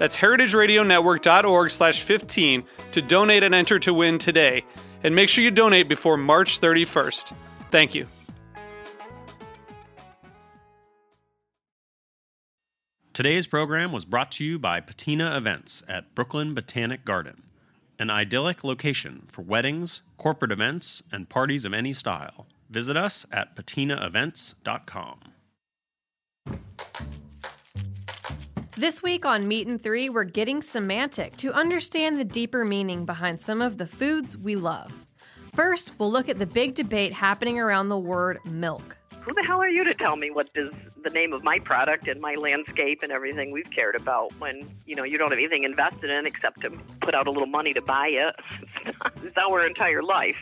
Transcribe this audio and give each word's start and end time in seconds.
That's 0.00 0.16
heritageradionetwork.org 0.16 1.70
slash 1.70 2.00
15 2.02 2.64
to 2.92 3.02
donate 3.02 3.42
and 3.42 3.54
enter 3.54 3.78
to 3.80 3.92
win 3.92 4.16
today. 4.16 4.64
And 5.04 5.14
make 5.14 5.28
sure 5.28 5.44
you 5.44 5.50
donate 5.50 5.90
before 5.90 6.16
March 6.16 6.58
31st. 6.58 7.34
Thank 7.70 7.94
you. 7.94 8.06
Today's 13.12 13.46
program 13.46 13.92
was 13.92 14.06
brought 14.06 14.30
to 14.32 14.44
you 14.44 14.58
by 14.58 14.80
Patina 14.80 15.36
Events 15.36 15.82
at 15.86 16.14
Brooklyn 16.14 16.54
Botanic 16.54 17.04
Garden, 17.04 17.42
an 17.98 18.08
idyllic 18.08 18.64
location 18.64 19.28
for 19.30 19.42
weddings, 19.42 20.00
corporate 20.16 20.52
events, 20.52 21.02
and 21.12 21.28
parties 21.28 21.66
of 21.66 21.74
any 21.74 21.92
style. 21.92 22.46
Visit 22.70 22.96
us 22.96 23.26
at 23.30 23.54
patinaevents.com. 23.54 25.18
This 28.80 29.02
week 29.02 29.26
on 29.26 29.46
Meat 29.46 29.66
and 29.66 29.82
Three, 29.82 30.08
we're 30.08 30.24
getting 30.24 30.62
semantic 30.62 31.36
to 31.36 31.52
understand 31.52 32.18
the 32.18 32.24
deeper 32.24 32.64
meaning 32.64 33.04
behind 33.04 33.38
some 33.38 33.60
of 33.60 33.76
the 33.76 33.84
foods 33.84 34.38
we 34.38 34.56
love. 34.56 34.90
First, 35.54 35.92
we'll 35.98 36.10
look 36.10 36.30
at 36.30 36.38
the 36.38 36.46
big 36.46 36.76
debate 36.76 37.12
happening 37.12 37.58
around 37.58 37.90
the 37.90 37.98
word 37.98 38.38
milk. 38.46 38.96
Who 39.20 39.34
the 39.34 39.44
hell 39.46 39.60
are 39.60 39.68
you 39.68 39.84
to 39.84 39.92
tell 39.92 40.16
me 40.16 40.30
what 40.30 40.48
is 40.54 40.72
the 41.04 41.10
name 41.10 41.34
of 41.34 41.44
my 41.44 41.58
product 41.58 42.08
and 42.08 42.22
my 42.22 42.32
landscape 42.36 43.02
and 43.02 43.12
everything 43.12 43.50
we've 43.50 43.70
cared 43.70 43.96
about 43.96 44.32
when, 44.38 44.66
you 44.86 44.96
know, 44.96 45.04
you 45.04 45.18
don't 45.18 45.28
have 45.28 45.38
anything 45.38 45.64
invested 45.64 46.08
in 46.08 46.24
except 46.24 46.62
to 46.62 46.70
put 47.02 47.14
out 47.14 47.26
a 47.26 47.30
little 47.30 47.48
money 47.48 47.74
to 47.74 47.82
buy 47.82 48.08
it? 48.08 48.34
It's 49.22 49.36
our 49.36 49.66
entire 49.66 50.02
life. 50.02 50.38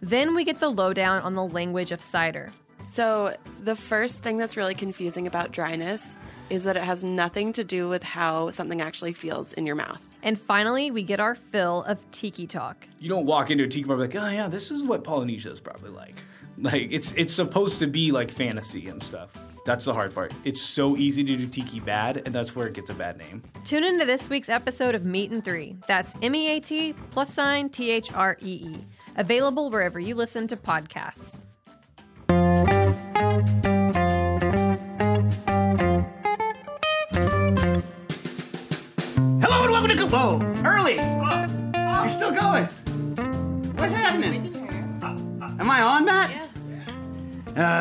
Then 0.00 0.36
we 0.36 0.44
get 0.44 0.60
the 0.60 0.70
lowdown 0.70 1.22
on 1.22 1.34
the 1.34 1.44
language 1.44 1.90
of 1.90 2.00
cider. 2.00 2.52
So, 2.84 3.34
the 3.64 3.74
first 3.74 4.22
thing 4.22 4.36
that's 4.36 4.56
really 4.56 4.76
confusing 4.76 5.26
about 5.26 5.50
dryness 5.50 6.14
is 6.50 6.64
that 6.64 6.76
it 6.76 6.82
has 6.82 7.02
nothing 7.02 7.52
to 7.54 7.64
do 7.64 7.88
with 7.88 8.02
how 8.02 8.50
something 8.50 8.80
actually 8.80 9.12
feels 9.12 9.52
in 9.54 9.66
your 9.66 9.76
mouth. 9.76 10.06
And 10.22 10.38
finally, 10.38 10.90
we 10.90 11.02
get 11.02 11.20
our 11.20 11.34
fill 11.34 11.84
of 11.84 11.98
tiki 12.10 12.46
talk. 12.46 12.86
You 12.98 13.08
don't 13.08 13.26
walk 13.26 13.50
into 13.50 13.64
a 13.64 13.68
tiki 13.68 13.86
bar 13.86 13.96
like, 13.96 14.14
oh 14.14 14.28
yeah, 14.28 14.48
this 14.48 14.70
is 14.70 14.82
what 14.82 15.04
Polynesia 15.04 15.50
is 15.50 15.60
probably 15.60 15.90
like. 15.90 16.16
Like 16.58 16.88
it's 16.90 17.12
it's 17.16 17.32
supposed 17.32 17.78
to 17.78 17.86
be 17.86 18.12
like 18.12 18.30
fantasy 18.30 18.88
and 18.88 19.02
stuff. 19.02 19.30
That's 19.64 19.84
the 19.84 19.94
hard 19.94 20.14
part. 20.14 20.32
It's 20.44 20.60
so 20.60 20.96
easy 20.96 21.22
to 21.22 21.36
do 21.36 21.46
tiki 21.46 21.80
bad, 21.80 22.22
and 22.24 22.34
that's 22.34 22.56
where 22.56 22.66
it 22.66 22.74
gets 22.74 22.90
a 22.90 22.94
bad 22.94 23.18
name. 23.18 23.42
Tune 23.64 23.84
into 23.84 24.04
this 24.04 24.28
week's 24.28 24.48
episode 24.48 24.94
of 24.94 25.04
Meat 25.04 25.30
and 25.30 25.44
Three. 25.44 25.76
That's 25.86 26.14
M 26.22 26.34
E 26.34 26.48
A 26.48 26.60
T 26.60 26.94
plus 27.10 27.32
sign 27.32 27.68
T 27.68 27.90
H 27.90 28.12
R 28.12 28.36
E 28.42 28.52
E. 28.52 28.84
Available 29.16 29.70
wherever 29.70 30.00
you 30.00 30.14
listen 30.14 30.46
to 30.48 30.56
podcasts. 30.56 31.44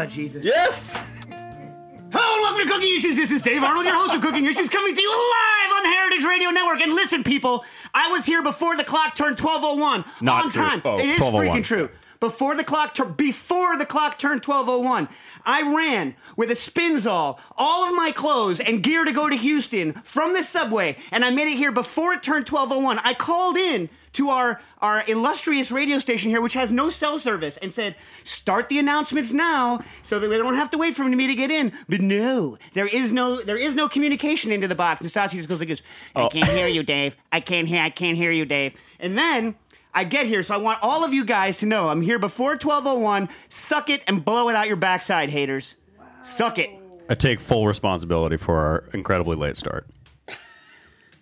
Jesus. 0.10 0.44
Yes. 0.44 0.98
Hello 1.28 2.34
and 2.34 2.42
welcome 2.42 2.66
to 2.68 2.74
Cooking 2.74 2.96
Issues. 2.96 3.16
This 3.16 3.32
is 3.32 3.42
Dave 3.44 3.62
Arnold, 3.64 3.86
your 3.86 3.96
host 3.96 4.16
of 4.16 4.22
Cooking 4.22 4.46
Issues, 4.46 4.70
coming 4.70 4.96
to 4.96 5.02
you 5.02 5.10
live 5.12 5.78
on 5.78 5.84
the 5.84 5.90
Heritage 5.90 6.24
Radio 6.26 6.50
Network. 6.50 6.82
And 6.82 6.94
listen, 6.96 7.24
people, 7.24 7.64
I 7.94 8.10
was 8.12 8.26
here 8.26 8.42
before 8.42 8.76
the 8.76 8.84
clock 8.84 9.16
turned 9.16 9.38
12:01 9.38 10.06
Not 10.22 10.46
on 10.46 10.52
true. 10.52 10.62
time. 10.64 10.82
Oh, 10.84 10.98
it 10.98 11.06
is 11.06 11.20
12:01. 11.20 11.34
freaking 11.48 11.64
true. 11.64 11.90
Before 12.20 12.56
the 12.56 12.64
clock 12.66 12.96
tur- 12.96 13.06
before 13.06 13.78
the 13.78 13.86
clock 13.86 14.18
turned 14.18 14.42
12:01, 14.42 15.08
I 15.46 15.62
ran 15.62 16.16
with 16.36 16.50
a 16.52 16.56
spinzall, 16.56 17.40
all 17.58 17.88
of 17.88 17.96
my 17.96 18.12
clothes 18.12 18.60
and 18.60 18.82
gear 18.84 19.06
to 19.06 19.12
go 19.12 19.30
to 19.30 19.36
Houston 19.36 19.94
from 20.04 20.34
the 20.34 20.44
subway, 20.44 20.98
and 21.12 21.24
I 21.24 21.30
made 21.30 21.48
it 21.48 21.56
here 21.58 21.72
before 21.72 22.14
it 22.14 22.24
turned 22.24 22.46
12:01. 22.48 23.00
I 23.04 23.14
called 23.14 23.58
in 23.58 23.90
to 24.14 24.30
our 24.30 24.62
our 24.80 25.04
illustrious 25.08 25.72
radio 25.72 26.00
station 26.00 26.30
here, 26.30 26.42
which 26.42 26.54
has 26.54 26.72
no 26.72 26.90
cell 26.90 27.20
service, 27.20 27.58
and 27.58 27.74
said, 27.74 27.96
"Start 28.24 28.70
the 28.70 28.80
announcements 28.80 29.32
now, 29.32 29.84
so 30.04 30.20
that 30.20 30.30
we 30.30 30.38
don't 30.38 30.56
have 30.56 30.70
to 30.72 30.78
wait 30.78 30.96
for 30.96 31.04
me 31.04 31.28
to 31.28 31.36
get 31.36 31.52
in." 31.52 31.72
But 31.88 32.02
no, 32.02 32.58
there 32.74 32.88
is 32.88 33.14
no 33.14 33.42
there 33.42 33.58
is 33.58 33.76
no 33.76 33.88
communication 33.88 34.52
into 34.52 34.68
the 34.68 34.76
box. 34.76 35.02
Nastasia 35.02 35.38
just 35.38 35.50
goes 35.50 35.60
like 35.60 35.70
this: 35.70 35.84
"I 36.16 36.24
oh. 36.24 36.30
can't 36.30 36.50
hear 36.50 36.68
you, 36.68 36.84
Dave. 36.84 37.18
I 37.32 37.40
can't 37.40 37.68
hear. 37.68 37.82
I 37.82 37.90
can't 37.90 38.18
hear 38.18 38.32
you, 38.32 38.46
Dave." 38.46 38.76
And 39.00 39.18
then. 39.18 39.56
I 39.92 40.04
get 40.04 40.28
here, 40.28 40.44
so 40.44 40.54
I 40.54 40.58
want 40.58 40.78
all 40.84 41.04
of 41.04 41.16
you 41.16 41.26
guys 41.26 41.58
to 41.58 41.66
know 41.66 41.90
I'm 41.90 42.02
here 42.02 42.20
before 42.20 42.52
1201. 42.52 43.28
Suck 43.50 43.90
it 43.90 44.04
and 44.06 44.24
blow 44.24 44.48
it 44.48 44.56
out 44.56 44.68
your 44.68 44.76
backside, 44.76 45.32
haters. 45.32 45.78
Suck 46.22 46.60
it. 46.60 46.70
I 47.10 47.16
take 47.16 47.40
full 47.40 47.66
responsibility 47.66 48.38
for 48.38 48.60
our 48.60 48.84
incredibly 48.94 49.36
late 49.36 49.58
start. 49.58 49.88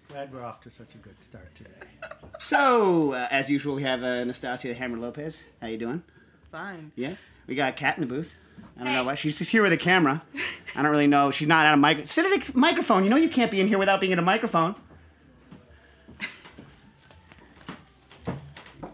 Glad 0.10 0.34
we're 0.34 0.44
off 0.44 0.60
to 0.62 0.70
such 0.70 0.96
a 0.96 0.98
good 0.98 1.16
start 1.24 1.56
today. 1.56 1.77
So, 2.40 3.14
uh, 3.14 3.28
as 3.32 3.50
usual, 3.50 3.76
we 3.76 3.84
have 3.84 4.04
uh, 4.04 4.08
Anastasia 4.08 4.70
the 4.70 4.74
Hammer 4.74 4.98
Lopez. 4.98 5.44
How 5.62 5.68
you 5.68 5.78
doing? 5.78 6.04
Fine. 6.52 6.92
Yeah. 6.96 7.16
We 7.48 7.56
got 7.56 7.76
Kat 7.76 7.98
in 7.98 8.02
the 8.02 8.08
booth. 8.08 8.34
I 8.80 8.84
don't 8.84 8.94
know 8.94 9.04
why 9.04 9.16
she's 9.16 9.38
just 9.38 9.52
here 9.52 9.64
with 9.64 9.74
a 9.74 9.78
camera. 9.78 10.22
I 10.76 10.82
don't 10.82 10.92
really 10.92 11.08
know. 11.08 11.32
She's 11.32 11.48
not 11.48 11.66
at 11.66 11.74
a 11.74 11.78
mic. 11.78 12.06
Sit 12.06 12.26
at 12.26 12.50
a 12.50 12.58
microphone. 12.58 13.04
You 13.04 13.10
know 13.10 13.16
you 13.16 13.30
can't 13.30 13.50
be 13.50 13.60
in 13.60 13.68
here 13.68 13.78
without 13.80 14.00
being 14.00 14.14
at 14.14 14.20
a 14.20 14.24
microphone. 14.24 14.76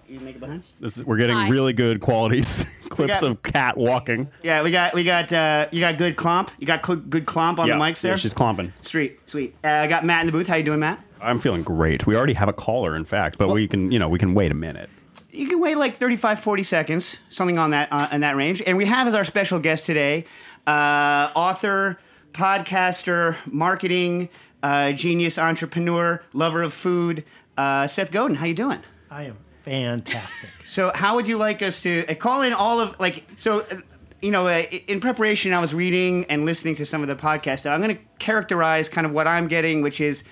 You 0.08 0.20
make 0.20 0.36
it 0.36 0.40
behind. 0.40 0.64
This 0.80 0.98
is, 0.98 1.04
we're 1.04 1.18
getting 1.18 1.36
Hi. 1.36 1.50
really 1.50 1.74
good 1.74 2.00
quality 2.00 2.42
clips 2.90 3.22
got- 3.22 3.24
of 3.24 3.42
cat 3.42 3.76
walking. 3.78 4.30
Yeah, 4.44 4.62
we 4.62 4.70
got 4.70 4.94
we 4.94 5.04
got 5.04 5.34
uh, 5.34 5.68
you 5.72 5.80
got 5.80 5.98
good 5.98 6.16
clomp. 6.16 6.50
You 6.60 6.68
got 6.68 6.86
cl- 6.86 7.00
good 7.00 7.26
clomp 7.26 7.58
on 7.58 7.68
yeah, 7.68 7.78
the 7.78 7.84
mics 7.84 8.02
there. 8.02 8.12
Yeah, 8.12 8.18
she's 8.18 8.34
clomping. 8.34 8.72
Sweet, 8.82 9.20
sweet. 9.28 9.56
Uh, 9.64 9.70
I 9.70 9.88
got 9.88 10.06
Matt 10.06 10.22
in 10.22 10.28
the 10.28 10.32
booth. 10.32 10.48
How 10.48 10.56
you 10.56 10.64
doing, 10.64 10.80
Matt? 10.80 11.04
I'm 11.24 11.40
feeling 11.40 11.64
great. 11.64 12.06
We 12.06 12.16
already 12.16 12.34
have 12.34 12.50
a 12.50 12.54
caller, 12.54 12.96
in 12.96 13.06
fact, 13.06 13.38
but 13.38 13.50
we 13.50 13.68
can, 13.68 13.92
you 13.92 14.00
know, 14.00 14.10
we 14.10 14.20
can 14.20 14.34
wait 14.34 14.52
a 14.52 14.56
minute. 14.56 14.90
you 15.32 15.48
can 15.48 15.60
wait 15.60 15.78
like 15.78 15.98
35 15.98 16.40
40 16.40 16.62
seconds 16.64 17.18
something 17.30 17.58
on 17.58 17.72
that 17.72 17.88
uh, 17.92 18.08
in 18.12 18.22
that 18.22 18.36
range 18.36 18.62
and 18.68 18.78
we 18.78 18.86
have 18.86 19.08
as 19.08 19.16
our 19.16 19.24
special 19.24 19.58
guest 19.58 19.84
today 19.86 20.26
uh, 20.68 21.32
author 21.36 21.98
podcaster 22.34 23.38
marketing 23.48 24.30
uh, 24.62 24.92
genius 24.92 25.38
entrepreneur 25.40 26.22
lover 26.34 26.62
of 26.62 26.72
food 26.74 27.24
uh, 27.58 27.88
seth 27.88 28.12
godin 28.12 28.36
how 28.38 28.46
you 28.46 28.54
doing 28.54 28.80
I 29.10 29.24
am 29.24 29.38
fantastic. 29.64 30.50
so 30.66 30.92
how 30.94 31.16
would 31.16 31.28
you 31.28 31.38
like 31.38 31.62
us 31.64 31.82
to 31.84 32.06
uh, 32.08 32.14
call 32.16 32.42
in 32.44 32.54
all 32.54 32.80
of 32.80 33.00
like 33.00 33.24
so 33.38 33.62
uh, 33.62 33.78
you 34.22 34.30
know 34.32 34.48
uh, 34.48 34.64
in 34.88 35.00
preparation 35.00 35.54
i 35.54 35.60
was 35.62 35.74
reading 35.74 36.26
and 36.26 36.46
listening 36.46 36.76
to 36.76 36.86
some 36.86 37.02
of 37.02 37.08
the 37.08 37.16
podcasts 37.16 37.70
i'm 37.70 37.82
going 37.82 37.96
to 37.96 38.02
characterize 38.20 38.88
kind 38.90 39.06
of 39.08 39.14
what 39.14 39.28
i'm 39.28 39.48
getting 39.48 39.82
which 39.82 40.00
is 40.00 40.24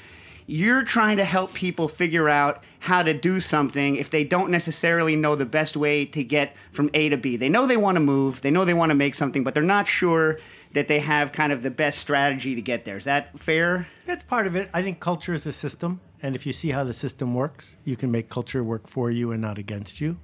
you're 0.51 0.83
trying 0.83 1.15
to 1.15 1.23
help 1.23 1.53
people 1.53 1.87
figure 1.87 2.27
out 2.27 2.61
how 2.79 3.01
to 3.01 3.13
do 3.13 3.39
something 3.39 3.95
if 3.95 4.09
they 4.09 4.25
don't 4.25 4.51
necessarily 4.51 5.15
know 5.15 5.33
the 5.33 5.45
best 5.45 5.77
way 5.77 6.03
to 6.03 6.23
get 6.25 6.55
from 6.73 6.89
A 6.93 7.07
to 7.07 7.15
B. 7.15 7.37
They 7.37 7.47
know 7.47 7.65
they 7.65 7.77
want 7.77 7.95
to 7.95 8.01
move, 8.01 8.41
they 8.41 8.51
know 8.51 8.65
they 8.65 8.73
want 8.73 8.89
to 8.89 8.95
make 8.95 9.15
something, 9.15 9.45
but 9.45 9.53
they're 9.53 9.63
not 9.63 9.87
sure 9.87 10.39
that 10.73 10.89
they 10.89 10.99
have 10.99 11.31
kind 11.31 11.53
of 11.53 11.63
the 11.63 11.71
best 11.71 11.99
strategy 11.99 12.53
to 12.53 12.61
get 12.61 12.83
there. 12.83 12.97
Is 12.97 13.05
that 13.05 13.39
fair? 13.39 13.87
That's 14.05 14.25
part 14.25 14.45
of 14.45 14.57
it. 14.57 14.69
I 14.73 14.81
think 14.81 14.99
culture 14.99 15.33
is 15.33 15.45
a 15.45 15.53
system, 15.53 16.01
and 16.21 16.35
if 16.35 16.45
you 16.45 16.51
see 16.51 16.69
how 16.69 16.83
the 16.83 16.93
system 16.93 17.33
works, 17.33 17.77
you 17.85 17.95
can 17.95 18.11
make 18.11 18.29
culture 18.29 18.61
work 18.61 18.87
for 18.87 19.09
you 19.09 19.31
and 19.31 19.41
not 19.41 19.57
against 19.57 20.01
you. 20.01 20.17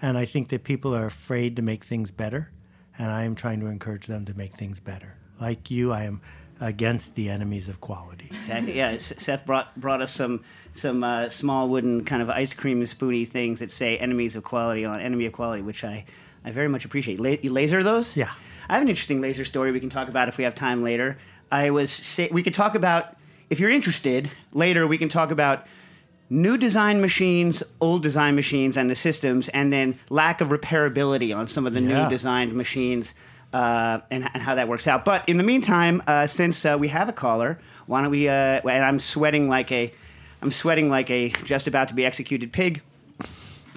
And 0.00 0.16
I 0.16 0.24
think 0.24 0.50
that 0.50 0.62
people 0.62 0.94
are 0.94 1.06
afraid 1.06 1.56
to 1.56 1.62
make 1.62 1.82
things 1.82 2.12
better, 2.12 2.48
and 2.96 3.10
I 3.10 3.24
am 3.24 3.34
trying 3.34 3.58
to 3.60 3.66
encourage 3.66 4.06
them 4.06 4.24
to 4.26 4.34
make 4.34 4.54
things 4.54 4.78
better. 4.78 5.14
Like 5.40 5.68
you, 5.68 5.92
I 5.92 6.04
am 6.04 6.20
against 6.60 7.14
the 7.14 7.28
enemies 7.30 7.68
of 7.68 7.80
quality. 7.80 8.28
Exactly. 8.32 8.76
Yeah, 8.76 8.96
Seth 8.98 9.46
brought 9.46 9.78
brought 9.80 10.02
us 10.02 10.12
some 10.12 10.44
some 10.74 11.02
uh, 11.04 11.28
small 11.28 11.68
wooden 11.68 12.04
kind 12.04 12.22
of 12.22 12.30
ice 12.30 12.54
cream 12.54 12.84
spoony 12.86 13.24
things 13.24 13.60
that 13.60 13.70
say 13.70 13.96
"enemies 13.98 14.36
of 14.36 14.44
quality" 14.44 14.84
on 14.84 15.00
"enemy 15.00 15.26
of 15.26 15.32
quality," 15.32 15.62
which 15.62 15.84
I 15.84 16.04
I 16.44 16.50
very 16.50 16.68
much 16.68 16.84
appreciate. 16.84 17.18
La- 17.20 17.36
you 17.42 17.52
laser 17.52 17.82
those? 17.82 18.16
Yeah. 18.16 18.30
I 18.68 18.74
have 18.74 18.82
an 18.82 18.88
interesting 18.88 19.20
laser 19.20 19.44
story 19.44 19.72
we 19.72 19.80
can 19.80 19.88
talk 19.88 20.08
about 20.08 20.28
if 20.28 20.36
we 20.38 20.44
have 20.44 20.54
time 20.54 20.82
later. 20.82 21.16
I 21.50 21.70
was 21.70 21.90
say, 21.90 22.28
we 22.30 22.42
could 22.42 22.54
talk 22.54 22.74
about 22.74 23.16
if 23.50 23.60
you're 23.60 23.70
interested 23.70 24.30
later. 24.52 24.86
We 24.86 24.98
can 24.98 25.08
talk 25.08 25.30
about 25.30 25.66
new 26.30 26.58
design 26.58 27.00
machines, 27.00 27.62
old 27.80 28.02
design 28.02 28.34
machines, 28.34 28.76
and 28.76 28.90
the 28.90 28.94
systems, 28.94 29.48
and 29.48 29.72
then 29.72 29.98
lack 30.10 30.42
of 30.42 30.48
repairability 30.48 31.34
on 31.34 31.48
some 31.48 31.66
of 31.66 31.72
the 31.72 31.80
Yeah. 31.80 32.04
new 32.04 32.10
designed 32.10 32.52
machines. 32.52 33.14
Uh, 33.52 34.00
and, 34.10 34.28
and 34.34 34.42
how 34.42 34.54
that 34.56 34.68
works 34.68 34.86
out. 34.86 35.06
But 35.06 35.26
in 35.26 35.38
the 35.38 35.42
meantime, 35.42 36.02
uh, 36.06 36.26
since 36.26 36.66
uh, 36.66 36.76
we 36.78 36.88
have 36.88 37.08
a 37.08 37.14
caller, 37.14 37.58
why 37.86 38.02
don't 38.02 38.10
we? 38.10 38.28
Uh, 38.28 38.32
and 38.32 38.84
I'm 38.84 38.98
sweating 38.98 39.48
like 39.48 39.72
a, 39.72 39.92
I'm 40.42 40.50
sweating 40.50 40.90
like 40.90 41.10
a 41.10 41.30
just 41.44 41.66
about 41.66 41.88
to 41.88 41.94
be 41.94 42.04
executed 42.04 42.52
pig. 42.52 42.82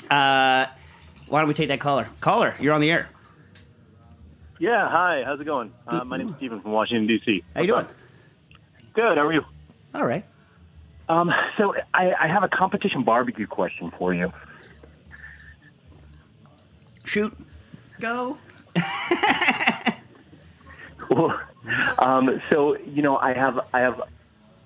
Uh, 0.09 0.65
why 1.27 1.39
don't 1.39 1.47
we 1.47 1.53
take 1.53 1.69
that 1.69 1.79
caller? 1.79 2.09
Caller, 2.19 2.57
you're 2.59 2.73
on 2.73 2.81
the 2.81 2.91
air. 2.91 3.09
Yeah, 4.59 4.89
hi. 4.89 5.23
How's 5.25 5.39
it 5.39 5.45
going? 5.45 5.71
Uh, 5.87 6.03
my 6.03 6.17
name's 6.17 6.35
Stephen 6.35 6.61
from 6.61 6.73
Washington 6.73 7.07
D.C. 7.07 7.41
How 7.55 7.61
you 7.61 7.67
doing? 7.67 7.87
Good. 8.93 9.15
How 9.15 9.25
are 9.25 9.33
you? 9.33 9.45
All 9.95 10.05
right. 10.05 10.25
Um, 11.07 11.31
so 11.57 11.73
I, 11.93 12.13
I 12.13 12.27
have 12.27 12.43
a 12.43 12.49
competition 12.49 13.03
barbecue 13.03 13.47
question 13.47 13.91
for 13.97 14.13
you. 14.13 14.31
Shoot. 17.05 17.35
Go. 17.99 18.37
Um, 21.99 22.41
so 22.51 22.77
you 22.77 23.01
know, 23.01 23.17
I 23.17 23.33
have 23.33 23.59
I 23.73 23.79
have 23.79 24.01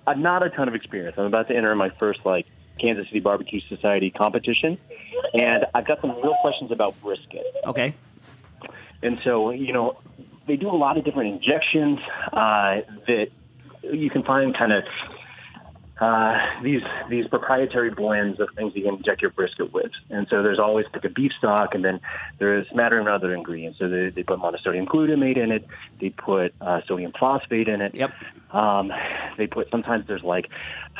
uh, 0.06 0.14
not 0.14 0.42
a 0.42 0.50
ton 0.50 0.68
of 0.68 0.74
experience. 0.74 1.16
I'm 1.18 1.26
about 1.26 1.48
to 1.48 1.56
enter 1.56 1.74
my 1.74 1.90
first 1.98 2.20
like 2.24 2.46
Kansas 2.80 3.06
City 3.08 3.20
Barbecue 3.20 3.60
Society 3.68 4.10
competition, 4.10 4.78
and 5.34 5.66
I've 5.74 5.86
got 5.86 6.00
some 6.00 6.10
real 6.22 6.36
questions 6.40 6.70
about 6.70 7.00
brisket. 7.02 7.44
Okay. 7.66 7.94
And 9.02 9.18
so, 9.24 9.50
you 9.50 9.72
know, 9.72 9.98
they 10.46 10.56
do 10.56 10.68
a 10.68 10.76
lot 10.76 10.96
of 10.96 11.04
different 11.04 11.34
injections 11.34 11.98
uh, 12.32 12.80
that 13.06 13.28
you 13.82 14.10
can 14.10 14.22
find 14.22 14.56
kind 14.56 14.72
of 14.72 14.84
uh, 15.98 16.36
these 16.62 16.82
these 17.08 17.26
proprietary 17.28 17.90
blends 17.90 18.38
of 18.38 18.48
things 18.54 18.72
you 18.74 18.82
can 18.82 18.96
inject 18.96 19.22
your 19.22 19.30
brisket 19.30 19.72
with. 19.72 19.90
And 20.10 20.26
so 20.28 20.42
there's 20.42 20.58
always 20.58 20.84
like 20.92 21.04
a 21.04 21.08
beef 21.08 21.32
stock, 21.38 21.74
and 21.74 21.84
then 21.84 22.00
there's 22.38 22.68
smattering 22.68 23.06
of 23.06 23.14
other 23.14 23.34
ingredients. 23.34 23.78
So 23.78 23.88
they, 23.88 24.10
they 24.10 24.22
put 24.22 24.38
monosodium 24.38 24.86
glutamate 24.86 25.38
in 25.38 25.50
it. 25.52 25.66
They 26.00 26.10
put 26.10 26.54
uh, 26.60 26.82
sodium 26.86 27.12
phosphate 27.18 27.68
in 27.68 27.80
it. 27.80 27.94
Yep. 27.94 28.12
Um, 28.50 28.92
they 29.38 29.46
put 29.46 29.70
sometimes 29.70 30.06
there's 30.06 30.22
like 30.22 30.50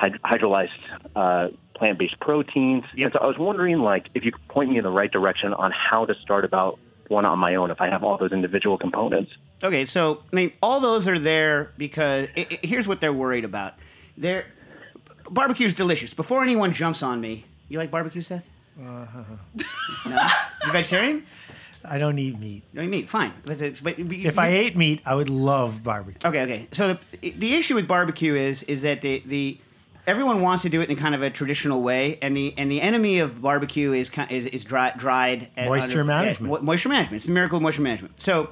hyd- 0.01 0.21
hydrolyzed 0.21 0.69
uh, 1.15 1.49
plant-based 1.75 2.19
proteins. 2.21 2.85
Yep. 2.95 3.05
And 3.05 3.13
so 3.13 3.19
I 3.19 3.27
was 3.27 3.37
wondering, 3.39 3.81
like, 3.81 4.07
if 4.15 4.25
you 4.25 4.33
could 4.33 4.49
point 4.49 4.71
me 4.71 4.79
in 4.79 4.85
the 4.85 4.91
right 4.91 5.13
direction 5.13 5.53
on 5.53 5.73
how 5.73 6.07
to 6.07 6.15
start 6.23 6.47
about 6.47 6.79
one 7.09 7.27
on 7.27 7.39
my 7.39 7.55
own 7.55 7.71
if 7.71 7.81
I 7.81 7.89
have 7.89 8.03
all 8.03 8.17
those 8.17 8.33
individual 8.33 8.79
components. 8.79 9.31
Okay, 9.63 9.85
so 9.85 10.23
I 10.33 10.37
mean, 10.37 10.53
all 10.63 10.81
those 10.81 11.07
are 11.07 11.19
there 11.19 11.73
because 11.77 12.29
i 12.37 12.47
i 12.51 12.59
here's 12.63 12.89
what 12.89 13.01
they're 13.01 13.13
worried 13.13 13.45
about. 13.45 13.75
They're 14.17 14.47
barbecue's 15.31 15.75
delicious. 15.75 16.15
Before 16.15 16.43
anyone 16.43 16.73
jumps 16.73 17.03
on 17.03 17.21
me, 17.21 17.45
you 17.69 17.79
like 17.79 17.91
barbecue, 17.91 18.23
Seth? 18.23 18.49
Uh-huh. 18.81 19.23
no, 20.09 20.23
you 20.67 20.73
vegetarian? 20.73 21.25
I 21.85 21.99
don't 21.99 22.19
eat 22.19 22.39
meat. 22.39 22.63
No, 22.73 22.83
you 22.83 22.89
meat. 22.89 23.09
Fine. 23.09 23.33
But, 23.45 23.63
it's- 23.63 23.81
but 23.81 23.99
If 23.99 24.39
I 24.39 24.49
ate 24.49 24.77
meat, 24.77 25.01
I 25.07 25.15
would 25.15 25.31
love 25.31 25.83
barbecue. 25.85 26.29
Okay, 26.29 26.43
okay. 26.43 26.69
So 26.73 26.99
the, 27.21 27.31
the 27.31 27.55
issue 27.55 27.75
with 27.75 27.87
barbecue 27.89 28.35
is 28.35 28.63
is 28.65 28.83
that 28.83 29.01
the, 29.03 29.23
the 29.25 29.59
everyone 30.07 30.41
wants 30.41 30.63
to 30.65 30.69
do 30.69 30.81
it 30.81 30.91
in 30.91 30.97
kind 30.97 31.15
of 31.15 31.23
a 31.23 31.31
traditional 31.31 31.83
way, 31.83 32.19
and 32.21 32.37
the 32.37 32.55
and 32.59 32.71
the 32.71 32.81
enemy 32.81 33.19
of 33.21 33.41
barbecue 33.41 33.93
is 33.93 34.11
ki- 34.11 34.27
is, 34.31 34.47
is 34.47 34.65
dry, 34.65 34.93
dried 34.97 35.49
and 35.57 35.69
Moisture 35.71 36.03
management. 36.05 36.53
mo- 36.53 36.61
moisture 36.61 36.89
management. 36.89 37.17
It's 37.21 37.27
the 37.27 37.33
miracle 37.33 37.57
of 37.59 37.63
moisture 37.63 37.83
management. 37.83 38.21
So 38.21 38.51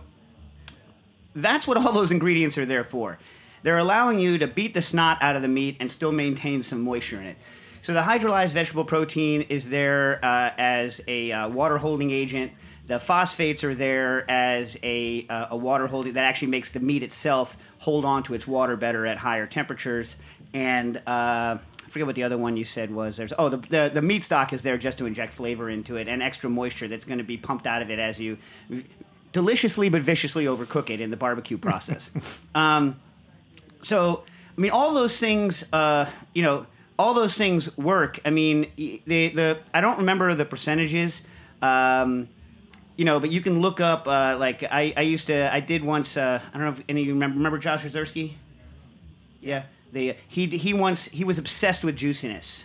that's 1.35 1.67
what 1.67 1.77
all 1.77 1.93
those 1.93 2.13
ingredients 2.13 2.57
are 2.59 2.67
there 2.67 2.85
for. 2.85 3.19
They're 3.65 3.79
allowing 3.79 4.21
you 4.21 4.37
to 4.39 4.47
beat 4.47 4.75
the 4.75 4.83
snot 4.83 5.19
out 5.23 5.37
of 5.37 5.43
the 5.43 5.49
meat 5.49 5.79
and 5.81 5.91
still 5.91 6.13
maintain 6.13 6.63
some 6.63 6.83
moisture 6.83 7.19
in 7.19 7.27
it. 7.27 7.39
So 7.81 7.95
the 7.95 8.03
hydrolyzed 8.03 8.53
vegetable 8.53 8.85
protein 8.85 9.41
is 9.43 9.71
there 9.71 10.23
uh, 10.23 10.51
as 10.59 11.01
a 11.09 11.33
uh, 11.33 11.49
water 11.49 11.79
holding 11.79 12.11
agent. 12.11 12.53
The 12.87 12.99
phosphates 12.99 13.65
are 13.65 13.75
there 13.75 14.31
as 14.31 14.77
a, 14.83 15.27
uh, 15.29 15.47
a 15.53 15.57
water 15.57 15.87
holding 15.87 16.13
that 16.13 16.25
actually 16.25 16.49
makes 16.49 16.71
the 16.71 16.81
meat 16.81 17.03
itself 17.03 17.57
hold 17.79 18.05
on 18.05 18.23
to 18.25 18.35
its 18.35 18.47
water 18.47 18.77
better 18.77 19.07
at 19.07 19.17
higher 19.17 19.47
temperatures. 19.47 20.17
And 20.53 20.99
uh, 20.99 21.01
I 21.57 21.59
forget 21.89 22.05
what 22.05 22.17
the 22.17 22.25
other 22.25 22.37
one 22.37 22.59
you 22.59 22.65
said 22.65 22.91
was. 22.91 23.17
There's 23.17 23.33
oh 23.39 23.49
the, 23.49 23.57
the 23.57 23.91
the 23.95 24.03
meat 24.03 24.25
stock 24.25 24.53
is 24.53 24.61
there 24.61 24.77
just 24.77 24.99
to 24.99 25.07
inject 25.07 25.33
flavor 25.33 25.71
into 25.71 25.97
it 25.97 26.07
and 26.07 26.23
extra 26.23 26.51
moisture 26.51 26.87
that's 26.87 27.07
going 27.07 27.19
to 27.19 27.25
be 27.25 27.39
pumped 27.39 27.67
out 27.67 27.81
of 27.81 27.91
it 27.91 27.99
as 27.99 28.21
you 28.21 28.37
deliciously 29.33 29.89
but 29.89 30.03
viciously 30.03 30.45
overcook 30.45 30.91
it 30.91 31.01
in 31.01 31.11
the 31.11 31.17
barbecue 31.17 31.57
process. 31.57 32.43
um, 32.55 33.01
so 33.85 34.25
I 34.57 34.61
mean, 34.61 34.71
all 34.71 34.95
those 34.95 35.19
things, 35.19 35.65
uh, 35.73 36.07
you 36.35 36.43
know, 36.43 36.67
all 36.99 37.15
those 37.15 37.37
things 37.37 37.77
work. 37.77 38.21
I 38.25 38.31
mean, 38.31 38.71
the 38.77 39.01
the 39.29 39.59
I 39.73 39.81
don't 39.81 39.99
remember 39.99 40.35
the 40.35 40.45
percentages. 40.45 41.23
Um, 41.61 42.29
you 42.97 43.05
know, 43.05 43.19
but 43.19 43.31
you 43.31 43.41
can 43.41 43.61
look 43.61 43.81
up. 43.81 44.07
Uh, 44.07 44.37
like 44.39 44.63
I, 44.63 44.95
I 44.97 45.03
used 45.03 45.27
to, 45.27 45.53
I 45.53 45.61
did 45.61 45.83
once. 45.83 46.17
Uh, 46.17 46.41
I 46.47 46.57
don't 46.57 46.67
know 46.67 46.73
if 46.73 46.83
any 46.89 47.01
of 47.01 47.07
you 47.07 47.15
remember. 47.15 47.37
Remember 47.37 47.59
Josh 47.59 47.83
Ozersky? 47.85 48.35
Yeah, 49.41 49.65
the 49.93 50.15
he 50.29 50.47
he 50.47 50.73
once 50.73 51.07
he 51.07 51.25
was 51.25 51.39
obsessed 51.39 51.83
with 51.83 51.97
juiciness. 51.97 52.65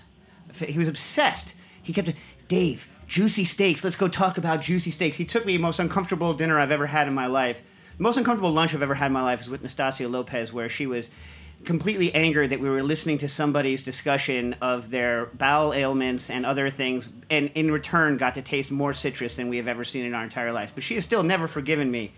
He 0.53 0.77
was 0.77 0.87
obsessed. 0.87 1.53
He 1.81 1.93
kept 1.93 2.11
Dave 2.47 2.87
juicy 3.07 3.43
steaks. 3.43 3.83
Let's 3.83 3.95
go 3.95 4.07
talk 4.07 4.37
about 4.37 4.61
juicy 4.61 4.91
steaks. 4.91 5.17
He 5.17 5.25
took 5.25 5.45
me 5.45 5.57
most 5.57 5.79
uncomfortable 5.79 6.33
dinner 6.33 6.59
I've 6.59 6.71
ever 6.71 6.85
had 6.85 7.07
in 7.07 7.13
my 7.13 7.25
life. 7.25 7.63
The 7.99 8.03
most 8.03 8.15
uncomfortable 8.15 8.53
lunch 8.53 8.73
I've 8.73 8.81
ever 8.81 8.95
had 8.95 9.07
in 9.07 9.11
my 9.11 9.23
life 9.23 9.39
was 9.39 9.49
with 9.49 9.61
Nastasia 9.61 10.07
Lopez, 10.07 10.53
where 10.53 10.69
she 10.69 10.87
was 10.87 11.09
completely 11.65 12.15
angered 12.15 12.51
that 12.51 12.61
we 12.61 12.69
were 12.69 12.81
listening 12.81 13.17
to 13.17 13.27
somebody's 13.27 13.83
discussion 13.83 14.55
of 14.61 14.89
their 14.89 15.25
bowel 15.25 15.73
ailments 15.73 16.29
and 16.29 16.45
other 16.45 16.69
things, 16.69 17.09
and 17.29 17.51
in 17.55 17.69
return 17.69 18.15
got 18.15 18.35
to 18.35 18.41
taste 18.41 18.71
more 18.71 18.93
citrus 18.93 19.35
than 19.35 19.49
we 19.49 19.57
have 19.57 19.67
ever 19.67 19.83
seen 19.83 20.05
in 20.05 20.13
our 20.13 20.23
entire 20.23 20.53
lives. 20.53 20.71
But 20.71 20.81
she 20.81 20.95
has 20.95 21.03
still 21.03 21.23
never 21.23 21.45
forgiven 21.45 21.91
me 21.91 22.13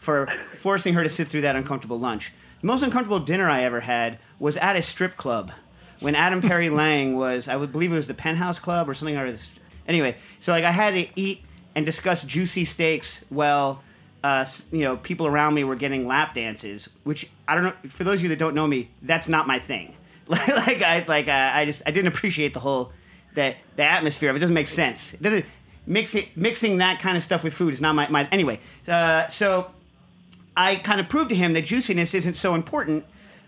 for 0.00 0.28
forcing 0.52 0.94
her 0.94 1.04
to 1.04 1.08
sit 1.08 1.28
through 1.28 1.42
that 1.42 1.54
uncomfortable 1.54 2.00
lunch. 2.00 2.32
The 2.60 2.66
most 2.66 2.82
uncomfortable 2.82 3.20
dinner 3.20 3.48
I 3.48 3.62
ever 3.62 3.82
had 3.82 4.18
was 4.40 4.56
at 4.56 4.74
a 4.74 4.82
strip 4.82 5.16
club 5.16 5.52
when 6.00 6.16
Adam 6.16 6.42
Perry 6.42 6.70
Lang 6.70 7.14
was, 7.14 7.46
I 7.46 7.54
would 7.54 7.70
believe 7.70 7.92
it 7.92 7.94
was 7.94 8.08
the 8.08 8.14
Penthouse 8.14 8.58
Club 8.58 8.88
or 8.88 8.94
something. 8.94 9.16
Or 9.16 9.30
this, 9.30 9.52
anyway, 9.86 10.16
so 10.40 10.50
like 10.50 10.64
I 10.64 10.72
had 10.72 10.94
to 10.94 11.06
eat 11.14 11.44
and 11.76 11.86
discuss 11.86 12.24
juicy 12.24 12.64
steaks 12.64 13.24
while 13.28 13.84
uh, 14.22 14.44
you 14.70 14.82
know 14.82 14.96
people 14.96 15.26
around 15.26 15.54
me 15.54 15.64
were 15.64 15.76
getting 15.76 16.06
lap 16.06 16.34
dances, 16.34 16.88
which 17.04 17.28
I 17.48 17.54
don't 17.54 17.64
know. 17.64 17.74
For 17.88 18.04
those 18.04 18.16
of 18.16 18.22
you 18.24 18.28
that 18.30 18.38
don't 18.38 18.54
know 18.54 18.66
me, 18.66 18.90
that's 19.02 19.28
not 19.28 19.46
my 19.46 19.58
thing. 19.58 19.96
like 20.28 20.48
like 20.66 20.82
I 20.82 21.04
like 21.06 21.28
uh, 21.28 21.50
I 21.54 21.64
just 21.64 21.82
I 21.86 21.90
didn't 21.90 22.08
appreciate 22.08 22.54
the 22.54 22.60
whole 22.60 22.92
that 23.34 23.56
the 23.76 23.84
atmosphere 23.84 24.30
of 24.30 24.36
it. 24.36 24.40
doesn't 24.40 24.54
make 24.54 24.68
sense. 24.68 25.14
It 25.14 25.22
doesn't 25.22 25.44
mix 25.86 26.14
it, 26.14 26.36
mixing 26.36 26.78
that 26.78 27.00
kind 27.00 27.16
of 27.16 27.22
stuff 27.22 27.44
with 27.44 27.52
food 27.52 27.74
is 27.74 27.80
not 27.80 27.94
my, 27.94 28.08
my 28.08 28.28
anyway. 28.30 28.60
Uh, 28.86 29.28
so 29.28 29.70
I 30.56 30.76
kind 30.76 31.00
of 31.00 31.08
proved 31.08 31.30
to 31.30 31.34
him 31.34 31.52
that 31.54 31.64
juiciness 31.64 32.14
isn't 32.14 32.34
so 32.34 32.54
important 32.54 33.04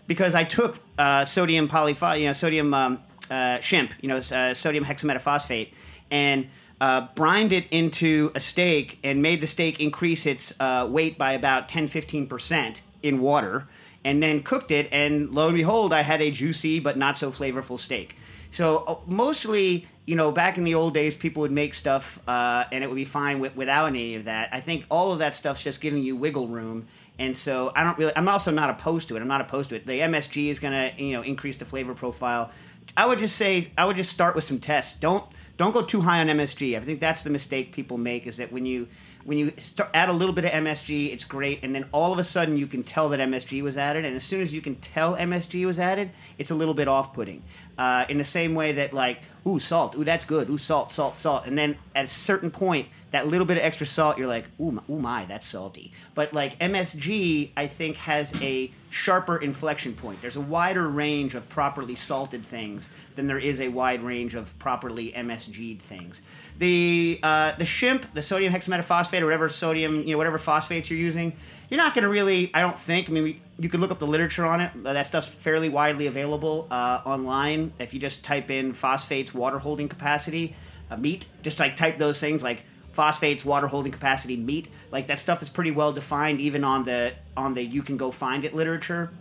because 0.07 0.35
I 0.35 0.43
took 0.43 0.79
uh, 0.97 1.25
sodium 1.25 1.67
polyphos, 1.67 2.19
you 2.19 2.27
know, 2.27 2.33
sodium 2.33 2.73
um, 2.73 2.99
uh, 3.29 3.59
shimp, 3.59 3.93
you 4.01 4.09
know, 4.09 4.17
uh, 4.17 4.53
sodium 4.53 4.85
hexametaphosphate, 4.85 5.69
and 6.11 6.47
uh, 6.83 7.07
brined 7.15 7.53
it 7.53 7.65
into 7.71 8.29
a 8.35 8.41
steak 8.41 8.99
and 9.05 9.21
made 9.21 9.39
the 9.39 9.47
steak 9.47 9.79
increase 9.79 10.25
its 10.25 10.53
uh, 10.59 10.85
weight 10.89 11.17
by 11.17 11.31
about 11.31 11.69
10 11.69 11.87
15% 11.87 12.81
in 13.01 13.21
water, 13.21 13.69
and 14.03 14.21
then 14.21 14.43
cooked 14.43 14.69
it. 14.69 14.89
And 14.91 15.31
lo 15.31 15.47
and 15.47 15.55
behold, 15.55 15.93
I 15.93 16.01
had 16.01 16.21
a 16.21 16.29
juicy 16.29 16.81
but 16.81 16.97
not 16.97 17.15
so 17.15 17.31
flavorful 17.31 17.79
steak. 17.79 18.17
So 18.51 18.79
uh, 18.79 18.95
mostly, 19.07 19.87
you 20.05 20.17
know, 20.17 20.33
back 20.33 20.57
in 20.57 20.65
the 20.65 20.75
old 20.75 20.93
days, 20.93 21.15
people 21.15 21.39
would 21.39 21.53
make 21.53 21.73
stuff 21.73 22.19
uh, 22.27 22.65
and 22.69 22.83
it 22.83 22.87
would 22.87 22.97
be 22.97 23.05
fine 23.05 23.39
with, 23.39 23.55
without 23.55 23.85
any 23.85 24.15
of 24.15 24.25
that. 24.25 24.49
I 24.51 24.59
think 24.59 24.85
all 24.89 25.13
of 25.13 25.19
that 25.19 25.35
stuff's 25.35 25.63
just 25.63 25.79
giving 25.79 26.03
you 26.03 26.17
wiggle 26.17 26.49
room. 26.49 26.87
And 27.17 27.37
so 27.37 27.71
I 27.77 27.85
don't 27.85 27.97
really. 27.97 28.11
I'm 28.17 28.27
also 28.27 28.51
not 28.51 28.69
opposed 28.69 29.07
to 29.07 29.15
it. 29.15 29.21
I'm 29.21 29.27
not 29.29 29.39
opposed 29.39 29.69
to 29.69 29.77
it. 29.77 29.85
The 29.85 29.99
MSG 29.99 30.49
is 30.49 30.59
going 30.59 30.73
to, 30.73 31.01
you 31.01 31.13
know, 31.13 31.21
increase 31.21 31.57
the 31.57 31.65
flavor 31.65 31.93
profile. 31.93 32.51
I 32.95 33.05
would 33.05 33.19
just 33.19 33.35
say 33.35 33.71
I 33.77 33.85
would 33.85 33.95
just 33.95 34.11
start 34.11 34.35
with 34.35 34.43
some 34.43 34.59
tests. 34.59 34.95
Don't 34.95 35.25
don't 35.57 35.71
go 35.71 35.83
too 35.83 36.01
high 36.01 36.19
on 36.19 36.27
MSG. 36.27 36.75
I 36.77 36.83
think 36.83 36.99
that's 36.99 37.23
the 37.23 37.29
mistake 37.29 37.71
people 37.71 37.97
make 37.97 38.27
is 38.27 38.37
that 38.37 38.51
when 38.51 38.65
you 38.65 38.87
when 39.25 39.37
you 39.37 39.53
start, 39.57 39.89
add 39.93 40.09
a 40.09 40.13
little 40.13 40.33
bit 40.33 40.45
of 40.45 40.51
MSG, 40.51 41.13
it's 41.13 41.25
great, 41.25 41.63
and 41.63 41.73
then 41.73 41.85
all 41.91 42.11
of 42.11 42.19
a 42.19 42.23
sudden 42.23 42.57
you 42.57 42.67
can 42.67 42.83
tell 42.83 43.09
that 43.09 43.19
MSG 43.19 43.61
was 43.61 43.77
added, 43.77 44.05
and 44.05 44.15
as 44.15 44.23
soon 44.23 44.41
as 44.41 44.53
you 44.53 44.61
can 44.61 44.75
tell 44.75 45.15
MSG 45.15 45.65
was 45.65 45.79
added, 45.79 46.11
it's 46.37 46.51
a 46.51 46.55
little 46.55 46.73
bit 46.73 46.87
off-putting. 46.87 47.43
Uh, 47.77 48.05
in 48.09 48.17
the 48.17 48.25
same 48.25 48.53
way 48.53 48.73
that 48.73 48.93
like 48.93 49.19
ooh, 49.47 49.59
salt, 49.59 49.95
ooh, 49.95 50.03
that's 50.03 50.25
good, 50.25 50.49
ooh, 50.49 50.57
salt, 50.57 50.91
salt, 50.91 51.17
salt. 51.17 51.45
And 51.45 51.57
then 51.57 51.77
at 51.95 52.05
a 52.05 52.07
certain 52.07 52.51
point, 52.51 52.87
that 53.11 53.27
little 53.27 53.45
bit 53.45 53.57
of 53.57 53.63
extra 53.63 53.85
salt, 53.85 54.17
you're 54.17 54.27
like, 54.27 54.45
ooh, 54.59 54.71
my, 54.71 54.81
ooh, 54.89 54.99
my 54.99 55.25
that's 55.25 55.45
salty. 55.45 55.91
But 56.15 56.33
like 56.33 56.57
MSG, 56.59 57.51
I 57.55 57.67
think 57.67 57.97
has 57.97 58.33
a 58.41 58.71
sharper 58.89 59.37
inflection 59.37 59.93
point. 59.93 60.21
There's 60.21 60.35
a 60.35 60.41
wider 60.41 60.87
range 60.87 61.35
of 61.35 61.47
properly 61.49 61.95
salted 61.95 62.45
things 62.45 62.89
than 63.15 63.27
there 63.27 63.37
is 63.37 63.59
a 63.61 63.67
wide 63.67 64.03
range 64.03 64.35
of 64.35 64.57
properly 64.59 65.11
MSG'd 65.11 65.81
things. 65.81 66.21
The 66.59 67.19
uh, 67.23 67.53
the 67.57 67.65
shimp, 67.65 68.13
the 68.13 68.21
sodium 68.21 68.53
hexametaphosphate, 68.53 69.21
or 69.21 69.25
whatever 69.25 69.49
sodium, 69.49 70.03
you 70.03 70.11
know, 70.11 70.17
whatever 70.17 70.37
phosphates 70.37 70.89
you're 70.89 70.99
using, 70.99 71.33
you're 71.69 71.79
not 71.79 71.93
going 71.93 72.03
to 72.03 72.09
really. 72.09 72.51
I 72.53 72.61
don't 72.61 72.77
think. 72.77 73.09
I 73.09 73.11
mean, 73.11 73.23
we, 73.23 73.41
you 73.59 73.69
could 73.69 73.79
look 73.79 73.91
up 73.91 73.99
the 73.99 74.07
literature 74.07 74.45
on 74.45 74.61
it. 74.61 74.71
That 74.83 75.05
stuff's 75.05 75.27
fairly 75.27 75.69
widely 75.69 76.07
available 76.07 76.67
uh, 76.69 77.01
online. 77.05 77.73
If 77.79 77.93
you 77.93 77.99
just 77.99 78.23
type 78.23 78.49
in 78.49 78.73
phosphates 78.73 79.33
water 79.33 79.59
holding 79.59 79.87
capacity, 79.87 80.55
uh, 80.89 80.97
meat, 80.97 81.25
just 81.41 81.59
like 81.59 81.75
type 81.75 81.97
those 81.97 82.19
things 82.19 82.43
like 82.43 82.65
phosphates 82.91 83.43
water 83.43 83.67
holding 83.67 83.91
capacity 83.91 84.37
meat. 84.37 84.67
Like 84.91 85.07
that 85.07 85.19
stuff 85.19 85.41
is 85.41 85.49
pretty 85.49 85.71
well 85.71 85.93
defined, 85.93 86.39
even 86.39 86.63
on 86.63 86.85
the 86.85 87.13
on 87.35 87.53
the 87.53 87.63
you 87.63 87.81
can 87.81 87.97
go 87.97 88.11
find 88.11 88.45
it 88.45 88.55
literature 88.55 89.11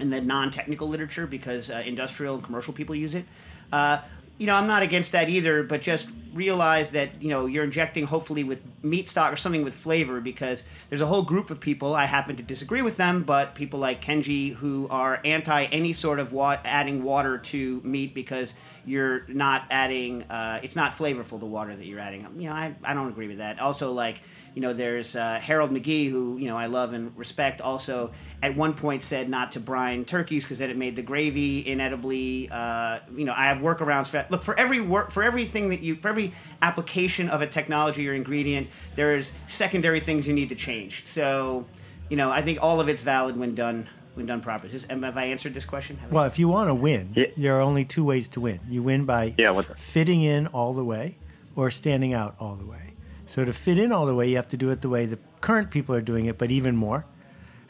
and 0.00 0.12
the 0.12 0.20
non-technical 0.20 0.88
literature 0.88 1.26
because 1.26 1.70
uh, 1.70 1.82
industrial 1.84 2.34
and 2.34 2.44
commercial 2.44 2.72
people 2.72 2.94
use 2.94 3.14
it. 3.14 3.24
Uh, 3.72 3.98
you 4.38 4.46
know, 4.46 4.54
I'm 4.54 4.66
not 4.66 4.82
against 4.82 5.12
that 5.12 5.28
either, 5.28 5.62
but 5.62 5.82
just 5.82 6.08
realize 6.32 6.92
that 6.92 7.20
you 7.20 7.28
know 7.28 7.44
you're 7.44 7.62
injecting 7.62 8.06
hopefully 8.06 8.42
with 8.42 8.62
meat 8.82 9.06
stock 9.06 9.30
or 9.30 9.36
something 9.36 9.62
with 9.62 9.74
flavor 9.74 10.20
because 10.20 10.62
there's 10.88 11.02
a 11.02 11.06
whole 11.06 11.22
group 11.22 11.50
of 11.50 11.60
people. 11.60 11.94
I 11.94 12.06
happen 12.06 12.36
to 12.36 12.42
disagree 12.42 12.80
with 12.80 12.96
them, 12.96 13.22
but 13.22 13.54
people 13.54 13.78
like 13.78 14.02
Kenji 14.02 14.54
who 14.54 14.88
are 14.90 15.20
anti 15.26 15.64
any 15.64 15.92
sort 15.92 16.18
of 16.18 16.32
wa- 16.32 16.58
adding 16.64 17.02
water 17.02 17.36
to 17.36 17.82
meat 17.84 18.14
because 18.14 18.54
you're 18.86 19.26
not 19.28 19.66
adding. 19.70 20.22
Uh, 20.22 20.60
it's 20.62 20.74
not 20.74 20.92
flavorful 20.92 21.38
the 21.38 21.44
water 21.44 21.76
that 21.76 21.84
you're 21.84 22.00
adding. 22.00 22.26
You 22.38 22.48
know, 22.48 22.54
I, 22.54 22.74
I 22.82 22.94
don't 22.94 23.08
agree 23.08 23.28
with 23.28 23.38
that. 23.38 23.60
Also, 23.60 23.92
like 23.92 24.22
you 24.54 24.60
know, 24.62 24.72
there's 24.72 25.14
uh, 25.16 25.38
Harold 25.40 25.70
McGee, 25.70 26.10
who 26.10 26.36
you 26.38 26.46
know 26.48 26.56
I 26.56 26.66
love 26.66 26.92
and 26.92 27.16
respect. 27.16 27.60
Also, 27.60 28.12
at 28.42 28.56
one 28.56 28.74
point 28.74 29.02
said 29.02 29.28
not 29.28 29.52
to 29.52 29.60
brine 29.60 30.04
turkeys 30.04 30.44
because 30.44 30.58
then 30.58 30.70
it 30.70 30.76
made 30.76 30.96
the 30.96 31.02
gravy 31.02 31.66
inedibly. 31.66 32.48
Uh, 32.50 32.98
you 33.16 33.24
know, 33.24 33.34
I 33.36 33.44
have 33.46 33.58
workarounds 33.58 34.06
for 34.06 34.12
that. 34.12 34.30
Look 34.30 34.42
for 34.42 34.58
every 34.58 34.80
work 34.80 35.10
for 35.10 35.22
everything 35.22 35.68
that 35.70 35.80
you 35.80 35.94
for 35.96 36.08
every 36.08 36.32
application 36.62 37.28
of 37.28 37.42
a 37.42 37.46
technology 37.46 38.08
or 38.08 38.14
ingredient. 38.14 38.68
There's 38.94 39.32
secondary 39.46 40.00
things 40.00 40.26
you 40.26 40.34
need 40.34 40.48
to 40.50 40.54
change. 40.54 41.06
So, 41.06 41.64
you 42.08 42.16
know, 42.16 42.30
I 42.30 42.42
think 42.42 42.58
all 42.62 42.80
of 42.80 42.88
it's 42.88 43.02
valid 43.02 43.36
when 43.36 43.54
done 43.54 43.88
when 44.14 44.26
done 44.26 44.40
properly. 44.40 44.74
Is, 44.74 44.84
have 44.84 45.16
I 45.16 45.26
answered 45.26 45.54
this 45.54 45.64
question? 45.64 45.96
Have 45.98 46.10
I- 46.10 46.14
Well, 46.14 46.24
if 46.24 46.38
you 46.38 46.48
want 46.48 46.68
to 46.68 46.74
win, 46.74 47.12
Yeah. 47.14 47.26
there 47.36 47.56
are 47.56 47.60
only 47.60 47.84
two 47.84 48.02
ways 48.04 48.28
to 48.30 48.40
win. 48.40 48.58
You 48.68 48.82
win 48.82 49.04
by 49.04 49.34
Yeah, 49.38 49.52
what 49.52 49.78
fitting 49.78 50.22
in 50.22 50.48
all 50.48 50.72
the 50.74 50.84
way 50.84 51.16
or 51.54 51.70
standing 51.70 52.12
out 52.12 52.34
all 52.40 52.56
the 52.56 52.66
way. 52.66 52.89
So 53.30 53.44
to 53.44 53.52
fit 53.52 53.78
in 53.78 53.92
all 53.92 54.06
the 54.06 54.14
way, 54.14 54.28
you 54.28 54.34
have 54.34 54.48
to 54.48 54.56
do 54.56 54.70
it 54.70 54.82
the 54.82 54.88
way 54.88 55.06
the 55.06 55.16
current 55.40 55.70
people 55.70 55.94
are 55.94 56.00
doing 56.00 56.26
it, 56.26 56.36
but 56.36 56.50
even 56.50 56.74
more. 56.74 57.04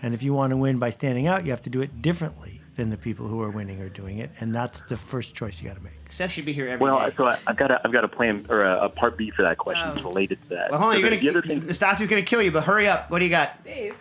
And 0.02 0.14
if 0.14 0.23
you 0.23 0.33
want 0.33 0.52
to 0.52 0.57
win 0.57 0.79
by 0.79 0.88
standing 0.88 1.26
out, 1.26 1.45
you 1.45 1.50
have 1.50 1.61
to 1.62 1.71
do 1.71 1.83
it 1.83 2.00
differently 2.00 2.62
than 2.76 2.88
the 2.88 2.97
people 2.97 3.29
who 3.29 3.43
are 3.43 3.50
winning 3.50 3.79
are 3.83 3.90
doing 3.90 4.21
it, 4.21 4.31
and 4.40 4.55
that's 4.55 4.81
the 4.81 4.97
first 4.97 5.35
choice 5.35 5.61
you 5.61 5.69
got 5.69 5.76
to 5.76 5.83
make. 5.83 5.93
Seth 6.09 6.31
should 6.31 6.47
be 6.47 6.55
here 6.55 6.67
every 6.67 6.79
day. 6.79 6.83
Well, 6.90 7.11
so 7.14 7.26
I, 7.26 7.37
I've 7.47 7.59
got 7.59 7.71
a, 7.71 7.79
I've 7.85 7.93
got 7.93 8.05
a 8.05 8.09
plan 8.09 8.47
or 8.49 8.62
a, 8.64 8.87
a 8.87 8.88
part 8.88 9.19
B 9.19 9.31
for 9.37 9.43
that 9.43 9.59
question 9.59 9.87
Oh. 9.87 9.93
It's 9.93 10.02
related 10.02 10.40
to 10.45 10.49
that. 10.49 10.71
well, 10.71 10.81
hold 10.81 10.93
on, 10.93 10.97
So 10.97 11.00
you're 11.00 11.11
gonna 11.11 11.21
the 11.21 11.29
other 11.29 11.43
thing. 11.43 11.61
Nastasi's 11.61 12.09
gonna 12.09 12.23
kill 12.23 12.40
you, 12.40 12.50
but 12.52 12.64
hurry 12.64 12.88
up. 12.88 13.11
What 13.11 13.19
do 13.19 13.26
you 13.26 13.31
got? 13.31 13.62
Dave. 13.62 13.95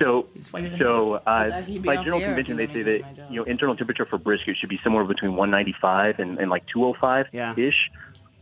So, 0.00 0.26
so 0.78 1.14
uh, 1.14 1.48
that 1.48 1.64
he'd 1.64 1.82
be 1.82 1.86
by 1.88 1.96
general 1.96 2.20
the 2.20 2.26
air 2.26 2.38
if 2.38 2.46
convention, 2.46 2.56
they 2.56 2.66
say 2.66 2.82
that 2.82 3.30
you 3.30 3.36
know 3.36 3.44
internal 3.44 3.76
temperature 3.76 4.04
for 4.06 4.18
brisket 4.18 4.56
should 4.56 4.68
be 4.68 4.80
somewhere 4.82 5.04
between 5.04 5.34
195 5.36 6.18
and, 6.18 6.38
and 6.38 6.50
like 6.50 6.64
205 6.72 7.26
Yeah. 7.32 7.54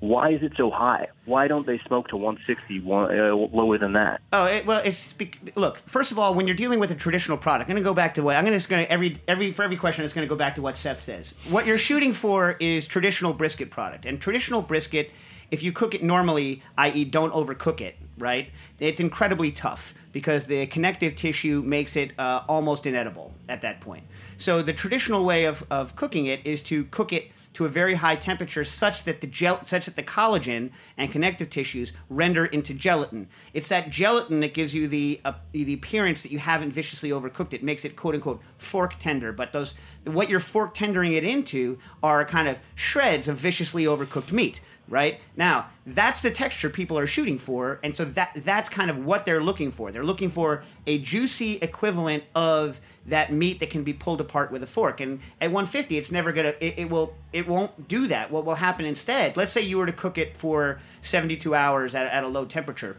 Why 0.00 0.30
is 0.30 0.42
it 0.42 0.52
so 0.56 0.70
high? 0.70 1.08
Why 1.24 1.48
don't 1.48 1.66
they 1.66 1.78
smoke 1.86 2.08
to 2.08 2.16
160, 2.16 2.80
one, 2.80 3.18
uh, 3.18 3.34
lower 3.34 3.78
than 3.78 3.94
that? 3.94 4.20
Oh, 4.32 4.44
it, 4.44 4.66
well, 4.66 4.82
it's 4.84 5.14
look. 5.54 5.78
First 5.78 6.12
of 6.12 6.18
all, 6.18 6.34
when 6.34 6.46
you're 6.46 6.56
dealing 6.56 6.80
with 6.80 6.90
a 6.90 6.94
traditional 6.94 7.38
product, 7.38 7.70
I'm 7.70 7.74
going 7.74 7.82
to 7.82 7.88
go 7.88 7.94
back 7.94 8.14
to 8.14 8.22
what 8.22 8.36
I'm 8.36 8.44
going 8.44 8.58
to 8.58 8.92
every 8.92 9.18
every 9.26 9.52
for 9.52 9.62
every 9.62 9.76
question, 9.76 10.04
it's 10.04 10.12
going 10.12 10.26
to 10.26 10.32
go 10.32 10.36
back 10.36 10.54
to 10.56 10.62
what 10.62 10.76
Seth 10.76 11.00
says. 11.00 11.34
What 11.48 11.66
you're 11.66 11.78
shooting 11.78 12.12
for 12.12 12.56
is 12.60 12.86
traditional 12.86 13.32
brisket 13.32 13.70
product, 13.70 14.04
and 14.04 14.20
traditional 14.20 14.60
brisket, 14.60 15.10
if 15.50 15.62
you 15.62 15.72
cook 15.72 15.94
it 15.94 16.02
normally, 16.02 16.62
i.e., 16.76 17.04
don't 17.04 17.32
overcook 17.32 17.80
it, 17.80 17.96
right? 18.18 18.50
It's 18.78 19.00
incredibly 19.00 19.50
tough 19.50 19.94
because 20.12 20.44
the 20.44 20.66
connective 20.66 21.14
tissue 21.14 21.62
makes 21.64 21.96
it 21.96 22.12
uh, 22.18 22.42
almost 22.48 22.86
inedible 22.86 23.34
at 23.48 23.62
that 23.62 23.80
point. 23.80 24.04
So 24.36 24.62
the 24.62 24.72
traditional 24.72 25.24
way 25.24 25.44
of, 25.44 25.64
of 25.70 25.96
cooking 25.96 26.26
it 26.26 26.40
is 26.44 26.62
to 26.64 26.84
cook 26.84 27.12
it 27.12 27.30
to 27.56 27.64
a 27.64 27.70
very 27.70 27.94
high 27.94 28.16
temperature 28.16 28.64
such 28.64 29.04
that 29.04 29.22
the 29.22 29.26
gel 29.26 29.64
such 29.64 29.86
that 29.86 29.96
the 29.96 30.02
collagen 30.02 30.70
and 30.98 31.10
connective 31.10 31.48
tissues 31.48 31.94
render 32.10 32.44
into 32.44 32.74
gelatin. 32.74 33.28
It's 33.54 33.68
that 33.68 33.88
gelatin 33.88 34.40
that 34.40 34.52
gives 34.52 34.74
you 34.74 34.86
the 34.86 35.22
uh, 35.24 35.32
the 35.52 35.72
appearance 35.72 36.22
that 36.22 36.30
you 36.30 36.38
haven't 36.38 36.72
viciously 36.72 37.08
overcooked 37.08 37.54
it. 37.54 37.62
Makes 37.62 37.86
it 37.86 37.96
quote 37.96 38.14
unquote 38.14 38.42
fork 38.58 38.98
tender. 38.98 39.32
But 39.32 39.54
those 39.54 39.74
what 40.04 40.28
you're 40.28 40.38
fork 40.38 40.74
tendering 40.74 41.14
it 41.14 41.24
into 41.24 41.78
are 42.02 42.26
kind 42.26 42.46
of 42.46 42.60
shreds 42.74 43.26
of 43.26 43.38
viciously 43.38 43.84
overcooked 43.84 44.32
meat. 44.32 44.60
Right 44.88 45.20
now, 45.36 45.70
that's 45.84 46.22
the 46.22 46.30
texture 46.30 46.70
people 46.70 46.96
are 46.96 47.08
shooting 47.08 47.38
for, 47.38 47.80
and 47.82 47.92
so 47.92 48.04
that 48.04 48.30
that's 48.44 48.68
kind 48.68 48.88
of 48.88 49.04
what 49.04 49.24
they're 49.24 49.42
looking 49.42 49.72
for. 49.72 49.90
They're 49.90 50.04
looking 50.04 50.30
for 50.30 50.62
a 50.86 50.98
juicy 50.98 51.54
equivalent 51.56 52.22
of 52.36 52.80
that 53.06 53.32
meat 53.32 53.58
that 53.60 53.70
can 53.70 53.82
be 53.82 53.92
pulled 53.92 54.20
apart 54.20 54.52
with 54.52 54.62
a 54.62 54.66
fork. 54.66 55.00
And 55.00 55.20
at 55.40 55.50
150, 55.50 55.98
it's 55.98 56.12
never 56.12 56.32
gonna. 56.32 56.54
It, 56.60 56.74
it 56.78 56.90
will. 56.90 57.16
It 57.32 57.48
won't 57.48 57.88
do 57.88 58.06
that. 58.06 58.30
What 58.30 58.44
will 58.44 58.54
happen 58.54 58.86
instead? 58.86 59.36
Let's 59.36 59.50
say 59.50 59.62
you 59.62 59.78
were 59.78 59.86
to 59.86 59.92
cook 59.92 60.18
it 60.18 60.36
for 60.36 60.80
72 61.02 61.52
hours 61.52 61.96
at, 61.96 62.06
at 62.06 62.22
a 62.22 62.28
low 62.28 62.44
temperature. 62.44 62.96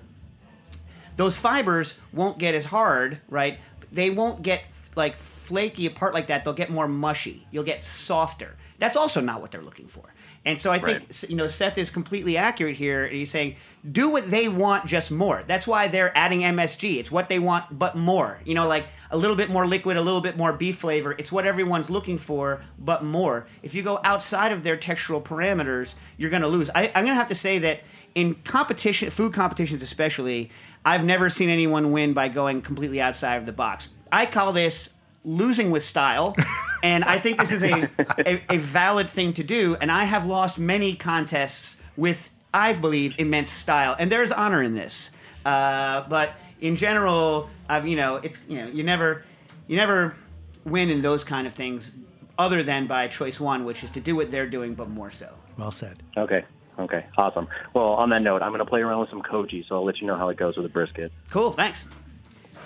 Those 1.16 1.38
fibers 1.38 1.98
won't 2.12 2.38
get 2.38 2.54
as 2.54 2.66
hard, 2.66 3.22
right? 3.30 3.60
They 3.92 4.10
won't 4.10 4.42
get 4.42 4.68
like 4.96 5.16
flaky 5.16 5.86
apart 5.86 6.14
like 6.14 6.28
that. 6.28 6.44
They'll 6.44 6.54
get 6.54 6.70
more 6.70 6.88
mushy. 6.88 7.48
You'll 7.52 7.64
get 7.64 7.82
softer. 7.82 8.56
That's 8.80 8.96
also 8.96 9.22
not 9.22 9.42
what 9.42 9.52
they're 9.52 9.62
looking 9.62 9.88
for. 9.88 10.14
And 10.48 10.58
so 10.58 10.72
I 10.72 10.80
think 10.80 11.00
Right. 11.02 11.30
you 11.30 11.36
know 11.36 11.48
Seth 11.48 11.78
is 11.78 11.92
completely 11.92 12.38
accurate 12.38 12.78
here. 12.78 13.04
and 13.06 13.14
He's 13.16 13.30
saying 13.30 13.56
do 13.90 14.10
what 14.10 14.32
they 14.32 14.48
want, 14.48 14.86
just 14.86 15.12
more. 15.12 15.44
That's 15.46 15.68
why 15.68 15.88
they're 15.88 16.18
adding 16.18 16.42
MSG. 16.42 17.00
It's 17.00 17.12
what 17.12 17.30
they 17.30 17.38
want, 17.40 17.78
but 17.78 17.96
more. 17.96 18.40
You 18.46 18.54
know, 18.56 18.68
like 18.68 18.86
a 19.12 19.18
little 19.18 19.36
bit 19.36 19.50
more 19.50 19.66
liquid, 19.68 19.98
a 19.98 20.02
little 20.02 20.20
bit 20.22 20.36
more 20.38 20.52
beef 20.54 20.78
flavor. 20.78 21.16
It's 21.18 21.32
what 21.32 21.46
everyone's 21.46 21.90
looking 21.90 22.18
for, 22.18 22.62
but 22.80 23.04
more. 23.04 23.46
If 23.62 23.76
you 23.76 23.84
go 23.84 24.00
outside 24.04 24.52
of 24.52 24.64
their 24.64 24.76
textural 24.78 25.22
parameters, 25.24 25.96
you're 26.18 26.30
going 26.30 26.42
to 26.42 26.48
lose. 26.50 26.70
I, 26.74 26.88
I'm 26.88 27.04
going 27.06 27.08
to 27.08 27.16
have 27.16 27.28
to 27.28 27.36
say 27.36 27.60
that 27.60 27.82
in 28.16 28.36
competition, 28.36 29.10
food 29.10 29.34
competitions 29.34 29.82
especially, 29.82 30.50
I've 30.84 31.06
never 31.06 31.30
seen 31.30 31.50
anyone 31.50 31.92
win 31.92 32.14
by 32.14 32.28
going 32.30 32.62
completely 32.62 33.00
outside 33.00 33.36
of 33.36 33.46
the 33.46 33.54
box. 33.54 33.90
I 34.12 34.26
call 34.26 34.52
this 34.54 34.90
losing 35.28 35.70
with 35.70 35.84
style, 35.84 36.36
and 36.82 37.04
I 37.04 37.20
think 37.20 37.38
this 37.38 37.52
is 37.52 37.62
a, 37.62 37.90
a, 38.26 38.42
a 38.50 38.58
valid 38.58 39.10
thing 39.10 39.34
to 39.34 39.44
do. 39.44 39.76
And 39.80 39.92
I 39.92 40.06
have 40.06 40.26
lost 40.26 40.58
many 40.58 40.96
contests 40.96 41.78
with, 41.98 42.32
I 42.54 42.74
believe, 42.74 43.14
immense 43.18 43.52
style, 43.52 43.96
and 44.00 44.12
there's 44.12 44.32
honor 44.32 44.64
in 44.64 44.74
this. 44.74 45.12
Uh, 45.46 46.08
but 46.10 46.32
in 46.62 46.76
general, 46.76 47.50
I've 47.70 47.88
you 47.88 47.98
know, 47.98 48.16
it's 48.18 48.40
you 48.48 48.62
know, 48.62 48.68
you 48.70 48.84
never, 48.84 49.24
you 49.68 49.76
never 49.76 50.16
win 50.64 50.90
in 50.90 51.02
those 51.02 51.24
kind 51.24 51.46
of 51.46 51.54
things, 51.54 51.92
other 52.38 52.64
than 52.64 52.88
by 52.88 53.08
choice 53.08 53.40
one, 53.40 53.66
which 53.66 53.84
is 53.84 53.92
to 53.92 54.00
do 54.00 54.16
what 54.16 54.32
they're 54.32 54.50
doing, 54.50 54.74
but 54.74 54.90
more 54.90 55.12
so. 55.12 55.34
Well 55.58 55.72
said. 55.72 56.02
Okay. 56.18 56.46
Okay. 56.80 57.06
Awesome. 57.18 57.48
Well, 57.74 57.86
on 57.86 58.10
that 58.12 58.22
note, 58.22 58.42
I'm 58.44 58.50
going 58.52 58.60
to 58.60 58.66
play 58.66 58.82
around 58.82 59.00
with 59.00 59.10
some 59.10 59.22
koji, 59.24 59.68
so 59.68 59.76
I'll 59.76 59.86
let 59.86 60.00
you 60.00 60.08
know 60.08 60.16
how 60.16 60.30
it 60.30 60.38
goes 60.38 60.56
with 60.56 60.64
the 60.64 60.70
brisket. 60.70 61.12
Cool, 61.30 61.52
thanks. 61.52 61.88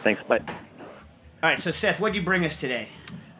Thanks. 0.04 0.22
Bye. 0.24 0.42
All 1.44 1.50
right, 1.50 1.58
so 1.58 1.72
Seth, 1.72 2.00
what'd 2.00 2.16
you 2.16 2.22
bring 2.22 2.46
us 2.46 2.60
today? 2.60 2.88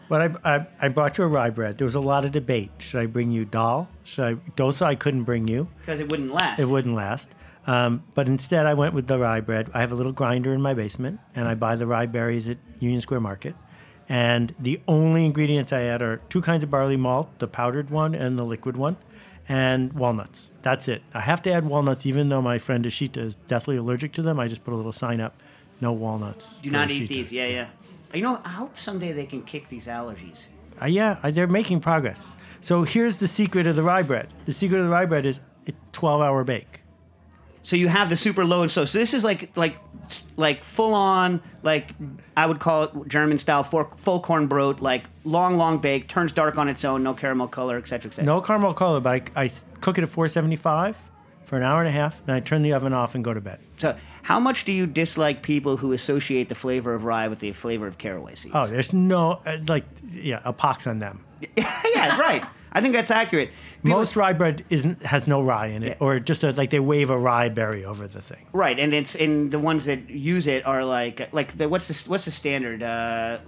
Well, 0.10 0.36
I, 0.44 0.56
I, 0.56 0.68
I 0.82 0.88
brought 0.90 1.18
you 1.18 1.24
a 1.24 1.28
rye 1.28 1.52
bread. 1.52 1.78
There 1.78 1.86
was 1.86 1.96
a 1.96 2.00
lot 2.02 2.26
of 2.26 2.32
debate. 2.32 2.72
Should 2.80 3.00
I 3.00 3.06
bring 3.06 3.32
you 3.32 3.46
dal? 3.46 3.88
Should 4.04 4.26
I 4.26 4.34
dosa? 4.56 4.82
I 4.88 4.96
couldn't 4.96 5.24
bring 5.24 5.48
you. 5.48 5.68
Because 5.82 6.00
it 6.00 6.10
wouldn't 6.10 6.34
last. 6.34 6.60
It 6.60 6.68
wouldn't 6.68 6.96
last. 6.96 7.36
Um, 7.68 8.04
but 8.16 8.28
instead, 8.28 8.66
I 8.66 8.74
went 8.74 8.96
with 8.96 9.06
the 9.06 9.20
rye 9.20 9.40
bread. 9.42 9.70
I 9.74 9.82
have 9.82 9.92
a 9.92 9.96
little 9.96 10.12
grinder 10.12 10.52
in 10.54 10.62
my 10.62 10.74
basement, 10.74 11.20
and 11.36 11.48
I 11.48 11.54
buy 11.54 11.76
the 11.76 11.86
rye 11.86 12.08
berries 12.08 12.50
at 12.50 12.58
Union 12.80 13.02
Square 13.02 13.20
Market. 13.20 13.56
And 14.10 14.54
the 14.60 14.82
only 14.88 15.26
ingredients 15.26 15.72
I 15.72 15.84
add 15.84 16.02
are 16.02 16.18
two 16.28 16.42
kinds 16.42 16.64
of 16.64 16.72
barley 16.72 16.98
malt, 16.98 17.30
the 17.38 17.48
powdered 17.48 17.92
one 17.92 18.16
and 18.16 18.38
the 18.38 18.44
liquid 18.44 18.76
one, 18.76 18.98
and 19.48 19.94
walnuts. 19.94 20.50
That's 20.64 20.88
it. 20.88 21.04
I 21.14 21.22
have 21.22 21.42
to 21.44 21.54
add 21.54 21.66
walnuts, 21.66 22.08
even 22.08 22.30
though 22.30 22.42
my 22.42 22.58
friend 22.58 22.84
Ashita 22.84 23.18
is 23.18 23.36
deathly 23.48 23.78
allergic 23.78 24.12
to 24.14 24.24
them. 24.24 24.40
I 24.40 24.48
just 24.48 24.64
put 24.64 24.74
a 24.74 24.76
little 24.76 24.92
sign 24.92 25.22
up, 25.22 25.40
no 25.80 25.94
walnuts. 25.94 26.60
Do 26.62 26.72
not 26.72 26.90
eat 26.90 27.04
Ashita. 27.04 27.08
these. 27.08 27.32
Yeah, 27.32 27.46
yeah. 27.46 27.68
You 28.14 28.22
know, 28.22 28.42
I 28.44 28.50
hope 28.50 28.78
someday 28.78 29.12
they 29.12 29.26
can 29.26 29.42
kick 29.44 29.70
these 29.70 29.88
allergies. 29.88 30.48
Uh, 30.82 30.86
yeah, 30.86 31.20
uh, 31.24 31.32
they're 31.32 31.48
making 31.48 31.80
progress. 31.80 32.36
So 32.62 32.84
here's 32.84 33.18
the 33.18 33.28
secret 33.28 33.68
of 33.68 33.76
the 33.76 33.84
rye 33.84 34.04
bread. 34.04 34.30
The 34.46 34.54
secret 34.54 34.80
of 34.80 34.86
the 34.86 34.92
rye 34.92 35.06
bread 35.06 35.26
is 35.26 35.40
a 35.68 35.74
12 35.94 36.22
hour 36.22 36.44
bake. 36.44 36.82
So 37.64 37.76
you 37.76 37.88
have 37.88 38.10
the 38.10 38.16
super 38.16 38.44
low 38.44 38.64
and 38.64 38.72
slow. 38.72 38.86
So 38.86 38.98
this 38.98 39.14
is 39.14 39.24
like 39.24 39.56
like 39.56 39.78
like 40.36 40.64
full 40.64 40.96
on 40.96 41.42
like 41.62 41.92
I 42.36 42.48
would 42.48 42.60
call 42.60 42.84
it 42.84 43.08
German 43.08 43.38
style 43.38 43.64
full, 43.64 43.86
Vollkornbrot, 43.86 44.82
like 44.82 45.06
long 45.24 45.58
long 45.58 45.78
bake, 45.78 46.08
turns 46.08 46.34
dark 46.34 46.58
on 46.58 46.68
its 46.68 46.84
own, 46.84 47.04
no 47.04 47.14
caramel 47.14 47.48
color, 47.48 47.78
etc. 47.78 48.10
etc. 48.10 48.26
No 48.26 48.42
caramel 48.42 48.74
color, 48.74 49.00
but 49.00 49.30
I, 49.36 49.44
I 49.44 49.52
cook 49.80 50.00
it 50.00 50.04
at 50.04 50.10
475 50.10 50.98
for 51.52 51.58
an 51.58 51.64
hour 51.64 51.82
and 51.82 51.90
a 51.90 51.92
half. 51.92 52.26
Then 52.26 52.38
I 52.38 52.40
turn 52.40 52.62
the 52.62 52.72
oven 52.72 52.94
off 52.94 53.14
and 53.14 53.26
go 53.26 53.34
to 53.34 53.42
bed. 53.42 53.60
So, 53.78 53.94
how 54.24 54.40
much 54.40 54.64
do 54.64 54.72
you 54.72 54.88
dislike 54.88 55.44
people 55.44 55.76
who 55.76 55.92
associate 55.92 56.48
the 56.48 56.56
flavor 56.56 56.94
of 56.94 57.04
rye 57.04 57.28
with 57.28 57.40
the 57.40 57.52
flavor 57.52 57.88
of 57.88 57.98
caraway 57.98 58.36
seeds? 58.36 58.56
Oh, 58.58 58.66
there's 58.68 58.94
no 58.94 59.42
uh, 59.46 59.58
like 59.68 59.84
yeah, 60.14 60.40
a 60.46 60.54
pox 60.54 60.88
on 60.88 61.00
them. 61.00 61.26
yeah, 61.58 62.18
right. 62.18 62.42
I 62.72 62.80
think 62.80 62.94
that's 62.94 63.12
accurate. 63.12 63.50
People- 63.84 64.00
Most 64.00 64.16
rye 64.16 64.32
bread 64.32 64.64
isn't 64.70 65.02
has 65.04 65.28
no 65.28 65.42
rye 65.42 65.68
in 65.68 65.84
it, 65.84 65.98
or 66.00 66.22
just 66.22 66.46
a, 66.46 66.54
like 66.54 66.70
they 66.70 66.80
wave 66.80 67.10
a 67.10 67.20
rye 67.20 67.50
berry 67.50 67.84
over 67.84 68.08
the 68.08 68.22
thing. 68.22 68.48
Right, 68.54 68.80
and 68.80 68.94
it's 68.94 69.16
and 69.16 69.52
the 69.52 69.60
ones 69.60 69.84
that 69.88 70.10
use 70.10 70.48
it 70.48 70.66
are 70.66 70.86
like 70.86 71.34
like 71.34 71.58
the 71.58 71.68
what's 71.68 71.90
the 71.90 72.10
what's 72.10 72.24
the 72.24 72.32
standard 72.32 72.82
uh, 72.82 73.40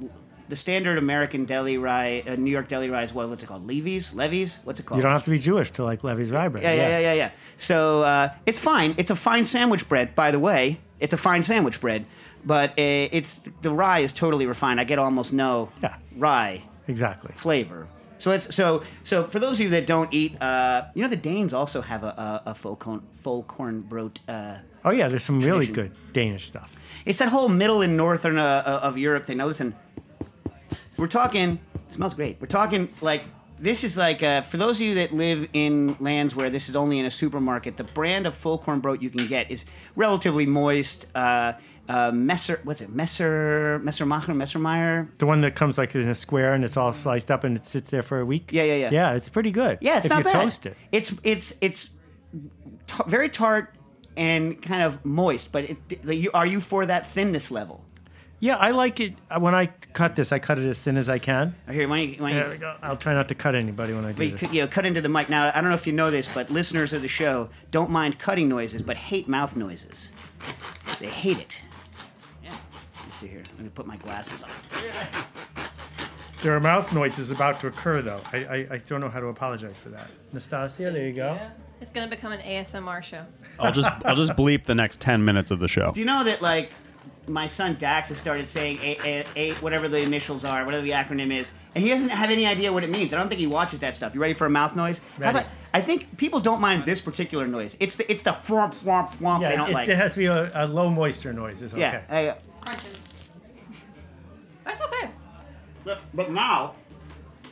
the 0.53 0.57
standard 0.57 0.97
American 0.99 1.45
deli 1.45 1.77
rye 1.79 2.23
uh, 2.27 2.35
New 2.35 2.51
York 2.51 2.67
deli 2.67 2.89
rye 2.89 3.01
is 3.03 3.11
what 3.13 3.27
what's 3.29 3.41
it 3.43 3.47
called 3.47 3.65
Levy's 3.65 4.13
Levy's 4.13 4.59
what's 4.65 4.79
it 4.79 4.85
called 4.85 4.97
You 4.99 5.01
don't 5.03 5.11
have 5.11 5.23
to 5.23 5.31
be 5.31 5.39
Jewish 5.39 5.71
to 5.71 5.83
like 5.83 6.03
Levy's 6.03 6.29
rye 6.29 6.47
bread. 6.47 6.63
yeah 6.63 6.73
yeah 6.73 6.89
yeah 6.89 6.99
yeah 6.99 7.13
yeah 7.13 7.31
so 7.57 8.03
uh, 8.03 8.29
it's 8.45 8.59
fine 8.59 8.93
it's 8.97 9.09
a 9.09 9.15
fine 9.15 9.43
sandwich 9.45 9.89
bread 9.89 10.13
by 10.13 10.29
the 10.35 10.39
way 10.39 10.79
it's 10.99 11.13
a 11.13 11.17
fine 11.17 11.41
sandwich 11.41 11.81
bread 11.81 12.05
but 12.45 12.69
uh, 12.71 13.17
it's 13.17 13.31
the 13.65 13.71
rye 13.71 13.99
is 14.07 14.13
totally 14.13 14.45
refined 14.45 14.79
I 14.79 14.83
get 14.83 14.99
almost 14.99 15.33
no 15.33 15.69
Yeah. 15.81 15.95
rye 16.17 16.61
exactly. 16.87 17.31
flavor. 17.35 17.87
So 18.19 18.29
let's 18.29 18.53
so 18.55 18.83
so 19.03 19.15
for 19.33 19.39
those 19.39 19.55
of 19.57 19.61
you 19.61 19.69
that 19.77 19.85
don't 19.87 20.13
eat, 20.13 20.31
uh, 20.41 20.83
you 20.95 21.01
know 21.03 21.09
the 21.09 21.23
Danes 21.31 21.51
also 21.53 21.81
have 21.81 22.03
a, 22.03 22.13
a, 22.45 22.51
a 22.51 22.55
full 22.55 22.75
corn 22.77 23.01
Vollkornbrot. 23.23 24.17
Uh, 24.27 24.57
Oh 24.85 24.91
yeah, 24.91 25.07
there's 25.09 25.23
some 25.23 25.39
really 25.41 25.67
good 25.67 25.91
Danish 26.13 26.45
stuff. 26.47 26.69
it's 27.05 27.19
that 27.19 27.29
whole 27.29 27.49
middle 27.49 27.81
and 27.81 27.95
northern 27.97 28.37
uh, 28.37 28.63
uh, 28.65 28.87
of 28.87 28.97
Europe 28.97 29.25
thing. 29.25 29.37
Now 29.37 29.47
listen, 29.47 29.73
we're 31.03 31.07
talking. 31.07 31.59
It 31.89 31.93
smells 31.95 32.13
great. 32.13 32.37
We're 32.39 32.47
talking 32.47 32.87
like 33.01 33.25
this 33.59 33.83
is 33.83 33.97
like 33.97 34.23
uh, 34.23 34.41
for 34.41 34.55
those 34.55 34.77
of 34.77 34.87
you 34.87 34.95
that 34.95 35.11
live 35.11 35.49
in 35.51 35.97
lands 35.99 36.33
where 36.33 36.49
this 36.49 36.69
is 36.69 36.77
only 36.77 36.97
in 36.97 37.05
a 37.05 37.11
supermarket. 37.11 37.75
The 37.75 37.83
brand 37.83 38.25
of 38.25 38.41
Vollkornbrot 38.41 39.01
you 39.01 39.09
can 39.09 39.27
get 39.27 39.51
is 39.51 39.65
relatively 39.97 40.45
moist. 40.45 41.07
Uh, 41.13 41.53
uh, 41.89 42.11
Messer, 42.13 42.61
what's 42.63 42.79
it? 42.79 42.89
Messer, 42.89 43.81
Messermacher, 43.83 44.33
Messermeyer. 44.33 45.09
The 45.17 45.25
one 45.25 45.41
that 45.41 45.55
comes 45.55 45.77
like 45.77 45.93
in 45.93 46.07
a 46.07 46.15
square 46.15 46.53
and 46.53 46.63
it's 46.63 46.77
all 46.77 46.93
sliced 46.93 47.29
up 47.29 47.43
and 47.43 47.57
it 47.57 47.67
sits 47.67 47.89
there 47.89 48.01
for 48.01 48.21
a 48.21 48.25
week. 48.25 48.53
Yeah, 48.53 48.63
yeah, 48.63 48.75
yeah. 48.75 48.89
Yeah, 48.93 49.11
it's 49.11 49.27
pretty 49.27 49.51
good. 49.51 49.79
Yeah, 49.81 49.97
it's 49.97 50.05
if 50.05 50.09
not 50.09 50.19
you 50.19 50.23
bad. 50.23 50.41
toast 50.43 50.65
it. 50.67 50.77
It's 50.93 51.13
it's 51.23 51.53
it's 51.59 51.89
ta- 52.87 53.03
very 53.07 53.27
tart 53.27 53.75
and 54.15 54.61
kind 54.61 54.83
of 54.83 55.03
moist. 55.03 55.51
But 55.51 55.65
it's, 55.69 55.81
are 56.33 56.45
you 56.45 56.61
for 56.61 56.85
that 56.85 57.05
thinness 57.05 57.51
level? 57.51 57.83
Yeah, 58.43 58.57
I 58.57 58.71
like 58.71 58.99
it. 58.99 59.13
uh, 59.31 59.39
When 59.39 59.55
I 59.55 59.67
cut 59.93 60.17
this, 60.17 60.33
I 60.33 60.39
cut 60.39 60.59
it 60.59 60.65
as 60.65 60.77
thin 60.77 60.97
as 60.97 61.07
I 61.07 61.17
can. 61.17 61.55
Here, 61.71 61.87
why 61.87 61.99
don't 61.99 62.09
you, 62.09 62.21
why 62.21 62.29
don't 62.31 62.37
you- 62.37 62.43
There 62.43 62.51
we 62.51 62.57
go. 62.57 62.75
I'll 62.81 62.97
try 62.97 63.13
not 63.13 63.29
to 63.29 63.35
cut 63.35 63.55
anybody 63.55 63.93
when 63.93 64.03
I 64.03 64.09
but 64.09 64.17
do 64.17 64.25
you, 64.25 64.31
this. 64.31 64.39
could- 64.41 64.53
you 64.53 64.61
know, 64.63 64.67
cut 64.67 64.85
into 64.85 64.99
the 64.99 65.07
mic. 65.07 65.29
Now, 65.29 65.47
I 65.55 65.61
don't 65.61 65.69
know 65.69 65.75
if 65.75 65.87
you 65.87 65.93
know 65.93 66.11
this, 66.11 66.27
but 66.33 66.49
listeners 66.51 66.91
of 66.91 67.01
the 67.01 67.07
show 67.07 67.47
don't 67.71 67.89
mind 67.89 68.19
cutting 68.19 68.49
noises, 68.49 68.81
but 68.81 68.97
hate 68.97 69.29
mouth 69.29 69.55
noises. 69.55 70.11
They 70.99 71.07
hate 71.07 71.39
it. 71.39 71.61
Yeah. 72.43 72.49
Let 72.97 73.05
me 73.07 73.11
see 73.17 73.27
here. 73.27 73.43
Let 73.55 73.63
me 73.63 73.69
put 73.73 73.87
my 73.87 73.95
glasses 73.95 74.43
on. 74.43 74.49
There 76.41 76.53
are 76.53 76.59
mouth 76.59 76.91
noises 76.91 77.31
about 77.31 77.61
to 77.61 77.67
occur, 77.67 78.01
though. 78.01 78.19
I, 78.33 78.37
I, 78.39 78.67
I 78.71 78.77
don't 78.87 78.99
know 78.99 79.07
how 79.07 79.21
to 79.21 79.27
apologize 79.27 79.77
for 79.77 79.87
that. 79.91 80.09
Nastasia, 80.33 80.91
there 80.91 81.07
you 81.07 81.13
go. 81.13 81.39
It's 81.79 81.91
gonna 81.91 82.09
become 82.09 82.33
an 82.33 82.41
ASMR 82.41 83.01
show. 83.01 83.25
I'll 83.57 83.71
just 83.71 83.87
I'll 84.05 84.15
just 84.17 84.33
bleep 84.33 84.65
the 84.65 84.75
next 84.75 84.99
ten 84.99 85.23
minutes 85.23 85.49
of 85.51 85.59
the 85.59 85.67
show. 85.69 85.91
Do 85.93 86.01
you 86.01 86.05
know 86.05 86.23
that 86.25 86.41
like 86.41 86.71
my 87.27 87.47
son 87.47 87.75
Dax 87.79 88.09
has 88.09 88.17
started 88.17 88.47
saying 88.47 88.79
a, 88.79 88.97
a, 89.03 89.25
a, 89.35 89.53
whatever 89.55 89.87
the 89.87 89.99
initials 89.99 90.43
are, 90.43 90.65
whatever 90.65 90.83
the 90.83 90.91
acronym 90.91 91.33
is, 91.33 91.51
and 91.73 91.83
he 91.83 91.89
doesn't 91.89 92.09
have 92.09 92.29
any 92.29 92.45
idea 92.45 92.71
what 92.73 92.83
it 92.83 92.89
means. 92.89 93.13
I 93.13 93.17
don't 93.17 93.29
think 93.29 93.39
he 93.39 93.47
watches 93.47 93.79
that 93.79 93.95
stuff. 93.95 94.13
You 94.13 94.21
ready 94.21 94.33
for 94.33 94.45
a 94.45 94.49
mouth 94.49 94.75
noise? 94.75 94.99
How 95.17 95.23
Ready. 95.25 95.39
about? 95.39 95.49
I 95.73 95.81
think 95.81 96.17
people 96.17 96.39
don't 96.39 96.61
mind 96.61 96.85
this 96.85 97.01
particular 97.01 97.47
noise. 97.47 97.75
It's 97.79 97.95
the 97.95 98.11
it's 98.11 98.23
the 98.23 98.33
flump 98.33 98.73
flump 98.73 99.13
flump 99.13 99.41
they 99.43 99.49
Yeah, 99.51 99.55
don't 99.55 99.69
it, 99.69 99.73
like. 99.73 99.89
it 99.89 99.95
has 99.95 100.13
to 100.13 100.19
be 100.19 100.25
a, 100.27 100.51
a 100.53 100.67
low 100.67 100.89
moisture 100.89 101.33
noise. 101.33 101.61
It's 101.61 101.73
okay. 101.73 101.81
yeah, 101.81 102.01
I- 102.09 102.27
uh, 102.27 102.35
Crunches. 102.61 102.99
That's 104.65 104.81
okay. 104.81 105.09
but, 105.83 105.99
but 106.13 106.31
now 106.31 106.75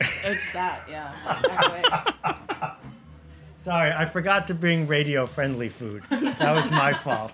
It's 0.24 0.50
that, 0.52 0.82
yeah. 0.88 2.74
Sorry, 3.58 3.92
I 3.92 4.06
forgot 4.06 4.46
to 4.48 4.54
bring 4.54 4.86
radio 4.86 5.26
friendly 5.26 5.68
food. 5.68 6.02
That 6.10 6.52
was 6.54 6.70
my 6.70 6.92
fault. 7.04 7.32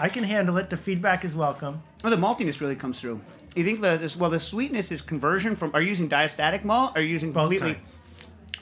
I 0.00 0.08
can 0.08 0.24
handle 0.24 0.56
it. 0.58 0.70
The 0.70 0.76
feedback 0.76 1.24
is 1.24 1.34
welcome. 1.34 1.82
oh, 2.02 2.10
the 2.10 2.16
maltiness 2.16 2.60
really 2.60 2.76
comes 2.76 3.00
through. 3.00 3.20
You 3.54 3.62
think 3.64 3.80
the 3.80 3.96
this, 3.96 4.16
well 4.16 4.30
the 4.30 4.38
sweetness 4.40 4.90
is 4.90 5.00
conversion 5.00 5.54
from? 5.54 5.70
Are 5.74 5.80
you 5.80 5.88
using 5.88 6.08
diastatic 6.08 6.64
malt? 6.64 6.92
Or 6.96 6.98
are 6.98 7.02
you 7.02 7.08
using 7.08 7.32
Both 7.32 7.42
completely? 7.50 7.74
kinds. 7.74 7.96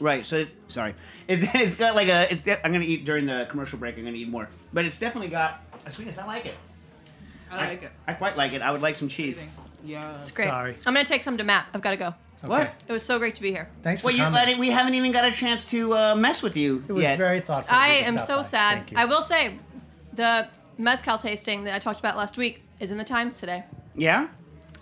Right. 0.01 0.25
So 0.25 0.37
it, 0.39 0.49
sorry, 0.69 0.95
it, 1.29 1.41
it's 1.55 1.77
got 1.77 1.95
like 1.95 2.09
a. 2.09 2.31
It's. 2.31 2.43
de- 2.43 2.65
I'm 2.65 2.73
gonna 2.73 2.85
eat 2.85 3.05
during 3.05 3.25
the 3.27 3.47
commercial 3.51 3.79
break. 3.79 3.97
I'm 3.97 4.05
gonna 4.05 4.17
eat 4.17 4.29
more, 4.29 4.49
but 4.73 4.85
it's 4.85 4.99
definitely 4.99 5.29
got 5.31 5.63
a 5.87 5.91
sweetness. 5.93 6.19
I 6.19 6.27
like 6.27 6.45
it. 6.47 6.55
I 7.51 7.57
like 7.69 7.83
it. 7.83 7.93
I 8.07 8.13
quite 8.15 8.37
like 8.37 8.53
it. 8.53 8.63
I 8.63 8.71
would 8.71 8.83
like 8.83 8.97
some 8.97 9.09
cheese. 9.09 9.47
Yeah. 9.85 10.19
It's 10.21 10.31
great. 10.31 10.49
Sorry. 10.49 10.77
I'm 10.87 10.93
gonna 10.95 11.07
take 11.07 11.23
some 11.23 11.37
to 11.39 11.45
Matt. 11.45 11.67
I've 11.73 11.81
got 11.83 11.91
to 11.91 11.97
go. 11.97 12.15
What? 12.43 12.75
It 12.89 12.93
was 12.93 13.05
so 13.05 13.19
great 13.21 13.35
to 13.37 13.43
be 13.43 13.51
here. 13.53 13.69
Thanks 13.83 14.01
for 14.03 14.07
Well, 14.07 14.15
you 14.17 14.23
coming. 14.23 14.35
let 14.35 14.49
it, 14.49 14.59
we 14.59 14.69
haven't 14.71 14.95
even 14.95 15.13
got 15.13 15.25
a 15.25 15.31
chance 15.31 15.65
to 15.71 15.95
uh, 15.95 16.15
mess 16.17 16.43
with 16.43 16.57
you 16.57 16.83
It 16.89 16.93
was 16.93 17.03
yet. 17.03 17.17
very 17.17 17.39
thoughtful. 17.41 17.73
I 17.73 17.87
of 17.89 17.95
you 17.95 18.01
to 18.03 18.09
am 18.09 18.19
so 18.19 18.37
by. 18.39 18.43
sad. 18.43 18.75
Thank 18.79 18.91
you. 18.93 18.99
I 18.99 19.05
will 19.05 19.23
say, 19.23 19.59
the 20.15 20.49
mezcal 20.79 21.19
tasting 21.19 21.65
that 21.65 21.75
I 21.75 21.79
talked 21.79 22.01
about 22.01 22.17
last 22.17 22.37
week 22.37 22.63
is 22.81 22.91
in 22.91 22.99
the 22.99 23.05
Times 23.05 23.39
today. 23.39 23.65
yeah. 23.97 24.29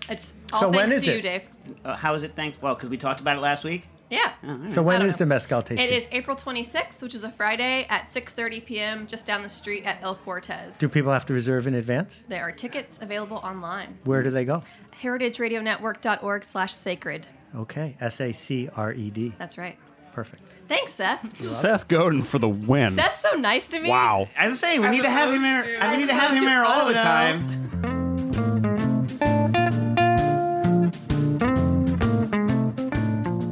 It's 0.08 0.32
all 0.52 0.60
So 0.60 0.72
thanks 0.72 0.76
when 0.88 0.92
is 0.92 1.04
to 1.04 1.14
you. 1.16 1.22
Dave. 1.22 1.42
Uh, 1.84 1.94
how 1.94 2.14
is 2.14 2.22
it? 2.24 2.34
Thanks. 2.34 2.60
Well, 2.60 2.74
because 2.74 2.88
we 2.88 2.96
talked 2.96 3.20
about 3.20 3.36
it 3.36 3.40
last 3.40 3.62
week. 3.64 3.86
Yeah. 4.08 4.32
So 4.70 4.82
I 4.82 4.84
when 4.84 4.98
don't 5.00 5.08
is 5.08 5.14
know. 5.14 5.18
the 5.18 5.26
mezcal 5.26 5.62
tasting? 5.62 5.86
It 5.86 5.92
is 5.92 6.08
April 6.10 6.36
26th, 6.36 7.00
which 7.00 7.14
is 7.14 7.22
a 7.22 7.30
Friday 7.30 7.86
at 7.88 8.08
6:30 8.08 8.64
p.m. 8.66 9.06
just 9.06 9.24
down 9.24 9.42
the 9.42 9.48
street 9.48 9.84
at 9.84 10.02
El 10.02 10.16
Cortez. 10.16 10.78
Do 10.78 10.88
people 10.88 11.12
have 11.12 11.24
to 11.26 11.32
reserve 11.32 11.68
in 11.68 11.74
advance? 11.74 12.24
There 12.26 12.42
are 12.42 12.50
tickets 12.50 12.98
available 13.00 13.36
online. 13.36 13.98
Where 14.04 14.24
do 14.24 14.30
they 14.30 14.44
go? 14.44 14.62
heritageradionetwork.org/sacred. 15.00 17.26
Okay, 17.56 17.96
S 18.00 18.20
A 18.20 18.32
C 18.32 18.68
R 18.74 18.92
E 18.92 19.10
D. 19.10 19.32
That's 19.38 19.58
right. 19.58 19.78
Perfect. 20.12 20.42
Thanks, 20.70 20.92
Seth. 20.92 21.36
Seth 21.44 21.88
Godin 21.88 22.22
for 22.22 22.38
the 22.38 22.48
win. 22.48 22.94
That's 22.94 23.20
so 23.20 23.32
nice 23.32 23.66
to 23.70 23.80
me. 23.80 23.88
wow. 23.88 24.28
I 24.38 24.48
was 24.48 24.60
saying 24.60 24.80
we 24.80 24.90
need 24.90 25.02
to 25.02 25.10
have 25.10 25.34
him 25.34 25.42
here. 25.42 25.78
I 25.80 25.90
we 25.90 25.96
need 25.96 26.06
to 26.06 26.14
have 26.14 26.30
him 26.30 26.44
here 26.44 26.62
all 26.62 26.86
the 26.86 26.94
time. 26.94 27.66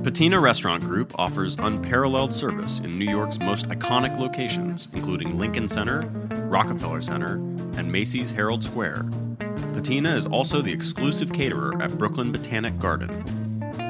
Patina 0.04 0.38
Restaurant 0.38 0.84
Group 0.84 1.12
offers 1.18 1.56
unparalleled 1.58 2.32
service 2.32 2.78
in 2.78 2.96
New 2.96 3.10
York's 3.10 3.40
most 3.40 3.68
iconic 3.68 4.16
locations, 4.16 4.86
including 4.92 5.36
Lincoln 5.36 5.68
Center, 5.68 6.02
Rockefeller 6.48 7.02
Center, 7.02 7.34
and 7.76 7.90
Macy's 7.90 8.30
Herald 8.30 8.62
Square. 8.62 9.06
Patina 9.74 10.14
is 10.14 10.26
also 10.26 10.62
the 10.62 10.72
exclusive 10.72 11.32
caterer 11.32 11.82
at 11.82 11.98
Brooklyn 11.98 12.30
Botanic 12.30 12.78
Garden. 12.78 13.47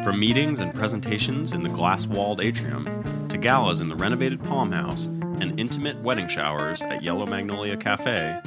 From 0.08 0.20
meetings 0.20 0.60
and 0.60 0.74
presentations 0.74 1.52
in 1.52 1.62
the 1.62 1.68
glass 1.68 2.06
walled 2.06 2.40
atrium 2.40 3.28
to 3.28 3.36
galas 3.36 3.80
in 3.80 3.90
the 3.90 3.94
renovated 3.94 4.42
Palm 4.42 4.72
House 4.72 5.04
and 5.04 5.60
intimate 5.60 6.00
wedding 6.00 6.28
showers 6.28 6.80
at 6.80 7.02
Yellow 7.02 7.26
Magnolia 7.26 7.76
Cafe, 7.76 8.40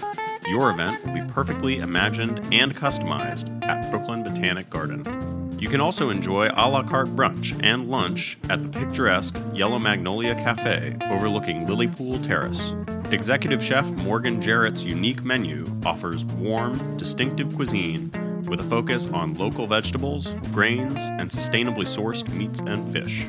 your 0.47 0.71
event 0.71 1.05
will 1.05 1.13
be 1.13 1.21
perfectly 1.31 1.77
imagined 1.77 2.39
and 2.51 2.75
customized 2.75 3.63
at 3.63 3.91
Brooklyn 3.91 4.23
Botanic 4.23 4.71
Garden. 4.71 5.55
You 5.59 5.67
can 5.67 5.81
also 5.81 6.09
enjoy 6.09 6.49
a 6.51 6.67
la 6.67 6.81
carte 6.81 7.15
brunch 7.15 7.63
and 7.63 7.91
lunch 7.91 8.39
at 8.49 8.63
the 8.63 8.79
picturesque 8.79 9.39
Yellow 9.53 9.77
Magnolia 9.77 10.33
Cafe 10.33 10.97
overlooking 11.11 11.67
Lilypool 11.67 12.25
Terrace. 12.25 12.73
Executive 13.13 13.63
Chef 13.63 13.85
Morgan 13.97 14.41
Jarrett's 14.41 14.83
unique 14.83 15.23
menu 15.23 15.67
offers 15.85 16.25
warm, 16.25 16.97
distinctive 16.97 17.53
cuisine 17.55 18.09
with 18.51 18.59
a 18.59 18.65
focus 18.65 19.07
on 19.07 19.33
local 19.35 19.65
vegetables, 19.65 20.27
grains, 20.51 21.05
and 21.05 21.31
sustainably 21.31 21.85
sourced 21.85 22.27
meats 22.33 22.59
and 22.59 22.91
fish. 22.91 23.25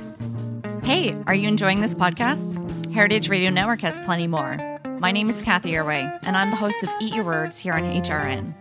Hey, 0.83 1.15
are 1.29 1.35
you 1.35 1.47
enjoying 1.47 1.81
this 1.81 1.95
podcast? 1.95 2.59
Heritage 2.93 3.29
Radio 3.29 3.49
Network 3.49 3.81
has 3.83 3.97
plenty 3.99 4.27
more. 4.27 4.59
My 4.99 5.13
name 5.13 5.31
is 5.31 5.41
Cathy 5.41 5.71
Erway, 5.71 6.19
and 6.25 6.37
I'm 6.37 6.51
the 6.51 6.57
host 6.57 6.83
of 6.83 6.91
Eat 7.01 7.15
Your 7.15 7.25
Words 7.25 7.57
here 7.57 7.73
on 7.73 7.85
HRN. 7.85 8.53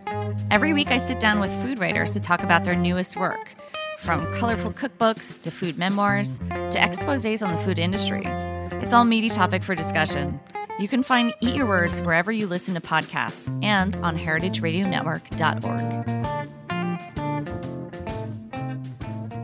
Every 0.52 0.72
week, 0.72 0.88
I 0.88 0.98
sit 0.98 1.18
down 1.18 1.40
with 1.40 1.52
food 1.62 1.80
writers 1.80 2.12
to 2.12 2.20
talk 2.20 2.44
about 2.44 2.64
their 2.64 2.76
newest 2.76 3.16
work, 3.16 3.56
from 3.98 4.24
colorful 4.38 4.72
cookbooks 4.72 5.40
to 5.42 5.50
food 5.50 5.78
memoirs 5.78 6.38
to 6.38 6.80
exposes 6.80 7.42
on 7.42 7.56
the 7.56 7.62
food 7.62 7.80
industry. 7.80 8.22
It's 8.24 8.92
all 8.92 9.04
meaty 9.04 9.30
topic 9.30 9.64
for 9.64 9.74
discussion. 9.74 10.38
You 10.78 10.86
can 10.86 11.02
find 11.02 11.34
Eat 11.40 11.56
Your 11.56 11.66
Words 11.66 12.00
wherever 12.02 12.30
you 12.30 12.46
listen 12.46 12.74
to 12.74 12.80
podcasts 12.80 13.50
and 13.64 13.96
on 13.96 14.16
heritageradionetwork.org. 14.16 16.21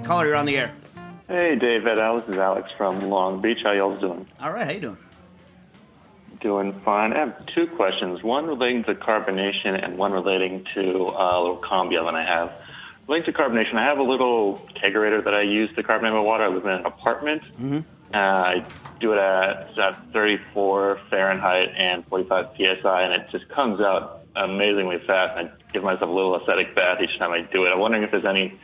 Caller, 0.08 0.24
you're 0.26 0.36
on 0.36 0.46
the 0.46 0.56
air. 0.56 0.74
Hey, 1.28 1.56
David. 1.56 1.98
Uh, 1.98 2.18
this 2.20 2.30
is 2.30 2.38
Alex 2.38 2.70
from 2.78 3.10
Long 3.10 3.42
Beach. 3.42 3.58
How 3.62 3.72
y'all 3.72 4.00
doing? 4.00 4.26
All 4.40 4.50
right, 4.50 4.64
how 4.64 4.72
you 4.72 4.80
doing? 4.80 4.96
Doing 6.40 6.80
fine. 6.82 7.12
I 7.12 7.18
have 7.18 7.44
two 7.54 7.66
questions. 7.76 8.22
One 8.22 8.46
relating 8.46 8.84
to 8.84 8.94
carbonation 8.94 9.84
and 9.84 9.98
one 9.98 10.12
relating 10.12 10.64
to 10.74 10.80
uh, 11.08 11.38
a 11.38 11.40
little 11.42 11.60
combi 11.62 11.98
oven 12.00 12.14
I 12.14 12.24
have. 12.24 12.52
linked 13.06 13.26
to 13.26 13.34
carbonation, 13.34 13.74
I 13.74 13.84
have 13.84 13.98
a 13.98 14.02
little 14.02 14.66
kegerator 14.82 15.22
that 15.24 15.34
I 15.34 15.42
use 15.42 15.68
to 15.76 15.82
carbonate 15.82 16.14
my 16.14 16.20
water. 16.20 16.44
I 16.44 16.48
live 16.48 16.64
in 16.64 16.70
an 16.70 16.86
apartment. 16.86 17.42
Mhm. 17.60 17.84
Uh, 18.14 18.16
I 18.16 18.64
do 19.00 19.12
it 19.12 19.18
at, 19.18 19.78
at 19.78 20.12
34 20.14 21.00
Fahrenheit 21.10 21.68
and 21.76 22.06
45 22.06 22.46
psi, 22.56 23.02
and 23.02 23.12
it 23.12 23.28
just 23.30 23.46
comes 23.50 23.80
out 23.82 24.22
amazingly 24.34 24.98
fast. 25.06 25.36
I 25.36 25.50
give 25.74 25.82
myself 25.84 26.08
a 26.08 26.14
little 26.14 26.34
aesthetic 26.40 26.74
bath 26.74 26.98
each 27.02 27.18
time 27.18 27.32
I 27.32 27.42
do 27.42 27.66
it. 27.66 27.72
I'm 27.72 27.78
wondering 27.78 28.04
if 28.04 28.10
there's 28.10 28.24
any 28.24 28.58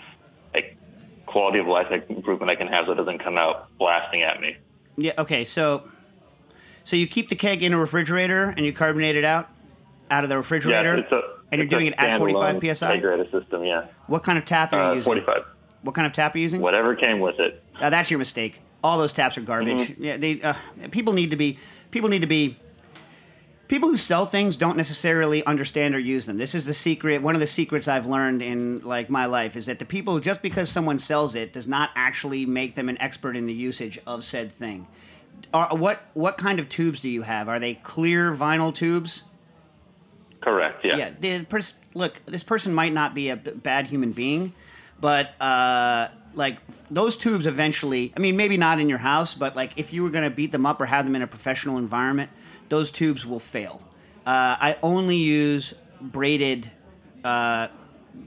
quality 1.34 1.58
of 1.58 1.66
life 1.66 1.88
improvement 2.08 2.48
I 2.48 2.54
can 2.54 2.68
have 2.68 2.86
so 2.86 2.92
it 2.92 2.94
doesn't 2.94 3.18
come 3.18 3.36
out 3.36 3.66
blasting 3.76 4.22
at 4.22 4.40
me. 4.40 4.56
Yeah. 4.96 5.12
Okay. 5.18 5.44
So, 5.44 5.90
so 6.84 6.94
you 6.94 7.08
keep 7.08 7.28
the 7.28 7.34
keg 7.34 7.60
in 7.64 7.72
a 7.72 7.78
refrigerator 7.78 8.50
and 8.56 8.64
you 8.64 8.72
carbonate 8.72 9.16
it 9.16 9.24
out 9.24 9.48
out 10.12 10.22
of 10.22 10.30
the 10.30 10.36
refrigerator, 10.36 10.94
Yeah, 10.96 11.02
it's 11.02 11.10
a, 11.12 11.20
and 11.50 11.58
you're 11.58 11.66
doing 11.66 11.86
it 11.86 11.94
at 11.98 12.18
45 12.18 12.76
psi. 12.76 12.98
Kegerator 13.00 13.28
system, 13.32 13.64
yeah. 13.64 13.86
What 14.06 14.22
kind 14.22 14.38
of 14.38 14.44
tap 14.44 14.72
are 14.72 14.76
you 14.76 14.90
Uh, 14.92 14.94
using? 14.94 15.04
45. 15.06 15.42
What 15.82 15.94
kind 15.96 16.06
of 16.06 16.12
tap 16.12 16.34
are 16.34 16.38
you 16.38 16.42
using? 16.42 16.60
Whatever 16.60 16.94
came 16.94 17.18
with 17.18 17.40
it. 17.40 17.60
Uh, 17.80 17.90
that's 17.90 18.10
your 18.12 18.18
mistake. 18.18 18.60
All 18.84 18.96
those 18.96 19.12
taps 19.12 19.36
are 19.36 19.40
garbage. 19.40 19.88
Mhm. 19.88 19.96
Yeah, 19.98 20.16
they 20.18 20.40
uh, 20.40 20.54
people 20.92 21.14
need 21.14 21.30
to 21.30 21.36
be 21.36 21.58
people 21.90 22.08
need 22.10 22.20
to 22.20 22.28
be 22.28 22.56
people 23.74 23.88
who 23.88 23.96
sell 23.96 24.24
things 24.24 24.56
don't 24.56 24.76
necessarily 24.76 25.44
understand 25.46 25.96
or 25.96 25.98
use 25.98 26.26
them. 26.26 26.38
This 26.38 26.54
is 26.54 26.64
the 26.64 26.72
secret. 26.72 27.22
One 27.22 27.34
of 27.34 27.40
the 27.40 27.46
secrets 27.48 27.88
I've 27.88 28.06
learned 28.06 28.40
in 28.40 28.78
like 28.84 29.10
my 29.10 29.26
life 29.26 29.56
is 29.56 29.66
that 29.66 29.80
the 29.80 29.84
people 29.84 30.20
just 30.20 30.42
because 30.42 30.70
someone 30.70 31.00
sells 31.00 31.34
it 31.34 31.52
does 31.52 31.66
not 31.66 31.90
actually 31.96 32.46
make 32.46 32.76
them 32.76 32.88
an 32.88 32.96
expert 33.00 33.34
in 33.34 33.46
the 33.46 33.52
usage 33.52 33.98
of 34.06 34.22
said 34.22 34.52
thing. 34.52 34.86
Are, 35.52 35.74
what 35.76 36.00
what 36.14 36.38
kind 36.38 36.60
of 36.60 36.68
tubes 36.68 37.00
do 37.00 37.10
you 37.10 37.22
have? 37.22 37.48
Are 37.48 37.58
they 37.58 37.74
clear 37.74 38.32
vinyl 38.32 38.72
tubes? 38.72 39.24
Correct, 40.40 40.84
yeah. 40.84 40.96
Yeah. 40.96 41.10
The 41.18 41.44
pers- 41.44 41.74
look, 41.94 42.24
this 42.26 42.44
person 42.44 42.72
might 42.72 42.92
not 42.92 43.12
be 43.12 43.30
a 43.30 43.36
b- 43.36 43.50
bad 43.50 43.88
human 43.88 44.12
being, 44.12 44.52
but 45.00 45.34
uh, 45.40 46.10
like 46.34 46.58
those 46.92 47.16
tubes 47.16 47.44
eventually. 47.44 48.12
I 48.16 48.20
mean, 48.20 48.36
maybe 48.36 48.56
not 48.56 48.78
in 48.78 48.88
your 48.88 48.98
house, 48.98 49.34
but 49.34 49.56
like 49.56 49.72
if 49.74 49.92
you 49.92 50.04
were 50.04 50.10
going 50.10 50.30
to 50.30 50.34
beat 50.34 50.52
them 50.52 50.64
up 50.64 50.80
or 50.80 50.86
have 50.86 51.06
them 51.06 51.16
in 51.16 51.22
a 51.22 51.26
professional 51.26 51.76
environment, 51.76 52.30
those 52.68 52.90
tubes 52.90 53.26
will 53.26 53.40
fail. 53.40 53.80
Uh, 54.26 54.56
I 54.58 54.76
only 54.82 55.16
use 55.16 55.74
braided, 56.00 56.70
uh, 57.22 57.68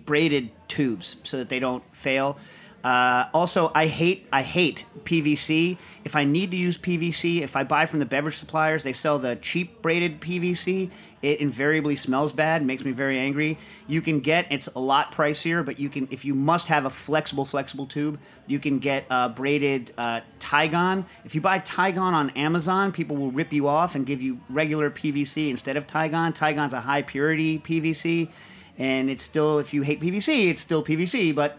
braided 0.06 0.52
tubes 0.68 1.18
so 1.24 1.38
that 1.38 1.50
they 1.50 1.60
don't 1.60 1.84
fail. 1.96 2.38
Uh, 2.84 3.28
also, 3.34 3.72
I 3.74 3.88
hate 3.88 4.28
I 4.32 4.44
hate 4.44 4.86
PVC. 5.04 5.78
If 6.06 6.16
I 6.16 6.24
need 6.24 6.52
to 6.52 6.58
use 6.58 6.78
PVC, 6.78 7.42
if 7.42 7.56
I 7.56 7.64
buy 7.64 7.86
from 7.86 8.00
the 8.00 8.06
beverage 8.06 8.38
suppliers, 8.38 8.84
they 8.84 8.94
sell 8.94 9.20
the 9.20 9.36
cheap 9.38 9.82
braided 9.82 10.22
PVC. 10.22 10.92
It 11.22 11.40
invariably 11.40 11.96
smells 11.96 12.32
bad, 12.32 12.64
makes 12.64 12.84
me 12.84 12.92
very 12.92 13.18
angry. 13.18 13.58
You 13.88 14.02
can 14.02 14.20
get 14.20 14.52
it's 14.52 14.68
a 14.76 14.80
lot 14.80 15.12
pricier, 15.12 15.66
but 15.66 15.80
you 15.80 15.90
can 15.90 16.08
if 16.12 16.24
you 16.24 16.36
must 16.36 16.68
have 16.68 16.86
a 16.86 16.90
flexible 16.90 17.46
flexible 17.46 17.88
tube, 17.88 18.20
you 18.46 18.60
can 18.60 18.78
get 18.80 19.06
uh, 19.10 19.30
braided 19.30 19.92
uh, 19.98 20.22
Tygon. 20.40 21.06
If 21.26 21.34
you 21.34 21.42
buy 21.42 21.60
Tygon 21.60 22.14
on 22.14 22.30
Amazon, 22.32 22.92
people 22.92 23.16
will 23.16 23.32
rip 23.32 23.52
you 23.52 23.68
off 23.68 23.96
and 23.96 24.06
give 24.06 24.22
you 24.22 24.40
regular 24.50 24.92
PVC 24.92 25.50
instead 25.50 25.76
of 25.76 25.88
Tygon. 25.88 26.36
Tygon's 26.36 26.74
a 26.74 26.82
high 26.82 27.02
purity 27.02 27.58
PVC, 27.58 28.30
and 28.78 29.10
it's 29.10 29.24
still 29.24 29.58
if 29.58 29.74
you 29.74 29.82
hate 29.82 30.00
PVC, 30.00 30.50
it's 30.50 30.62
still 30.62 30.84
PVC, 30.84 31.34
but 31.34 31.58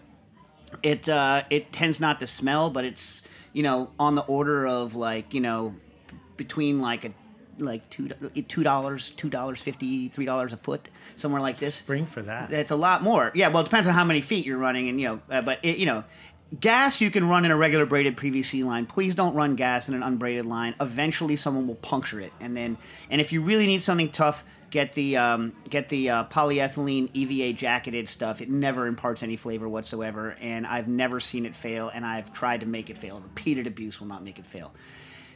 it 0.83 1.09
uh, 1.09 1.43
it 1.51 1.73
tends 1.73 1.99
not 1.99 2.21
to 2.21 2.27
smell, 2.27 2.71
but 2.71 2.85
it's 2.85 3.23
you 3.53 3.63
know 3.63 3.91
on 3.99 4.15
the 4.15 4.23
order 4.23 4.67
of 4.67 4.95
like 4.95 5.35
you 5.35 5.41
know 5.41 5.75
between 6.37 6.81
like 6.81 7.05
a 7.05 7.13
like 7.61 7.89
two 7.91 8.09
two 8.49 8.63
dollars, 8.63 9.11
two 9.11 9.29
dollars 9.29 9.61
fifty, 9.61 10.09
three 10.09 10.25
dollars 10.25 10.53
a 10.53 10.57
foot, 10.57 10.89
somewhere 11.17 11.41
like 11.41 11.59
this. 11.59 11.75
Spring 11.75 12.07
for 12.07 12.23
that. 12.23 12.53
It's 12.53 12.71
a 12.71 12.77
lot 12.77 13.03
more. 13.03 13.31
Yeah, 13.35 13.49
well, 13.49 13.63
it 13.63 13.65
depends 13.65 13.87
on 13.87 13.95
how 13.95 14.05
many 14.05 14.21
feet 14.21 14.47
you're 14.47 14.59
running, 14.59 14.89
and 14.89 15.01
you 15.01 15.09
know, 15.09 15.21
uh, 15.31 15.43
but 15.43 15.59
it, 15.65 15.79
you 15.79 15.87
know, 15.87 16.05
gas 16.61 17.01
you 17.01 17.11
can 17.11 17.29
run 17.29 17.45
in 17.45 17.51
a 17.51 17.57
regular 17.57 17.87
braided 17.87 18.17
PVC 18.17 18.65
line. 18.65 18.87
Please 18.87 19.15
don't 19.15 19.35
run 19.35 19.57
gas 19.57 19.89
in 19.89 19.95
an 19.95 20.03
unbraided 20.03 20.47
line. 20.47 20.75
Eventually, 20.81 21.37
someone 21.37 21.67
will 21.67 21.77
puncture 21.77 22.21
it, 22.21 22.33
and 22.41 22.57
then 22.57 22.79
and 23.11 23.21
if 23.21 23.33
you 23.33 23.43
really 23.43 23.67
need 23.67 23.83
something 23.83 24.11
tough. 24.11 24.45
Get 24.71 24.93
the 24.93 25.17
um, 25.17 25.55
get 25.71 25.89
the 25.89 26.11
uh, 26.11 26.25
polyethylene 26.25 27.09
EVA 27.15 27.55
jacketed 27.55 28.07
stuff. 28.07 28.43
It 28.43 28.51
never 28.51 28.87
imparts 28.87 29.23
any 29.23 29.37
flavor 29.37 29.67
whatsoever, 29.67 30.37
and 30.43 30.67
I've 30.67 30.89
never 30.89 31.21
seen 31.21 31.47
it 31.47 31.57
fail. 31.57 31.89
And 31.89 32.05
I've 32.05 32.35
tried 32.35 32.61
to 32.61 32.67
make 32.67 32.91
it 32.91 32.99
fail. 32.99 33.19
Repeated 33.19 33.67
abuse 33.67 33.99
will 33.99 34.09
not 34.09 34.23
make 34.23 34.39
it 34.39 34.45
fail. 34.45 34.75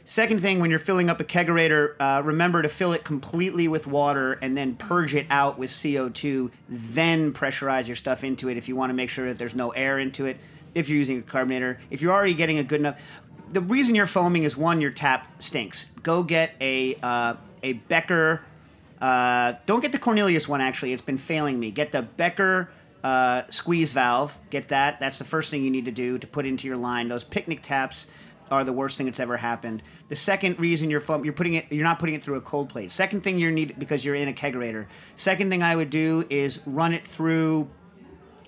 Second 0.05 0.41
thing, 0.41 0.59
when 0.59 0.69
you're 0.69 0.79
filling 0.79 1.09
up 1.09 1.21
a 1.21 1.23
kegerator, 1.23 1.95
uh, 1.99 2.21
remember 2.23 2.61
to 2.61 2.67
fill 2.67 2.91
it 2.91 3.05
completely 3.05 3.69
with 3.69 3.87
water 3.87 4.33
and 4.33 4.57
then 4.57 4.75
purge 4.75 5.15
it 5.15 5.25
out 5.29 5.57
with 5.57 5.69
CO2. 5.69 6.51
Then 6.67 7.31
pressurize 7.31 7.87
your 7.87 7.95
stuff 7.95 8.23
into 8.23 8.49
it 8.49 8.57
if 8.57 8.67
you 8.67 8.75
want 8.75 8.89
to 8.89 8.93
make 8.93 9.09
sure 9.09 9.27
that 9.27 9.37
there's 9.37 9.55
no 9.55 9.71
air 9.71 9.99
into 9.99 10.25
it. 10.25 10.37
If 10.75 10.89
you're 10.89 10.97
using 10.97 11.19
a 11.19 11.21
carbonator, 11.21 11.79
if 11.89 12.01
you're 12.01 12.11
already 12.11 12.33
getting 12.33 12.57
a 12.57 12.63
good 12.63 12.81
enough, 12.81 12.99
the 13.53 13.61
reason 13.61 13.95
you're 13.95 14.07
foaming 14.07 14.43
is 14.43 14.57
one, 14.57 14.81
your 14.81 14.91
tap 14.91 15.41
stinks. 15.41 15.87
Go 16.01 16.23
get 16.23 16.55
a 16.59 16.95
uh, 17.01 17.35
a 17.61 17.73
Becker. 17.73 18.41
Uh, 18.99 19.53
don't 19.65 19.81
get 19.81 19.91
the 19.91 19.99
Cornelius 19.99 20.47
one. 20.47 20.59
Actually, 20.59 20.91
it's 20.91 21.01
been 21.01 21.17
failing 21.17 21.59
me. 21.59 21.71
Get 21.71 21.91
the 21.91 22.01
Becker 22.01 22.69
uh, 23.03 23.43
squeeze 23.49 23.93
valve. 23.93 24.37
Get 24.49 24.69
that. 24.69 24.99
That's 24.99 25.17
the 25.17 25.23
first 25.23 25.51
thing 25.51 25.63
you 25.63 25.71
need 25.71 25.85
to 25.85 25.91
do 25.91 26.17
to 26.17 26.27
put 26.27 26.45
into 26.45 26.67
your 26.67 26.77
line. 26.77 27.07
Those 27.07 27.23
picnic 27.23 27.61
taps 27.61 28.07
are 28.53 28.63
the 28.63 28.73
worst 28.73 28.97
thing 28.97 29.07
that's 29.07 29.19
ever 29.19 29.37
happened. 29.37 29.83
The 30.07 30.15
second 30.15 30.59
reason 30.59 30.89
you're 30.89 31.03
you're 31.23 31.33
putting 31.33 31.55
it, 31.55 31.65
you're 31.69 31.83
not 31.83 31.99
putting 31.99 32.15
it 32.15 32.23
through 32.23 32.35
a 32.35 32.41
cold 32.41 32.69
plate. 32.69 32.91
Second 32.91 33.21
thing 33.21 33.37
you 33.37 33.51
need 33.51 33.77
because 33.77 34.05
you're 34.05 34.15
in 34.15 34.27
a 34.27 34.33
kegerator. 34.33 34.85
Second 35.15 35.49
thing 35.49 35.63
I 35.63 35.75
would 35.75 35.89
do 35.89 36.25
is 36.29 36.59
run 36.65 36.93
it 36.93 37.07
through 37.07 37.67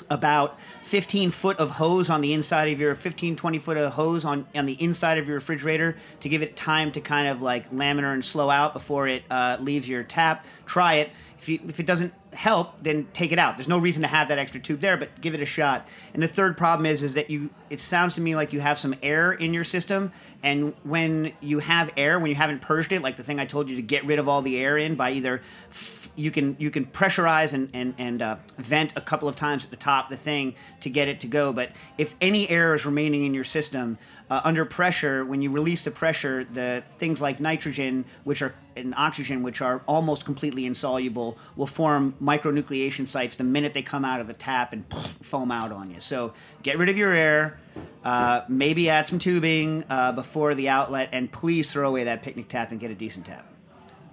about 0.09 0.59
15 0.83 1.31
foot 1.31 1.57
of 1.57 1.71
hose 1.71 2.09
on 2.09 2.21
the 2.21 2.33
inside 2.33 2.71
of 2.71 2.79
your 2.79 2.93
15 2.93 3.35
20 3.35 3.59
foot 3.59 3.77
of 3.77 3.93
hose 3.93 4.23
on 4.23 4.45
on 4.53 4.65
the 4.65 4.73
inside 4.81 5.17
of 5.17 5.25
your 5.25 5.35
refrigerator 5.35 5.97
to 6.19 6.29
give 6.29 6.41
it 6.41 6.55
time 6.55 6.91
to 6.91 7.01
kind 7.01 7.27
of 7.27 7.41
like 7.41 7.71
laminar 7.71 8.13
and 8.13 8.23
slow 8.23 8.49
out 8.49 8.73
before 8.73 9.07
it 9.07 9.23
uh, 9.31 9.57
leaves 9.59 9.89
your 9.89 10.03
tap 10.03 10.45
try 10.67 10.95
it 10.95 11.09
if, 11.39 11.49
you, 11.49 11.59
if 11.67 11.79
it 11.79 11.85
doesn't 11.87 12.13
help 12.35 12.75
then 12.81 13.07
take 13.13 13.31
it 13.31 13.39
out. 13.39 13.57
There's 13.57 13.67
no 13.67 13.77
reason 13.77 14.01
to 14.03 14.07
have 14.07 14.27
that 14.27 14.37
extra 14.37 14.59
tube 14.59 14.81
there 14.81 14.97
but 14.97 15.21
give 15.21 15.33
it 15.33 15.41
a 15.41 15.45
shot. 15.45 15.87
And 16.13 16.21
the 16.21 16.27
third 16.27 16.57
problem 16.57 16.85
is 16.85 17.03
is 17.03 17.13
that 17.15 17.29
you 17.29 17.49
it 17.69 17.79
sounds 17.79 18.15
to 18.15 18.21
me 18.21 18.35
like 18.35 18.53
you 18.53 18.59
have 18.59 18.77
some 18.77 18.95
air 19.01 19.31
in 19.31 19.53
your 19.53 19.63
system 19.63 20.11
and 20.43 20.73
when 20.83 21.33
you 21.41 21.59
have 21.59 21.91
air 21.97 22.19
when 22.19 22.29
you 22.29 22.35
haven't 22.35 22.61
purged 22.61 22.91
it 22.91 23.01
like 23.01 23.17
the 23.17 23.23
thing 23.23 23.39
i 23.39 23.45
told 23.45 23.69
you 23.69 23.75
to 23.77 23.81
get 23.81 24.05
rid 24.05 24.19
of 24.19 24.27
all 24.29 24.43
the 24.43 24.57
air 24.57 24.77
in 24.77 24.95
by 24.95 25.11
either 25.11 25.41
f- 25.71 26.05
you 26.15 26.31
can 26.31 26.55
you 26.59 26.71
can 26.71 26.85
pressurize 26.85 27.53
and 27.53 27.69
and, 27.73 27.93
and 27.97 28.21
uh, 28.21 28.37
vent 28.57 28.93
a 28.95 29.01
couple 29.01 29.27
of 29.27 29.35
times 29.35 29.63
at 29.65 29.71
the 29.71 29.77
top 29.77 30.09
the 30.09 30.17
thing 30.17 30.55
to 30.81 30.89
get 30.89 31.07
it 31.07 31.19
to 31.21 31.27
go. 31.27 31.53
But 31.53 31.71
if 31.97 32.15
any 32.21 32.49
air 32.49 32.73
is 32.73 32.85
remaining 32.85 33.25
in 33.25 33.33
your 33.33 33.43
system 33.43 33.97
uh, 34.29 34.41
under 34.43 34.65
pressure 34.65 35.23
when 35.23 35.41
you 35.41 35.51
release 35.51 35.83
the 35.83 35.91
pressure 35.91 36.43
the 36.53 36.83
things 36.97 37.21
like 37.21 37.39
nitrogen 37.39 38.05
which 38.23 38.41
are 38.41 38.53
and 38.75 38.93
oxygen 38.95 39.43
which 39.43 39.61
are 39.61 39.81
almost 39.87 40.25
completely 40.25 40.65
insoluble 40.65 41.37
will 41.55 41.67
form 41.67 42.13
micronucleation 42.21 43.07
sites 43.07 43.35
the 43.35 43.43
minute 43.43 43.73
they 43.73 43.81
come 43.81 44.03
out 44.03 44.19
of 44.19 44.27
the 44.27 44.33
tap 44.33 44.73
and 44.73 44.87
poof, 44.89 45.17
foam 45.21 45.51
out 45.51 45.71
on 45.71 45.91
you 45.91 45.99
so 45.99 46.33
get 46.63 46.77
rid 46.77 46.89
of 46.89 46.97
your 46.97 47.11
air 47.11 47.59
uh, 48.03 48.41
maybe 48.47 48.89
add 48.89 49.05
some 49.05 49.19
tubing 49.19 49.83
uh, 49.89 50.11
before 50.11 50.55
the 50.55 50.69
outlet 50.69 51.09
and 51.11 51.31
please 51.31 51.71
throw 51.71 51.87
away 51.87 52.03
that 52.03 52.21
picnic 52.23 52.47
tap 52.47 52.71
and 52.71 52.79
get 52.79 52.91
a 52.91 52.95
decent 52.95 53.25
tap 53.25 53.45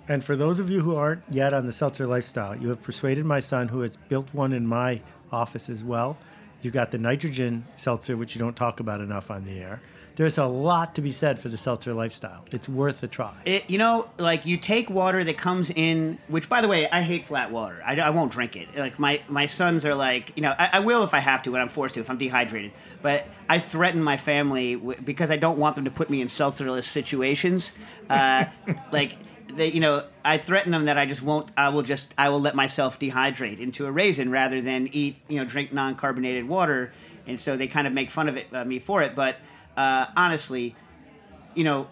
And 0.08 0.24
for 0.24 0.34
those 0.36 0.58
of 0.58 0.68
you 0.68 0.80
who 0.80 0.96
aren't 0.96 1.22
yet 1.30 1.54
on 1.54 1.64
the 1.66 1.72
seltzer 1.72 2.06
lifestyle, 2.06 2.56
you 2.56 2.68
have 2.70 2.82
persuaded 2.82 3.24
my 3.24 3.38
son, 3.40 3.68
who 3.68 3.80
has 3.82 3.96
built 4.08 4.34
one 4.34 4.52
in 4.52 4.66
my 4.66 5.00
office 5.30 5.68
as 5.68 5.84
well. 5.84 6.18
You 6.60 6.70
got 6.70 6.90
the 6.90 6.98
nitrogen 6.98 7.64
seltzer, 7.76 8.16
which 8.16 8.34
you 8.34 8.40
don't 8.40 8.56
talk 8.56 8.80
about 8.80 9.00
enough 9.00 9.30
on 9.30 9.44
the 9.44 9.58
air. 9.60 9.80
There's 10.16 10.38
a 10.38 10.44
lot 10.44 10.94
to 10.96 11.00
be 11.00 11.12
said 11.12 11.38
for 11.38 11.48
the 11.48 11.56
seltzer 11.56 11.94
lifestyle. 11.94 12.44
It's 12.52 12.68
worth 12.68 13.02
a 13.02 13.08
try. 13.08 13.34
It, 13.44 13.68
you 13.68 13.78
know, 13.78 14.08
like 14.18 14.44
you 14.44 14.56
take 14.56 14.90
water 14.90 15.24
that 15.24 15.38
comes 15.38 15.70
in, 15.70 16.18
which 16.28 16.48
by 16.48 16.60
the 16.60 16.68
way, 16.68 16.88
I 16.90 17.02
hate 17.02 17.24
flat 17.24 17.50
water. 17.50 17.82
I, 17.84 17.98
I 17.98 18.10
won't 18.10 18.32
drink 18.32 18.56
it. 18.56 18.68
Like 18.76 18.98
my, 18.98 19.22
my 19.28 19.46
sons 19.46 19.86
are 19.86 19.94
like, 19.94 20.32
you 20.36 20.42
know, 20.42 20.54
I, 20.58 20.70
I 20.74 20.80
will 20.80 21.02
if 21.02 21.14
I 21.14 21.18
have 21.20 21.42
to 21.42 21.52
when 21.52 21.60
I'm 21.60 21.68
forced 21.68 21.94
to, 21.94 22.00
if 22.00 22.10
I'm 22.10 22.18
dehydrated. 22.18 22.72
But 23.00 23.26
I 23.48 23.58
threaten 23.58 24.02
my 24.02 24.16
family 24.16 24.74
w- 24.74 25.00
because 25.02 25.30
I 25.30 25.36
don't 25.36 25.58
want 25.58 25.76
them 25.76 25.84
to 25.86 25.90
put 25.90 26.10
me 26.10 26.20
in 26.20 26.28
seltzerless 26.28 26.86
situations. 26.86 27.72
Uh, 28.10 28.46
like, 28.92 29.16
they, 29.54 29.68
you 29.68 29.80
know, 29.80 30.04
I 30.24 30.38
threaten 30.38 30.72
them 30.72 30.86
that 30.86 30.98
I 30.98 31.06
just 31.06 31.22
won't. 31.22 31.50
I 31.56 31.68
will 31.70 31.82
just. 31.82 32.14
I 32.16 32.30
will 32.30 32.40
let 32.40 32.54
myself 32.54 32.98
dehydrate 32.98 33.60
into 33.60 33.86
a 33.86 33.92
raisin 33.92 34.30
rather 34.30 34.62
than 34.62 34.88
eat. 34.92 35.16
You 35.28 35.40
know, 35.40 35.44
drink 35.44 35.72
non-carbonated 35.72 36.48
water, 36.48 36.92
and 37.26 37.40
so 37.40 37.56
they 37.56 37.66
kind 37.66 37.86
of 37.86 37.92
make 37.92 38.10
fun 38.10 38.28
of 38.28 38.36
it, 38.36 38.46
uh, 38.52 38.64
me 38.64 38.78
for 38.78 39.02
it. 39.02 39.14
But 39.14 39.36
uh, 39.76 40.06
honestly, 40.16 40.74
you 41.54 41.64
know, 41.64 41.88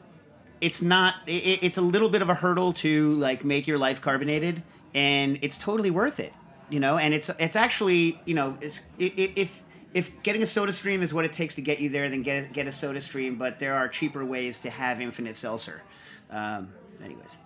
it's 0.61 0.83
not. 0.83 1.15
It, 1.27 1.63
it's 1.63 1.79
a 1.79 1.83
little 1.83 2.09
bit 2.09 2.23
of 2.23 2.29
a 2.29 2.35
hurdle 2.35 2.73
to 2.75 3.15
like 3.15 3.45
make 3.45 3.67
your 3.67 3.79
life 3.79 4.01
carbonated, 4.01 4.63
and 4.95 5.39
it's 5.43 5.57
totally 5.57 5.91
worth 5.91 6.21
it. 6.21 6.33
You 6.69 6.81
know, 6.81 6.99
and 6.99 7.15
it's 7.15 7.31
it's 7.39 7.57
actually 7.57 8.21
you 8.25 8.35
know 8.35 8.57
it's 8.61 8.83
it, 8.99 9.19
it, 9.19 9.33
if 9.37 9.63
if 9.95 10.23
getting 10.23 10.43
a 10.43 10.47
soda 10.47 10.73
stream 10.73 11.03
is 11.03 11.13
what 11.13 11.25
it 11.25 11.33
takes 11.33 11.57
to 11.57 11.63
get 11.63 11.81
you 11.81 11.89
there, 11.89 12.09
then 12.09 12.23
get 12.23 12.45
a, 12.45 12.49
get 12.49 12.67
a 12.67 12.73
soda 12.73 13.01
stream. 13.01 13.37
But 13.37 13.59
there 13.59 13.75
are 13.75 13.89
cheaper 13.89 14.25
ways 14.25 14.59
to 14.61 14.71
have 14.71 15.01
infinite 15.01 15.37
seltzer. 15.37 15.83
Um, 16.31 16.73
anyways, 17.03 17.39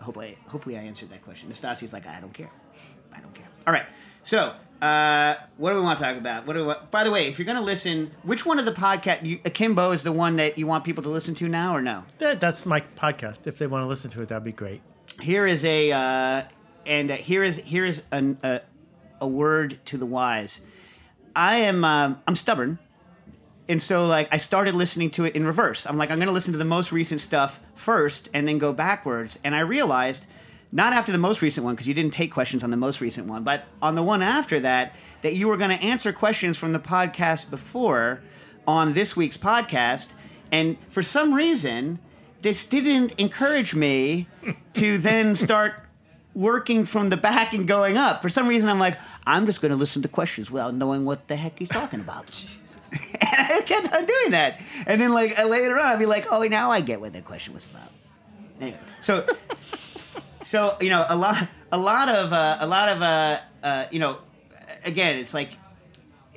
hopefully 0.00 0.36
hopefully 0.46 0.76
I 0.76 0.82
answered 0.82 1.10
that 1.10 1.22
question. 1.22 1.48
Nastasia's 1.48 1.92
like 1.92 2.06
I 2.06 2.20
don't 2.20 2.34
care. 2.34 2.50
I 3.12 3.20
don't 3.20 3.34
care. 3.34 3.48
All 3.66 3.72
right. 3.72 3.86
So, 4.24 4.54
uh, 4.80 5.36
what 5.58 5.70
do 5.70 5.76
we 5.76 5.82
want 5.82 5.98
to 5.98 6.04
talk 6.04 6.16
about? 6.16 6.46
What 6.46 6.54
do 6.54 6.60
we 6.60 6.66
want? 6.66 6.90
By 6.90 7.04
the 7.04 7.10
way, 7.10 7.28
if 7.28 7.38
you're 7.38 7.46
going 7.46 7.56
to 7.56 7.62
listen, 7.62 8.10
which 8.22 8.44
one 8.44 8.58
of 8.58 8.64
the 8.64 8.72
podcast, 8.72 9.24
you, 9.24 9.40
Akimbo 9.44 9.92
is 9.92 10.02
the 10.02 10.12
one 10.12 10.36
that 10.36 10.58
you 10.58 10.66
want 10.66 10.84
people 10.84 11.02
to 11.04 11.08
listen 11.08 11.34
to 11.36 11.48
now, 11.48 11.74
or 11.74 11.82
no? 11.82 12.04
That, 12.18 12.40
that's 12.40 12.66
my 12.66 12.80
podcast. 12.96 13.46
If 13.46 13.58
they 13.58 13.66
want 13.66 13.82
to 13.82 13.86
listen 13.86 14.10
to 14.10 14.22
it, 14.22 14.28
that'd 14.28 14.44
be 14.44 14.52
great. 14.52 14.80
Here 15.20 15.46
is 15.46 15.64
a, 15.64 15.92
uh, 15.92 16.42
and 16.86 17.10
uh, 17.10 17.16
here 17.16 17.42
is 17.42 17.58
here 17.58 17.84
is 17.84 18.02
an, 18.10 18.38
uh, 18.42 18.60
a 19.20 19.26
word 19.26 19.78
to 19.86 19.96
the 19.96 20.06
wise. 20.06 20.62
I 21.34 21.56
am 21.56 21.84
um, 21.84 22.20
I'm 22.26 22.34
stubborn, 22.34 22.78
and 23.68 23.80
so 23.82 24.06
like 24.06 24.28
I 24.32 24.36
started 24.36 24.74
listening 24.74 25.10
to 25.10 25.24
it 25.24 25.34
in 25.34 25.46
reverse. 25.46 25.86
I'm 25.86 25.96
like 25.96 26.10
I'm 26.10 26.18
going 26.18 26.26
to 26.26 26.32
listen 26.32 26.52
to 26.52 26.58
the 26.58 26.64
most 26.64 26.92
recent 26.92 27.20
stuff 27.20 27.60
first, 27.74 28.28
and 28.34 28.46
then 28.48 28.58
go 28.58 28.72
backwards. 28.72 29.38
And 29.44 29.54
I 29.54 29.60
realized 29.60 30.26
not 30.72 30.92
after 30.92 31.12
the 31.12 31.18
most 31.18 31.42
recent 31.42 31.64
one 31.64 31.74
because 31.74 31.86
you 31.86 31.94
didn't 31.94 32.14
take 32.14 32.32
questions 32.32 32.64
on 32.64 32.70
the 32.70 32.76
most 32.76 33.00
recent 33.00 33.26
one, 33.26 33.44
but 33.44 33.64
on 33.80 33.94
the 33.94 34.02
one 34.02 34.22
after 34.22 34.58
that, 34.60 34.94
that 35.20 35.34
you 35.34 35.46
were 35.46 35.56
going 35.56 35.70
to 35.70 35.84
answer 35.84 36.12
questions 36.12 36.56
from 36.56 36.72
the 36.72 36.78
podcast 36.78 37.50
before 37.50 38.22
on 38.66 38.94
this 38.94 39.14
week's 39.14 39.36
podcast. 39.36 40.10
And 40.50 40.76
for 40.88 41.02
some 41.02 41.34
reason, 41.34 41.98
this 42.40 42.66
didn't 42.66 43.12
encourage 43.20 43.74
me 43.74 44.26
to 44.74 44.98
then 44.98 45.34
start 45.34 45.74
working 46.34 46.86
from 46.86 47.10
the 47.10 47.16
back 47.16 47.52
and 47.52 47.68
going 47.68 47.98
up. 47.98 48.22
For 48.22 48.30
some 48.30 48.48
reason, 48.48 48.70
I'm 48.70 48.80
like, 48.80 48.98
I'm 49.26 49.44
just 49.44 49.60
going 49.60 49.70
to 49.70 49.76
listen 49.76 50.00
to 50.02 50.08
questions 50.08 50.50
without 50.50 50.74
knowing 50.74 51.04
what 51.04 51.28
the 51.28 51.36
heck 51.36 51.58
he's 51.58 51.68
talking 51.68 52.00
about. 52.00 52.44
and 53.20 53.52
I 53.52 53.62
kept 53.62 53.92
on 53.92 54.04
doing 54.04 54.30
that. 54.30 54.60
And 54.86 55.00
then, 55.00 55.12
like, 55.12 55.38
uh, 55.38 55.46
later 55.46 55.78
on, 55.78 55.86
I'd 55.86 55.98
be 55.98 56.06
like, 56.06 56.26
oh, 56.30 56.42
now 56.42 56.70
I 56.70 56.80
get 56.80 57.00
what 57.00 57.12
the 57.12 57.22
question 57.22 57.54
was 57.54 57.66
about. 57.66 57.88
Anyway, 58.60 58.78
so 59.00 59.26
so 60.44 60.76
you 60.80 60.90
know 60.90 61.04
a 61.08 61.16
lot 61.16 61.48
a 61.70 61.78
lot 61.78 62.08
of 62.08 62.32
uh, 62.32 62.56
a 62.60 62.66
lot 62.66 62.88
of 62.88 63.02
uh, 63.02 63.40
uh, 63.62 63.86
you 63.90 63.98
know 63.98 64.18
again 64.84 65.18
it's 65.18 65.34
like 65.34 65.56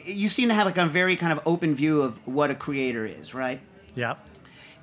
you 0.04 0.28
seem 0.28 0.50
to 0.50 0.54
have 0.56 0.66
like 0.66 0.78
a 0.78 0.86
very 0.86 1.16
kind 1.16 1.34
of 1.34 1.40
open 1.46 1.74
view 1.76 2.02
of 2.02 2.26
what 2.28 2.52
a 2.52 2.56
creator 2.56 3.06
is 3.06 3.34
right 3.34 3.60
Yeah. 3.96 4.16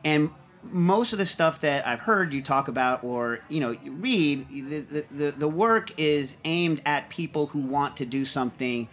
and 0.04 0.30
most 0.64 1.12
of 1.12 1.18
the 1.18 1.26
stuff 1.26 1.60
that 1.60 1.86
I've 1.86 2.00
heard 2.00 2.32
you 2.32 2.42
talk 2.42 2.68
about 2.68 3.02
or 3.04 3.40
you 3.48 3.60
know 3.60 3.70
you 3.70 3.92
read 3.92 4.48
the, 4.48 4.80
the, 4.80 5.04
the, 5.10 5.30
the 5.32 5.48
work 5.48 5.92
is 5.98 6.36
aimed 6.44 6.82
at 6.86 7.08
people 7.08 7.48
who 7.48 7.60
want 7.60 7.96
to 7.98 8.04
do 8.04 8.24
something 8.24 8.88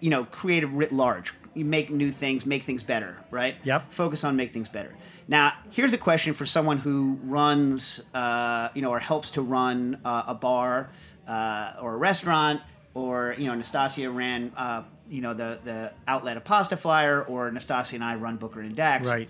you 0.00 0.10
know 0.10 0.24
creative 0.24 0.74
writ 0.74 0.92
large 0.92 1.32
you 1.58 1.64
make 1.64 1.90
new 1.90 2.10
things 2.10 2.46
make 2.46 2.62
things 2.62 2.82
better 2.82 3.16
right 3.30 3.56
Yep. 3.64 3.92
focus 3.92 4.24
on 4.24 4.36
make 4.36 4.52
things 4.52 4.68
better 4.68 4.94
now 5.26 5.52
here's 5.70 5.92
a 5.92 5.98
question 5.98 6.32
for 6.32 6.46
someone 6.46 6.78
who 6.78 7.18
runs 7.24 8.00
uh, 8.14 8.68
you 8.74 8.82
know 8.82 8.90
or 8.90 8.98
helps 9.00 9.30
to 9.32 9.42
run 9.42 10.00
uh, 10.04 10.22
a 10.28 10.34
bar 10.34 10.90
uh, 11.26 11.72
or 11.82 11.94
a 11.94 11.96
restaurant 11.96 12.60
or 12.94 13.34
you 13.38 13.46
know 13.46 13.54
Nastasia 13.54 14.10
ran 14.10 14.52
uh, 14.56 14.82
you 15.10 15.20
know 15.20 15.34
the 15.34 15.58
the 15.64 15.92
outlet 16.06 16.36
of 16.36 16.44
pasta 16.44 16.76
flyer 16.76 17.22
or 17.22 17.50
Nastasia 17.50 17.96
and 17.96 18.04
I 18.04 18.14
run 18.14 18.36
Booker 18.36 18.60
and 18.60 18.74
Dax 18.76 19.06
Right. 19.06 19.28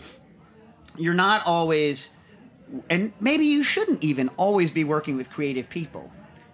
you're 0.96 1.14
not 1.14 1.46
always 1.46 2.10
and 2.90 3.12
maybe 3.20 3.46
you 3.46 3.62
shouldn't 3.62 4.04
even 4.04 4.28
always 4.36 4.70
be 4.70 4.84
working 4.84 5.16
with 5.16 5.30
creative 5.30 5.68
people 5.70 6.12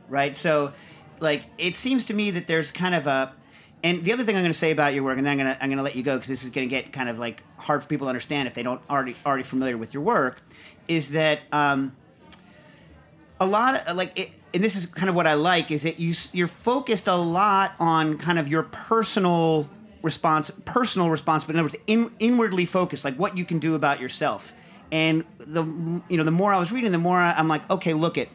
right 0.08 0.34
so 0.36 0.72
like 1.20 1.44
it 1.58 1.74
seems 1.74 2.04
to 2.06 2.14
me 2.14 2.30
that 2.30 2.46
there's 2.46 2.70
kind 2.70 2.94
of 2.94 3.06
a 3.06 3.32
and 3.84 4.02
the 4.02 4.14
other 4.14 4.24
thing 4.24 4.34
I'm 4.34 4.42
going 4.42 4.50
to 4.50 4.58
say 4.58 4.70
about 4.70 4.94
your 4.94 5.04
work, 5.04 5.18
and 5.18 5.26
then 5.26 5.32
I'm 5.32 5.38
going 5.38 5.54
to 5.54 5.62
I'm 5.62 5.68
going 5.68 5.76
to 5.76 5.84
let 5.84 5.94
you 5.94 6.02
go 6.02 6.14
because 6.14 6.28
this 6.28 6.42
is 6.42 6.48
going 6.48 6.66
to 6.66 6.74
get 6.74 6.90
kind 6.90 7.10
of 7.10 7.18
like 7.18 7.44
hard 7.58 7.82
for 7.82 7.88
people 7.88 8.06
to 8.06 8.08
understand 8.08 8.48
if 8.48 8.54
they 8.54 8.62
don't 8.62 8.80
already 8.88 9.14
already 9.26 9.42
familiar 9.42 9.76
with 9.76 9.92
your 9.92 10.02
work, 10.02 10.40
is 10.88 11.10
that 11.10 11.40
um, 11.52 11.94
a 13.38 13.44
lot 13.44 13.86
of 13.86 13.94
like 13.94 14.18
it, 14.18 14.30
and 14.54 14.64
this 14.64 14.74
is 14.74 14.86
kind 14.86 15.10
of 15.10 15.14
what 15.14 15.26
I 15.26 15.34
like 15.34 15.70
is 15.70 15.82
that 15.82 16.00
you 16.00 16.14
you're 16.32 16.48
focused 16.48 17.08
a 17.08 17.14
lot 17.14 17.74
on 17.78 18.16
kind 18.16 18.38
of 18.38 18.48
your 18.48 18.62
personal 18.62 19.68
response 20.00 20.50
personal 20.64 21.10
response, 21.10 21.44
but 21.44 21.54
in 21.54 21.58
other 21.58 21.64
words 21.64 21.76
in, 21.86 22.10
inwardly 22.18 22.64
focused 22.64 23.04
like 23.04 23.16
what 23.16 23.36
you 23.36 23.44
can 23.44 23.58
do 23.58 23.74
about 23.74 24.00
yourself. 24.00 24.54
And 24.92 25.24
the 25.38 25.62
you 26.08 26.16
know 26.16 26.24
the 26.24 26.30
more 26.30 26.54
I 26.54 26.58
was 26.58 26.72
reading 26.72 26.90
the 26.90 26.98
more 26.98 27.20
I'm 27.20 27.48
like 27.48 27.68
okay 27.70 27.92
look 27.92 28.16
it. 28.16 28.30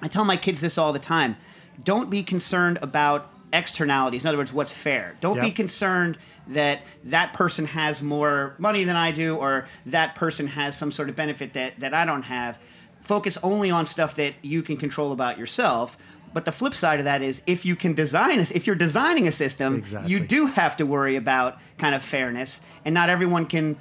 I 0.00 0.06
tell 0.06 0.24
my 0.24 0.36
kids 0.36 0.60
this 0.60 0.78
all 0.78 0.92
the 0.92 1.00
time. 1.00 1.36
Don't 1.82 2.08
be 2.08 2.22
concerned 2.22 2.78
about 2.80 3.32
externalities 3.52 4.24
in 4.24 4.28
other 4.28 4.38
words 4.38 4.52
what's 4.52 4.72
fair 4.72 5.16
don't 5.20 5.40
be 5.40 5.50
concerned 5.50 6.18
that 6.48 6.82
that 7.04 7.32
person 7.32 7.66
has 7.66 8.02
more 8.02 8.54
money 8.58 8.84
than 8.84 8.96
I 8.96 9.10
do 9.10 9.36
or 9.36 9.66
that 9.86 10.14
person 10.14 10.46
has 10.48 10.76
some 10.76 10.92
sort 10.92 11.08
of 11.08 11.16
benefit 11.16 11.52
that, 11.54 11.80
that 11.80 11.94
I 11.94 12.04
don't 12.04 12.22
have. 12.22 12.58
Focus 13.00 13.38
only 13.42 13.70
on 13.70 13.86
stuff 13.86 14.14
that 14.16 14.34
you 14.42 14.62
can 14.62 14.76
control 14.76 15.12
about 15.12 15.38
yourself. 15.38 15.98
But 16.32 16.44
the 16.44 16.52
flip 16.52 16.74
side 16.74 16.98
of 16.98 17.04
that 17.04 17.22
is 17.22 17.42
if 17.46 17.64
you 17.64 17.76
can 17.76 17.94
design 17.94 18.38
a, 18.38 18.42
if 18.42 18.66
you're 18.66 18.76
designing 18.76 19.26
a 19.26 19.32
system, 19.32 19.76
Exactly. 19.76 20.12
you 20.12 20.20
do 20.20 20.46
have 20.46 20.76
to 20.76 20.86
worry 20.86 21.16
about 21.16 21.58
kind 21.78 21.94
of 21.94 22.02
fairness 22.02 22.60
and 22.84 22.94
not 22.94 23.08
everyone 23.08 23.46
can 23.46 23.76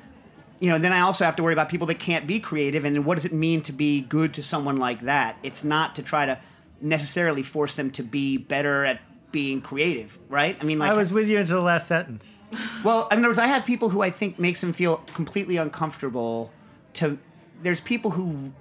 you 0.62 0.70
know, 0.70 0.80
then 0.80 0.94
I 0.94 1.02
also 1.02 1.26
have 1.26 1.36
to 1.36 1.44
worry 1.44 1.52
about 1.52 1.68
people 1.68 1.86
that 1.88 2.00
can't 2.00 2.26
be 2.26 2.40
creative 2.40 2.86
and 2.86 3.06
what 3.06 3.16
does 3.16 3.26
it 3.26 3.34
mean 3.34 3.62
to 3.64 3.74
be 3.74 4.02
good 4.02 4.34
to 4.36 4.42
someone 4.42 4.78
like 4.78 5.02
that? 5.02 5.38
It's 5.44 5.66
not 5.66 5.96
to 5.96 6.02
try 6.02 6.26
to 6.26 6.40
necessarily 6.80 7.44
force 7.44 7.76
them 7.76 7.92
to 7.92 8.04
be 8.04 8.38
better 8.38 8.86
at 8.86 9.02
being 9.36 9.60
creative, 9.60 10.18
right? 10.30 10.58
I 10.62 10.64
mean, 10.64 10.80
like 10.80 10.90
I 10.90 10.94
was 10.94 11.12
with 11.12 11.28
you 11.28 11.38
until 11.38 11.58
the 11.58 11.62
last 11.62 11.88
sentence. 11.88 12.42
well, 12.86 13.10
in 13.10 13.18
other 13.18 13.28
words, 13.28 13.38
I 13.38 13.48
have 13.48 13.66
people 13.66 13.90
who 13.90 14.02
I 14.02 14.10
think 14.10 14.40
makes 14.40 14.62
them 14.62 14.72
feel 14.72 14.96
completely 15.14 15.58
uncomfortable. 15.58 16.54
To 16.94 17.18
there's 17.62 17.82
people 17.82 18.12
who 18.12 18.54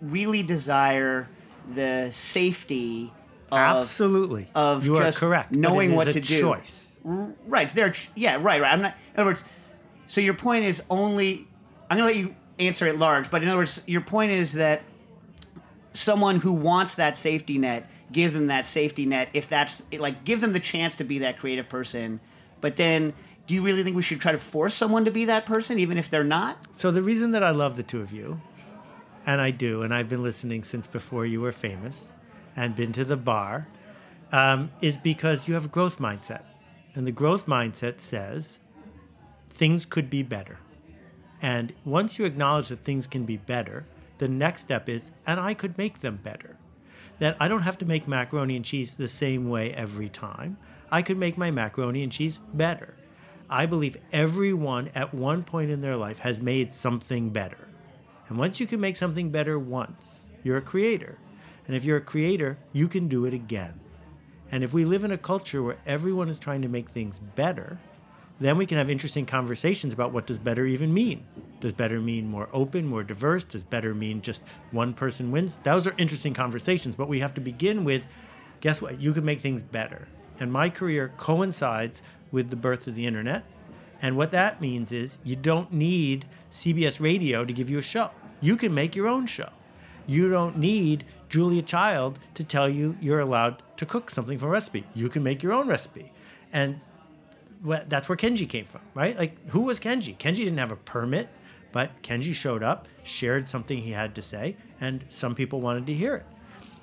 really 0.00 0.42
desire 0.42 1.28
the 1.72 2.10
safety 2.10 3.12
of 3.52 3.58
Absolutely. 3.58 4.48
of 4.56 4.84
you 4.84 4.96
just 4.96 5.22
are 5.22 5.28
correct. 5.28 5.52
knowing 5.52 5.94
what 5.94 6.10
to 6.10 6.20
do. 6.20 6.40
Choice. 6.40 6.96
Right, 7.04 7.62
it's 7.62 7.72
their 7.74 7.92
yeah, 8.16 8.34
right, 8.40 8.60
right. 8.60 8.72
I'm 8.72 8.82
not. 8.82 8.96
In 9.14 9.20
other 9.20 9.30
words, 9.30 9.44
so 10.08 10.20
your 10.20 10.34
point 10.34 10.64
is 10.64 10.82
only. 10.90 11.46
I'm 11.88 11.98
gonna 11.98 12.10
let 12.10 12.16
you 12.16 12.34
answer 12.58 12.88
it 12.88 12.98
large, 12.98 13.30
but 13.30 13.44
in 13.44 13.48
other 13.48 13.58
words, 13.58 13.80
your 13.86 14.00
point 14.00 14.32
is 14.32 14.54
that 14.54 14.82
someone 15.92 16.38
who 16.38 16.52
wants 16.52 16.96
that 16.96 17.14
safety 17.14 17.58
net, 17.58 17.88
give 18.14 18.32
them 18.32 18.46
that 18.46 18.64
safety 18.64 19.04
net. 19.04 19.28
If 19.34 19.48
that's 19.48 19.82
like, 19.92 20.24
give 20.24 20.40
them 20.40 20.54
the 20.54 20.60
chance 20.60 20.96
to 20.96 21.04
be 21.04 21.18
that 21.18 21.38
creative 21.38 21.68
person. 21.68 22.20
But 22.62 22.76
then, 22.76 23.12
do 23.46 23.54
you 23.54 23.62
really 23.62 23.82
think 23.82 23.94
we 23.94 24.02
should 24.02 24.20
try 24.20 24.32
to 24.32 24.38
force 24.38 24.74
someone 24.74 25.04
to 25.04 25.10
be 25.10 25.26
that 25.26 25.44
person, 25.44 25.78
even 25.78 25.98
if 25.98 26.08
they're 26.08 26.24
not? 26.24 26.56
So 26.72 26.90
the 26.90 27.02
reason 27.02 27.32
that 27.32 27.44
I 27.44 27.50
love 27.50 27.76
the 27.76 27.82
two 27.82 28.00
of 28.00 28.10
you, 28.10 28.40
and 29.26 29.40
I 29.40 29.50
do, 29.50 29.82
and 29.82 29.92
I've 29.92 30.08
been 30.08 30.22
listening 30.22 30.64
since 30.64 30.86
before 30.86 31.26
you 31.26 31.42
were 31.42 31.52
famous, 31.52 32.14
and 32.56 32.74
been 32.74 32.92
to 32.92 33.04
the 33.04 33.16
bar, 33.16 33.68
um, 34.32 34.70
is 34.80 34.96
because 34.96 35.46
you 35.46 35.54
have 35.54 35.66
a 35.66 35.68
growth 35.68 35.98
mindset, 35.98 36.44
and 36.94 37.06
the 37.06 37.12
growth 37.12 37.44
mindset 37.44 38.00
says 38.00 38.60
things 39.50 39.84
could 39.84 40.08
be 40.08 40.22
better. 40.22 40.58
And 41.42 41.74
once 41.84 42.18
you 42.18 42.24
acknowledge 42.24 42.68
that 42.68 42.84
things 42.84 43.06
can 43.06 43.24
be 43.24 43.36
better, 43.36 43.84
the 44.18 44.28
next 44.28 44.62
step 44.62 44.88
is, 44.88 45.10
and 45.26 45.38
I 45.38 45.52
could 45.52 45.76
make 45.76 46.00
them 46.00 46.18
better. 46.22 46.56
That 47.18 47.36
I 47.40 47.48
don't 47.48 47.62
have 47.62 47.78
to 47.78 47.84
make 47.84 48.08
macaroni 48.08 48.56
and 48.56 48.64
cheese 48.64 48.94
the 48.94 49.08
same 49.08 49.48
way 49.48 49.72
every 49.72 50.08
time. 50.08 50.56
I 50.90 51.02
could 51.02 51.18
make 51.18 51.38
my 51.38 51.50
macaroni 51.50 52.02
and 52.02 52.12
cheese 52.12 52.38
better. 52.52 52.94
I 53.48 53.66
believe 53.66 53.96
everyone 54.12 54.90
at 54.94 55.14
one 55.14 55.42
point 55.42 55.70
in 55.70 55.80
their 55.80 55.96
life 55.96 56.18
has 56.20 56.40
made 56.40 56.72
something 56.72 57.30
better. 57.30 57.68
And 58.28 58.38
once 58.38 58.58
you 58.58 58.66
can 58.66 58.80
make 58.80 58.96
something 58.96 59.30
better 59.30 59.58
once, 59.58 60.30
you're 60.42 60.56
a 60.56 60.62
creator. 60.62 61.18
And 61.66 61.76
if 61.76 61.84
you're 61.84 61.98
a 61.98 62.02
creator, 62.02 62.58
you 62.72 62.88
can 62.88 63.08
do 63.08 63.26
it 63.26 63.34
again. 63.34 63.80
And 64.50 64.64
if 64.64 64.72
we 64.72 64.84
live 64.84 65.04
in 65.04 65.10
a 65.10 65.18
culture 65.18 65.62
where 65.62 65.78
everyone 65.86 66.28
is 66.28 66.38
trying 66.38 66.62
to 66.62 66.68
make 66.68 66.90
things 66.90 67.18
better, 67.34 67.78
then 68.40 68.56
we 68.56 68.66
can 68.66 68.78
have 68.78 68.90
interesting 68.90 69.26
conversations 69.26 69.92
about 69.92 70.12
what 70.12 70.26
does 70.26 70.38
better 70.38 70.66
even 70.66 70.92
mean. 70.92 71.24
Does 71.64 71.72
better 71.72 71.98
mean 71.98 72.28
more 72.28 72.50
open, 72.52 72.86
more 72.86 73.02
diverse? 73.02 73.42
Does 73.42 73.64
better 73.64 73.94
mean 73.94 74.20
just 74.20 74.42
one 74.70 74.92
person 74.92 75.30
wins? 75.30 75.58
Those 75.62 75.86
are 75.86 75.94
interesting 75.96 76.34
conversations, 76.34 76.94
but 76.94 77.08
we 77.08 77.20
have 77.20 77.32
to 77.32 77.40
begin 77.40 77.84
with 77.84 78.02
guess 78.60 78.82
what? 78.82 79.00
You 79.00 79.14
can 79.14 79.24
make 79.24 79.40
things 79.40 79.62
better. 79.62 80.06
And 80.40 80.52
my 80.52 80.68
career 80.68 81.10
coincides 81.16 82.02
with 82.32 82.50
the 82.50 82.56
birth 82.56 82.86
of 82.86 82.94
the 82.94 83.06
internet. 83.06 83.44
And 84.02 84.14
what 84.14 84.30
that 84.32 84.60
means 84.60 84.92
is 84.92 85.18
you 85.24 85.36
don't 85.36 85.72
need 85.72 86.26
CBS 86.52 87.00
radio 87.00 87.46
to 87.46 87.52
give 87.54 87.70
you 87.70 87.78
a 87.78 87.82
show. 87.82 88.10
You 88.42 88.56
can 88.56 88.74
make 88.74 88.94
your 88.94 89.08
own 89.08 89.24
show. 89.24 89.48
You 90.06 90.28
don't 90.28 90.58
need 90.58 91.06
Julia 91.30 91.62
Child 91.62 92.18
to 92.34 92.44
tell 92.44 92.68
you 92.68 92.94
you're 93.00 93.20
allowed 93.20 93.62
to 93.78 93.86
cook 93.86 94.10
something 94.10 94.38
from 94.38 94.48
a 94.48 94.52
recipe. 94.52 94.84
You 94.94 95.08
can 95.08 95.22
make 95.22 95.42
your 95.42 95.54
own 95.54 95.66
recipe. 95.66 96.12
And 96.52 96.78
that's 97.88 98.10
where 98.10 98.16
Kenji 98.16 98.46
came 98.46 98.66
from, 98.66 98.82
right? 98.92 99.16
Like, 99.16 99.48
who 99.48 99.62
was 99.62 99.80
Kenji? 99.80 100.14
Kenji 100.18 100.44
didn't 100.44 100.58
have 100.58 100.70
a 100.70 100.76
permit, 100.76 101.30
but 101.74 101.90
Kenji 102.02 102.32
showed 102.32 102.62
up, 102.62 102.86
shared 103.02 103.48
something 103.48 103.76
he 103.76 103.90
had 103.90 104.14
to 104.14 104.22
say, 104.22 104.56
and 104.80 105.04
some 105.08 105.34
people 105.34 105.60
wanted 105.60 105.86
to 105.86 105.92
hear 105.92 106.14
it. 106.14 106.26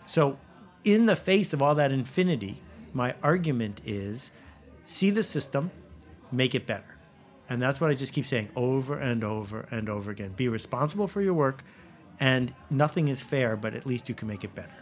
So, 0.05 0.37
in 0.83 1.05
the 1.05 1.15
face 1.15 1.53
of 1.53 1.61
all 1.61 1.75
that 1.75 1.93
infinity, 1.93 2.61
my 2.91 3.15
argument 3.23 3.79
is 3.85 4.33
see 4.83 5.09
the 5.09 5.23
system, 5.23 5.71
make 6.33 6.55
it 6.55 6.67
better. 6.67 6.97
And 7.47 7.61
that's 7.61 7.79
what 7.79 7.89
I 7.89 7.93
just 7.93 8.11
keep 8.11 8.25
saying 8.25 8.49
over 8.57 8.97
and 8.97 9.23
over 9.23 9.65
and 9.71 9.87
over 9.87 10.11
again. 10.11 10.33
Be 10.33 10.49
responsible 10.49 11.07
for 11.07 11.21
your 11.21 11.35
work, 11.35 11.63
and 12.19 12.53
nothing 12.69 13.07
is 13.07 13.21
fair, 13.21 13.55
but 13.55 13.73
at 13.73 13.85
least 13.85 14.09
you 14.09 14.15
can 14.15 14.27
make 14.27 14.43
it 14.43 14.53
better. 14.53 14.75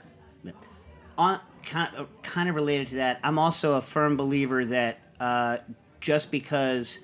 on 1.20 1.40
kind 1.62 1.96
of, 1.96 2.08
kind 2.24 2.50
of 2.50 2.56
related 2.56 2.88
to 2.88 2.96
that, 2.96 3.20
I'm 3.24 3.38
also 3.38 3.74
a 3.74 3.82
firm 3.82 4.18
believer 4.18 4.66
that 4.66 4.98
uh, 5.20 5.60
just 6.00 6.32
because 6.32 7.00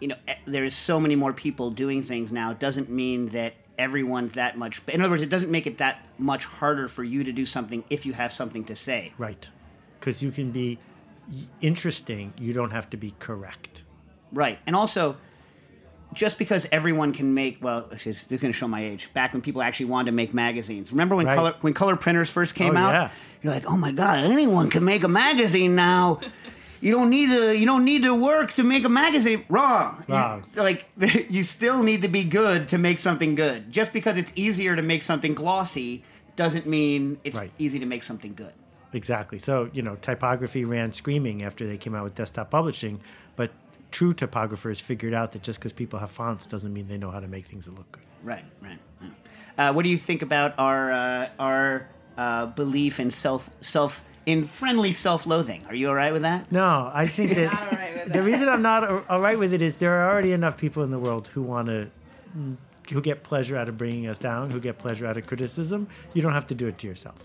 you 0.00 0.08
know 0.08 0.16
eh, 0.28 0.34
e- 0.34 0.36
there's 0.46 0.74
so 0.74 0.98
many 1.00 1.16
more 1.16 1.32
people 1.32 1.70
doing 1.70 2.02
things 2.02 2.32
now 2.32 2.52
doesn't 2.52 2.88
mean 2.90 3.28
that 3.30 3.54
everyone's 3.78 4.32
that 4.32 4.56
much. 4.56 4.80
In 4.88 5.00
other 5.00 5.10
words, 5.10 5.22
it 5.22 5.28
doesn't 5.28 5.50
make 5.50 5.66
it 5.66 5.78
that 5.78 6.06
much 6.18 6.44
harder 6.46 6.88
for 6.88 7.04
you 7.04 7.24
to 7.24 7.32
do 7.32 7.44
something 7.44 7.84
if 7.90 8.06
you 8.06 8.12
have 8.14 8.32
something 8.32 8.64
to 8.64 8.74
say. 8.76 9.12
Right. 9.18 9.48
Because 10.00 10.22
you 10.22 10.30
can 10.30 10.50
be 10.50 10.78
interesting, 11.60 12.32
you 12.38 12.52
don't 12.52 12.70
have 12.70 12.88
to 12.90 12.96
be 12.96 13.14
correct. 13.18 13.82
Right. 14.32 14.58
And 14.66 14.74
also, 14.74 15.16
just 16.14 16.38
because 16.38 16.66
everyone 16.72 17.12
can 17.12 17.34
make 17.34 17.62
well, 17.62 17.86
this 17.90 18.06
is 18.06 18.24
going 18.26 18.38
to 18.40 18.52
show 18.52 18.68
my 18.68 18.82
age. 18.84 19.10
Back 19.12 19.32
when 19.32 19.42
people 19.42 19.60
actually 19.62 19.86
wanted 19.86 20.06
to 20.06 20.12
make 20.16 20.32
magazines. 20.32 20.90
Remember 20.92 21.14
when 21.16 21.26
Right. 21.26 21.34
color 21.36 21.54
when 21.60 21.74
color 21.74 21.96
printers 21.96 22.30
first 22.30 22.54
came 22.54 22.76
Oh, 22.76 22.80
out? 22.80 22.92
yeah. 22.92 23.10
You're 23.42 23.52
like, 23.52 23.66
oh 23.66 23.76
my 23.76 23.92
god, 23.92 24.20
anyone 24.20 24.70
can 24.70 24.84
make 24.84 25.04
a 25.04 25.08
magazine 25.08 25.74
now. 25.74 26.20
You 26.80 26.92
don't 26.92 27.10
need 27.10 27.28
to. 27.30 27.56
You 27.56 27.66
don't 27.66 27.84
need 27.84 28.02
to 28.02 28.14
work 28.14 28.52
to 28.54 28.62
make 28.62 28.84
a 28.84 28.88
magazine. 28.88 29.44
Wrong. 29.48 30.04
You- 30.08 30.14
Wrong. 30.14 30.44
like 30.54 30.86
you 31.30 31.42
still 31.42 31.82
need 31.82 32.02
to 32.02 32.08
be 32.08 32.24
good 32.24 32.68
to 32.70 32.78
make 32.78 32.98
something 32.98 33.34
good. 33.34 33.72
Just 33.72 33.92
because 33.92 34.18
it's 34.18 34.32
easier 34.34 34.76
to 34.76 34.82
make 34.82 35.02
something 35.02 35.34
glossy 35.34 36.04
doesn't 36.36 36.66
mean 36.66 37.18
it's 37.24 37.38
Right. 37.38 37.50
easy 37.58 37.78
to 37.78 37.86
make 37.86 38.02
something 38.02 38.34
good. 38.34 38.52
Exactly. 38.92 39.38
So, 39.38 39.68
you 39.72 39.82
know, 39.82 39.96
typography 39.96 40.64
ran 40.64 40.92
screaming 40.92 41.42
after 41.42 41.66
they 41.66 41.76
came 41.76 41.94
out 41.94 42.04
with 42.04 42.14
desktop 42.14 42.50
publishing, 42.50 43.00
but 43.36 43.50
true 43.90 44.14
typographers 44.14 44.80
figured 44.80 45.12
out 45.14 45.32
that 45.32 45.42
just 45.42 45.58
because 45.58 45.72
people 45.72 45.98
have 45.98 46.10
fonts 46.10 46.46
doesn't 46.46 46.72
mean 46.72 46.88
they 46.88 46.96
know 46.98 47.10
how 47.10 47.20
to 47.20 47.28
make 47.28 47.46
things 47.46 47.64
that 47.66 47.74
look 47.74 47.90
good. 47.92 48.02
Right, 48.22 48.44
right. 48.62 48.78
Uh, 49.58 49.72
what 49.72 49.82
do 49.84 49.88
you 49.90 49.96
think 49.96 50.22
about 50.22 50.54
our 50.58 50.92
uh, 50.92 51.28
our 51.38 51.88
uh, 52.18 52.46
belief 52.46 53.00
in 53.00 53.10
self 53.10 53.48
self 53.60 54.02
in 54.26 54.44
friendly 54.44 54.92
self 54.92 55.26
loathing? 55.26 55.64
Are 55.68 55.74
you 55.74 55.88
all 55.88 55.94
right 55.94 56.12
with 56.12 56.22
that? 56.22 56.50
No, 56.52 56.90
I 56.92 57.06
think 57.06 57.34
that 57.34 58.08
the 58.12 58.22
reason 58.22 58.48
I'm 58.48 58.62
not 58.62 59.08
all 59.08 59.20
right 59.20 59.38
with 59.38 59.54
it 59.54 59.62
is 59.62 59.76
there 59.76 59.92
are 59.92 60.10
already 60.10 60.32
enough 60.32 60.56
people 60.56 60.82
in 60.82 60.90
the 60.90 60.98
world 60.98 61.28
who 61.28 61.42
want 61.42 61.68
to, 61.68 61.88
who 62.90 63.00
get 63.00 63.22
pleasure 63.22 63.56
out 63.56 63.68
of 63.68 63.78
bringing 63.78 64.06
us 64.08 64.18
down, 64.18 64.50
who 64.50 64.60
get 64.60 64.78
pleasure 64.78 65.06
out 65.06 65.16
of 65.16 65.26
criticism. 65.26 65.86
You 66.12 66.22
don't 66.22 66.32
have 66.32 66.48
to 66.48 66.54
do 66.54 66.66
it 66.66 66.78
to 66.78 66.86
yourself. 66.86 67.16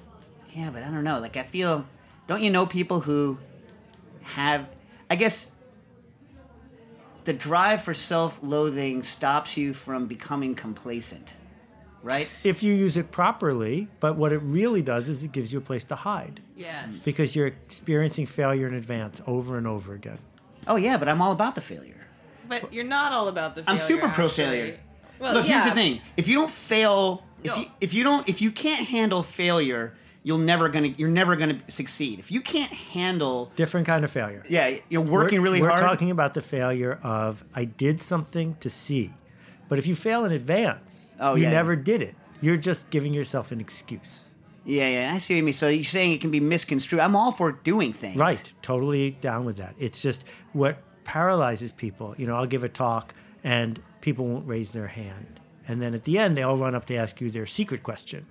Yeah, 0.52 0.70
but 0.72 0.84
I 0.84 0.90
don't 0.90 1.04
know. 1.04 1.20
Like 1.20 1.38
I 1.38 1.44
feel, 1.44 1.86
don't 2.28 2.42
you 2.42 2.50
know 2.50 2.66
people 2.66 3.02
who 3.02 3.40
have? 4.22 4.70
I 5.10 5.16
guess 5.16 5.52
the 7.24 7.34
drive 7.34 7.84
for 7.84 7.94
self 7.94 8.40
loathing 8.42 9.04
stops 9.04 9.58
you 9.58 9.74
from 9.74 10.08
becoming 10.08 10.56
complacent, 10.56 11.34
right? 12.04 12.28
If 12.44 12.64
you 12.64 12.74
use 12.74 12.98
it 12.98 13.12
properly, 13.12 13.88
but 14.00 14.16
what 14.16 14.32
it 14.32 14.40
really 14.40 14.82
does 14.82 15.10
is 15.10 15.24
it 15.24 15.32
gives 15.32 15.52
you 15.54 15.60
a 15.60 15.62
place 15.62 15.84
to 15.86 15.96
hide. 15.96 16.42
Yes. 16.56 17.04
Because 17.04 17.36
you're 17.36 17.48
experiencing 17.48 18.26
failure 18.26 18.68
in 18.68 18.74
advance 18.74 19.22
over 19.28 19.58
and 19.58 19.68
over 19.68 19.94
again. 19.94 20.20
Oh 20.68 20.76
yeah, 20.76 20.98
but 20.98 21.08
I'm 21.10 21.22
all 21.22 21.32
about 21.32 21.56
the 21.56 21.62
failure. 21.62 21.96
But 22.48 22.74
you're 22.74 22.84
not 22.84 23.14
all 23.14 23.28
about 23.28 23.56
the. 23.56 23.64
Failure. 23.64 23.72
I'm 23.72 23.78
super 23.78 24.10
pro 24.10 24.26
actually. 24.26 24.44
failure. 24.46 24.80
Well, 25.20 25.34
Look, 25.36 25.46
here's 25.46 25.64
the 25.66 25.72
thing: 25.72 26.02
if 26.18 26.28
you 26.28 26.36
don't 26.36 26.50
fail, 26.52 27.24
if 27.44 27.52
No. 27.56 27.62
you 27.62 27.66
if 27.80 27.94
you 27.94 28.04
don't 28.04 28.28
if 28.28 28.42
you 28.42 28.52
can't 28.52 28.88
handle 28.88 29.24
failure, 29.24 29.94
you'll 30.24 30.38
never 30.40 30.68
gonna 30.70 30.88
you're 30.98 31.10
never 31.10 31.36
gonna 31.36 31.60
succeed. 31.68 32.20
If 32.20 32.32
you 32.32 32.42
can't 32.42 32.72
handle, 32.74 33.52
Different 33.56 33.86
kind 33.88 34.04
of 34.04 34.12
failure. 34.12 34.44
yeah, 34.50 34.78
you're 34.90 35.02
working 35.02 35.40
we're, 35.40 35.44
really 35.46 35.62
we're 35.62 35.70
hard. 35.70 35.82
talking 35.82 36.12
about 36.12 36.34
the 36.34 36.42
failure 36.42 37.00
of 37.04 37.44
I 37.56 37.66
did 37.66 38.02
something 38.02 38.56
to 38.60 38.70
see. 38.70 39.12
But 39.70 39.80
if 39.80 39.88
you 39.88 39.96
fail 39.96 40.26
in 40.26 40.32
advance, 40.32 41.11
Oh, 41.22 41.36
you 41.36 41.44
yeah. 41.44 41.52
never 41.52 41.76
did 41.76 42.02
it. 42.02 42.16
You're 42.42 42.58
just 42.58 42.90
giving 42.90 43.14
yourself 43.14 43.52
an 43.52 43.62
excuse. 43.62 44.26
yeah, 44.66 44.90
yeah, 44.90 45.14
I 45.14 45.20
see 45.20 45.36
what 45.36 45.38
you 45.38 45.44
mean. 45.44 45.54
So 45.54 45.68
you're 45.70 45.84
saying 45.84 46.14
it 46.14 46.22
can 46.22 46.32
be 46.32 46.40
misconstrued. 46.40 47.00
I'm 47.00 47.16
all 47.16 47.32
for 47.32 47.52
doing 47.52 47.94
things. 47.94 48.18
Right. 48.18 48.52
Totally 48.62 49.12
down 49.22 49.46
with 49.46 49.58
that. 49.58 49.76
It's 49.80 50.02
just 50.02 50.26
what 50.54 50.78
paralyzes 51.04 51.72
people. 51.72 52.16
You 52.18 52.28
know, 52.28 52.36
I'll 52.36 52.48
give 52.48 52.64
a 52.64 52.70
talk 52.70 53.14
and 53.44 53.80
people 54.02 54.26
won't 54.26 54.48
raise 54.48 54.72
their 54.72 54.88
hand. 54.88 55.40
And 55.68 55.82
then 55.82 55.94
at 55.94 56.04
the 56.04 56.18
end, 56.18 56.36
they 56.36 56.44
all 56.44 56.58
run 56.58 56.74
up 56.76 56.86
to 56.86 56.96
ask 56.96 57.22
you 57.22 57.30
their 57.30 57.46
secret 57.46 57.84
question. 57.84 58.26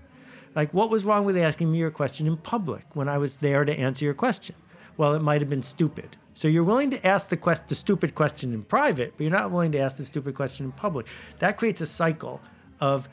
Like, 0.56 0.74
what 0.74 0.90
was 0.90 1.04
wrong 1.04 1.24
with 1.24 1.36
asking 1.36 1.70
me 1.70 1.78
your 1.78 1.92
question 1.92 2.26
in 2.26 2.36
public 2.36 2.84
when 2.94 3.08
I 3.08 3.18
was 3.18 3.36
there 3.36 3.64
to 3.64 3.78
answer 3.78 4.04
your 4.04 4.14
question? 4.14 4.56
Well, 4.96 5.14
it 5.14 5.22
might 5.22 5.40
have 5.40 5.48
been 5.48 5.62
stupid. 5.62 6.16
So 6.34 6.48
you're 6.48 6.64
willing 6.64 6.90
to 6.90 7.06
ask 7.06 7.28
the, 7.28 7.36
quest- 7.36 7.68
the 7.68 7.74
stupid 7.76 8.14
question 8.16 8.52
in 8.52 8.64
private, 8.64 9.14
but 9.16 9.22
you're 9.22 9.30
not 9.30 9.52
willing 9.52 9.70
to 9.72 9.78
ask 9.78 9.96
the 9.96 10.04
stupid 10.04 10.34
question 10.34 10.66
in 10.66 10.72
public. 10.72 11.06
That 11.38 11.56
creates 11.56 11.80
a 11.80 11.86
cycle 11.86 12.40
of 12.80 13.08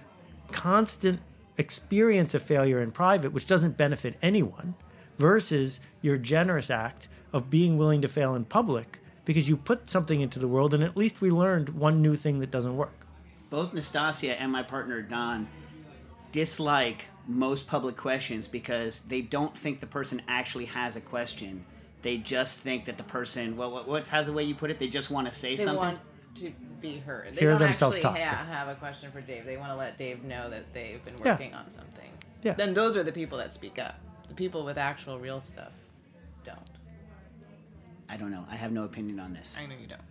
constant 0.51 1.19
experience 1.57 2.33
of 2.33 2.43
failure 2.43 2.81
in 2.81 2.91
private, 2.91 3.33
which 3.33 3.45
doesn't 3.45 3.77
benefit 3.77 4.15
anyone, 4.21 4.75
versus 5.17 5.79
your 6.01 6.17
generous 6.17 6.69
act 6.69 7.07
of 7.33 7.49
being 7.49 7.77
willing 7.77 8.01
to 8.01 8.07
fail 8.07 8.35
in 8.35 8.45
public 8.45 8.99
because 9.25 9.49
you 9.49 9.57
put 9.57 9.89
something 9.89 10.21
into 10.21 10.39
the 10.39 10.47
world 10.47 10.73
and 10.73 10.83
at 10.83 10.95
least 10.95 11.19
we 11.19 11.29
learned 11.29 11.69
one 11.69 12.01
new 12.01 12.15
thing 12.15 12.39
that 12.39 12.51
doesn't 12.51 12.77
work. 12.77 13.05
Both 13.49 13.73
Nastassia 13.73 14.35
and 14.39 14.51
my 14.51 14.63
partner 14.63 15.01
Don 15.01 15.47
dislike 16.31 17.07
most 17.27 17.67
public 17.67 17.97
questions 17.97 18.47
because 18.47 19.01
they 19.01 19.21
don't 19.21 19.57
think 19.57 19.79
the 19.79 19.87
person 19.87 20.21
actually 20.27 20.65
has 20.65 20.95
a 20.95 21.01
question. 21.01 21.65
They 22.03 22.17
just 22.17 22.59
think 22.59 22.85
that 22.85 22.97
the 22.97 23.03
person, 23.03 23.57
well, 23.57 23.83
what's 23.85 24.09
how's 24.09 24.27
the 24.27 24.33
way 24.33 24.43
you 24.43 24.55
put 24.55 24.69
it? 24.71 24.79
They 24.79 24.87
just 24.87 25.09
want 25.09 25.27
to 25.27 25.33
say 25.33 25.55
They 25.55 25.63
something. 25.63 25.83
want 25.83 25.99
to 26.39 26.51
be 26.81 26.97
heard. 26.99 27.33
They 27.35 27.41
Hear 27.41 27.51
don't 27.51 27.59
themselves 27.59 27.97
actually 27.97 28.19
talk, 28.21 28.27
ha- 28.27 28.45
have 28.45 28.67
a 28.67 28.75
question 28.75 29.11
for 29.11 29.21
Dave. 29.21 29.45
They 29.45 29.57
want 29.57 29.71
to 29.71 29.75
let 29.75 29.97
Dave 29.97 30.23
know 30.23 30.49
that 30.49 30.71
they've 30.73 31.03
been 31.03 31.15
Yeah. 31.17 31.31
working 31.31 31.53
on 31.53 31.69
something. 31.69 32.09
Yeah. 32.43 32.53
Then 32.53 32.73
those 32.73 32.95
are 32.95 33.03
the 33.03 33.11
people 33.11 33.37
that 33.39 33.53
speak 33.53 33.79
up. 33.79 33.95
The 34.27 34.33
people 34.35 34.63
with 34.65 34.77
actual 34.77 35.19
real 35.19 35.41
stuff 35.41 35.71
don't. 36.43 36.59
I 38.09 38.17
don't 38.17 38.31
know. 38.31 38.45
I 38.49 38.55
have 38.55 38.71
no 38.71 38.83
opinion 38.83 39.19
on 39.19 39.33
this. 39.33 39.55
I 39.59 39.65
know 39.65 39.75
you 39.79 39.87
don't. 39.87 40.01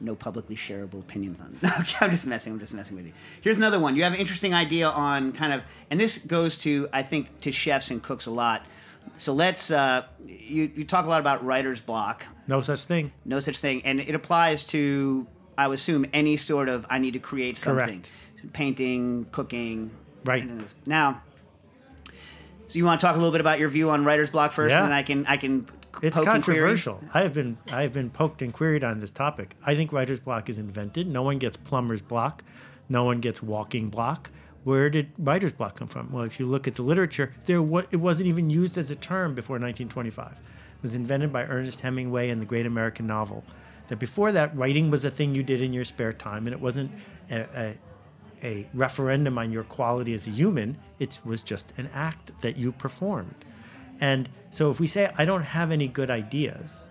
no 0.00 0.16
publicly 0.16 0.56
shareable 0.56 0.98
opinions 1.00 1.40
on 1.40 1.56
it. 1.62 1.64
okay, 1.80 1.96
I'm 2.04 2.10
just 2.10 2.26
messing. 2.26 2.52
I'm 2.52 2.58
just 2.58 2.74
messing 2.74 2.96
with 2.96 3.06
you. 3.06 3.12
Here's 3.40 3.56
another 3.56 3.78
one. 3.78 3.94
You 3.94 4.02
have 4.02 4.12
an 4.12 4.18
interesting 4.18 4.52
idea 4.52 4.88
on 4.88 5.32
kind 5.32 5.52
of, 5.52 5.64
and 5.90 6.00
this 6.00 6.18
goes 6.18 6.56
to 6.58 6.88
I 6.92 7.02
think 7.04 7.40
to 7.42 7.52
chefs 7.52 7.90
and 7.90 8.02
cooks 8.02 8.26
a 8.26 8.30
lot. 8.32 8.66
So 9.16 9.32
let's. 9.34 9.70
Uh, 9.70 10.04
you 10.26 10.70
you 10.74 10.84
talk 10.84 11.06
a 11.06 11.08
lot 11.08 11.20
about 11.20 11.44
writer's 11.44 11.80
block. 11.80 12.24
No 12.48 12.60
such 12.60 12.84
thing. 12.86 13.12
No 13.24 13.40
such 13.40 13.58
thing, 13.58 13.82
and 13.84 14.00
it 14.00 14.14
applies 14.14 14.64
to 14.66 15.26
I 15.56 15.68
would 15.68 15.78
assume 15.78 16.06
any 16.12 16.36
sort 16.36 16.68
of 16.68 16.86
I 16.90 16.98
need 16.98 17.12
to 17.12 17.18
create 17.18 17.56
something, 17.56 18.02
Correct. 18.02 18.52
painting, 18.52 19.26
cooking. 19.30 19.90
Right. 20.24 20.40
anything 20.42 20.58
like 20.58 20.66
this. 20.66 20.74
Now. 20.86 21.22
So 22.68 22.78
you 22.78 22.86
want 22.86 23.00
to 23.02 23.06
talk 23.06 23.16
a 23.16 23.18
little 23.18 23.32
bit 23.32 23.42
about 23.42 23.58
your 23.58 23.68
view 23.68 23.90
on 23.90 24.02
writer's 24.04 24.30
block 24.30 24.52
first, 24.52 24.72
Yeah. 24.72 24.78
and 24.78 24.86
then 24.86 24.92
I 24.92 25.02
can 25.02 25.26
I 25.26 25.36
can. 25.36 25.66
It's 26.00 26.16
poke 26.16 26.26
and 26.26 26.42
query? 26.42 26.58
controversial. 26.58 27.00
I 27.12 27.20
have 27.22 27.34
been 27.34 27.58
I 27.70 27.82
have 27.82 27.92
been 27.92 28.08
poked 28.08 28.40
and 28.40 28.50
queried 28.52 28.82
on 28.82 29.00
this 29.00 29.10
topic. 29.10 29.54
I 29.64 29.74
think 29.76 29.92
writer's 29.92 30.20
block 30.20 30.48
is 30.48 30.58
invented. 30.58 31.06
No 31.06 31.22
one 31.22 31.38
gets 31.38 31.56
plumber's 31.58 32.00
block. 32.00 32.42
No 32.88 33.04
one 33.04 33.20
gets 33.20 33.42
walking 33.42 33.90
block. 33.90 34.30
Where 34.64 34.88
did 34.90 35.10
writer's 35.18 35.52
block 35.52 35.76
come 35.76 35.88
from? 35.88 36.12
Well, 36.12 36.24
if 36.24 36.38
you 36.38 36.46
look 36.46 36.68
at 36.68 36.76
the 36.76 36.82
literature, 36.82 37.34
there 37.46 37.60
wa- 37.60 37.82
it 37.90 37.96
wasn't 37.96 38.28
even 38.28 38.48
used 38.48 38.78
as 38.78 38.90
a 38.90 38.94
term 38.94 39.34
before 39.34 39.54
1925. 39.54 40.32
It 40.32 40.36
was 40.82 40.94
invented 40.94 41.32
by 41.32 41.44
Ernest 41.44 41.80
Hemingway 41.80 42.30
in 42.30 42.38
the 42.38 42.44
Great 42.44 42.66
American 42.66 43.06
Novel. 43.06 43.44
That 43.88 43.98
before 43.98 44.30
that, 44.32 44.56
writing 44.56 44.90
was 44.90 45.04
a 45.04 45.10
thing 45.10 45.34
you 45.34 45.42
did 45.42 45.62
in 45.62 45.72
your 45.72 45.84
spare 45.84 46.12
time, 46.12 46.46
and 46.46 46.54
it 46.54 46.60
wasn't 46.60 46.92
a, 47.30 47.40
a, 47.56 47.78
a 48.42 48.68
referendum 48.72 49.36
on 49.36 49.52
your 49.52 49.64
quality 49.64 50.14
as 50.14 50.26
a 50.28 50.30
human. 50.30 50.78
It 51.00 51.18
was 51.24 51.42
just 51.42 51.72
an 51.76 51.90
act 51.92 52.30
that 52.42 52.56
you 52.56 52.70
performed. 52.72 53.44
And 54.00 54.28
so 54.50 54.70
if 54.70 54.78
we 54.78 54.86
say, 54.86 55.10
I 55.18 55.24
don't 55.24 55.42
have 55.42 55.70
any 55.70 55.88
good 55.88 56.10
ideas, 56.10 56.88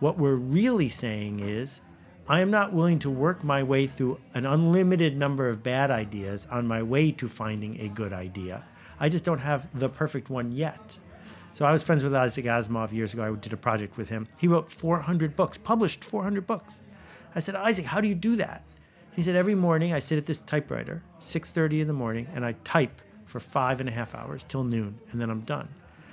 what 0.00 0.18
we're 0.18 0.34
really 0.34 0.88
saying 0.88 1.40
is, 1.40 1.80
I 2.26 2.40
am 2.40 2.50
not 2.50 2.72
willing 2.72 2.98
to 3.00 3.10
work 3.10 3.44
my 3.44 3.62
way 3.62 3.86
through 3.86 4.18
an 4.32 4.46
unlimited 4.46 5.14
number 5.14 5.50
of 5.50 5.62
bad 5.62 5.90
ideas 5.90 6.46
on 6.50 6.66
my 6.66 6.82
way 6.82 7.12
to 7.12 7.28
finding 7.28 7.78
a 7.82 7.88
good 7.88 8.14
idea. 8.14 8.64
I 8.98 9.10
just 9.10 9.24
don't 9.24 9.40
have 9.40 9.68
the 9.78 9.90
perfect 9.90 10.30
one 10.30 10.50
yet. 10.50 10.96
So 11.52 11.66
I 11.66 11.72
was 11.72 11.82
friends 11.82 12.02
with 12.02 12.14
Isaac 12.14 12.46
Asimov 12.46 12.92
years 12.92 13.12
ago. 13.12 13.24
I 13.24 13.36
did 13.36 13.52
a 13.52 13.58
project 13.58 13.98
with 13.98 14.08
him. 14.08 14.26
He 14.38 14.48
wrote 14.48 14.72
400 14.72 15.36
books, 15.36 15.58
published 15.58 16.02
400 16.02 16.46
books. 16.46 16.80
I 17.34 17.40
said, 17.40 17.56
Isaac, 17.56 17.84
how 17.84 18.00
do 18.00 18.08
you 18.08 18.14
do 18.14 18.36
that? 18.36 18.64
He 19.14 19.22
said, 19.22 19.36
every 19.36 19.54
morning 19.54 19.92
I 19.92 19.98
sit 19.98 20.16
at 20.16 20.24
this 20.24 20.40
typewriter, 20.40 21.02
6.30 21.20 21.82
in 21.82 21.86
the 21.88 21.92
morning, 21.92 22.26
and 22.34 22.42
I 22.42 22.52
type 22.64 23.02
for 23.26 23.38
five 23.38 23.80
and 23.80 23.88
a 23.88 23.92
half 23.92 24.14
hours 24.14 24.46
till 24.48 24.64
noon, 24.64 24.98
and 25.12 25.20
then 25.20 25.28
I'm 25.28 25.42
done. 25.42 25.68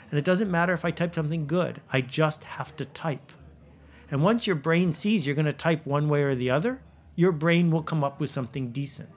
And 0.09 0.19
it 0.19 0.25
doesn't 0.25 0.51
matter 0.51 0.73
if 0.73 0.83
I 0.83 0.91
type 0.91 1.15
something 1.15 1.47
good. 1.47 1.79
I 1.93 2.01
just 2.01 2.43
have 2.43 2.75
to 2.75 2.85
type. 2.85 3.31
And 4.11 4.21
once 4.21 4.45
your 4.45 4.57
brain 4.57 4.93
sees 4.93 5.25
you're 5.25 5.35
going 5.35 5.45
to 5.45 5.53
type 5.53 5.85
one 5.85 6.09
way 6.09 6.23
or 6.23 6.35
the 6.35 6.49
other, 6.51 6.79
your 7.15 7.31
brain 7.31 7.71
will 7.71 7.81
come 7.81 8.03
up 8.03 8.19
with 8.19 8.29
something 8.29 8.71
decent. 8.71 9.09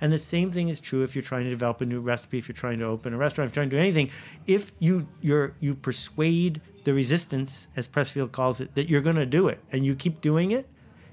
And 0.00 0.12
the 0.12 0.18
same 0.18 0.50
thing 0.50 0.70
is 0.70 0.80
true 0.80 1.02
if 1.02 1.14
you're 1.14 1.22
trying 1.22 1.44
to 1.44 1.50
develop 1.50 1.82
a 1.82 1.86
new 1.86 2.00
recipe, 2.00 2.38
if 2.38 2.48
you're 2.48 2.54
trying 2.54 2.78
to 2.78 2.86
open 2.86 3.12
a 3.12 3.18
restaurant, 3.18 3.50
if 3.50 3.54
you're 3.54 3.62
trying 3.62 3.70
to 3.70 3.76
do 3.76 3.80
anything. 3.80 4.10
If 4.46 4.72
you 4.78 5.06
you're, 5.20 5.54
you 5.60 5.74
persuade 5.74 6.62
the 6.84 6.94
resistance, 6.94 7.68
as 7.76 7.86
Pressfield 7.86 8.32
calls 8.32 8.60
it, 8.60 8.74
that 8.74 8.88
you're 8.88 9.02
going 9.02 9.16
to 9.16 9.26
do 9.26 9.48
it, 9.48 9.60
and 9.72 9.84
you 9.84 9.94
keep 9.94 10.22
doing 10.22 10.52
it, 10.52 10.66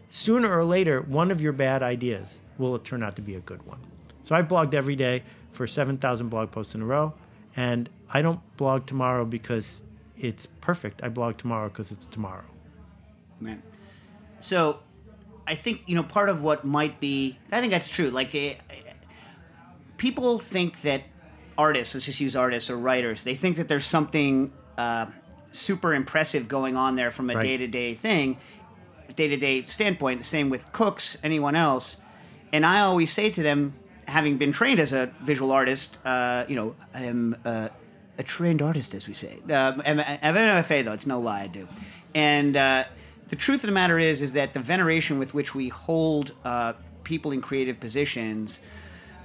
sooner 0.10 0.50
or 0.58 0.64
later, 0.64 1.02
one 1.02 1.32
of 1.32 1.42
your 1.42 1.52
bad 1.52 1.84
ideas 1.84 2.40
will 2.58 2.80
turn 2.80 3.04
out 3.04 3.18
to 3.18 3.22
be 3.22 3.36
a 3.36 3.42
good 3.42 3.62
one. 3.64 3.80
So 4.24 4.36
I've 4.36 4.48
blogged 4.48 4.74
every 4.74 4.96
day 4.96 5.24
for 5.52 5.68
7,000 5.68 6.30
blog 6.30 6.52
posts 6.52 6.76
in 6.76 6.82
a 6.82 6.86
row, 6.86 7.14
And 7.58 7.90
I 8.10 8.22
don't 8.22 8.40
blog 8.56 8.86
tomorrow 8.86 9.26
because 9.26 9.82
it's 10.18 10.46
perfect. 10.62 11.04
I 11.04 11.10
blog 11.10 11.38
tomorrow 11.38 11.68
because 11.68 11.92
it's 11.92 12.06
tomorrow. 12.06 12.46
Man. 13.40 13.62
So, 14.40 14.80
I 15.46 15.56
think 15.56 15.84
you 15.88 15.96
know 15.96 16.04
part 16.04 16.30
of 16.30 16.42
what 16.42 16.66
might 16.66 17.00
be. 17.00 17.38
I 17.52 17.60
think 17.62 17.72
that's 17.72 17.90
true. 17.90 18.10
Like, 18.10 18.34
eh, 18.36 18.56
people 19.98 20.40
think 20.40 20.82
that 20.82 21.04
artists, 21.58 21.96
let's 21.96 22.06
just 22.06 22.20
use 22.20 22.36
artists 22.36 22.70
or 22.70 22.78
writers, 22.78 23.24
they 23.24 23.36
think 23.36 23.58
that 23.58 23.68
there's 23.68 23.86
something 23.86 24.52
uh, 24.78 25.08
super 25.52 25.94
impressive 25.94 26.48
going 26.48 26.76
on 26.76 26.96
there 26.96 27.12
from 27.12 27.30
a 27.30 27.42
day 27.42 27.58
to 27.58 27.68
day 27.68 27.96
thing, 27.96 28.38
day 29.16 29.28
to 29.28 29.38
day 29.38 29.64
standpoint. 29.64 30.20
The 30.20 30.26
same 30.26 30.50
with 30.50 30.72
cooks, 30.72 31.18
anyone 31.24 31.56
else. 31.56 31.98
And 32.54 32.66
I 32.66 32.82
always 32.82 33.12
say 33.12 33.30
to 33.32 33.44
them, 33.44 33.74
having 34.08 34.38
been 34.38 34.52
trained 34.52 34.80
as 34.80 34.94
a 34.94 35.12
visual 35.22 35.52
artist, 35.52 35.98
uh, 36.06 36.46
you 36.48 36.56
know, 36.56 36.76
I 36.94 37.04
am 37.04 37.36
uh, 37.44 37.70
a 38.18 38.24
trained 38.24 38.62
artist, 38.62 38.94
as 38.94 39.08
we 39.08 39.14
say. 39.14 39.40
Um, 39.46 39.82
I'm, 39.86 40.00
I'm 40.00 40.38
an 40.38 40.64
MFA, 40.64 40.86
though. 40.86 40.94
It's 40.94 41.08
no 41.08 41.20
lie, 41.20 41.44
I 41.44 41.48
do. 41.48 41.68
And 42.16 42.56
uh, 42.56 42.86
the 43.30 43.36
truth 43.36 43.64
of 43.64 43.68
the 43.68 43.74
matter 43.74 44.00
is, 44.00 44.22
is 44.22 44.34
that 44.34 44.54
the 44.54 44.60
veneration 44.60 45.20
with 45.20 45.34
which 45.34 45.54
we 45.54 45.70
hold 45.70 46.34
uh, 46.46 46.74
people 47.04 47.32
in 47.32 47.42
creative 47.42 47.80
positions 47.80 48.60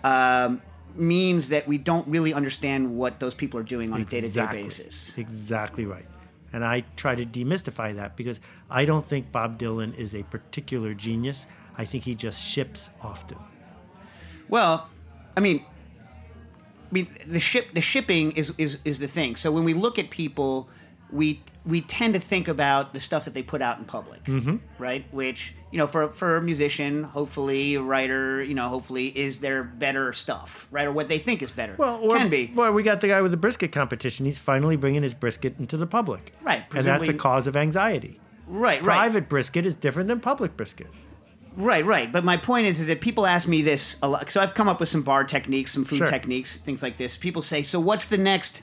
um, 0.05 0.61
means 0.95 1.49
that 1.51 1.67
we 1.67 1.79
don't 1.79 2.07
really 2.09 2.35
understand 2.35 2.97
what 2.97 3.21
those 3.21 3.35
people 3.35 3.59
are 3.59 3.65
doing 3.65 3.93
on 3.93 4.01
a 4.01 4.05
day-to-day 4.05 4.27
Exactly. 4.27 4.63
basis. 4.63 5.19
Exactly 5.19 5.87
right. 5.87 6.07
And 6.53 6.65
I 6.65 6.85
try 6.97 7.15
to 7.15 7.25
demystify 7.25 7.95
that 7.97 8.17
because 8.17 8.41
I 8.71 8.85
don't 8.85 9.07
think 9.07 9.33
Bob 9.33 9.59
Dylan 9.59 9.97
is 9.97 10.15
a 10.15 10.23
particular 10.25 10.93
genius. 10.93 11.47
I 11.79 11.85
think 11.85 12.05
he 12.05 12.15
just 12.15 12.45
ships 12.45 12.91
often. 13.01 13.39
Well, 14.49 14.89
I 15.37 15.41
mean, 15.41 15.65
I 16.91 16.93
mean 16.93 17.09
the 17.27 17.41
ship 17.41 17.69
the 17.73 17.81
shipping 17.81 18.33
is 18.33 18.53
is 18.59 18.79
is 18.85 18.99
the 18.99 19.09
thing. 19.09 19.37
So 19.37 19.51
when 19.51 19.65
we 19.65 19.73
look 19.73 19.99
at 19.99 20.11
people, 20.11 20.69
we 21.11 21.43
we 21.65 21.81
tend 21.81 22.13
to 22.15 22.19
think 22.21 22.49
about 22.49 22.93
the 22.93 22.99
stuff 22.99 23.25
that 23.25 23.35
they 23.35 23.43
put 23.43 23.63
out 23.63 23.79
in 23.79 23.85
public, 23.85 24.25
Mhm. 24.25 24.59
right? 24.79 25.05
Which 25.13 25.55
you 25.71 25.79
know, 25.79 25.87
for 25.87 26.09
for 26.09 26.37
a 26.37 26.43
musician, 26.43 27.03
hopefully 27.05 27.77
a 27.77 27.81
writer, 27.83 28.43
you 28.43 28.53
know, 28.53 28.69
hopefully 28.69 29.07
is 29.17 29.39
their 29.39 29.63
better 29.65 30.13
stuff, 30.13 30.67
right, 30.71 30.87
or 30.87 30.93
what 30.93 31.09
they 31.09 31.19
think 31.19 31.41
is 31.41 31.51
better. 31.51 31.75
Well, 31.79 31.99
or, 32.03 32.19
can 32.19 32.29
be 32.29 32.53
Well, 32.55 32.73
we 32.73 32.83
got 32.83 33.01
the 33.01 33.09
guy 33.09 33.23
with 33.23 33.31
the 33.31 33.37
brisket 33.39 33.73
competition. 33.73 34.27
He's 34.27 34.39
finally 34.39 34.77
bringing 34.77 35.03
his 35.03 35.15
brisket 35.15 35.55
into 35.59 35.77
the 35.79 35.87
public. 35.87 36.33
Right, 36.43 36.65
And 36.75 36.85
that's 36.85 37.09
a 37.09 37.15
cause 37.15 37.47
of 37.47 37.57
anxiety. 37.57 38.21
right, 38.47 38.79
right. 38.81 38.85
Private 38.85 39.29
brisket 39.31 39.65
is 39.65 39.75
different 39.75 40.09
than 40.09 40.21
public 40.21 40.57
brisket. 40.59 40.89
Right, 41.57 41.85
right. 41.87 42.11
But 42.11 42.25
my 42.25 42.37
point 42.39 42.67
is, 42.67 42.81
is 42.81 42.87
that 42.89 43.01
people 43.01 43.27
ask 43.27 43.47
me 43.47 43.63
this 43.63 43.97
a 44.03 44.09
lot. 44.09 44.31
So 44.31 44.41
I've 44.43 44.55
come 44.55 44.69
up 44.69 44.81
with 44.81 44.89
some 44.91 45.03
bar 45.03 45.25
techniques, 45.25 45.73
some 45.73 45.85
food 45.85 45.99
Sure. 45.99 46.07
techniques, 46.07 46.57
things 46.59 46.83
like 46.83 46.97
this. 46.99 47.17
People 47.17 47.41
say, 47.43 47.63
"So 47.63 47.79
what's 47.81 48.09
the 48.09 48.17
next? 48.19 48.63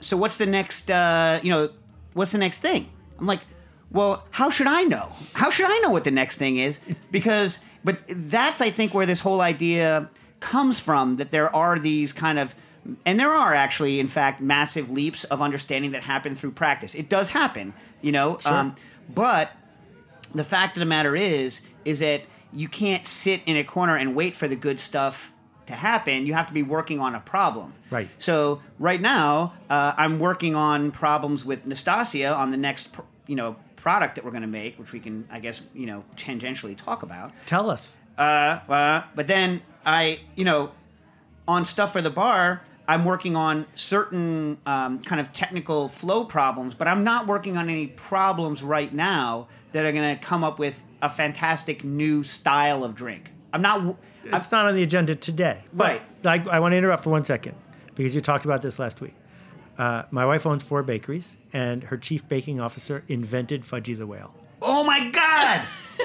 So 0.00 0.16
what's 0.16 0.36
the 0.38 0.46
next? 0.46 0.90
Uh, 0.90 1.40
you 1.42 1.50
know, 1.50 1.70
what's 2.18 2.32
the 2.32 2.38
next 2.38 2.58
thing?" 2.58 2.90
I'm 3.18 3.26
like, 3.26 3.40
"Well, 3.90 4.24
how 4.30 4.50
should 4.50 4.66
I 4.66 4.82
know? 4.82 5.12
How 5.32 5.50
should 5.50 5.66
I 5.66 5.78
know 5.78 5.90
what 5.90 6.04
the 6.04 6.10
next 6.10 6.36
thing 6.36 6.56
is? 6.58 6.80
Because, 7.10 7.60
but 7.84 7.98
that's 8.08 8.60
I 8.60 8.70
think 8.70 8.92
where 8.92 9.06
this 9.06 9.20
whole 9.20 9.40
idea 9.40 10.10
comes 10.40 10.78
from. 10.78 11.14
That 11.14 11.30
there 11.30 11.54
are 11.54 11.78
these 11.78 12.12
kind 12.12 12.38
of 12.38 12.54
and 13.04 13.18
there 13.18 13.32
are 13.32 13.54
actually, 13.54 14.00
in 14.00 14.08
fact, 14.08 14.40
massive 14.40 14.90
leaps 14.90 15.24
of 15.24 15.42
understanding 15.42 15.92
that 15.92 16.02
happen 16.02 16.34
through 16.34 16.52
practice. 16.52 16.94
It 16.94 17.08
does 17.08 17.30
happen, 17.30 17.74
you 18.00 18.12
know. 18.12 18.38
Um, 18.46 18.76
but 19.14 19.52
the 20.34 20.44
fact 20.44 20.76
of 20.76 20.80
the 20.80 20.86
matter 20.86 21.16
is 21.16 21.62
is 21.84 22.00
that 22.00 22.22
you 22.52 22.68
can't 22.68 23.06
sit 23.06 23.42
in 23.46 23.56
a 23.56 23.64
corner 23.64 23.96
and 23.96 24.14
wait 24.14 24.36
for 24.36 24.48
the 24.48 24.56
good 24.56 24.80
stuff 24.80 25.32
to 25.68 25.74
happen 25.74 26.26
you 26.26 26.34
have 26.34 26.46
to 26.48 26.52
be 26.54 26.62
working 26.62 27.00
on 27.00 27.14
a 27.14 27.20
problem 27.20 27.72
Right. 27.90 28.08
so 28.18 28.60
right 28.78 29.00
now 29.00 29.54
uh, 29.70 29.94
i'm 29.96 30.18
working 30.18 30.54
on 30.54 30.90
problems 30.90 31.44
with 31.44 31.66
nastassia 31.66 32.36
on 32.36 32.50
the 32.50 32.56
next 32.56 32.92
pr- 32.92 33.02
you 33.26 33.36
know 33.36 33.56
product 33.76 34.16
that 34.16 34.24
we're 34.24 34.32
going 34.32 34.42
to 34.42 34.48
make 34.48 34.78
which 34.78 34.92
we 34.92 35.00
can 35.00 35.26
i 35.30 35.38
guess 35.38 35.60
you 35.74 35.86
know 35.86 36.04
tangentially 36.16 36.76
talk 36.76 37.02
about 37.02 37.32
Tell 37.46 37.70
us. 37.70 37.96
uh, 38.18 38.22
uh, 38.68 39.04
but 39.14 39.26
then 39.28 39.62
I, 39.86 40.20
you 40.36 40.44
know, 40.44 40.72
on 41.46 41.64
stuff 41.64 41.92
for 41.94 42.02
the 42.02 42.10
bar, 42.10 42.60
I'm 42.86 43.06
working 43.06 43.36
on 43.36 43.64
certain 43.72 44.58
um, 44.66 44.98
kind 45.00 45.18
of 45.18 45.32
technical 45.32 45.88
flow 45.88 46.24
problems, 46.26 46.74
but 46.74 46.86
I'm 46.88 47.04
not 47.04 47.26
working 47.26 47.56
on 47.56 47.70
any 47.70 47.86
problems 47.86 48.62
right 48.62 48.92
now 48.92 49.48
that 49.72 49.86
are 49.86 49.92
going 49.92 50.14
to 50.14 50.22
come 50.22 50.44
up 50.44 50.58
with 50.58 50.82
a 51.00 51.08
fantastic 51.08 51.84
new 51.84 52.22
style 52.22 52.84
of 52.84 52.94
drink. 52.94 53.30
I'm 53.54 53.62
not. 53.62 53.96
It's 54.32 54.52
not 54.52 54.66
on 54.66 54.74
the 54.74 54.82
agenda 54.82 55.14
today. 55.14 55.62
Right. 55.72 56.02
I, 56.24 56.44
I 56.50 56.60
want 56.60 56.72
to 56.72 56.76
interrupt 56.76 57.04
for 57.04 57.10
one 57.10 57.24
second 57.24 57.54
because 57.94 58.14
you 58.14 58.20
talked 58.20 58.44
about 58.44 58.62
this 58.62 58.78
last 58.78 59.00
week. 59.00 59.14
Uh, 59.76 60.02
my 60.10 60.26
wife 60.26 60.44
owns 60.44 60.62
four 60.64 60.82
bakeries, 60.82 61.36
and 61.52 61.84
her 61.84 61.96
chief 61.96 62.26
baking 62.28 62.60
officer 62.60 63.04
invented 63.06 63.62
Fudgy 63.62 63.96
the 63.96 64.06
Whale. 64.06 64.34
oh 64.60 64.82
my 64.84 65.08
God! 65.10 65.60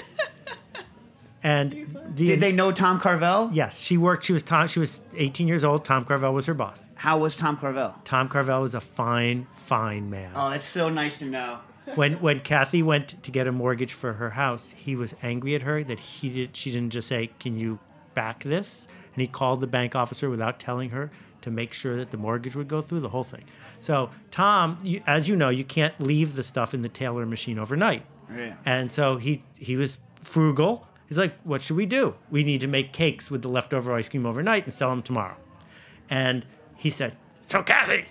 And 1.46 1.98
the, 2.16 2.26
Did 2.28 2.40
they 2.40 2.54
know 2.54 2.72
Tom 2.72 3.02
Carvel? 3.02 3.50
Yes, 3.52 3.78
she 3.78 3.98
worked. 3.98 4.24
She 4.24 4.32
was 4.32 4.44
Tom. 4.44 4.68
She 4.70 4.80
was 4.80 5.02
18 5.18 5.48
years 5.48 5.66
old. 5.66 5.84
Tom 5.84 6.06
Carvel 6.06 6.34
was 6.34 6.46
her 6.46 6.54
boss. 6.54 6.88
How 6.96 7.18
was 7.18 7.36
Tom 7.36 7.58
Carvel? 7.58 7.94
Tom 8.06 8.30
Carvel 8.30 8.62
was 8.62 8.74
a 8.74 8.80
fine, 8.80 9.46
fine 9.54 10.10
man. 10.10 10.32
Oh, 10.36 10.50
that's 10.52 10.64
so 10.64 10.88
nice 10.88 11.18
to 11.18 11.26
know. 11.26 11.60
when 11.96 12.14
when 12.22 12.40
Kathy 12.40 12.82
went 12.82 13.22
to 13.24 13.30
get 13.30 13.46
a 13.46 13.52
mortgage 13.52 13.92
for 13.92 14.14
her 14.14 14.30
house, 14.30 14.74
he 14.78 14.96
was 14.96 15.14
angry 15.22 15.54
at 15.54 15.64
her 15.64 15.84
that 15.84 16.00
he 16.00 16.30
did 16.30 16.56
she 16.56 16.72
didn't 16.72 16.92
just 16.92 17.10
say, 17.10 17.30
"Can 17.40 17.58
you 17.60 17.78
back 18.14 18.44
this?" 18.44 18.88
And 19.14 19.22
he 19.22 19.28
called 19.28 19.62
the 19.62 19.68
bank 19.68 19.96
officer 19.96 20.30
without 20.30 20.60
telling 20.60 20.90
her 20.90 21.12
to 21.42 21.52
make 21.52 21.74
sure 21.74 21.96
that 21.98 22.10
the 22.10 22.18
mortgage 22.18 22.56
would 22.56 22.68
go 22.68 22.82
through 22.82 23.02
the 23.02 23.10
whole 23.10 23.24
thing. 23.24 23.44
So 23.82 24.10
Tom, 24.32 24.78
you, 24.82 25.02
as 25.06 25.28
you 25.28 25.36
know, 25.36 25.50
you 25.50 25.66
can't 25.66 26.00
leave 26.00 26.36
the 26.36 26.44
stuff 26.44 26.74
in 26.74 26.82
the 26.82 26.90
Taylor 26.90 27.26
machine 27.26 27.60
overnight. 27.60 28.06
Yeah. 28.36 28.56
And 28.66 28.92
so 28.92 29.18
he 29.18 29.44
he 29.58 29.76
was 29.76 29.98
frugal. 30.24 30.88
He's 31.08 31.18
like, 31.18 31.36
"What 31.44 31.62
should 31.62 31.76
we 31.76 31.86
do? 31.86 32.16
We 32.32 32.44
need 32.44 32.62
to 32.62 32.68
make 32.68 32.94
cakes 32.94 33.30
with 33.30 33.42
the 33.42 33.50
leftover 33.50 33.94
ice 33.94 34.08
cream 34.10 34.26
overnight 34.26 34.64
and 34.64 34.74
sell 34.74 34.90
them 34.90 35.02
tomorrow." 35.02 35.36
And 36.10 36.46
he 36.76 36.90
said, 36.90 37.16
"So 37.48 37.62
Kathy," 37.62 38.06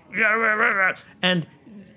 and 1.23 1.47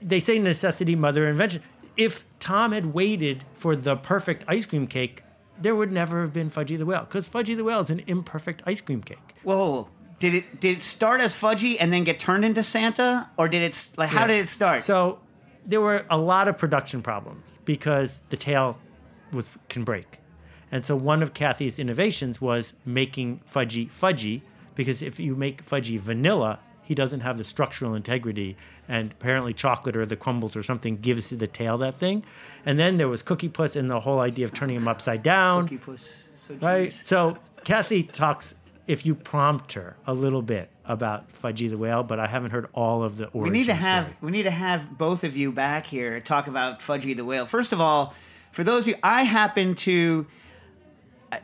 they 0.02 0.20
say 0.20 0.40
necessity, 0.40 0.96
mother 0.96 1.28
invention. 1.28 1.62
If 1.98 2.24
Tom 2.40 2.72
had 2.72 2.88
waited 2.94 3.44
for 3.54 3.76
the 3.76 3.96
perfect 3.96 4.44
ice 4.48 4.66
cream 4.66 4.88
cake, 4.88 5.24
there 5.62 5.76
would 5.76 5.92
never 5.92 6.22
have 6.22 6.34
been 6.34 6.50
Fudgy 6.50 6.78
the 6.78 6.86
Whale 6.86 7.02
because 7.02 7.28
Fudgy 7.28 7.56
the 7.56 7.64
Whale 7.64 7.80
is 7.80 7.90
an 7.90 8.02
imperfect 8.08 8.62
ice 8.66 8.82
cream 8.82 9.02
cake. 9.02 9.36
Whoa. 9.44 9.90
Did 10.20 10.34
it 10.34 10.60
did 10.62 10.78
it 10.78 10.82
start 10.82 11.20
as 11.22 11.34
fudgy 11.36 11.76
and 11.80 11.92
then 11.92 12.04
get 12.06 12.20
turned 12.20 12.46
into 12.46 12.64
Santa, 12.64 13.30
or 13.38 13.48
did 13.50 13.62
it 13.64 13.90
like 13.98 14.10
how 14.10 14.22
Yeah. 14.22 14.28
did 14.28 14.40
it 14.42 14.48
start? 14.48 14.82
So 14.82 15.20
there 15.66 15.82
were 15.82 16.06
a 16.10 16.18
lot 16.18 16.48
of 16.48 16.58
production 16.58 17.02
problems 17.02 17.60
because 17.66 18.24
the 18.30 18.38
tail 18.38 18.78
was 19.34 19.50
can 19.68 19.84
break. 19.84 20.20
And 20.72 20.84
so 20.86 20.96
one 20.96 21.22
of 21.22 21.34
Kathy's 21.34 21.80
innovations 21.80 22.40
was 22.42 22.74
making 22.86 23.42
fudgy 23.52 23.90
fudgy 23.92 24.42
because 24.74 25.02
if 25.02 25.20
you 25.20 25.36
make 25.36 25.66
fudgy 25.66 26.00
vanilla, 26.00 26.60
he 26.82 26.96
doesn't 26.96 27.22
have 27.22 27.38
the 27.38 27.44
structural 27.44 27.94
integrity 27.96 28.56
and 28.88 29.12
apparently 29.12 29.54
chocolate 29.54 29.96
or 29.98 30.06
the 30.06 30.16
crumbles 30.16 30.56
or 30.56 30.64
something 30.64 30.98
gives 30.98 31.30
the 31.30 31.48
tail 31.48 31.78
that 31.80 31.96
thing. 32.00 32.24
And 32.66 32.80
then 32.80 32.98
there 32.98 33.08
was 33.08 33.22
Cookie 33.24 33.50
Puss 33.50 33.76
and 33.76 33.90
the 33.90 34.00
whole 34.00 34.20
idea 34.20 34.46
of 34.46 34.54
turning 34.54 34.76
him 34.76 34.88
upside 34.88 35.24
down. 35.24 35.64
Cookie 35.64 35.78
Puss, 35.78 36.30
so 36.36 36.56
Right. 36.56 36.92
So 36.92 37.38
Kathy 37.64 38.04
talks 38.04 38.56
if 38.88 39.06
you 39.06 39.16
prompt 39.16 39.74
her 39.74 39.96
a 40.06 40.14
little 40.14 40.42
bit 40.44 40.70
about 40.86 41.32
Fudgy 41.34 41.70
the 41.70 41.78
Whale, 41.78 42.04
but 42.04 42.20
I 42.20 42.28
haven't 42.28 42.52
heard 42.52 42.68
all 42.74 43.04
of 43.04 43.18
the 43.18 43.26
origin 43.30 43.52
We 43.54 43.60
need 43.60 43.66
to 43.66 43.74
have 43.74 44.06
story. 44.06 44.18
we 44.22 44.32
need 44.32 44.44
to 44.44 44.52
have 44.52 44.98
both 44.98 45.24
of 45.24 45.36
you 45.36 45.52
back 45.52 45.88
here 45.88 46.20
talk 46.20 46.48
about 46.48 46.82
Fudgy 46.82 47.16
the 47.16 47.26
Whale. 47.26 47.48
First 47.48 47.74
of 47.74 47.82
all, 47.82 48.14
for 48.52 48.64
those 48.64 48.84
of 48.84 48.90
you, 48.90 48.96
I 49.02 49.24
happen 49.24 49.74
to. 49.76 50.28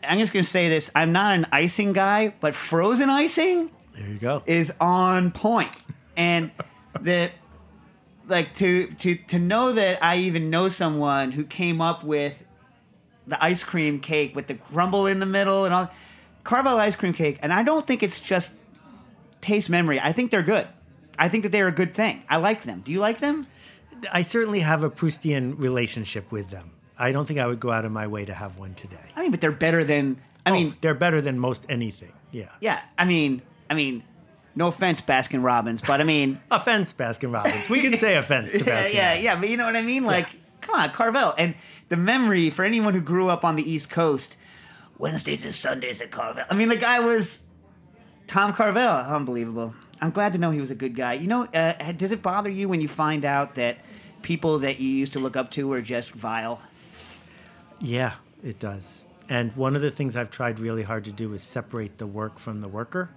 I'm 0.03 0.19
just 0.19 0.31
going 0.31 0.43
to 0.43 0.49
say 0.49 0.69
this: 0.69 0.91
I'm 0.95 1.11
not 1.11 1.33
an 1.33 1.47
icing 1.51 1.91
guy, 1.93 2.33
but 2.39 2.53
frozen 2.55 3.09
icing 3.09 3.71
There 3.95 4.07
you 4.07 4.17
go. 4.19 4.43
is 4.45 4.71
on 4.79 5.31
point, 5.31 5.71
and 6.15 6.51
the 6.99 7.31
like 8.27 8.53
to 8.55 8.87
to 8.87 9.15
to 9.15 9.39
know 9.39 9.71
that 9.71 10.03
I 10.03 10.17
even 10.17 10.49
know 10.49 10.67
someone 10.67 11.31
who 11.31 11.43
came 11.43 11.81
up 11.81 12.03
with 12.03 12.43
the 13.27 13.41
ice 13.43 13.63
cream 13.63 13.99
cake 13.99 14.35
with 14.35 14.47
the 14.47 14.55
crumble 14.55 15.05
in 15.07 15.19
the 15.19 15.25
middle 15.25 15.65
and 15.65 15.73
all 15.73 15.91
Carvel 16.43 16.77
ice 16.77 16.95
cream 16.95 17.13
cake, 17.13 17.37
and 17.43 17.53
I 17.53 17.61
don't 17.61 17.85
think 17.85 18.01
it's 18.01 18.19
just 18.19 18.51
taste 19.41 19.69
memory. 19.69 19.99
I 19.99 20.11
think 20.11 20.31
they're 20.31 20.41
good. 20.41 20.67
I 21.19 21.29
think 21.29 21.43
that 21.43 21.51
they're 21.51 21.67
a 21.67 21.71
good 21.71 21.93
thing. 21.93 22.23
I 22.27 22.37
like 22.37 22.63
them. 22.63 22.81
Do 22.81 22.91
you 22.91 22.99
like 22.99 23.19
them? 23.19 23.45
I 24.11 24.23
certainly 24.23 24.59
have 24.61 24.83
a 24.83 24.89
Proustian 24.89 25.59
relationship 25.59 26.31
with 26.31 26.49
them. 26.49 26.71
I 26.97 27.11
don't 27.11 27.27
think 27.27 27.39
I 27.39 27.45
would 27.45 27.59
go 27.59 27.71
out 27.71 27.85
of 27.85 27.91
my 27.91 28.07
way 28.07 28.25
to 28.25 28.33
have 28.33 28.57
one 28.57 28.73
today. 28.73 28.97
I 29.15 29.21
mean, 29.21 29.29
but 29.29 29.39
they're 29.39 29.51
better 29.51 29.83
than. 29.83 30.19
I 30.45 30.49
Oh, 30.49 30.53
mean, 30.53 30.75
they're 30.81 30.95
better 30.95 31.21
than 31.21 31.37
most 31.37 31.63
anything. 31.69 32.11
Yeah. 32.31 32.49
yeah. 32.59 32.81
I 32.97 33.05
mean, 33.05 33.43
I 33.69 33.75
mean, 33.75 34.01
no 34.55 34.67
offense, 34.67 35.01
Baskin 35.01 35.43
Robbins, 35.43 35.81
but 35.81 36.01
I 36.01 36.03
mean, 36.03 36.39
Offense, 36.51 36.93
Baskin 36.93 37.33
Robbins. 37.33 37.69
We 37.69 37.81
can 37.81 37.93
say 37.97 38.15
offense 38.17 38.51
to 38.51 38.57
yeah, 38.59 38.63
Baskin. 38.65 38.93
yeah, 38.93 39.13
yeah. 39.15 39.39
But 39.39 39.49
you 39.49 39.57
know 39.57 39.65
what 39.65 39.75
I 39.75 39.81
mean? 39.81 40.03
Like, 40.05 40.29
come 40.61 40.75
on, 40.75 40.89
Carvel. 40.91 41.33
And 41.37 41.55
the 41.89 41.97
memory 41.97 42.49
for 42.49 42.63
anyone 42.65 42.93
who 42.93 43.01
grew 43.01 43.29
up 43.29 43.45
on 43.45 43.55
the 43.55 43.69
East 43.69 43.89
Coast, 43.89 44.35
Wednesdays 44.97 45.45
and 45.45 45.53
Sundays 45.53 46.01
at 46.01 46.11
Carvel. 46.11 46.43
I 46.49 46.55
mean, 46.55 46.69
the 46.69 46.75
guy 46.75 46.99
was 46.99 47.43
Tom 48.27 48.53
Carvel, 48.53 48.81
unbelievable. 48.81 49.73
I'm 50.01 50.11
glad 50.11 50.33
to 50.33 50.39
know 50.39 50.51
he 50.51 50.59
was 50.59 50.71
a 50.71 50.75
good 50.75 50.95
guy. 50.95 51.13
You 51.13 51.27
know, 51.27 51.45
uh, 51.45 51.91
does 51.93 52.11
it 52.11 52.21
bother 52.21 52.49
you 52.49 52.67
when 52.67 52.81
you 52.81 52.87
find 52.87 53.23
out 53.23 53.55
that 53.55 53.77
people 54.21 54.59
that 54.59 54.79
you 54.79 54.89
used 54.89 55.13
to 55.13 55.19
look 55.19 55.35
up 55.35 55.51
to 55.51 55.67
were 55.67 55.81
just 55.81 56.11
vile? 56.11 56.61
Yeah, 57.79 58.13
it 58.43 58.59
does. 58.59 59.05
And 59.29 59.55
one 59.55 59.75
of 59.75 59.81
the 59.81 59.91
things 59.91 60.15
I've 60.15 60.29
tried 60.29 60.59
really 60.59 60.83
hard 60.83 61.05
to 61.05 61.11
do 61.11 61.33
is 61.33 61.41
separate 61.43 61.97
the 61.97 62.07
work 62.07 62.37
from 62.37 62.61
the 62.61 62.67
worker 62.67 63.09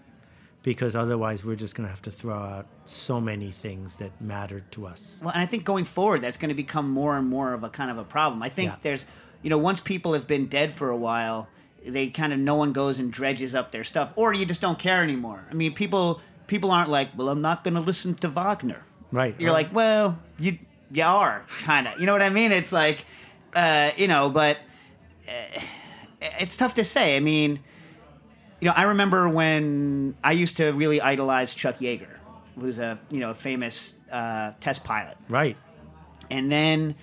because 0.64 0.96
otherwise 0.96 1.44
we're 1.44 1.54
just 1.54 1.76
going 1.76 1.86
to 1.86 1.90
have 1.90 2.02
to 2.02 2.10
throw 2.10 2.34
out 2.36 2.66
so 2.86 3.20
many 3.20 3.52
things 3.52 3.96
that 3.96 4.10
mattered 4.20 4.64
to 4.72 4.86
us. 4.86 5.20
Well, 5.22 5.30
and 5.32 5.40
I 5.40 5.46
think 5.46 5.64
going 5.64 5.84
forward, 5.84 6.22
that's 6.22 6.36
going 6.38 6.48
to 6.48 6.54
become 6.54 6.90
more 6.90 7.16
and 7.16 7.28
more 7.28 7.52
of 7.52 7.62
a 7.62 7.68
kind 7.68 7.90
of 7.90 7.98
a 7.98 8.04
problem. 8.04 8.42
I 8.42 8.48
think 8.48 8.70
Yeah. 8.70 8.76
there's, 8.82 9.06
you 9.42 9.50
know, 9.50 9.58
once 9.58 9.78
people 9.78 10.14
have 10.14 10.26
been 10.26 10.46
dead 10.46 10.72
for 10.72 10.88
a 10.90 10.96
while, 10.96 11.48
they 11.86 12.08
kind 12.08 12.32
of 12.32 12.38
no 12.38 12.54
one 12.56 12.72
goes 12.72 12.98
and 12.98 13.12
dredges 13.12 13.54
up 13.54 13.70
their 13.70 13.84
stuff, 13.84 14.12
or 14.16 14.32
you 14.32 14.46
just 14.46 14.62
don't 14.62 14.78
care 14.78 15.02
anymore. 15.02 15.44
I 15.50 15.54
mean, 15.54 15.74
people 15.74 16.20
people 16.46 16.70
aren't 16.70 16.90
like, 16.90 17.10
well, 17.16 17.28
I'm 17.28 17.42
not 17.42 17.62
going 17.62 17.74
to 17.74 17.80
listen 17.80 18.14
to 18.16 18.28
Wagner. 18.28 18.82
Right. 19.12 19.34
You're 19.38 19.52
like, 19.52 19.72
well, 19.74 20.18
you 20.38 20.58
you 20.90 21.02
are 21.04 21.44
kind 21.62 21.86
of. 21.88 22.00
You 22.00 22.06
know 22.06 22.12
what 22.12 22.22
I 22.22 22.30
mean? 22.30 22.52
It's 22.52 22.72
like, 22.72 23.04
uh, 23.54 23.90
you 23.98 24.08
know, 24.08 24.30
but 24.30 24.56
uh, 25.28 25.60
it's 26.40 26.56
tough 26.56 26.72
to 26.74 26.84
say. 26.84 27.16
I 27.16 27.20
mean, 27.20 27.60
you 28.64 28.70
know, 28.70 28.76
I 28.76 28.84
remember 28.84 29.28
when 29.28 30.16
I 30.24 30.32
used 30.32 30.56
to 30.56 30.70
really 30.70 30.98
idolize 30.98 31.52
Chuck 31.52 31.80
Yeager, 31.80 32.16
who's 32.58 32.78
a 32.78 32.98
you 33.10 33.20
know 33.20 33.28
a 33.28 33.34
famous 33.34 33.94
uh, 34.10 34.52
test 34.58 34.84
pilot. 34.84 35.18
Right. 35.28 35.58
And 36.30 36.50
then, 36.50 36.94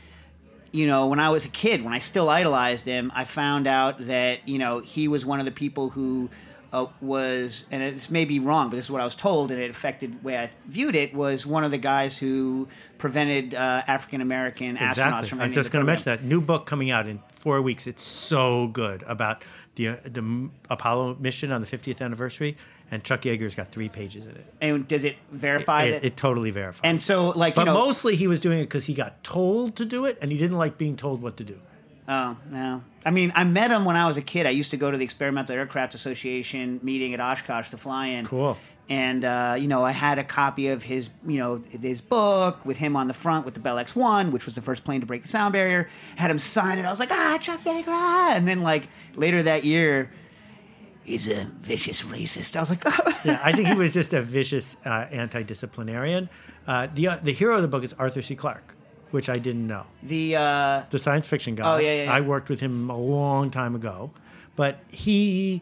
you 0.71 0.87
know, 0.87 1.05
when 1.05 1.19
I 1.19 1.29
was 1.29 1.45
a 1.45 1.49
kid, 1.49 1.83
when 1.83 1.93
I 1.93 1.99
still 1.99 2.29
idolized 2.29 2.87
him, 2.87 3.11
I 3.13 3.25
found 3.25 3.67
out 3.67 4.07
that 4.07 4.47
you 4.47 4.57
know 4.57 4.79
he 4.79 5.07
was 5.07 5.23
one 5.23 5.39
of 5.39 5.45
the 5.45 5.51
people 5.51 5.91
who 5.91 6.31
uh, 6.73 6.87
was, 7.01 7.65
and 7.71 7.95
this 7.95 8.09
may 8.09 8.25
be 8.25 8.39
wrong, 8.39 8.69
but 8.69 8.77
this 8.77 8.85
is 8.85 8.91
what 8.91 9.01
I 9.01 9.03
was 9.03 9.15
told, 9.15 9.51
and 9.51 9.59
it 9.59 9.69
affected 9.69 10.13
the 10.21 10.25
way 10.25 10.37
I 10.37 10.49
viewed 10.67 10.95
it. 10.95 11.13
Was 11.13 11.45
one 11.45 11.63
of 11.63 11.71
the 11.71 11.77
guys 11.77 12.17
who 12.17 12.67
prevented 12.97 13.53
uh, 13.53 13.83
African 13.87 14.21
American 14.21 14.77
astronauts 14.77 14.89
Exactly. 14.91 15.29
from. 15.29 15.41
I 15.41 15.45
was 15.47 15.53
just 15.55 15.71
going 15.71 15.85
to 15.85 15.87
mention 15.87 16.05
that 16.05 16.23
new 16.23 16.39
book 16.39 16.65
coming 16.65 16.89
out 16.89 17.07
in 17.07 17.19
four 17.33 17.61
weeks. 17.61 17.87
It's 17.87 18.03
so 18.03 18.67
good 18.67 19.03
about 19.05 19.43
the 19.75 19.89
uh, 19.89 19.95
the 20.05 20.49
Apollo 20.69 21.17
mission 21.19 21.51
on 21.51 21.59
the 21.61 21.67
50th 21.67 21.99
anniversary, 22.01 22.55
and 22.89 23.03
Chuck 23.03 23.23
Yeager's 23.23 23.55
got 23.55 23.71
three 23.71 23.89
pages 23.89 24.25
in 24.25 24.31
it. 24.31 24.45
And 24.61 24.87
does 24.87 25.03
it 25.03 25.17
verify 25.31 25.83
it, 25.83 25.91
that? 25.91 26.05
it 26.05 26.15
totally 26.17 26.51
verifies. 26.51 26.81
and 26.85 27.01
so, 27.01 27.31
like, 27.31 27.55
but 27.55 27.61
you 27.61 27.65
know, 27.65 27.73
mostly 27.73 28.15
he 28.15 28.27
was 28.27 28.39
doing 28.39 28.59
it 28.59 28.63
because 28.63 28.85
he 28.85 28.93
got 28.93 29.23
told 29.25 29.75
to 29.75 29.85
do 29.85 30.05
it, 30.05 30.17
and 30.21 30.31
he 30.31 30.37
didn't 30.37 30.57
like 30.57 30.77
being 30.77 30.95
told 30.95 31.21
what 31.21 31.35
to 31.37 31.43
do. 31.43 31.59
Oh, 32.07 32.37
no. 32.49 32.83
I 33.05 33.11
mean, 33.11 33.31
I 33.35 33.43
met 33.43 33.71
him 33.71 33.85
when 33.85 33.95
I 33.95 34.07
was 34.07 34.17
a 34.17 34.21
kid. 34.21 34.45
I 34.45 34.49
used 34.49 34.71
to 34.71 34.77
go 34.77 34.91
to 34.91 34.97
the 34.97 35.03
Experimental 35.03 35.55
Aircraft 35.55 35.93
Association 35.93 36.79
meeting 36.83 37.13
at 37.13 37.19
Oshkosh 37.19 37.69
to 37.69 37.77
fly 37.77 38.07
in. 38.07 38.25
Cool. 38.25 38.57
And, 38.89 39.23
uh, 39.23 39.55
you 39.57 39.67
know, 39.69 39.85
I 39.85 39.91
had 39.91 40.19
a 40.19 40.23
copy 40.23 40.67
of 40.67 40.83
his, 40.83 41.09
you 41.25 41.37
know, 41.37 41.61
his 41.81 42.01
book 42.01 42.65
with 42.65 42.77
him 42.77 42.95
on 42.97 43.07
the 43.07 43.13
front 43.13 43.45
with 43.45 43.53
the 43.53 43.59
Bell 43.61 43.77
X-1, 43.77 44.31
which 44.31 44.45
was 44.45 44.55
the 44.55 44.61
first 44.61 44.83
plane 44.83 44.99
to 44.99 45.05
break 45.05 45.21
the 45.21 45.29
sound 45.29 45.53
barrier. 45.53 45.87
Had 46.17 46.29
him 46.29 46.39
sign 46.39 46.77
it. 46.77 46.83
I 46.85 46.89
was 46.89 46.99
like, 46.99 47.11
ah, 47.11 47.37
Chuck 47.39 47.61
Yeager. 47.61 47.85
ah. 47.87 48.33
And 48.35 48.45
then, 48.47 48.61
like, 48.63 48.89
later 49.15 49.43
that 49.43 49.63
year, 49.63 50.11
he's 51.03 51.27
a 51.29 51.45
vicious 51.59 52.01
racist. 52.01 52.57
I 52.57 52.59
was 52.59 52.69
like, 52.69 52.83
yeah, 53.23 53.39
I 53.43 53.53
think 53.53 53.69
he 53.69 53.75
was 53.75 53.93
just 53.93 54.11
a 54.13 54.21
vicious 54.21 54.75
uh, 54.85 55.07
anti-disciplinarian. 55.11 56.29
Uh, 56.67 56.87
the 56.93 57.07
uh, 57.07 57.17
the 57.23 57.31
hero 57.33 57.55
of 57.55 57.61
the 57.61 57.67
book 57.67 57.83
is 57.83 57.93
Arthur 57.93 58.21
C. 58.21 58.35
Clarke, 58.35 58.75
which 59.11 59.29
I 59.29 59.37
didn't 59.39 59.67
know. 59.67 59.85
the, 60.03 60.35
uh, 60.35 60.83
the 60.89 60.99
science 60.99 61.27
fiction 61.27 61.55
guy. 61.55 61.75
Oh, 61.75 61.77
yeah, 61.77 61.93
yeah, 61.93 62.03
yeah. 62.03 62.11
I 62.13 62.21
worked 62.21 62.49
with 62.49 62.59
him 62.59 62.89
a 62.89 62.97
long 62.97 63.51
time 63.51 63.75
ago, 63.75 64.11
but 64.55 64.79
he. 64.89 65.61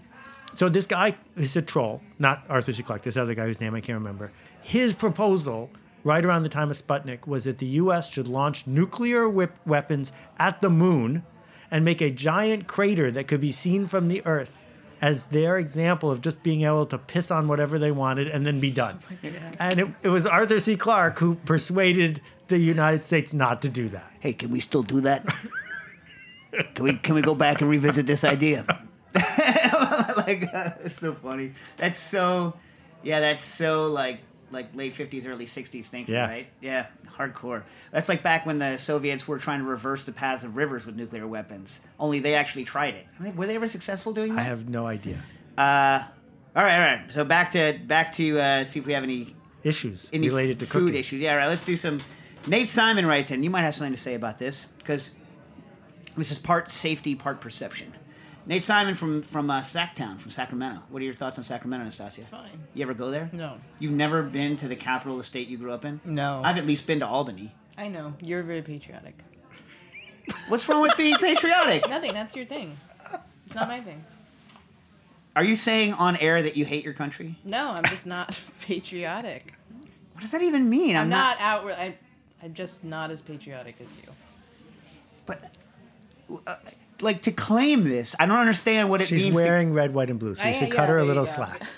So 0.56 0.68
this 0.68 0.88
guy 0.88 1.16
is 1.36 1.56
a 1.56 1.62
troll, 1.62 2.02
not 2.18 2.44
Arthur 2.50 2.74
C. 2.74 2.82
Clarke. 2.84 3.04
This 3.04 3.18
other 3.18 3.36
guy 3.36 3.46
whose 3.46 3.62
name 3.62 3.76
I 3.76 3.82
can't 3.82 3.98
remember. 4.00 4.32
His 4.62 4.94
proposal, 4.94 5.70
right 6.04 6.26
around 6.26 6.44
the 6.44 6.50
time 6.50 6.72
of 6.72 6.78
Sputnik, 6.78 7.28
was 7.28 7.44
that 7.44 7.60
the 7.60 7.68
U.S. 7.68 8.10
should 8.10 8.28
launch 8.28 8.66
nuclear 8.68 9.30
whip 9.30 9.56
weapons 9.66 10.12
at 10.40 10.62
the 10.62 10.70
moon, 10.70 11.24
and 11.72 11.86
make 11.86 12.02
a 12.02 12.10
giant 12.10 12.68
crater 12.68 13.12
that 13.12 13.28
could 13.28 13.40
be 13.42 13.52
seen 13.52 13.86
from 13.86 14.08
the 14.08 14.26
Earth. 14.26 14.59
As 15.02 15.26
their 15.26 15.58
example 15.58 16.12
of 16.12 16.22
just 16.22 16.44
being 16.44 16.64
able 16.64 16.86
to 16.88 16.98
piss 16.98 17.32
on 17.32 17.48
whatever 17.48 17.80
they 17.80 17.92
wanted 17.92 18.28
and 18.28 18.46
then 18.46 18.60
be 18.60 18.72
done. 18.72 19.00
and 19.60 19.80
it, 19.80 19.88
it 20.04 20.10
was 20.10 20.26
Arthur 20.26 20.60
C. 20.60 20.76
Clarke 20.76 21.20
who 21.20 21.36
persuaded 21.36 22.22
the 22.50 22.58
United 22.58 23.06
States 23.06 23.34
not 23.34 23.62
to 23.62 23.70
do 23.70 23.90
that. 23.90 24.12
hey, 24.20 24.34
can 24.34 24.52
we 24.52 24.60
still 24.60 24.84
do 24.84 25.02
that? 25.02 25.26
can 26.74 26.84
we 26.84 26.94
can 26.96 27.16
we 27.16 27.22
go 27.22 27.36
back 27.36 27.62
and 27.62 27.70
revisit 27.70 28.08
this 28.08 28.24
idea? 28.24 28.66
like 29.16 30.54
uh, 30.54 30.72
it's 30.84 31.00
so 31.00 31.14
funny. 31.14 31.54
That's 31.78 31.98
so 31.98 32.56
yeah, 33.04 33.20
that's 33.20 33.44
so 33.44 33.88
like 33.88 34.20
like 34.52 34.76
late 34.76 34.94
fifties, 34.94 35.26
early 35.26 35.46
sixties 35.46 35.90
thinking, 35.90 36.16
Yeah. 36.16 36.28
right? 36.28 36.48
Yeah, 36.62 36.88
hardcore. 37.18 37.64
That's 37.92 38.10
like 38.10 38.24
back 38.24 38.46
when 38.46 38.60
the 38.60 38.78
Soviets 38.78 39.28
were 39.28 39.38
trying 39.40 39.60
to 39.60 39.66
reverse 39.66 40.04
the 40.06 40.12
paths 40.12 40.44
of 40.44 40.56
rivers 40.56 40.86
with 40.86 40.96
nuclear 40.96 41.28
weapons. 41.28 41.82
Only 42.00 42.20
they 42.20 42.36
actually 42.36 42.64
tried 42.64 42.94
it. 42.96 43.06
I 43.20 43.24
mean, 43.24 43.36
were 43.36 43.48
they 43.48 43.56
ever 43.56 43.68
successful 43.68 44.14
doing 44.14 44.36
that? 44.36 44.40
I 44.42 44.44
have 44.44 44.68
no 44.70 44.86
idea. 44.88 45.18
Uh, 45.58 46.04
all 46.56 46.64
right, 46.64 46.74
all 46.76 46.96
right. 46.98 47.12
So 47.12 47.24
back 47.24 47.52
to 47.52 47.80
back 47.86 48.14
to 48.14 48.40
uh, 48.40 48.64
see 48.64 48.80
if 48.80 48.86
we 48.86 48.94
have 48.94 49.04
any 49.04 49.36
Issues 49.64 50.10
any 50.14 50.30
related 50.30 50.60
to 50.60 50.66
food 50.66 50.80
cooking. 50.86 50.96
issues. 50.96 51.20
Yeah, 51.20 51.32
all 51.34 51.38
right. 51.38 51.48
Let's 51.48 51.64
do 51.66 51.76
some. 51.76 52.00
Nate 52.48 52.70
Simon 52.70 53.06
writes 53.06 53.32
in. 53.32 53.44
You 53.44 53.50
might 53.50 53.64
have 53.64 53.76
something 53.76 53.94
to 53.94 54.00
say 54.00 54.16
about 54.16 54.40
this 54.40 54.66
because 54.78 55.12
this 56.18 56.32
is 56.32 56.40
part 56.40 56.72
safety, 56.72 57.14
part 57.14 57.42
perception. 57.42 57.94
Nate 58.50 58.64
Simon 58.64 58.96
from 58.96 59.22
from 59.22 59.52
uh, 59.52 59.62
Sacktown, 59.62 60.18
from 60.18 60.32
Sacramento. 60.32 60.82
What 60.90 61.04
are 61.04 61.06
your 61.06 61.14
thoughts 61.14 61.38
on 61.38 61.44
Sacramento, 61.44 61.84
Anastasia? 61.84 62.24
Fine. 62.24 62.50
You 62.74 62.82
ever 62.82 62.96
go 62.96 63.12
there? 63.12 63.30
No. 63.32 63.60
You've 63.78 63.92
never 63.92 64.24
been 64.24 64.58
to 64.58 64.68
the 64.68 64.76
capital 64.76 65.14
of 65.14 65.20
the 65.20 65.24
state 65.24 65.50
you 65.50 65.58
grew 65.60 65.72
up 65.72 65.86
in? 65.86 66.02
No. 66.04 66.42
I've 66.44 66.58
at 66.58 66.66
least 66.66 66.88
been 66.88 67.00
to 67.02 67.06
Albany. 67.06 67.54
I 67.78 67.90
know. 67.90 68.16
You're 68.22 68.42
very 68.42 68.64
patriotic. 68.64 69.20
What's 70.48 70.68
wrong 70.68 70.82
with 70.82 70.98
being 70.98 71.16
patriotic? 71.18 71.88
Nothing. 71.90 72.14
That's 72.14 72.36
your 72.36 72.46
thing. 72.46 72.76
It's 73.46 73.54
not 73.54 73.68
my 73.68 73.82
thing. 73.82 74.04
Are 75.36 75.44
you 75.44 75.56
saying 75.56 75.94
on 75.94 76.16
air 76.16 76.42
that 76.42 76.58
you 76.58 76.66
hate 76.66 76.84
your 76.84 76.96
country? 76.96 77.36
No, 77.44 77.70
I'm 77.70 77.86
just 77.86 78.08
not 78.08 78.36
patriotic. 78.62 79.54
What 80.14 80.22
does 80.22 80.32
that 80.32 80.42
even 80.42 80.68
mean? 80.72 80.96
I'm, 80.96 81.04
I'm 81.04 81.10
not, 81.10 81.38
outward. 81.40 81.74
I, 81.74 81.96
I'm 82.42 82.56
just 82.56 82.84
not 82.84 83.12
as 83.12 83.22
patriotic 83.22 83.76
as 83.80 83.94
you. 83.94 84.12
Like 87.02 87.22
to 87.24 87.32
claim 87.32 87.84
this, 87.86 88.16
I 88.20 88.26
don't 88.26 88.40
understand 88.40 88.90
what 88.90 89.02
it 89.02 89.08
She's 89.08 89.24
means. 89.24 89.38
to- 89.38 89.44
wearing 89.44 89.74
red, 89.74 89.94
white, 89.94 90.10
and 90.10 90.20
blue, 90.20 90.36
so 90.36 90.44
you 90.44 90.50
I- 90.50 90.52
should 90.54 90.68
yeah, 90.70 90.76
cut 90.76 90.90
her 90.90 90.98
a 90.98 91.06
little 91.06 91.26
slack. 91.26 91.62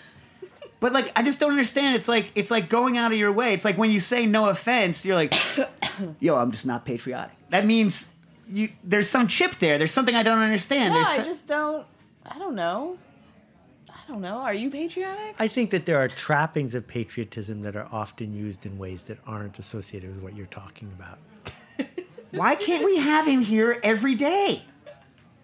But 0.79 0.93
like, 0.93 1.11
I 1.15 1.21
just 1.21 1.39
don't 1.39 1.51
understand. 1.51 1.95
It's 1.95 2.07
like 2.07 2.31
it's 2.33 2.49
like 2.49 2.67
going 2.67 2.97
out 2.97 3.11
of 3.11 3.17
your 3.19 3.31
way. 3.31 3.53
It's 3.53 3.63
like 3.63 3.77
when 3.77 3.91
you 3.91 3.99
say 3.99 4.25
no 4.25 4.49
offense, 4.49 5.05
you're 5.05 5.15
like, 5.15 5.31
yo, 6.19 6.35
I'm 6.35 6.49
just 6.49 6.65
not 6.65 6.85
patriotic. 6.85 7.35
That 7.49 7.67
means 7.67 8.09
you 8.49 8.69
there's 8.83 9.07
some 9.07 9.27
chip 9.27 9.59
there. 9.59 9.77
There's 9.77 9.91
something 9.91 10.15
I 10.15 10.23
don't 10.23 10.39
understand. 10.39 10.95
No, 10.95 11.03
there's 11.03 11.19
I 11.19 11.23
just 11.23 11.47
don't. 11.47 11.85
I 12.25 12.39
don't 12.39 12.55
know. 12.55 12.97
I 13.91 13.99
don't 14.07 14.21
know. 14.21 14.37
Are 14.39 14.55
you 14.55 14.71
patriotic? 14.71 15.35
I 15.37 15.47
think 15.47 15.69
that 15.69 15.85
there 15.85 15.99
are 15.99 16.07
trappings 16.07 16.73
of 16.73 16.87
patriotism 16.87 17.61
that 17.61 17.75
are 17.75 17.87
often 17.91 18.33
used 18.33 18.65
in 18.65 18.79
ways 18.79 19.03
that 19.03 19.19
aren't 19.27 19.59
associated 19.59 20.09
with 20.15 20.23
what 20.23 20.35
you're 20.35 20.47
talking 20.47 20.91
about. 20.97 21.19
Why 22.31 22.55
can't 22.55 22.83
we 22.83 22.97
have 22.97 23.27
him 23.27 23.41
here 23.41 23.79
every 23.83 24.15
day? 24.15 24.63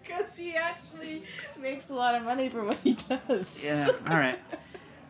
Because 0.08 0.38
he 0.38 0.56
actually 0.56 1.24
makes 1.60 1.90
a 1.90 1.96
lot 1.96 2.16
of 2.16 2.24
money 2.24 2.50
for 2.50 2.64
what 2.64 2.78
he 2.84 2.94
does. 2.94 3.64
Yeah. 3.64 3.90
All 4.10 4.18
right. 4.18 4.40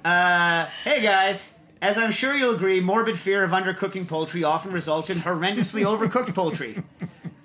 Uh, 0.03 0.69
hey 0.83 1.01
guys. 1.01 1.53
As 1.79 1.95
I'm 1.95 2.11
sure 2.11 2.35
you'll 2.35 2.55
agree, 2.55 2.79
morbid 2.79 3.19
fear 3.19 3.43
of 3.43 3.51
undercooking 3.51 4.07
poultry 4.07 4.43
often 4.43 4.71
results 4.71 5.11
in 5.11 5.19
horrendously 5.19 5.85
overcooked 5.85 6.33
poultry. 6.33 6.83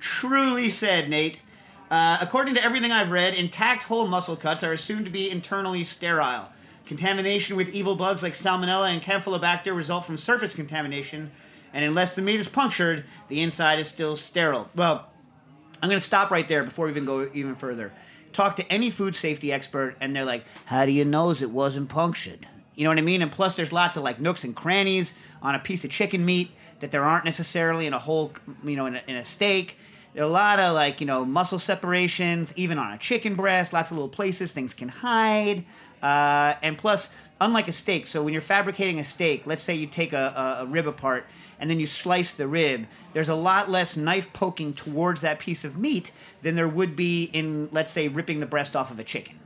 Truly 0.00 0.70
said, 0.70 1.10
Nate. 1.10 1.42
Uh, 1.90 2.16
according 2.22 2.54
to 2.54 2.64
everything 2.64 2.90
I've 2.90 3.10
read, 3.10 3.34
intact 3.34 3.82
whole 3.82 4.06
muscle 4.06 4.36
cuts 4.36 4.64
are 4.64 4.72
assumed 4.72 5.04
to 5.04 5.10
be 5.10 5.30
internally 5.30 5.84
sterile. 5.84 6.48
Contamination 6.86 7.56
with 7.56 7.68
evil 7.68 7.94
bugs 7.94 8.22
like 8.22 8.32
Salmonella 8.32 8.90
and 8.90 9.02
Campylobacter 9.02 9.76
result 9.76 10.06
from 10.06 10.16
surface 10.16 10.54
contamination, 10.54 11.30
and 11.74 11.84
unless 11.84 12.14
the 12.14 12.22
meat 12.22 12.40
is 12.40 12.48
punctured, 12.48 13.04
the 13.28 13.42
inside 13.42 13.78
is 13.78 13.88
still 13.88 14.16
sterile. 14.16 14.70
Well, 14.74 15.11
I'm 15.82 15.88
going 15.88 15.98
to 15.98 16.04
stop 16.04 16.30
right 16.30 16.46
there 16.46 16.62
before 16.62 16.86
we 16.86 16.92
even 16.92 17.04
go 17.04 17.28
even 17.34 17.56
further. 17.56 17.92
Talk 18.32 18.56
to 18.56 18.72
any 18.72 18.88
food 18.88 19.14
safety 19.14 19.52
expert, 19.52 19.96
and 20.00 20.14
they're 20.14 20.24
like, 20.24 20.44
"How 20.66 20.86
do 20.86 20.92
you 20.92 21.04
know 21.04 21.30
it 21.32 21.50
wasn't 21.50 21.88
punctured?" 21.88 22.46
You 22.76 22.84
know 22.84 22.90
what 22.90 22.98
I 22.98 23.02
mean? 23.02 23.20
And 23.20 23.30
plus, 23.30 23.56
there's 23.56 23.72
lots 23.72 23.96
of 23.96 24.04
like 24.04 24.20
nooks 24.20 24.44
and 24.44 24.54
crannies 24.54 25.12
on 25.42 25.54
a 25.54 25.58
piece 25.58 25.84
of 25.84 25.90
chicken 25.90 26.24
meat 26.24 26.52
that 26.80 26.92
there 26.92 27.04
aren't 27.04 27.24
necessarily 27.24 27.86
in 27.86 27.92
a 27.92 27.98
whole, 27.98 28.32
you 28.64 28.76
know, 28.76 28.86
in 28.86 28.96
a, 28.96 29.02
in 29.06 29.16
a 29.16 29.24
steak. 29.24 29.76
There 30.14 30.22
are 30.22 30.26
a 30.26 30.30
lot 30.30 30.58
of 30.60 30.74
like 30.74 31.00
you 31.00 31.06
know 31.06 31.24
muscle 31.24 31.58
separations, 31.58 32.54
even 32.56 32.78
on 32.78 32.92
a 32.92 32.98
chicken 32.98 33.34
breast. 33.34 33.72
Lots 33.72 33.90
of 33.90 33.96
little 33.96 34.08
places 34.08 34.52
things 34.52 34.72
can 34.72 34.88
hide, 34.88 35.64
uh, 36.00 36.54
and 36.62 36.78
plus, 36.78 37.10
unlike 37.40 37.66
a 37.68 37.72
steak, 37.72 38.06
so 38.06 38.22
when 38.22 38.32
you're 38.32 38.40
fabricating 38.40 39.00
a 39.00 39.04
steak, 39.04 39.46
let's 39.46 39.62
say 39.62 39.74
you 39.74 39.86
take 39.86 40.12
a, 40.12 40.58
a, 40.60 40.62
a 40.62 40.66
rib 40.66 40.86
apart 40.86 41.26
and 41.62 41.70
then 41.70 41.78
you 41.78 41.86
slice 41.86 42.32
the 42.32 42.48
rib, 42.48 42.86
there's 43.12 43.28
a 43.28 43.34
lot 43.36 43.70
less 43.70 43.96
knife 43.96 44.32
poking 44.32 44.74
towards 44.74 45.20
that 45.20 45.38
piece 45.38 45.64
of 45.64 45.78
meat 45.78 46.10
than 46.40 46.56
there 46.56 46.66
would 46.68 46.96
be 46.96 47.24
in, 47.32 47.68
let's 47.70 47.92
say, 47.92 48.08
ripping 48.08 48.40
the 48.40 48.46
breast 48.46 48.74
off 48.74 48.90
of 48.90 48.98
a 48.98 49.04
chicken. 49.04 49.38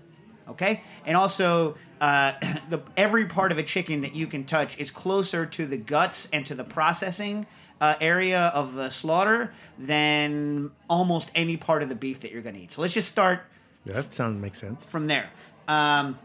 Okay, 0.48 0.82
and 1.04 1.14
also 1.16 1.76
uh, 2.00 2.32
the 2.70 2.80
every 2.96 3.26
part 3.26 3.52
of 3.52 3.58
a 3.58 3.62
chicken 3.62 4.00
that 4.00 4.14
you 4.14 4.26
can 4.26 4.44
touch 4.44 4.78
is 4.78 4.90
closer 4.90 5.44
to 5.44 5.66
the 5.66 5.76
guts 5.76 6.28
and 6.32 6.46
to 6.46 6.54
the 6.54 6.64
processing 6.64 7.46
uh, 7.82 7.96
area 8.00 8.46
of 8.54 8.72
the 8.74 8.88
slaughter 8.88 9.52
than 9.78 10.70
almost 10.88 11.30
any 11.34 11.56
part 11.58 11.82
of 11.82 11.88
the 11.90 11.94
beef 11.94 12.20
that 12.20 12.30
you're 12.32 12.42
going 12.42 12.54
to 12.54 12.62
eat. 12.62 12.72
So 12.72 12.80
let's 12.80 12.94
just 12.94 13.08
start 13.08 13.40
Yeah, 13.84 13.92
that 13.94 14.14
sounds 14.14 14.38
makes 14.40 14.58
sense. 14.58 14.84
from 14.84 15.06
there. 15.06 15.28
Um, 15.68 16.18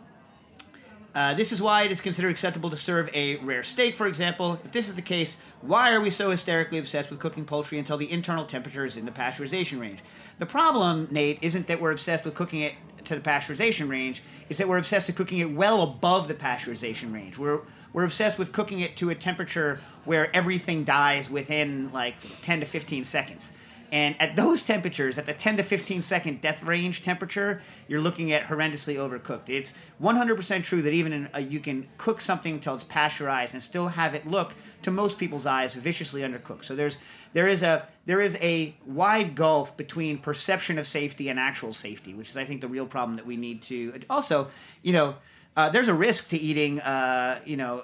uh, 1.14 1.34
this 1.34 1.52
is 1.52 1.62
why 1.62 1.84
it 1.84 1.92
is 1.92 2.00
considered 2.00 2.30
acceptable 2.30 2.70
to 2.70 2.78
serve 2.78 3.10
a 3.14 3.36
rare 3.38 3.64
steak, 3.64 3.96
for 3.96 4.08
example. 4.08 4.60
If 4.64 4.72
this 4.72 4.88
is 4.88 4.96
the 4.96 5.02
case, 5.02 5.38
why 5.62 5.92
are 5.92 6.00
we 6.00 6.10
so 6.10 6.30
hysterically 6.30 6.78
obsessed 6.78 7.10
with 7.10 7.20
cooking 7.20 7.44
poultry 7.44 7.78
until 7.78 7.98
the 7.98 8.10
internal 8.10 8.46
temperature 8.46 8.86
is 8.86 8.96
in 8.96 9.06
the 9.06 9.12
pasteurization 9.12 9.80
range? 9.82 10.00
The 10.40 10.46
problem, 10.46 11.10
Nate, 11.12 11.40
isn't 11.42 11.68
that 11.68 11.82
we're 11.82 11.92
obsessed 11.92 12.24
with 12.24 12.34
cooking 12.34 12.62
it 12.62 12.74
to 13.06 13.16
the 13.16 13.22
pasteurization 13.22 13.90
range, 13.90 14.24
it's 14.50 14.60
that 14.60 14.68
we're 14.68 14.78
obsessed 14.78 15.08
with 15.08 15.16
cooking 15.16 15.40
it 15.40 15.52
well 15.52 15.82
above 15.82 16.28
the 16.28 16.34
pasteurization 16.34 17.14
range. 17.14 17.38
We're, 17.38 17.60
we're 17.94 18.06
obsessed 18.06 18.40
with 18.40 18.52
cooking 18.52 18.80
it 18.80 18.96
to 18.98 19.10
a 19.10 19.16
temperature 19.16 19.82
where 20.06 20.34
everything 20.36 20.84
dies 20.84 21.30
within 21.30 21.92
like 21.92 22.16
10 22.42 22.62
to 22.62 22.66
15 22.66 23.04
seconds. 23.04 23.52
And 23.92 24.16
at 24.22 24.38
those 24.38 24.64
temperatures, 24.64 25.18
at 25.18 25.26
the 25.26 25.34
10 25.34 25.58
to 25.58 25.64
15 25.64 26.02
second 26.02 26.40
death 26.40 26.64
range 26.64 27.04
temperature, 27.04 27.62
you're 27.90 28.00
looking 28.00 28.32
at 28.32 28.44
horrendously 28.44 28.96
overcooked. 28.96 29.50
It's 29.50 29.74
100% 30.02 30.64
true 30.64 30.82
that 30.82 30.94
even 30.94 31.12
in, 31.12 31.50
you 31.50 31.60
can 31.60 31.88
cook 31.98 32.22
something 32.22 32.54
until 32.54 32.76
it's 32.76 32.86
pasteurized 32.86 33.54
and 33.54 33.62
still 33.62 33.90
have 33.90 34.16
it 34.16 34.26
look, 34.26 34.56
to 34.84 34.92
most 34.92 35.18
people's 35.18 35.46
eyes, 35.46 35.76
viciously 35.76 36.22
undercooked. 36.22 36.64
So 36.64 36.76
there's 36.76 36.98
there 37.34 37.48
is 37.48 37.64
a 37.64 37.88
there 38.06 38.22
is 38.22 38.38
a 38.42 38.76
wide 38.86 39.36
gulf 39.36 39.76
between 39.78 40.18
perception 40.18 40.78
of 40.78 40.88
safety 40.88 41.30
and 41.30 41.38
actual 41.38 41.74
safety, 41.74 42.14
which 42.14 42.30
is 42.30 42.38
I 42.38 42.46
think 42.46 42.62
the 42.62 42.68
real 42.68 42.86
problem 42.86 43.18
that 43.18 43.26
we 43.26 43.36
need 43.36 43.62
to. 43.64 44.00
Also, 44.10 44.50
you 44.82 44.94
know, 44.94 45.16
uh, 45.56 45.70
there's 45.70 45.90
a 45.90 45.94
risk 45.94 46.30
to 46.30 46.38
eating, 46.38 46.80
uh, 46.80 47.40
you 47.46 47.58
know, 47.58 47.84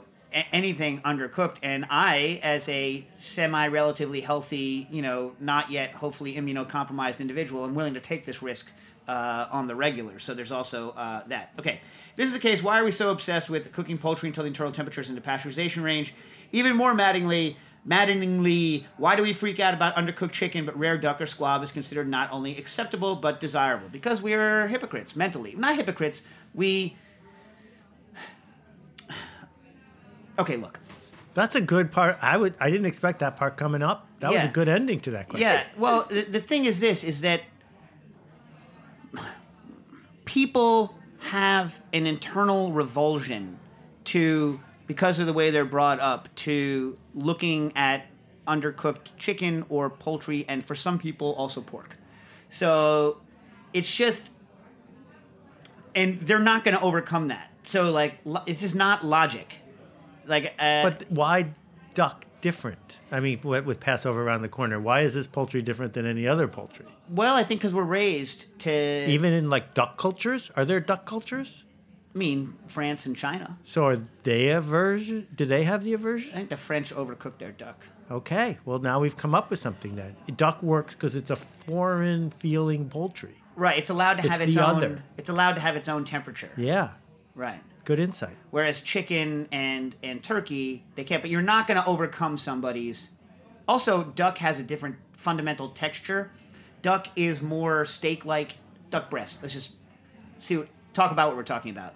anything 0.51 1.01
undercooked. 1.01 1.57
And 1.63 1.85
I, 1.89 2.39
as 2.43 2.67
a 2.69 3.05
semi 3.15 3.67
relatively 3.67 4.21
healthy, 4.21 4.88
you 4.91 5.01
know, 5.01 5.33
not 5.39 5.71
yet 5.71 5.91
hopefully 5.91 6.35
immunocompromised 6.35 7.19
individual, 7.19 7.63
am 7.65 7.75
willing 7.75 7.93
to 7.93 7.99
take 7.99 8.25
this 8.25 8.41
risk 8.41 8.67
uh, 9.07 9.47
on 9.51 9.67
the 9.67 9.75
regular. 9.75 10.19
So 10.19 10.33
there's 10.33 10.51
also 10.51 10.91
uh, 10.91 11.23
that. 11.27 11.53
Okay, 11.59 11.81
this 12.15 12.27
is 12.27 12.33
the 12.33 12.39
case. 12.39 12.61
Why 12.61 12.79
are 12.79 12.83
we 12.83 12.91
so 12.91 13.09
obsessed 13.11 13.49
with 13.49 13.71
cooking 13.71 13.97
poultry 13.97 14.27
until 14.27 14.43
the 14.43 14.49
internal 14.49 14.73
temperature 14.73 15.01
is 15.01 15.09
in 15.09 15.15
the 15.15 15.21
pasteurization 15.21 15.83
range? 15.83 16.13
Even 16.51 16.75
more 16.75 16.93
maddeningly, 16.93 17.57
maddeningly, 17.85 18.85
why 18.97 19.15
do 19.15 19.23
we 19.23 19.33
freak 19.33 19.59
out 19.59 19.73
about 19.73 19.95
undercooked 19.95 20.31
chicken 20.31 20.65
but 20.65 20.77
rare 20.77 20.97
duck 20.97 21.21
or 21.21 21.25
squab 21.25 21.63
is 21.63 21.71
considered 21.71 22.07
not 22.07 22.31
only 22.31 22.57
acceptable 22.57 23.15
but 23.15 23.39
desirable? 23.39 23.88
Because 23.89 24.21
we 24.21 24.33
are 24.33 24.67
hypocrites 24.67 25.15
mentally. 25.15 25.55
Not 25.55 25.75
hypocrites. 25.75 26.23
We 26.53 26.97
Okay, 30.39 30.57
look. 30.57 30.79
That's 31.33 31.55
a 31.55 31.61
good 31.61 31.91
part. 31.91 32.17
I 32.21 32.35
would. 32.38 32.55
I 32.59 32.71
didn't 32.71 32.88
expect 32.88 33.19
that 33.19 33.38
part 33.38 33.57
coming 33.57 33.83
up. 33.83 34.07
That 34.19 34.31
was 34.31 34.43
a 34.43 34.47
good 34.47 34.69
ending 34.69 34.99
to 35.01 35.11
that 35.11 35.29
question. 35.29 35.47
Yeah. 35.47 35.63
Well, 35.77 36.07
the, 36.09 36.23
the 36.23 36.39
thing 36.39 36.65
is 36.65 36.79
this: 36.79 37.03
is 37.03 37.21
that 37.21 37.41
people 40.25 40.95
have 41.19 41.81
an 41.93 42.07
internal 42.07 42.71
revulsion 42.71 43.59
to 44.05 44.59
because 44.88 45.19
of 45.19 45.27
the 45.27 45.33
way 45.33 45.51
they're 45.51 45.65
brought 45.65 45.99
up 45.99 46.33
to 46.35 46.97
looking 47.13 47.75
at 47.75 48.07
undercooked 48.47 49.11
chicken 49.17 49.65
or 49.69 49.89
poultry, 49.89 50.45
and 50.47 50.63
for 50.63 50.73
some 50.73 50.97
people 50.97 51.33
also 51.33 51.61
pork. 51.61 51.97
So 52.49 53.19
it's 53.73 53.93
just, 53.93 54.31
and 55.93 56.21
they're 56.21 56.39
not 56.39 56.63
going 56.63 56.77
to 56.77 56.81
overcome 56.81 57.27
that. 57.27 57.51
So 57.63 57.91
like, 57.91 58.19
it's 58.45 58.61
just 58.61 58.75
not 58.75 59.05
logic. 59.05 59.57
Like, 60.28 60.53
uh, 60.59 60.84
But 60.84 61.05
why 61.09 61.53
duck 61.93 62.25
different? 62.41 62.99
I 63.11 63.19
mean, 63.19 63.39
with 63.43 63.65
with 63.65 63.80
Passover 63.80 64.21
around 64.23 64.41
the 64.41 64.49
corner, 64.49 64.80
why 64.80 65.01
is 65.01 65.13
this 65.13 65.28
poultry 65.28 65.61
different 65.61 65.93
than 65.93 66.05
any 66.05 66.28
other 66.28 66.47
poultry? 66.47 66.86
well, 67.09 67.36
I 67.36 67.43
think 67.43 67.61
because 67.61 67.73
we're 67.73 67.84
raised 67.84 68.59
to 68.59 68.71
Even 69.09 69.32
in 69.34 69.49
like 69.49 69.73
duck 69.73 69.97
cultures, 69.97 70.51
are 70.55 70.65
there 70.65 70.80
duck 70.80 71.05
cultures? 71.05 71.63
I 72.13 72.17
mean, 72.17 72.57
France 72.67 73.05
and 73.05 73.15
China. 73.15 73.57
So 73.63 73.86
are 73.86 73.97
they 74.23 74.49
aversion? 74.49 75.28
Do 75.36 75.45
they 75.45 75.63
have 75.63 75.84
the 75.84 75.93
aversion? 75.93 76.32
I 76.34 76.38
think 76.38 76.49
the 76.49 76.57
French 76.57 76.93
overcook 76.93 77.38
their 77.38 77.51
duck. 77.51 77.86
Okay, 78.09 78.57
well 78.65 78.80
now 78.80 78.99
we've 78.99 79.15
come 79.17 79.34
up 79.36 79.49
with 79.49 79.59
something 79.59 79.95
then. 79.95 80.15
Duck 80.36 80.61
works 80.63 80.95
because 80.95 81.15
it's 81.15 81.30
a 81.30 81.36
foreign 81.36 82.30
feeling 82.32 82.89
poultry. 82.89 83.36
Right. 83.55 83.78
It's 83.78 83.89
allowed 83.89 84.15
to 84.15 84.19
It's 84.19 84.30
have 84.30 84.41
its 84.41 84.55
the 84.55 84.65
own. 84.67 84.75
other. 84.78 85.03
It's 85.17 85.30
allowed 85.30 85.53
to 85.53 85.61
have 85.61 85.75
its 85.75 85.88
own 85.89 86.05
temperature. 86.05 86.51
Yeah, 86.57 86.89
Right. 87.36 87.59
Good 87.88 87.99
insight. 88.01 88.35
Whereas 88.51 88.81
chicken 88.81 89.47
and 89.49 89.95
and 90.03 90.21
turkey, 90.21 90.83
they 90.95 91.05
can't. 91.05 91.23
But 91.23 91.31
you're 91.31 91.41
not 91.41 91.67
going 91.67 91.81
to 91.81 91.88
overcome 91.88 92.38
somebody's. 92.38 93.11
Also, 93.65 94.03
duck 94.03 94.39
has 94.39 94.59
a 94.59 94.63
different 94.63 94.97
fundamental 95.13 95.69
texture. 95.69 96.31
Duck 96.81 97.07
is 97.15 97.41
more 97.41 97.85
steak-like. 97.85 98.57
Duck 98.89 99.09
breast. 99.09 99.39
Let's 99.41 99.53
just 99.53 99.71
see. 100.39 100.57
What, 100.57 100.67
talk 100.93 101.11
about 101.11 101.29
what 101.29 101.38
we're 101.38 101.43
talking 101.43 101.71
about. 101.71 101.93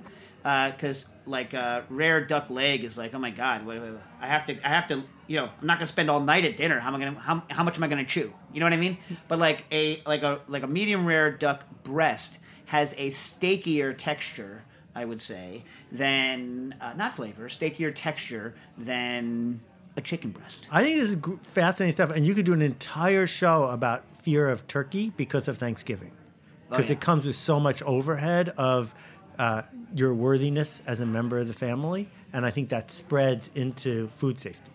Because 0.72 1.08
like 1.26 1.54
uh, 1.54 1.82
rare 1.90 2.26
duck 2.26 2.50
leg 2.50 2.86
is 2.86 2.98
like, 2.98 3.14
oh 3.14 3.20
my 3.20 3.30
god, 3.30 3.66
wait, 3.66 3.80
wait, 3.82 3.92
wait. 3.92 4.00
I 4.22 4.28
have 4.28 4.46
to, 4.46 4.54
I 4.66 4.70
have 4.70 4.88
to, 4.88 5.04
you 5.28 5.36
know, 5.36 5.50
I'm 5.60 5.68
not 5.68 5.78
gonna 5.78 5.88
spend 5.88 6.10
all 6.10 6.20
night 6.22 6.46
at 6.46 6.58
dinner. 6.58 6.80
How 6.80 6.88
am 6.88 6.96
I 6.96 7.00
gonna, 7.00 7.20
how, 7.20 7.44
how 7.50 7.64
much 7.64 7.78
am 7.78 7.84
I 7.84 7.88
gonna 7.88 8.06
chew? 8.06 8.34
You 8.54 8.60
know 8.60 8.66
what 8.66 8.74
I 8.74 8.78
mean? 8.78 8.98
But 9.28 9.40
like 9.40 9.66
a 9.72 10.02
like 10.06 10.24
a 10.24 10.40
like 10.48 10.64
a 10.64 10.68
medium 10.68 11.06
rare 11.06 11.32
duck 11.32 11.66
breast 11.84 12.40
has 12.66 12.94
a 12.94 13.10
steakier 13.10 13.96
texture, 13.96 14.64
I 14.96 15.06
would 15.06 15.22
say, 15.22 15.64
than 15.92 16.76
uh, 16.82 16.94
not 16.98 17.14
flavor, 17.14 17.48
steakier 17.48 17.92
texture 17.94 18.54
than 18.78 19.62
a 19.96 20.02
chicken 20.02 20.32
breast. 20.32 20.68
I 20.72 20.84
think 20.84 21.00
this 21.00 21.10
is 21.10 21.18
fascinating 21.48 21.94
stuff, 21.94 22.12
and 22.12 22.26
you 22.26 22.34
could 22.34 22.46
do 22.46 22.54
an 22.54 22.62
entire 22.62 23.26
show 23.28 23.66
about 23.68 24.04
fear 24.22 24.50
of 24.50 24.68
turkey 24.68 25.12
because 25.18 25.48
of 25.48 25.58
Thanksgiving, 25.58 26.12
Oh, 26.12 26.78
because 26.78 26.88
yeah. 26.90 26.94
it 26.94 27.02
comes 27.02 27.26
with 27.26 27.36
so 27.36 27.60
much 27.60 27.82
overhead 27.84 28.50
of 28.58 28.94
uh, 29.40 29.64
your 29.96 30.14
worthiness 30.14 30.82
as 30.88 31.00
a 31.00 31.06
member 31.06 31.38
of 31.38 31.48
the 31.48 31.54
family, 31.54 32.08
and 32.34 32.46
I 32.46 32.52
think 32.52 32.70
that 32.70 32.92
spreads 32.92 33.50
into 33.56 34.08
food 34.18 34.40
safety. 34.40 34.72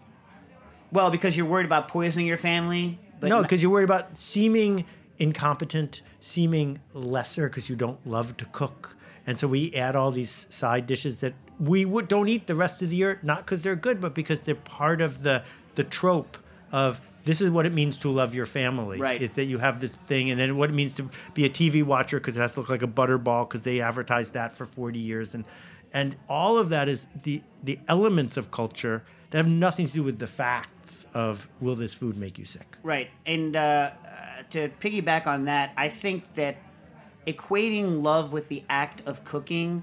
Well, 0.92 1.10
because 1.10 1.36
you're 1.36 1.46
worried 1.46 1.66
about 1.66 1.88
poisoning 1.88 2.26
your 2.26 2.36
family. 2.36 2.98
But 3.20 3.28
no, 3.28 3.42
because 3.42 3.62
you're 3.62 3.72
worried 3.72 3.84
about 3.84 4.16
seeming 4.18 4.84
incompetent, 5.18 6.02
seeming 6.20 6.80
lesser 6.92 7.48
because 7.48 7.68
you 7.70 7.76
don't 7.76 8.04
love 8.06 8.36
to 8.38 8.44
cook, 8.46 8.96
and 9.26 9.38
so 9.38 9.48
we 9.48 9.74
add 9.74 9.96
all 9.96 10.10
these 10.10 10.46
side 10.50 10.86
dishes 10.86 11.20
that 11.20 11.34
we 11.58 11.84
would 11.84 12.08
don't 12.08 12.28
eat 12.28 12.46
the 12.46 12.54
rest 12.54 12.82
of 12.82 12.90
the 12.90 12.96
year, 12.96 13.18
not 13.22 13.38
because 13.44 13.62
they're 13.62 13.76
good, 13.76 14.00
but 14.00 14.14
because 14.14 14.42
they're 14.42 14.54
part 14.54 15.00
of 15.00 15.22
the 15.22 15.42
the 15.74 15.84
trope 15.84 16.38
of 16.72 17.00
this 17.24 17.40
is 17.40 17.50
what 17.50 17.66
it 17.66 17.72
means 17.72 17.98
to 17.98 18.10
love 18.10 18.34
your 18.34 18.46
family. 18.46 18.98
Right. 18.98 19.20
Is 19.20 19.32
that 19.32 19.44
you 19.44 19.58
have 19.58 19.80
this 19.80 19.96
thing, 20.06 20.30
and 20.30 20.38
then 20.38 20.56
what 20.56 20.70
it 20.70 20.74
means 20.74 20.94
to 20.94 21.10
be 21.34 21.44
a 21.44 21.50
TV 21.50 21.82
watcher 21.82 22.18
because 22.18 22.36
it 22.36 22.40
has 22.40 22.54
to 22.54 22.60
look 22.60 22.68
like 22.68 22.82
a 22.82 22.86
butterball 22.86 23.48
because 23.48 23.62
they 23.62 23.80
advertised 23.80 24.32
that 24.34 24.54
for 24.54 24.64
40 24.64 24.98
years, 24.98 25.34
and 25.34 25.44
and 25.92 26.16
all 26.28 26.56
of 26.56 26.68
that 26.68 26.88
is 26.88 27.06
the 27.24 27.42
the 27.64 27.78
elements 27.88 28.36
of 28.36 28.50
culture 28.50 29.02
that 29.30 29.38
have 29.38 29.48
nothing 29.48 29.88
to 29.88 29.92
do 29.92 30.02
with 30.02 30.18
the 30.18 30.26
facts 30.26 31.06
of 31.14 31.48
will 31.60 31.74
this 31.74 31.94
food 31.94 32.16
make 32.16 32.38
you 32.38 32.44
sick. 32.44 32.76
Right. 32.82 33.10
And 33.26 33.56
uh, 33.56 33.58
uh, 33.58 34.42
to 34.50 34.68
piggyback 34.80 35.26
on 35.26 35.46
that, 35.46 35.72
I 35.76 35.88
think 35.88 36.22
that 36.34 36.56
equating 37.26 38.02
love 38.02 38.32
with 38.32 38.48
the 38.48 38.64
act 38.68 39.02
of 39.06 39.24
cooking 39.24 39.82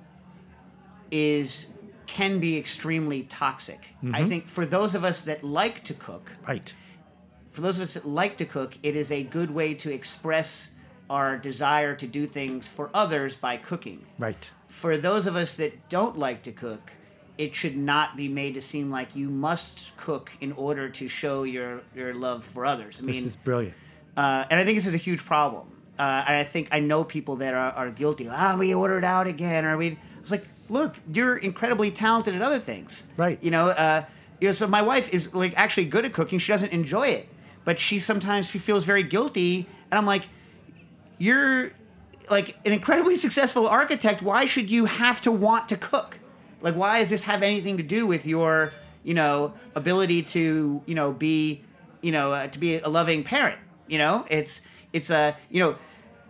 is 1.12 1.68
can 2.06 2.40
be 2.40 2.58
extremely 2.58 3.24
toxic. 3.24 3.96
I 4.12 4.22
Mhm. 4.24 4.28
think 4.28 4.48
for 4.48 4.66
those 4.66 4.94
of 4.94 5.04
us 5.06 5.22
that 5.22 5.44
like 5.44 5.84
to 5.86 5.94
cook, 5.94 6.34
Right. 6.48 6.74
for 7.50 7.62
those 7.62 7.78
of 7.78 7.84
us 7.84 7.94
that 7.94 8.06
like 8.06 8.36
to 8.38 8.46
cook, 8.46 8.78
it 8.84 8.96
is 8.96 9.10
a 9.12 9.24
good 9.24 9.52
way 9.52 9.74
to 9.76 9.90
express 9.92 10.72
our 11.10 11.38
desire 11.38 11.96
to 11.96 12.06
do 12.08 12.28
things 12.28 12.68
for 12.68 12.90
others 12.94 13.36
by 13.36 13.56
cooking. 13.58 14.06
Right. 14.20 14.52
For 14.68 14.98
those 14.98 15.28
of 15.28 15.36
us 15.36 15.56
that 15.56 15.88
don't 15.90 16.18
like 16.18 16.44
to 16.44 16.52
cook, 16.52 16.92
it 17.38 17.56
should 17.56 17.78
not 17.78 18.18
be 18.18 18.28
made 18.28 18.54
to 18.56 18.62
seem 18.62 18.92
like 18.92 19.16
you 19.16 19.30
must 19.30 19.92
cook 19.98 20.32
in 20.42 20.52
order 20.54 20.90
to 20.90 21.08
show 21.08 21.44
your, 21.44 21.82
your 21.96 22.14
love 22.14 22.44
for 22.44 22.66
others. 22.66 23.00
I 23.02 23.06
This 23.06 23.16
mean, 23.16 23.26
is 23.26 23.38
brilliant. 23.38 23.76
uh, 24.18 24.46
and 24.50 24.60
I 24.60 24.66
think 24.66 24.78
this 24.78 24.86
is 24.86 24.94
a 24.94 24.98
huge 25.00 25.24
problem. 25.26 25.68
Uh, 26.00 26.26
and 26.28 26.38
I 26.38 26.44
think 26.44 26.70
I 26.72 26.80
know 26.80 27.04
people 27.04 27.36
that 27.38 27.54
are, 27.54 27.72
are 27.72 27.92
guilty. 27.92 28.28
Ah, 28.30 28.56
we 28.58 28.74
ordered 28.74 29.04
out 29.04 29.28
again, 29.28 29.66
or 29.66 29.78
we. 29.78 29.92
I 29.92 30.22
was 30.22 30.32
like, 30.32 30.46
look, 30.70 30.96
you're 31.12 31.38
incredibly 31.38 31.92
talented 31.92 32.34
at 32.34 32.42
other 32.42 32.60
things, 32.60 33.04
right? 33.18 33.38
You 33.42 33.52
know, 33.52 33.70
uh, 33.70 34.06
you 34.40 34.48
know. 34.48 34.52
So 34.54 34.68
my 34.68 34.82
wife 34.82 35.14
is 35.14 35.34
like 35.34 35.54
actually 35.56 35.86
good 35.86 36.06
at 36.06 36.14
cooking. 36.14 36.40
She 36.40 36.52
doesn't 36.52 36.72
enjoy 36.72 37.10
it, 37.10 37.30
but 37.64 37.80
she 37.80 38.00
sometimes 38.00 38.50
she 38.50 38.58
feels 38.58 38.86
very 38.86 39.04
guilty, 39.04 39.68
and 39.92 39.98
I'm 39.98 40.06
like, 40.06 40.28
you're 41.20 41.72
like 42.30 42.58
an 42.66 42.72
incredibly 42.72 43.16
successful 43.16 43.68
architect. 43.68 44.22
Why 44.22 44.46
should 44.46 44.72
you 44.72 44.86
have 44.86 45.22
to 45.22 45.32
want 45.32 45.70
to 45.70 45.78
cook? 45.78 46.20
Like, 46.62 46.76
why 46.76 47.00
does 47.00 47.10
this 47.10 47.24
have 47.24 47.44
anything 47.44 47.78
to 47.78 47.84
do 47.84 48.08
with 48.08 48.26
your, 48.26 48.72
you 49.04 49.14
know, 49.14 49.54
ability 49.76 50.24
to, 50.24 50.82
you 50.86 50.96
know, 50.96 51.12
be, 51.12 51.64
you 52.02 52.12
know, 52.12 52.32
uh, 52.32 52.48
to 52.48 52.58
be 52.58 52.80
a 52.80 52.88
loving 52.88 53.24
parent? 53.24 53.60
You 53.88 53.98
know, 53.98 54.26
it's 54.30 54.62
it's 54.94 55.10
a, 55.10 55.36
you 55.50 55.60
know, 55.60 55.76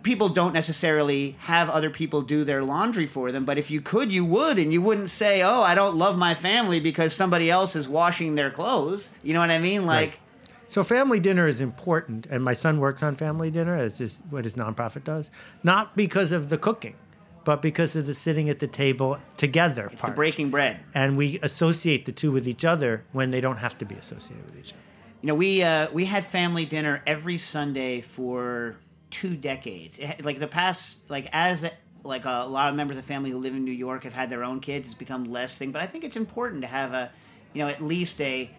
people 0.02 0.28
don't 0.28 0.52
necessarily 0.52 1.36
have 1.40 1.70
other 1.70 1.90
people 1.90 2.22
do 2.22 2.44
their 2.44 2.62
laundry 2.62 3.06
for 3.06 3.32
them, 3.32 3.44
but 3.44 3.58
if 3.58 3.70
you 3.70 3.80
could, 3.80 4.12
you 4.12 4.24
would, 4.24 4.58
and 4.58 4.72
you 4.72 4.82
wouldn't 4.82 5.10
say, 5.10 5.42
"Oh, 5.42 5.62
I 5.62 5.74
don't 5.74 5.96
love 5.96 6.18
my 6.18 6.34
family 6.34 6.80
because 6.80 7.14
somebody 7.14 7.50
else 7.50 7.76
is 7.76 7.88
washing 7.88 8.34
their 8.34 8.50
clothes." 8.50 9.10
You 9.22 9.34
know 9.34 9.40
what 9.40 9.50
I 9.50 9.58
mean? 9.58 9.86
Like, 9.86 10.10
Right. 10.10 10.18
So 10.66 10.82
family 10.82 11.20
dinner 11.20 11.46
is 11.46 11.60
important, 11.60 12.26
and 12.26 12.42
my 12.42 12.54
son 12.54 12.80
works 12.80 13.02
on 13.02 13.14
family 13.14 13.50
dinner 13.50 13.76
as 13.76 14.00
is 14.00 14.20
what 14.30 14.44
his 14.44 14.54
nonprofit 14.54 15.04
does, 15.04 15.30
not 15.62 15.94
because 15.94 16.32
of 16.32 16.48
the 16.48 16.58
cooking, 16.58 16.96
but 17.44 17.62
because 17.62 17.94
of 17.94 18.06
the 18.06 18.14
sitting 18.14 18.48
at 18.50 18.58
the 18.58 18.66
table 18.66 19.18
together. 19.36 19.88
it's 19.92 20.02
the 20.02 20.10
breaking 20.10 20.50
bread. 20.50 20.80
and 20.94 21.16
we 21.16 21.38
associate 21.42 22.06
the 22.06 22.12
two 22.12 22.32
with 22.32 22.48
each 22.48 22.64
other 22.64 23.04
when 23.12 23.30
they 23.30 23.40
don't 23.40 23.58
have 23.58 23.78
to 23.78 23.84
be 23.84 23.94
associated 23.94 24.44
with 24.46 24.58
each 24.58 24.72
other. 24.72 24.82
You 25.24 25.28
know, 25.28 25.36
we 25.36 25.62
uh, 25.62 25.90
we 25.90 26.04
had 26.04 26.22
family 26.22 26.66
dinner 26.66 27.02
every 27.06 27.38
Sunday 27.38 28.02
for 28.02 28.76
two 29.08 29.38
decades. 29.38 29.98
It, 29.98 30.22
like 30.22 30.38
the 30.38 30.46
past, 30.46 31.08
like 31.08 31.30
as 31.32 31.64
like 32.02 32.26
a 32.26 32.44
lot 32.46 32.68
of 32.68 32.74
members 32.74 32.98
of 32.98 33.04
the 33.04 33.08
family 33.08 33.30
who 33.30 33.38
live 33.38 33.54
in 33.54 33.64
New 33.64 33.72
York 33.72 34.04
have 34.04 34.12
had 34.12 34.28
their 34.28 34.44
own 34.44 34.60
kids, 34.60 34.86
it's 34.86 34.94
become 34.94 35.24
less 35.24 35.56
thing. 35.56 35.72
But 35.72 35.80
I 35.80 35.86
think 35.86 36.04
it's 36.04 36.16
important 36.16 36.60
to 36.60 36.68
have 36.68 36.92
a, 36.92 37.10
you 37.54 37.62
know, 37.62 37.68
at 37.68 37.82
least 37.82 38.20
a 38.20 38.50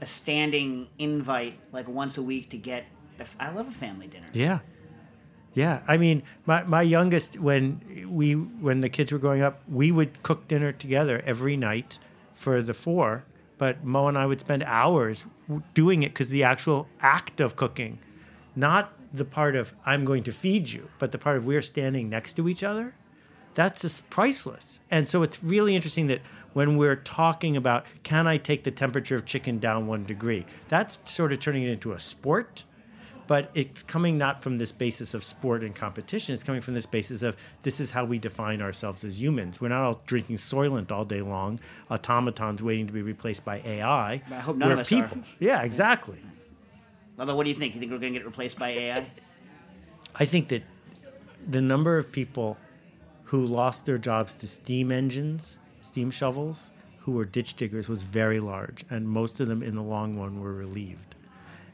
a 0.00 0.06
standing 0.06 0.88
invite 0.98 1.56
like 1.70 1.86
once 1.86 2.18
a 2.18 2.22
week 2.24 2.50
to 2.50 2.58
get. 2.58 2.86
The, 3.18 3.26
I 3.38 3.50
love 3.50 3.68
a 3.68 3.70
family 3.70 4.08
dinner. 4.08 4.26
Yeah. 4.32 4.58
Yeah. 5.54 5.82
I 5.86 5.98
mean, 5.98 6.24
my, 6.46 6.64
my 6.64 6.82
youngest, 6.82 7.38
when 7.38 8.08
we 8.10 8.32
when 8.32 8.80
the 8.80 8.88
kids 8.88 9.12
were 9.12 9.20
growing 9.20 9.42
up, 9.42 9.62
we 9.68 9.92
would 9.92 10.20
cook 10.24 10.48
dinner 10.48 10.72
together 10.72 11.22
every 11.24 11.56
night 11.56 12.00
for 12.34 12.60
the 12.60 12.74
four. 12.74 13.22
But 13.56 13.84
Mo 13.84 14.08
and 14.08 14.18
I 14.18 14.26
would 14.26 14.40
spend 14.40 14.64
hours 14.64 15.24
doing 15.74 16.02
it 16.02 16.10
because 16.10 16.28
the 16.28 16.44
actual 16.44 16.88
act 17.00 17.40
of 17.40 17.56
cooking, 17.56 17.98
not 18.56 18.92
the 19.12 19.24
part 19.24 19.56
of 19.56 19.72
I'm 19.86 20.04
going 20.04 20.22
to 20.24 20.32
feed 20.32 20.68
you, 20.68 20.88
but 20.98 21.12
the 21.12 21.18
part 21.18 21.36
of 21.36 21.46
we're 21.46 21.62
standing 21.62 22.08
next 22.08 22.34
to 22.34 22.48
each 22.48 22.62
other, 22.62 22.94
that's 23.54 23.82
just 23.82 24.08
priceless. 24.10 24.80
And 24.90 25.08
so 25.08 25.22
it's 25.22 25.42
really 25.42 25.74
interesting 25.74 26.06
that 26.08 26.20
when 26.52 26.76
we're 26.76 26.96
talking 26.96 27.56
about 27.56 27.86
can 28.02 28.26
I 28.26 28.36
take 28.36 28.64
the 28.64 28.70
temperature 28.70 29.16
of 29.16 29.24
chicken 29.24 29.58
down 29.58 29.86
one 29.86 30.04
degree, 30.04 30.46
that's 30.68 30.98
sort 31.04 31.32
of 31.32 31.40
turning 31.40 31.64
it 31.64 31.70
into 31.70 31.92
a 31.92 32.00
sport 32.00 32.64
but 33.28 33.50
it's 33.54 33.82
coming 33.82 34.16
not 34.16 34.42
from 34.42 34.56
this 34.56 34.72
basis 34.72 35.12
of 35.12 35.22
sport 35.22 35.62
and 35.62 35.74
competition. 35.74 36.34
It's 36.34 36.42
coming 36.42 36.62
from 36.62 36.72
this 36.72 36.86
basis 36.86 37.20
of 37.22 37.36
this 37.62 37.78
is 37.78 37.90
how 37.90 38.06
we 38.06 38.18
define 38.18 38.62
ourselves 38.62 39.04
as 39.04 39.20
humans. 39.20 39.60
We're 39.60 39.68
not 39.68 39.84
all 39.84 40.00
drinking 40.06 40.36
Soylent 40.36 40.90
all 40.90 41.04
day 41.04 41.20
long, 41.20 41.60
automatons 41.90 42.62
waiting 42.62 42.86
to 42.86 42.92
be 42.92 43.02
replaced 43.02 43.44
by 43.44 43.60
AI. 43.64 44.22
I 44.30 44.34
hope 44.40 44.56
none 44.56 44.70
We're 44.70 44.72
of 44.72 44.80
us 44.80 44.90
are. 44.90 45.02
people. 45.02 45.22
Yeah, 45.38 45.62
exactly. 45.62 46.18
Although, 47.18 47.36
what 47.36 47.44
do 47.44 47.50
you 47.50 47.56
think? 47.56 47.74
You 47.74 47.80
think 47.80 47.92
we're 47.92 47.98
going 47.98 48.14
to 48.14 48.18
get 48.18 48.26
replaced 48.26 48.58
by 48.58 48.70
AI? 48.70 49.06
I 50.16 50.24
think 50.24 50.48
that 50.48 50.62
the 51.50 51.60
number 51.60 51.98
of 51.98 52.10
people 52.10 52.56
who 53.24 53.44
lost 53.44 53.84
their 53.84 53.98
jobs 53.98 54.32
to 54.34 54.48
steam 54.48 54.90
engines, 54.90 55.58
steam 55.82 56.10
shovels, 56.10 56.70
who 57.00 57.12
were 57.12 57.26
ditch 57.26 57.54
diggers 57.54 57.88
was 57.88 58.02
very 58.02 58.40
large, 58.40 58.86
and 58.88 59.06
most 59.06 59.38
of 59.40 59.48
them 59.48 59.62
in 59.62 59.74
the 59.74 59.82
long 59.82 60.18
run 60.18 60.40
were 60.40 60.54
relieved. 60.54 61.07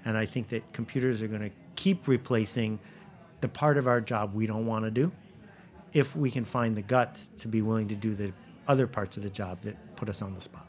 And 0.04 0.16
I 0.16 0.26
think 0.26 0.48
that 0.48 0.72
computers 0.72 1.22
are 1.22 1.28
going 1.28 1.42
to 1.42 1.50
keep 1.76 2.06
replacing 2.08 2.78
the 3.40 3.48
part 3.48 3.76
of 3.78 3.86
our 3.86 4.00
job 4.00 4.34
we 4.34 4.46
don't 4.46 4.66
want 4.66 4.84
to 4.84 4.90
do 4.90 5.12
if 5.92 6.14
we 6.16 6.30
can 6.30 6.44
find 6.44 6.76
the 6.76 6.82
guts 6.82 7.30
to 7.38 7.48
be 7.48 7.62
willing 7.62 7.88
to 7.88 7.94
do 7.94 8.14
the 8.14 8.32
other 8.66 8.86
parts 8.86 9.16
of 9.16 9.22
the 9.22 9.30
job 9.30 9.60
that 9.60 9.76
put 9.96 10.08
us 10.08 10.22
on 10.22 10.34
the 10.34 10.40
spot. 10.40 10.66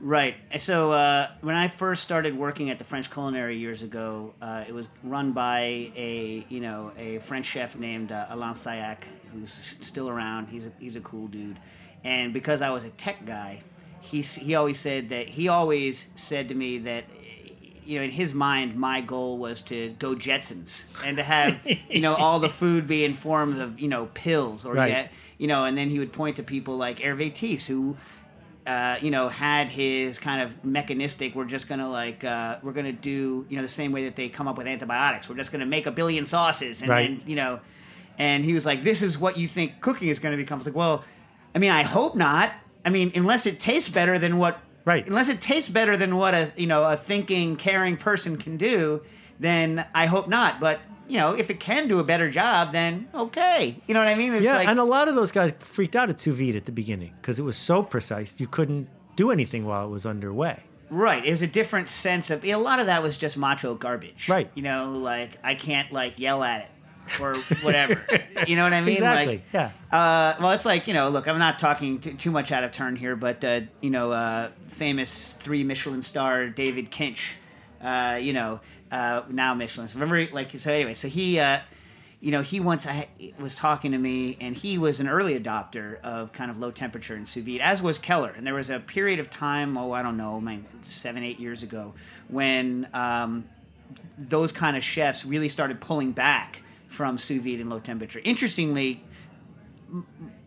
Right. 0.00 0.34
So 0.58 0.92
uh, 0.92 1.30
when 1.40 1.54
I 1.54 1.68
first 1.68 2.02
started 2.02 2.36
working 2.36 2.68
at 2.68 2.78
the 2.78 2.84
French 2.84 3.10
Culinary 3.10 3.56
years 3.56 3.82
ago, 3.82 4.34
uh, 4.42 4.64
it 4.66 4.74
was 4.74 4.88
run 5.02 5.32
by 5.32 5.60
a 5.96 6.44
you 6.48 6.60
know 6.60 6.92
a 6.98 7.20
French 7.20 7.46
chef 7.46 7.76
named 7.76 8.12
uh, 8.12 8.26
Alain 8.28 8.52
Sailhac, 8.52 9.04
who's 9.32 9.76
still 9.80 10.10
around. 10.10 10.48
He's 10.48 10.66
a, 10.66 10.72
he's 10.78 10.96
a 10.96 11.00
cool 11.00 11.28
dude. 11.28 11.58
And 12.02 12.34
because 12.34 12.60
I 12.60 12.70
was 12.70 12.84
a 12.84 12.90
tech 12.90 13.24
guy, 13.24 13.62
he 14.00 14.20
he 14.20 14.54
always 14.56 14.78
said 14.78 15.08
that 15.08 15.28
he 15.28 15.48
always 15.48 16.08
said 16.16 16.48
to 16.50 16.54
me 16.54 16.78
that 16.78 17.04
you 17.86 17.98
know 17.98 18.04
in 18.04 18.10
his 18.10 18.34
mind 18.34 18.74
my 18.76 19.00
goal 19.00 19.38
was 19.38 19.60
to 19.62 19.90
go 19.98 20.14
Jetsons 20.14 20.84
and 21.04 21.16
to 21.16 21.22
have 21.22 21.58
you 21.90 22.00
know 22.00 22.14
all 22.14 22.40
the 22.40 22.48
food 22.48 22.86
be 22.86 23.04
in 23.04 23.14
forms 23.14 23.58
of 23.58 23.78
you 23.80 23.88
know 23.88 24.06
pills 24.14 24.64
or 24.66 24.74
Right. 24.74 24.88
get 24.88 25.12
you 25.38 25.46
know 25.46 25.64
and 25.64 25.76
then 25.76 25.90
he 25.90 25.98
would 25.98 26.12
point 26.12 26.36
to 26.36 26.42
people 26.42 26.76
like 26.76 26.98
Hervé 27.00 27.64
who 27.66 27.96
uh, 28.66 28.96
you 29.02 29.10
know, 29.10 29.28
had 29.28 29.68
his 29.68 30.18
kind 30.18 30.40
of 30.40 30.64
mechanistic. 30.64 31.34
We're 31.34 31.44
just 31.44 31.68
gonna 31.68 31.90
like 31.90 32.24
uh, 32.24 32.56
we're 32.62 32.72
gonna 32.72 32.92
do 32.92 33.44
you 33.50 33.56
know 33.56 33.62
the 33.62 33.68
same 33.68 33.92
way 33.92 34.04
that 34.04 34.16
they 34.16 34.30
come 34.30 34.48
up 34.48 34.56
with 34.56 34.66
antibiotics. 34.66 35.28
We're 35.28 35.34
just 35.36 35.52
gonna 35.52 35.66
make 35.66 35.84
a 35.86 35.90
billion 35.90 36.24
sauces, 36.24 36.80
and 36.80 36.88
Right. 36.88 37.18
then 37.20 37.28
you 37.28 37.36
know, 37.36 37.60
and 38.16 38.42
he 38.42 38.54
was 38.54 38.64
like, 38.64 38.80
"This 38.80 39.02
is 39.02 39.18
what 39.18 39.36
you 39.36 39.48
think 39.48 39.82
cooking 39.82 40.08
is 40.08 40.18
gonna 40.18 40.38
become." 40.38 40.60
Like, 40.60 40.74
"Well, 40.74 41.04
I 41.54 41.58
mean, 41.58 41.72
I 41.72 41.82
hope 41.82 42.16
not. 42.16 42.52
I 42.86 42.88
mean, 42.88 43.12
unless 43.14 43.44
it 43.44 43.60
tastes 43.60 43.90
better 43.90 44.18
than 44.18 44.38
what 44.38 44.58
right, 44.84 45.06
unless 45.06 45.28
it 45.28 45.40
tastes 45.40 45.70
better 45.70 45.96
than 45.96 46.16
what 46.16 46.34
a 46.34 46.52
you 46.56 46.66
know 46.66 46.84
a 46.84 46.96
thinking, 46.96 47.56
caring 47.56 47.96
person 47.96 48.36
can 48.36 48.56
do, 48.56 49.02
then 49.40 49.86
I 49.94 50.06
hope 50.06 50.28
not. 50.28 50.60
But 50.60 50.80
you 51.08 51.18
know, 51.18 51.32
if 51.32 51.50
it 51.50 51.60
can 51.60 51.88
do 51.88 51.98
a 51.98 52.04
better 52.04 52.30
job, 52.30 52.72
then 52.72 53.08
okay. 53.14 53.80
You 53.86 53.94
know 53.94 54.00
what 54.00 54.08
I 54.08 54.14
mean? 54.14 54.34
It's 54.34 54.44
yeah, 54.44 54.56
like, 54.56 54.68
and 54.68 54.78
a 54.78 54.84
lot 54.84 55.08
of 55.08 55.14
those 55.14 55.32
guys 55.32 55.52
freaked 55.60 55.96
out 55.96 56.10
at 56.10 56.20
sous 56.20 56.34
vide 56.36 56.56
at 56.56 56.64
the 56.64 56.72
beginning 56.72 57.12
because 57.20 57.38
it 57.38 57.42
was 57.42 57.56
so 57.56 57.82
precise 57.82 58.40
you 58.40 58.46
couldn't 58.46 58.88
do 59.16 59.30
anything 59.30 59.64
while 59.66 59.86
it 59.86 59.90
was 59.90 60.06
underway. 60.06 60.60
Right. 60.90 61.24
It 61.24 61.30
was 61.30 61.42
a 61.42 61.46
different 61.46 61.88
sense 61.88 62.30
of 62.30 62.44
a 62.44 62.54
lot 62.56 62.78
of 62.78 62.86
that 62.86 63.02
was 63.02 63.16
just 63.16 63.36
macho 63.36 63.74
garbage. 63.74 64.28
Right. 64.28 64.50
You 64.54 64.62
know, 64.62 64.92
like 64.92 65.38
I 65.42 65.54
can't 65.54 65.90
like 65.92 66.18
yell 66.18 66.42
at 66.42 66.62
it 66.62 66.68
or 67.20 67.34
whatever. 67.62 68.04
you 68.46 68.56
know 68.56 68.64
what 68.64 68.72
I 68.72 68.80
mean? 68.80 68.96
Exactly. 68.96 69.36
Like, 69.36 69.44
yeah. 69.52 69.70
uh, 69.92 70.36
well, 70.40 70.52
it's 70.52 70.64
like 70.64 70.86
you 70.86 70.94
know. 70.94 71.08
Look, 71.08 71.28
I'm 71.28 71.38
not 71.38 71.58
talking 71.58 71.98
t- 71.98 72.14
too 72.14 72.30
much 72.30 72.52
out 72.52 72.64
of 72.64 72.72
turn 72.72 72.96
here, 72.96 73.16
but 73.16 73.44
uh, 73.44 73.62
you 73.80 73.90
know, 73.90 74.12
uh, 74.12 74.50
famous 74.66 75.34
three 75.34 75.64
Michelin 75.64 76.02
star 76.02 76.48
David 76.48 76.90
Kinch. 76.90 77.32
Uh, 77.80 78.18
you 78.20 78.32
know, 78.32 78.60
uh, 78.90 79.22
now 79.28 79.54
Michelin. 79.54 79.88
So 79.88 79.98
remember, 79.98 80.32
like 80.32 80.56
so. 80.58 80.72
Anyway, 80.72 80.94
so 80.94 81.08
he. 81.08 81.38
Uh, 81.38 81.60
you 82.20 82.30
know, 82.30 82.40
he 82.40 82.58
once 82.58 82.86
I, 82.86 83.08
was 83.38 83.54
talking 83.54 83.92
to 83.92 83.98
me, 83.98 84.38
and 84.40 84.56
he 84.56 84.78
was 84.78 84.98
an 84.98 85.08
early 85.08 85.38
adopter 85.38 86.00
of 86.00 86.32
kind 86.32 86.50
of 86.50 86.56
low 86.56 86.70
temperature 86.70 87.14
and 87.14 87.28
sous 87.28 87.44
vide, 87.44 87.60
as 87.60 87.82
was 87.82 87.98
Keller. 87.98 88.30
And 88.34 88.46
there 88.46 88.54
was 88.54 88.70
a 88.70 88.80
period 88.80 89.18
of 89.18 89.28
time, 89.28 89.76
oh, 89.76 89.92
I 89.92 90.00
don't 90.00 90.16
know, 90.16 90.40
man, 90.40 90.64
seven, 90.80 91.22
eight 91.22 91.38
years 91.38 91.62
ago, 91.62 91.92
when 92.28 92.88
um, 92.94 93.44
those 94.16 94.52
kind 94.52 94.74
of 94.74 94.82
chefs 94.82 95.26
really 95.26 95.50
started 95.50 95.82
pulling 95.82 96.12
back 96.12 96.62
from 96.94 97.18
sous 97.18 97.42
vide 97.42 97.60
and 97.60 97.68
low 97.68 97.80
temperature. 97.80 98.20
Interestingly, 98.24 99.02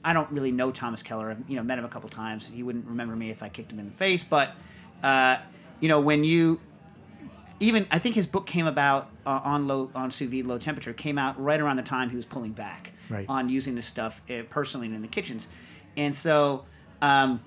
I 0.04 0.14
don't 0.14 0.32
really 0.32 0.52
know 0.52 0.72
Thomas 0.72 1.04
Keller. 1.04 1.32
I've 1.32 1.50
you 1.50 1.56
know 1.56 1.64
met 1.64 1.78
him 1.78 1.86
a 1.86 1.90
couple 1.90 2.10
times. 2.10 2.48
He 2.48 2.64
wouldn't 2.64 2.86
remember 2.88 3.16
me 3.16 3.30
if 3.30 3.44
I 3.44 3.50
kicked 3.50 3.72
him 3.72 3.80
in 3.80 3.86
the 3.86 3.92
face. 3.96 4.24
But 4.24 4.52
uh, 5.04 5.38
you 5.80 5.88
know 5.90 6.00
when 6.00 6.24
you 6.24 6.60
even 7.60 7.88
I 7.92 8.00
think 8.00 8.16
his 8.16 8.28
book 8.28 8.46
came 8.48 8.68
about 8.68 9.10
uh, 9.26 9.42
on 9.44 9.68
low 9.68 9.92
on 9.96 10.12
sous 10.12 10.30
vide 10.30 10.46
low 10.46 10.58
temperature 10.58 10.94
came 10.94 11.18
out 11.18 11.40
right 11.42 11.60
around 11.60 11.78
the 11.78 11.84
time 11.84 12.10
he 12.10 12.16
was 12.16 12.26
pulling 12.26 12.52
back 12.52 12.92
Right. 13.10 13.26
on 13.30 13.48
using 13.48 13.74
this 13.76 13.86
stuff 13.86 14.22
uh, 14.30 14.42
personally 14.50 14.88
and 14.88 14.96
in 14.96 15.02
the 15.02 15.08
kitchens, 15.08 15.48
and 15.96 16.16
so. 16.16 16.66
Um, 17.02 17.42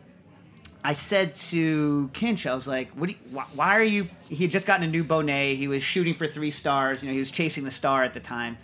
I 0.83 0.95
said 0.95 1.35
to 1.51 2.09
Kinch, 2.15 2.47
I 2.49 2.55
was 2.55 2.67
like, 2.67 2.91
"What? 2.93 3.09
Do 3.09 3.13
you, 3.13 3.19
why, 3.31 3.45
why 3.55 3.77
are 3.79 3.83
you?" 3.83 4.09
He 4.31 4.37
had 4.37 4.51
just 4.51 4.67
gotten 4.67 4.83
a 4.83 4.91
new 4.91 5.05
Bonnet. 5.05 5.57
He 5.57 5.69
was 5.69 5.83
shooting 5.83 6.15
for 6.15 6.27
three 6.27 6.51
stars. 6.51 7.03
You 7.03 7.09
know, 7.09 7.13
he 7.13 7.19
was 7.19 7.31
chasing 7.31 7.65
the 7.65 7.71
star 7.71 8.03
at 8.03 8.15
the 8.15 8.21
time, 8.21 8.57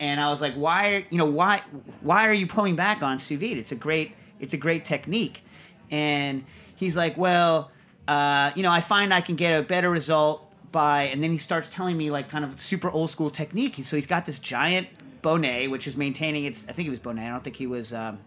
and 0.00 0.20
I 0.20 0.30
was 0.30 0.40
like, 0.40 0.54
"Why? 0.54 1.06
You 1.10 1.18
know, 1.18 1.26
why? 1.26 1.62
Why 2.00 2.28
are 2.28 2.32
you 2.32 2.46
pulling 2.46 2.76
back 2.76 3.02
on 3.02 3.18
sous 3.18 3.38
vide? 3.38 3.58
It's 3.58 3.72
a 3.72 3.76
great, 3.76 4.14
it's 4.40 4.54
a 4.54 4.56
great 4.56 4.84
technique." 4.84 5.42
And 5.90 6.44
he's 6.74 6.96
like, 6.96 7.16
"Well, 7.16 7.70
uh, 8.06 8.52
you 8.54 8.62
know, 8.62 8.70
I 8.70 8.80
find 8.80 9.12
I 9.12 9.20
can 9.20 9.36
get 9.36 9.58
a 9.58 9.62
better 9.62 9.90
result 9.90 10.44
by." 10.72 11.04
And 11.04 11.22
then 11.22 11.30
he 11.32 11.38
starts 11.38 11.68
telling 11.68 11.96
me 11.96 12.10
like 12.10 12.28
kind 12.28 12.44
of 12.44 12.58
super 12.60 12.90
old 12.90 13.10
school 13.10 13.30
technique. 13.30 13.76
So 13.82 13.96
he's 13.96 14.06
got 14.06 14.26
this 14.26 14.38
giant 14.38 14.88
bonnet, 15.22 15.70
which 15.70 15.86
is 15.86 15.96
maintaining 15.96 16.44
its. 16.44 16.66
I 16.68 16.72
think 16.72 16.86
he 16.86 16.90
was 16.90 16.98
bonnet. 16.98 17.26
I 17.26 17.30
don't 17.30 17.44
think 17.44 17.56
he 17.56 17.66
was. 17.66 17.92
Um, 17.92 18.18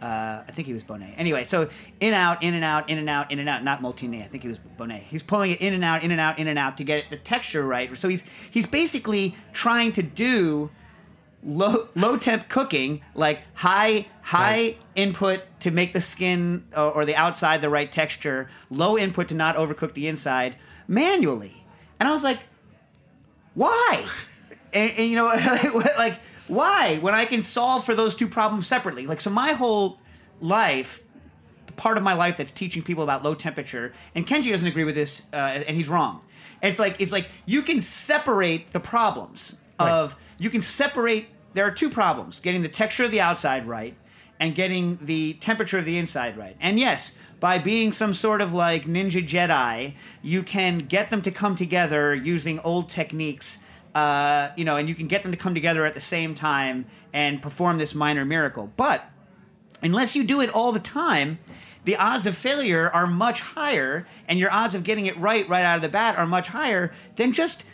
uh, 0.00 0.42
I 0.46 0.52
think 0.52 0.66
he 0.66 0.74
was 0.74 0.82
Bonnet. 0.82 1.14
Anyway, 1.16 1.44
so 1.44 1.70
in 2.00 2.12
out, 2.12 2.42
in 2.42 2.52
and 2.52 2.62
out, 2.62 2.90
in 2.90 2.98
and 2.98 3.08
out, 3.08 3.30
in 3.30 3.38
and 3.38 3.48
out. 3.48 3.64
Not 3.64 3.80
Molteni. 3.80 4.22
I 4.22 4.26
think 4.26 4.42
he 4.42 4.48
was 4.48 4.58
Bonnet. 4.58 5.02
He's 5.02 5.22
pulling 5.22 5.52
it 5.52 5.60
in 5.60 5.72
and 5.72 5.82
out, 5.82 6.02
in 6.02 6.10
and 6.10 6.20
out, 6.20 6.38
in 6.38 6.48
and 6.48 6.58
out 6.58 6.76
to 6.76 6.84
get 6.84 7.08
the 7.08 7.16
texture 7.16 7.62
right. 7.66 7.96
So 7.96 8.08
he's 8.08 8.22
he's 8.50 8.66
basically 8.66 9.34
trying 9.54 9.92
to 9.92 10.02
do 10.02 10.70
low 11.46 11.88
low 11.94 12.16
temp 12.16 12.48
cooking, 12.48 13.02
like 13.14 13.42
high 13.54 14.06
high 14.22 14.76
input 14.94 15.42
to 15.60 15.70
make 15.70 15.92
the 15.92 16.00
skin 16.00 16.66
or, 16.76 16.90
or 16.90 17.04
the 17.06 17.14
outside 17.14 17.62
the 17.62 17.70
right 17.70 17.90
texture, 17.90 18.50
low 18.68 18.98
input 18.98 19.28
to 19.28 19.34
not 19.34 19.56
overcook 19.56 19.94
the 19.94 20.08
inside 20.08 20.56
manually. 20.88 21.64
And 21.98 22.08
I 22.08 22.12
was 22.12 22.24
like, 22.24 22.40
why? 23.54 24.06
And, 24.72 24.92
and, 24.98 25.08
you 25.08 25.16
know, 25.16 25.26
like 25.96 26.20
why 26.48 26.98
when 26.98 27.14
I 27.14 27.24
can 27.24 27.40
solve 27.40 27.86
for 27.86 27.94
those 27.94 28.14
two 28.14 28.26
problems 28.28 28.66
separately? 28.66 29.06
Like 29.06 29.22
so, 29.22 29.30
my 29.30 29.52
whole 29.52 29.98
life, 30.40 31.02
part 31.76 31.96
of 31.96 32.02
my 32.02 32.12
life 32.12 32.36
that's 32.36 32.52
teaching 32.52 32.82
people 32.82 33.02
about 33.02 33.22
low 33.22 33.34
temperature, 33.34 33.94
and 34.14 34.26
Kenji 34.26 34.50
doesn't 34.50 34.66
agree 34.66 34.84
with 34.84 34.94
this, 34.94 35.22
uh, 35.32 35.36
and 35.36 35.76
he's 35.76 35.88
wrong. 35.88 36.20
And 36.60 36.70
it's 36.70 36.80
like 36.80 37.00
it's 37.00 37.12
like 37.12 37.30
you 37.46 37.62
can 37.62 37.80
separate 37.80 38.72
the 38.72 38.80
problems 38.80 39.56
of 39.78 40.14
you 40.36 40.50
can 40.50 40.60
separate 40.60 41.28
there 41.56 41.66
are 41.66 41.70
two 41.70 41.90
problems: 41.90 42.40
getting 42.40 42.62
the 42.62 42.68
texture 42.68 43.04
of 43.04 43.10
the 43.10 43.20
outside 43.20 43.66
right, 43.66 43.96
and 44.38 44.54
getting 44.54 44.98
the 45.00 45.34
temperature 45.34 45.78
of 45.78 45.84
the 45.84 45.98
inside 45.98 46.36
right. 46.36 46.56
And 46.60 46.78
yes, 46.78 47.12
by 47.40 47.58
being 47.58 47.92
some 47.92 48.14
sort 48.14 48.40
of 48.40 48.52
like 48.52 48.84
ninja 48.84 49.26
Jedi, 49.26 49.94
you 50.22 50.42
can 50.42 50.78
get 50.78 51.10
them 51.10 51.22
to 51.22 51.30
come 51.30 51.56
together 51.56 52.14
using 52.14 52.60
old 52.60 52.88
techniques. 52.88 53.58
Uh, 53.94 54.52
you 54.56 54.64
know, 54.64 54.76
and 54.76 54.90
you 54.90 54.94
can 54.94 55.06
get 55.06 55.22
them 55.22 55.32
to 55.32 55.38
come 55.38 55.54
together 55.54 55.86
at 55.86 55.94
the 55.94 56.00
same 56.00 56.34
time 56.34 56.84
and 57.14 57.40
perform 57.40 57.78
this 57.78 57.94
minor 57.94 58.26
miracle. 58.26 58.70
But 58.76 59.02
unless 59.80 60.14
you 60.14 60.22
do 60.22 60.42
it 60.42 60.50
all 60.50 60.70
the 60.70 60.80
time, 60.80 61.38
the 61.84 61.96
odds 61.96 62.26
of 62.26 62.36
failure 62.36 62.90
are 62.90 63.06
much 63.06 63.40
higher, 63.40 64.06
and 64.28 64.38
your 64.38 64.52
odds 64.52 64.74
of 64.74 64.84
getting 64.84 65.06
it 65.06 65.16
right 65.16 65.48
right 65.48 65.64
out 65.64 65.76
of 65.76 65.82
the 65.82 65.88
bat 65.88 66.18
are 66.18 66.26
much 66.26 66.48
higher 66.48 66.92
than 67.16 67.32
just 67.32 67.64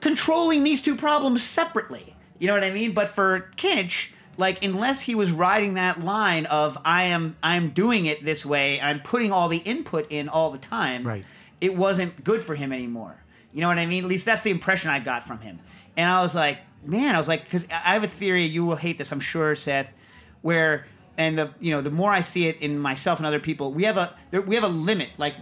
controlling 0.00 0.62
these 0.62 0.80
two 0.80 0.94
problems 0.94 1.42
separately. 1.42 2.13
You 2.38 2.46
know 2.48 2.54
what 2.54 2.64
I 2.64 2.70
mean? 2.70 2.92
But 2.92 3.08
for 3.08 3.50
Kinch, 3.56 4.08
like 4.36 4.64
unless 4.64 5.02
he 5.02 5.14
was 5.14 5.30
riding 5.30 5.74
that 5.74 6.00
line 6.00 6.46
of 6.46 6.76
I 6.84 7.04
am 7.04 7.36
I'm 7.42 7.70
doing 7.70 8.06
it 8.06 8.24
this 8.24 8.44
way, 8.44 8.80
I'm 8.80 9.00
putting 9.00 9.32
all 9.32 9.48
the 9.48 9.58
input 9.58 10.10
in 10.10 10.28
all 10.28 10.50
the 10.50 10.58
time, 10.58 11.04
Right. 11.06 11.24
it 11.60 11.76
wasn't 11.76 12.24
good 12.24 12.42
for 12.42 12.54
him 12.56 12.72
anymore. 12.72 13.16
You 13.52 13.60
know 13.60 13.68
what 13.68 13.78
I 13.78 13.86
mean? 13.86 14.02
At 14.04 14.10
least 14.10 14.26
that's 14.26 14.42
the 14.42 14.50
impression 14.50 14.90
I 14.90 14.98
got 14.98 15.22
from 15.26 15.38
him. 15.40 15.60
And 15.96 16.10
I 16.10 16.20
was 16.22 16.34
like, 16.34 16.58
man, 16.84 17.14
I 17.14 17.18
was 17.18 17.28
like, 17.28 17.44
because 17.44 17.64
I 17.70 17.92
have 17.94 18.02
a 18.02 18.08
theory. 18.08 18.44
You 18.44 18.64
will 18.64 18.74
hate 18.76 18.98
this, 18.98 19.12
I'm 19.12 19.20
sure, 19.20 19.54
Seth. 19.54 19.94
Where 20.42 20.86
and 21.16 21.38
the 21.38 21.50
you 21.60 21.70
know 21.70 21.80
the 21.80 21.90
more 21.92 22.10
I 22.10 22.20
see 22.20 22.48
it 22.48 22.58
in 22.60 22.78
myself 22.78 23.20
and 23.20 23.26
other 23.26 23.38
people, 23.38 23.72
we 23.72 23.84
have 23.84 23.96
a 23.96 24.12
there, 24.32 24.42
we 24.42 24.56
have 24.56 24.64
a 24.64 24.68
limit. 24.68 25.10
Like 25.16 25.36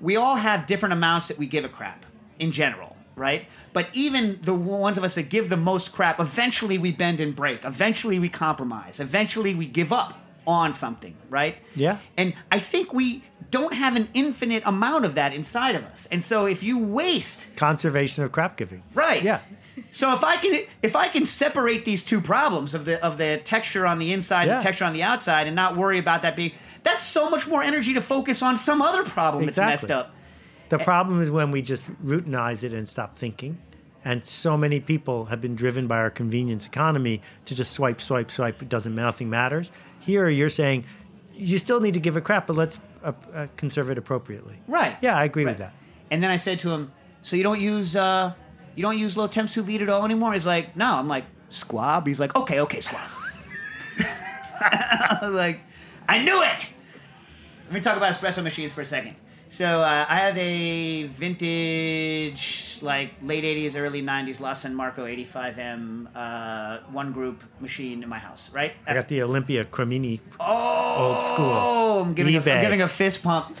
we 0.00 0.16
all 0.16 0.34
have 0.34 0.66
different 0.66 0.92
amounts 0.94 1.28
that 1.28 1.38
we 1.38 1.46
give 1.46 1.64
a 1.64 1.68
crap 1.68 2.04
in 2.40 2.50
general, 2.50 2.91
right? 3.16 3.46
But 3.72 3.88
even 3.92 4.38
the 4.42 4.54
ones 4.54 4.98
of 4.98 5.04
us 5.04 5.14
that 5.16 5.28
give 5.28 5.48
the 5.48 5.56
most 5.56 5.92
crap, 5.92 6.20
eventually 6.20 6.78
we 6.78 6.92
bend 6.92 7.20
and 7.20 7.34
break. 7.34 7.64
Eventually 7.64 8.18
we 8.18 8.28
compromise. 8.28 9.00
Eventually 9.00 9.54
we 9.54 9.66
give 9.66 9.92
up 9.92 10.18
on 10.46 10.74
something, 10.74 11.14
right? 11.30 11.56
Yeah. 11.74 11.98
And 12.16 12.34
I 12.50 12.58
think 12.58 12.92
we 12.92 13.22
don't 13.50 13.74
have 13.74 13.94
an 13.96 14.08
infinite 14.14 14.62
amount 14.66 15.04
of 15.04 15.14
that 15.14 15.32
inside 15.32 15.74
of 15.76 15.84
us. 15.84 16.08
And 16.10 16.22
so 16.22 16.46
if 16.46 16.62
you 16.62 16.84
waste 16.84 17.54
Conservation 17.56 18.24
of 18.24 18.32
crap 18.32 18.56
giving. 18.56 18.82
Right. 18.94 19.22
Yeah. 19.22 19.40
So 19.92 20.12
if 20.12 20.24
I 20.24 20.36
can 20.36 20.64
if 20.82 20.96
I 20.96 21.08
can 21.08 21.24
separate 21.24 21.84
these 21.84 22.02
two 22.02 22.20
problems 22.20 22.74
of 22.74 22.84
the 22.84 23.02
of 23.04 23.18
the 23.18 23.40
texture 23.44 23.86
on 23.86 23.98
the 23.98 24.12
inside 24.12 24.46
Yeah. 24.46 24.52
and 24.54 24.60
the 24.60 24.64
texture 24.64 24.84
on 24.84 24.92
the 24.92 25.02
outside 25.02 25.46
and 25.46 25.54
not 25.56 25.76
worry 25.76 25.98
about 25.98 26.22
that 26.22 26.34
being 26.36 26.52
that's 26.82 27.02
so 27.02 27.30
much 27.30 27.46
more 27.46 27.62
energy 27.62 27.94
to 27.94 28.00
focus 28.00 28.42
on 28.42 28.56
some 28.56 28.82
other 28.82 29.04
problem 29.04 29.46
that's 29.46 29.56
messed 29.58 29.84
Exactly. 29.84 29.94
up. 29.94 30.14
The 30.72 30.78
problem 30.78 31.20
is 31.20 31.30
when 31.30 31.50
we 31.50 31.60
just 31.60 31.84
routinize 32.02 32.64
it 32.64 32.72
and 32.72 32.88
stop 32.88 33.18
thinking. 33.18 33.58
And 34.06 34.24
so 34.24 34.56
many 34.56 34.80
people 34.80 35.26
have 35.26 35.38
been 35.38 35.54
driven 35.54 35.86
by 35.86 35.98
our 35.98 36.08
convenience 36.08 36.66
economy 36.66 37.20
to 37.44 37.54
just 37.54 37.72
swipe, 37.72 38.00
swipe, 38.00 38.30
swipe. 38.30 38.62
It 38.62 38.70
doesn't 38.70 38.94
matter. 38.94 39.04
nothing 39.04 39.28
matters. 39.28 39.70
Here, 40.00 40.30
you're 40.30 40.48
saying 40.48 40.84
you 41.34 41.58
still 41.58 41.80
need 41.80 41.92
to 41.92 42.00
give 42.00 42.16
a 42.16 42.22
crap, 42.22 42.46
but 42.46 42.56
let's 42.56 42.80
uh, 43.04 43.12
uh, 43.34 43.48
conserve 43.58 43.90
it 43.90 43.98
appropriately. 43.98 44.54
Right. 44.66 44.96
Yeah, 45.02 45.14
I 45.14 45.24
agree 45.24 45.44
with 45.44 45.58
that. 45.58 45.74
And 46.10 46.22
then 46.22 46.30
I 46.30 46.36
said 46.36 46.58
to 46.60 46.70
him, 46.70 46.90
"So 47.20 47.36
you 47.36 47.42
don't 47.42 47.60
use 47.60 47.94
uh 47.94 48.32
you 48.74 48.82
don't 48.82 48.98
use 48.98 49.14
low 49.14 49.26
temp 49.26 49.50
sous 49.50 49.64
vide 49.66 49.82
at 49.82 49.90
all 49.90 50.06
anymore?" 50.06 50.32
He's 50.32 50.46
like, 50.46 50.74
"No." 50.74 50.86
I'm 50.86 51.06
like, 51.06 51.26
"Squab." 51.50 52.06
He's 52.06 52.18
like, 52.18 52.34
"Okay, 52.34 52.60
okay, 52.60 52.80
squab." 52.80 53.08
I 53.98 55.18
was 55.20 55.34
like, 55.34 55.60
"I 56.08 56.24
knew 56.24 56.42
it." 56.42 56.72
Let 57.66 57.74
me 57.74 57.80
talk 57.80 57.98
about 57.98 58.12
espresso 58.14 58.42
machines 58.42 58.72
for 58.72 58.80
a 58.80 58.86
second. 58.86 59.16
So 59.52 59.82
uh, 59.82 60.06
I 60.08 60.16
have 60.16 60.38
a 60.38 61.02
vintage, 61.08 62.78
like 62.80 63.12
late 63.20 63.44
'80s, 63.44 63.76
early 63.78 64.00
'90s 64.00 64.40
La 64.40 64.54
San 64.54 64.74
Marco 64.74 65.04
85M 65.04 66.06
uh, 66.14 66.78
one 66.90 67.12
group 67.12 67.44
machine 67.60 68.02
in 68.02 68.08
my 68.08 68.18
house. 68.18 68.50
Right? 68.50 68.72
I 68.86 68.94
got 68.94 69.08
the 69.08 69.20
Olympia 69.20 69.66
Cremina 69.66 70.20
Oh, 70.40 70.96
old 70.96 71.26
school. 71.34 71.52
Oh, 71.54 72.00
I'm 72.00 72.14
giving, 72.14 72.34
a, 72.34 72.38
I'm 72.38 72.62
giving 72.62 72.80
a 72.80 72.88
fist 72.88 73.22
pump. 73.22 73.54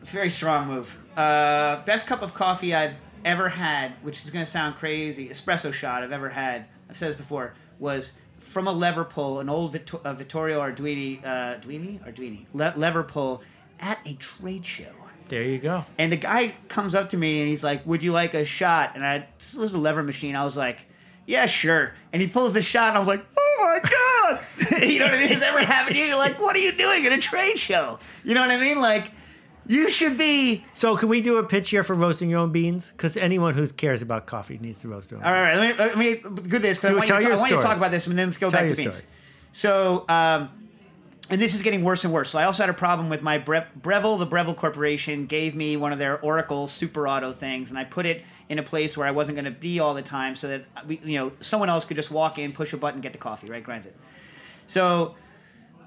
it's 0.00 0.10
a 0.10 0.14
very 0.14 0.30
strong 0.30 0.68
move. 0.68 0.96
Uh, 1.16 1.82
best 1.84 2.06
cup 2.06 2.22
of 2.22 2.32
coffee 2.32 2.72
I've 2.72 2.94
ever 3.24 3.48
had, 3.48 3.94
which 4.02 4.22
is 4.22 4.30
going 4.30 4.44
to 4.44 4.50
sound 4.50 4.76
crazy, 4.76 5.28
espresso 5.28 5.72
shot 5.72 6.04
I've 6.04 6.12
ever 6.12 6.28
had, 6.28 6.66
I've 6.88 6.96
said 6.96 7.10
this 7.10 7.16
before, 7.16 7.54
was 7.80 8.12
from 8.38 8.68
a 8.68 8.72
lever 8.72 9.04
pull, 9.04 9.40
an 9.40 9.48
old 9.48 9.74
uh, 10.04 10.14
Vittorio 10.14 10.60
Arduini, 10.60 11.24
uh, 11.24 11.56
Arduini? 11.56 12.00
Arduini, 12.06 12.46
Le- 12.52 12.74
lever 12.76 13.02
pull 13.02 13.42
at 13.82 13.98
a 14.06 14.14
trade 14.14 14.64
show. 14.64 14.92
There 15.28 15.42
you 15.42 15.58
go. 15.58 15.84
And 15.98 16.12
the 16.12 16.16
guy 16.16 16.54
comes 16.68 16.94
up 16.94 17.10
to 17.10 17.16
me 17.16 17.40
and 17.40 17.48
he's 17.48 17.64
like, 17.64 17.86
"Would 17.86 18.02
you 18.02 18.12
like 18.12 18.34
a 18.34 18.44
shot?" 18.44 18.92
And 18.94 19.04
I 19.04 19.26
this 19.38 19.54
was 19.54 19.74
a 19.74 19.78
lever 19.78 20.02
machine. 20.02 20.36
I 20.36 20.44
was 20.44 20.56
like, 20.56 20.86
"Yeah, 21.26 21.46
sure." 21.46 21.94
And 22.12 22.20
he 22.20 22.28
pulls 22.28 22.54
the 22.54 22.62
shot, 22.62 22.88
and 22.88 22.96
I 22.96 22.98
was 22.98 23.08
like, 23.08 23.24
"Oh 23.38 23.56
my 23.60 23.88
god!" 23.88 24.82
you 24.82 24.98
know 24.98 25.06
what 25.06 25.14
I 25.14 25.18
mean? 25.18 25.28
Has 25.28 25.42
ever 25.42 25.60
happened 25.60 25.96
to 25.96 26.02
you? 26.02 26.08
You're 26.08 26.18
like, 26.18 26.40
"What 26.40 26.54
are 26.56 26.60
you 26.60 26.72
doing 26.72 27.06
at 27.06 27.12
a 27.12 27.18
trade 27.18 27.58
show?" 27.58 27.98
You 28.24 28.34
know 28.34 28.42
what 28.42 28.50
I 28.50 28.58
mean? 28.60 28.80
Like, 28.80 29.10
you 29.66 29.90
should 29.90 30.18
be. 30.18 30.64
So, 30.74 30.96
can 30.96 31.08
we 31.08 31.20
do 31.20 31.38
a 31.38 31.44
pitch 31.44 31.70
here 31.70 31.84
for 31.84 31.94
roasting 31.94 32.28
your 32.28 32.40
own 32.40 32.52
beans? 32.52 32.90
Because 32.90 33.16
anyone 33.16 33.54
who 33.54 33.68
cares 33.68 34.02
about 34.02 34.26
coffee 34.26 34.58
needs 34.58 34.80
to 34.80 34.88
roast 34.88 35.10
their 35.10 35.18
own. 35.18 35.24
All 35.24 35.32
right, 35.32 35.56
let 35.56 35.78
me 35.78 35.84
let 35.84 35.98
me 35.98 36.42
do 36.42 36.58
this 36.58 36.78
because 36.78 36.90
I, 36.90 36.94
want 36.94 37.08
you, 37.08 37.14
to, 37.20 37.32
I 37.32 37.36
want 37.36 37.50
you 37.50 37.56
to 37.56 37.62
talk 37.62 37.76
about 37.76 37.90
this, 37.90 38.06
and 38.06 38.18
then 38.18 38.26
let's 38.26 38.38
go 38.38 38.50
Tell 38.50 38.60
back 38.60 38.70
to 38.70 38.76
beans. 38.76 38.96
story. 38.96 39.08
So, 39.52 40.04
um, 40.08 40.50
and 41.30 41.40
this 41.40 41.54
is 41.54 41.62
getting 41.62 41.84
worse 41.84 42.04
and 42.04 42.12
worse. 42.12 42.30
So, 42.30 42.38
I 42.38 42.44
also 42.44 42.62
had 42.62 42.70
a 42.70 42.74
problem 42.74 43.08
with 43.08 43.22
my 43.22 43.38
Bre- 43.38 43.68
Breville. 43.80 44.18
The 44.18 44.26
Breville 44.26 44.54
Corporation 44.54 45.26
gave 45.26 45.54
me 45.54 45.76
one 45.76 45.92
of 45.92 45.98
their 45.98 46.20
Oracle 46.20 46.68
Super 46.68 47.08
Auto 47.08 47.32
things, 47.32 47.70
and 47.70 47.78
I 47.78 47.84
put 47.84 48.06
it 48.06 48.22
in 48.48 48.58
a 48.58 48.62
place 48.62 48.96
where 48.96 49.06
I 49.06 49.12
wasn't 49.12 49.36
going 49.36 49.46
to 49.46 49.50
be 49.50 49.80
all 49.80 49.94
the 49.94 50.02
time, 50.02 50.34
so 50.34 50.48
that 50.48 50.86
we, 50.86 51.00
you 51.04 51.18
know 51.18 51.32
someone 51.40 51.68
else 51.68 51.84
could 51.84 51.96
just 51.96 52.10
walk 52.10 52.38
in, 52.38 52.52
push 52.52 52.72
a 52.72 52.76
button, 52.76 53.00
get 53.00 53.12
the 53.12 53.18
coffee, 53.18 53.48
right? 53.48 53.62
Grinds 53.62 53.86
it. 53.86 53.96
So, 54.66 55.14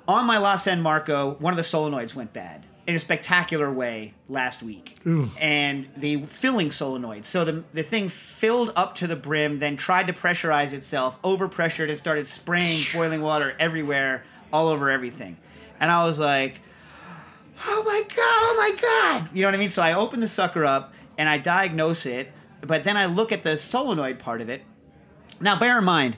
on 0.07 0.25
my 0.25 0.37
La 0.37 0.55
San 0.55 0.81
Marco, 0.81 1.35
one 1.39 1.53
of 1.53 1.57
the 1.57 1.63
solenoids 1.63 2.13
went 2.15 2.31
bad 2.33 2.65
in 2.87 2.95
a 2.95 2.99
spectacular 2.99 3.71
way 3.71 4.13
last 4.29 4.61
week. 4.61 4.95
And 5.41 5.87
the 5.97 6.25
filling 6.25 6.69
solenoid. 6.71 7.25
So 7.25 7.43
the, 7.43 7.63
the 7.73 7.81
thing 7.81 8.09
filled 8.09 8.71
up 8.75 8.93
to 8.95 9.07
the 9.07 9.15
brim, 9.15 9.57
then 9.57 9.75
tried 9.75 10.05
to 10.07 10.13
pressurize 10.13 10.71
itself, 10.71 11.19
overpressured, 11.23 11.89
and 11.89 11.97
started 11.97 12.27
spraying 12.27 12.85
boiling 12.93 13.21
water 13.21 13.55
everywhere, 13.57 14.23
all 14.55 14.69
over 14.69 14.89
everything. 14.89 15.37
And 15.81 15.91
I 15.91 16.05
was 16.05 16.17
like, 16.17 16.61
oh 17.65 17.83
my 17.85 18.01
God, 18.07 18.17
oh 18.17 18.55
my 18.57 18.81
God. 18.81 19.29
You 19.33 19.41
know 19.41 19.49
what 19.49 19.55
I 19.55 19.57
mean? 19.57 19.69
So 19.69 19.81
I 19.81 19.93
open 19.93 20.21
the 20.21 20.27
sucker 20.29 20.63
up 20.63 20.93
and 21.17 21.27
I 21.27 21.37
diagnose 21.37 22.05
it, 22.05 22.31
but 22.61 22.85
then 22.85 22.95
I 22.95 23.05
look 23.05 23.33
at 23.33 23.43
the 23.43 23.57
solenoid 23.57 24.17
part 24.17 24.39
of 24.39 24.49
it. 24.49 24.63
Now, 25.41 25.59
bear 25.59 25.77
in 25.77 25.83
mind, 25.83 26.15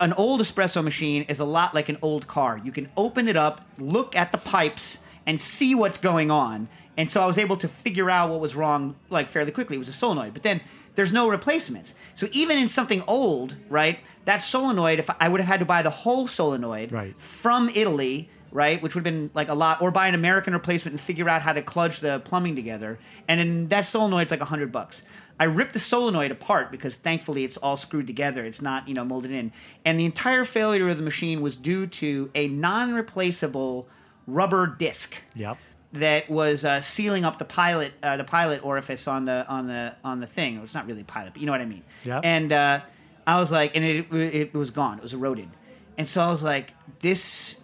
an 0.00 0.14
old 0.14 0.40
espresso 0.40 0.82
machine 0.82 1.26
is 1.28 1.40
a 1.40 1.44
lot 1.44 1.74
like 1.74 1.90
an 1.90 1.98
old 2.00 2.26
car. 2.26 2.58
You 2.64 2.72
can 2.72 2.88
open 2.96 3.28
it 3.28 3.36
up, 3.36 3.68
look 3.78 4.16
at 4.16 4.32
the 4.32 4.38
pipes, 4.38 5.00
and 5.26 5.38
see 5.38 5.74
what's 5.74 5.98
going 5.98 6.30
on. 6.30 6.68
And 6.96 7.10
so 7.10 7.20
I 7.22 7.26
was 7.26 7.36
able 7.36 7.58
to 7.58 7.68
figure 7.68 8.08
out 8.08 8.30
what 8.30 8.40
was 8.40 8.56
wrong 8.56 8.96
like 9.10 9.28
fairly 9.28 9.52
quickly. 9.52 9.76
It 9.76 9.80
was 9.80 9.88
a 9.88 9.92
solenoid. 9.92 10.32
But 10.32 10.42
then 10.42 10.62
there's 10.98 11.12
no 11.12 11.28
replacements. 11.30 11.94
So 12.16 12.26
even 12.32 12.58
in 12.58 12.66
something 12.66 13.04
old, 13.06 13.54
right, 13.68 14.00
that 14.24 14.38
solenoid, 14.38 14.98
if 14.98 15.08
I 15.20 15.28
would 15.28 15.38
have 15.40 15.46
had 15.46 15.60
to 15.60 15.64
buy 15.64 15.82
the 15.82 15.90
whole 15.90 16.26
solenoid 16.26 16.90
Right. 16.90 17.14
from 17.20 17.70
Italy, 17.72 18.28
right, 18.50 18.82
which 18.82 18.96
would 18.96 19.06
have 19.06 19.14
been 19.14 19.30
like 19.32 19.48
a 19.48 19.54
lot, 19.54 19.80
or 19.80 19.92
buy 19.92 20.08
an 20.08 20.16
American 20.16 20.54
replacement 20.54 20.94
and 20.94 21.00
figure 21.00 21.28
out 21.28 21.40
how 21.42 21.52
to 21.52 21.62
kludge 21.62 22.00
the 22.00 22.18
plumbing 22.18 22.56
together. 22.56 22.98
And 23.28 23.38
then 23.38 23.66
that 23.68 23.82
solenoid's 23.86 24.32
like 24.32 24.40
a 24.40 24.46
hundred 24.46 24.72
bucks. 24.72 25.04
I 25.38 25.44
ripped 25.44 25.72
the 25.74 25.78
solenoid 25.78 26.32
apart 26.32 26.72
because 26.72 26.96
thankfully 26.96 27.44
it's 27.44 27.56
all 27.58 27.76
screwed 27.76 28.08
together. 28.08 28.44
It's 28.44 28.60
not, 28.60 28.88
you 28.88 28.94
know, 28.94 29.04
molded 29.04 29.30
in. 29.30 29.52
And 29.84 30.00
the 30.00 30.04
entire 30.04 30.44
failure 30.44 30.88
of 30.88 30.96
the 30.96 31.04
machine 31.04 31.40
was 31.40 31.56
due 31.56 31.86
to 31.86 32.28
a 32.34 32.48
non-replaceable 32.48 33.86
rubber 34.26 34.66
disc 34.66 35.22
Yep. 35.36 35.58
That 35.92 36.28
was 36.28 36.64
uh, 36.64 36.80
sealing 36.80 37.24
up 37.24 37.38
the 37.38 37.44
pilot 37.44 37.92
uh, 38.02 38.16
the 38.16 38.24
pilot 38.24 38.64
orifice 38.64 39.08
on 39.08 39.24
the 39.24 39.46
on 39.48 39.66
the 39.66 39.94
on 40.04 40.20
the 40.20 40.26
thing. 40.26 40.58
It's 40.58 40.74
not 40.74 40.86
really 40.86 41.04
pilot, 41.04 41.32
but 41.32 41.40
you 41.40 41.46
know 41.46 41.52
what 41.52 41.60
I 41.60 41.66
mean. 41.66 41.84
Yep. 42.04 42.20
And 42.24 42.52
uh, 42.52 42.80
I 43.26 43.40
was 43.40 43.50
like, 43.50 43.74
and 43.74 43.84
it 43.84 44.12
it 44.12 44.54
was 44.54 44.70
gone. 44.70 44.98
It 44.98 45.02
was 45.02 45.14
eroded. 45.14 45.50
And 45.96 46.06
so 46.06 46.22
I 46.22 46.30
was 46.30 46.42
like, 46.42 46.74
this. 47.00 47.58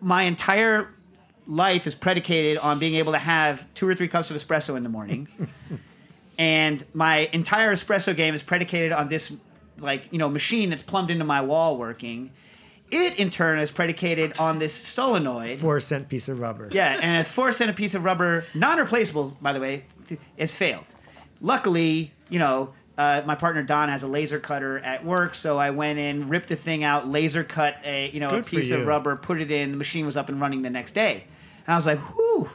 My 0.00 0.24
entire 0.24 0.92
life 1.46 1.86
is 1.86 1.94
predicated 1.94 2.58
on 2.58 2.80
being 2.80 2.96
able 2.96 3.12
to 3.12 3.18
have 3.18 3.72
two 3.74 3.86
or 3.86 3.94
three 3.94 4.08
cups 4.08 4.32
of 4.32 4.36
espresso 4.36 4.76
in 4.76 4.82
the 4.82 4.88
morning. 4.88 5.28
and 6.38 6.84
my 6.92 7.30
entire 7.32 7.72
espresso 7.72 8.16
game 8.16 8.34
is 8.34 8.42
predicated 8.42 8.90
on 8.90 9.08
this 9.08 9.32
like 9.78 10.08
you 10.10 10.18
know 10.18 10.28
machine 10.28 10.70
that's 10.70 10.82
plumbed 10.82 11.10
into 11.10 11.24
my 11.24 11.40
wall 11.40 11.76
working 11.76 12.30
it 12.92 13.18
in 13.18 13.30
turn 13.30 13.58
is 13.58 13.70
predicated 13.72 14.38
on 14.38 14.58
this 14.58 14.74
solenoid 14.74 15.58
Four 15.58 15.80
cent 15.80 16.08
piece 16.08 16.28
of 16.28 16.38
rubber. 16.40 16.68
yeah, 16.70 16.98
and 17.00 17.20
a 17.20 17.24
four 17.24 17.52
cent 17.52 17.74
piece 17.74 17.94
of 17.94 18.04
rubber, 18.04 18.44
non-replaceable, 18.54 19.36
by 19.40 19.52
the 19.52 19.60
way, 19.60 19.84
has 20.38 20.54
failed. 20.54 20.84
Luckily, 21.40 22.12
you 22.28 22.38
know, 22.38 22.72
uh, 22.98 23.22
my 23.24 23.34
partner 23.34 23.62
Don 23.62 23.88
has 23.88 24.02
a 24.02 24.06
laser 24.06 24.38
cutter 24.38 24.78
at 24.78 25.04
work, 25.04 25.34
so 25.34 25.58
I 25.58 25.70
went 25.70 25.98
in, 25.98 26.28
ripped 26.28 26.48
the 26.50 26.56
thing 26.56 26.84
out, 26.84 27.08
laser 27.08 27.42
cut 27.42 27.76
a 27.84 28.10
you 28.10 28.20
know 28.20 28.28
Good 28.30 28.40
a 28.40 28.46
piece 28.46 28.70
of 28.70 28.86
rubber, 28.86 29.16
put 29.16 29.40
it 29.40 29.50
in. 29.50 29.72
The 29.72 29.76
machine 29.76 30.06
was 30.06 30.16
up 30.16 30.28
and 30.28 30.40
running 30.40 30.62
the 30.62 30.70
next 30.70 30.92
day, 30.92 31.24
and 31.66 31.72
I 31.74 31.76
was 31.76 31.86
like, 31.86 31.98
whew. 31.98 32.50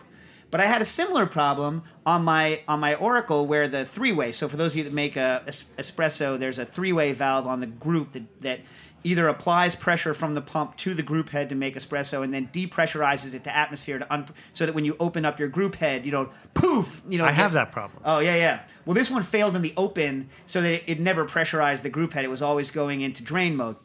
But 0.49 0.61
I 0.61 0.65
had 0.65 0.81
a 0.81 0.85
similar 0.85 1.25
problem 1.25 1.83
on 2.05 2.23
my 2.23 2.61
on 2.69 2.79
my 2.79 2.95
Oracle 2.95 3.45
where 3.45 3.67
the 3.67 3.85
three 3.85 4.13
way. 4.13 4.31
So 4.31 4.47
for 4.47 4.55
those 4.55 4.71
of 4.71 4.77
you 4.77 4.83
that 4.85 4.93
make 4.93 5.17
a, 5.17 5.43
es- 5.45 5.65
espresso, 5.77 6.39
there's 6.39 6.57
a 6.57 6.65
three 6.65 6.93
way 6.93 7.11
valve 7.11 7.45
on 7.47 7.59
the 7.59 7.67
group 7.67 8.13
that 8.13 8.41
that 8.41 8.61
either 9.03 9.27
applies 9.27 9.75
pressure 9.75 10.13
from 10.13 10.33
the 10.33 10.41
pump 10.41 10.75
to 10.77 10.93
the 10.93 11.03
group 11.03 11.29
head 11.29 11.49
to 11.49 11.55
make 11.55 11.75
espresso 11.75 12.23
and 12.23 12.33
then 12.33 12.49
depressurizes 12.51 13.33
it 13.35 13.43
to 13.43 13.55
atmosphere 13.55 13.99
to 13.99 14.13
un- 14.13 14.27
so 14.53 14.65
that 14.65 14.75
when 14.75 14.83
you 14.85 14.95
open 14.99 15.23
up 15.23 15.39
your 15.39 15.47
group 15.47 15.75
head, 15.75 16.05
you 16.05 16.11
don't 16.11 16.29
poof. 16.53 17.01
You 17.07 17.17
know, 17.19 17.25
I 17.25 17.31
have 17.31 17.53
that 17.53 17.71
problem. 17.71 18.01
Oh 18.03 18.19
yeah, 18.19 18.35
yeah. 18.35 18.59
Well, 18.85 18.95
this 18.95 19.09
one 19.11 19.21
failed 19.23 19.55
in 19.55 19.61
the 19.61 19.73
open, 19.77 20.29
so 20.45 20.61
that 20.61 20.71
it, 20.73 20.83
it 20.87 20.99
never 20.99 21.25
pressurized 21.25 21.83
the 21.83 21.89
group 21.89 22.13
head. 22.13 22.25
It 22.25 22.29
was 22.29 22.41
always 22.41 22.71
going 22.71 23.01
into 23.01 23.21
drain 23.23 23.55
mode. 23.55 23.75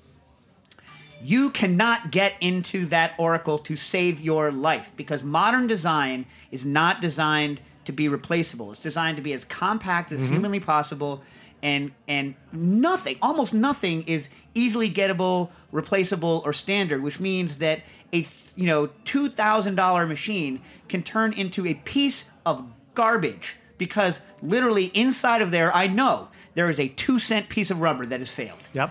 You 1.20 1.50
cannot 1.50 2.10
get 2.10 2.32
into 2.40 2.86
that 2.86 3.14
oracle 3.16 3.58
to 3.58 3.76
save 3.76 4.20
your 4.20 4.50
life 4.50 4.90
because 4.96 5.22
modern 5.22 5.68
design 5.68 6.26
is 6.50 6.66
not 6.66 7.00
designed 7.00 7.60
to 7.84 7.92
be 7.92 8.08
replaceable. 8.08 8.72
It's 8.72 8.82
designed 8.82 9.16
to 9.18 9.22
be 9.22 9.32
as 9.32 9.44
compact 9.44 10.10
as 10.10 10.20
Mhm. 10.28 10.32
humanly 10.32 10.60
possible, 10.60 11.22
and 11.62 11.92
and 12.08 12.34
nothing, 12.52 13.16
almost 13.22 13.54
nothing, 13.54 14.02
is 14.02 14.28
easily 14.54 14.90
gettable, 14.90 15.50
replaceable, 15.70 16.42
or 16.44 16.52
standard. 16.52 17.02
Which 17.02 17.20
means 17.20 17.58
that 17.58 17.82
a 18.12 18.26
you 18.56 18.66
know 18.66 18.88
two 19.04 19.28
thousand 19.28 19.76
dollar 19.76 20.06
machine 20.06 20.60
can 20.88 21.02
turn 21.02 21.32
into 21.32 21.66
a 21.66 21.74
piece 21.74 22.26
of 22.44 22.64
garbage 22.94 23.56
because 23.78 24.20
literally 24.42 24.86
inside 24.86 25.42
of 25.42 25.50
there, 25.50 25.74
I 25.74 25.86
know 25.86 26.28
there 26.54 26.68
is 26.68 26.78
a 26.78 26.88
two 26.88 27.18
cent 27.18 27.48
piece 27.48 27.70
of 27.70 27.80
rubber 27.80 28.04
that 28.06 28.20
has 28.20 28.30
failed. 28.30 28.68
Yep. 28.72 28.90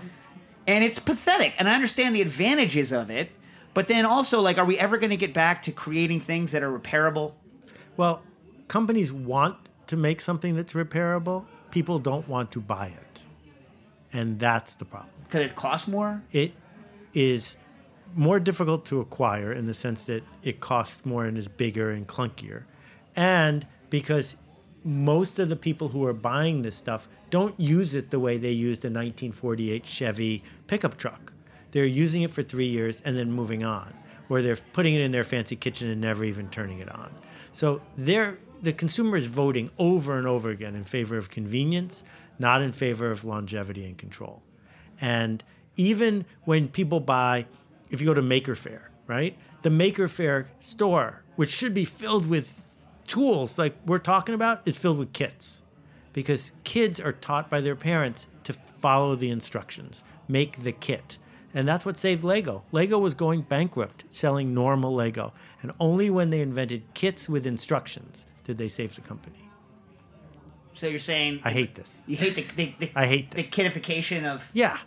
And 0.68 0.84
it's 0.84 1.00
pathetic. 1.00 1.56
And 1.58 1.68
I 1.68 1.76
understand 1.76 2.16
the 2.16 2.22
advantages 2.22 2.92
of 2.92 3.10
it, 3.10 3.32
but 3.74 3.88
then 3.88 4.06
also, 4.06 4.42
like, 4.42 4.58
are 4.58 4.66
we 4.66 4.78
ever 4.78 4.98
going 4.98 5.10
to 5.10 5.18
get 5.18 5.34
back 5.34 5.62
to 5.64 5.72
creating 5.72 6.20
things 6.20 6.52
that 6.52 6.62
are 6.64 6.78
repairable? 6.78 7.34
Well, 7.98 8.22
companies 8.68 9.12
want 9.12 9.58
to 9.88 9.98
make 9.98 10.22
something 10.22 10.56
that's 10.56 10.74
repairable. 10.74 11.46
People 11.72 12.00
don't 12.00 12.28
want 12.28 12.52
to 12.52 12.60
buy 12.60 12.88
it. 12.88 13.24
And 14.14 14.40
that's 14.40 14.76
the 14.76 14.86
problem. 14.86 15.12
Because 15.24 15.46
it 15.46 15.56
costs 15.56 15.88
more? 15.88 16.22
It 16.32 16.54
is 17.14 17.56
more 18.16 18.40
difficult 18.40 18.86
to 18.86 19.00
acquire 19.00 19.54
in 19.54 19.66
the 19.66 19.74
sense 19.74 20.04
that 20.04 20.24
it 20.44 20.60
costs 20.60 21.06
more 21.06 21.26
and 21.26 21.38
is 21.38 21.48
bigger 21.48 21.92
and 21.92 22.08
clunkier. 22.08 22.64
And 23.16 23.66
because 23.90 24.36
most 24.84 25.40
of 25.40 25.50
the 25.50 25.56
people 25.56 25.90
who 25.90 26.06
are 26.06 26.14
buying 26.14 26.62
this 26.62 26.76
stuff 26.76 27.08
don't 27.30 27.58
use 27.60 27.94
it 27.94 28.10
the 28.10 28.20
way 28.20 28.38
they 28.38 28.52
used 28.52 28.84
a 28.84 28.88
1948 28.88 29.86
Chevy 29.86 30.44
pickup 30.68 30.98
truck. 30.98 31.34
They're 31.72 31.86
using 31.86 32.24
it 32.24 32.32
for 32.32 32.44
three 32.44 32.68
years 32.68 33.02
and 33.06 33.18
then 33.18 33.32
moving 33.32 33.64
on, 33.64 33.94
where 34.28 34.42
they're 34.42 34.58
putting 34.74 34.96
it 34.96 35.02
in 35.02 35.12
their 35.12 35.24
fancy 35.24 35.56
kitchen 35.56 35.90
and 35.90 36.02
never 36.02 36.26
even 36.26 36.50
turning 36.50 36.80
it 36.80 36.90
on. 36.90 37.12
So 37.54 37.82
they're, 37.98 38.38
the 38.62 38.74
consumer 38.74 39.18
is 39.18 39.26
voting 39.26 39.72
over 39.78 40.18
and 40.18 40.28
over 40.28 40.50
again 40.50 40.76
in 40.76 40.84
favor 40.84 41.18
of 41.18 41.30
convenience, 41.30 42.04
not 42.38 42.62
in 42.62 42.72
favor 42.72 43.10
of 43.10 43.26
longevity 43.26 43.86
and 43.86 43.98
control. 43.98 44.42
And 45.00 45.44
even 45.78 46.26
when 46.44 46.68
people 46.68 47.00
buy, 47.00 47.46
if 47.90 48.00
you 48.00 48.06
go 48.06 48.14
to 48.14 48.22
Maker 48.22 48.56
Faire, 48.56 48.92
right? 49.08 49.38
The 49.64 49.70
Maker 49.70 50.08
Faire 50.08 50.48
store, 50.60 51.24
which 51.36 51.50
should 51.50 51.74
be 51.74 51.86
filled 51.86 52.28
with 52.28 52.62
tools 53.08 53.58
like 53.58 53.76
we're 53.86 54.00
talking 54.00 54.36
about, 54.36 54.62
is 54.66 54.78
filled 54.78 55.00
with 55.00 55.14
kits. 55.14 55.62
Because 56.14 56.52
kids 56.64 57.00
are 57.00 57.14
taught 57.14 57.50
by 57.50 57.62
their 57.62 57.76
parents 57.76 58.28
to 58.44 58.54
follow 58.54 59.16
the 59.16 59.30
instructions, 59.30 60.04
make 60.28 60.64
the 60.64 60.72
kit. 60.72 61.18
And 61.54 61.68
that's 61.68 61.86
what 61.86 61.98
saved 61.98 62.24
Lego. 62.24 62.64
Lego 62.72 63.00
was 63.00 63.14
going 63.14 63.42
bankrupt 63.42 64.04
selling 64.10 64.54
normal 64.54 64.94
Lego. 64.94 65.34
And 65.62 65.72
only 65.80 66.10
when 66.10 66.30
they 66.30 66.42
invented 66.42 66.84
kits 66.94 67.28
with 67.28 67.46
instructions 67.46 68.26
did 68.52 68.58
they 68.58 68.68
save 68.68 68.94
the 68.96 69.02
company. 69.02 69.38
So 70.74 70.88
you're 70.88 71.00
saying 71.00 71.40
I 71.46 71.52
hate 71.52 71.74
this. 71.76 72.02
you 72.06 72.18
hate 72.18 72.36
the, 72.36 72.42
the, 72.56 72.74
the 72.80 72.92
I 72.96 73.06
hate 73.06 73.32
the 73.32 73.44
kitification 73.44 74.26
of 74.26 74.50
Yeah. 74.54 74.78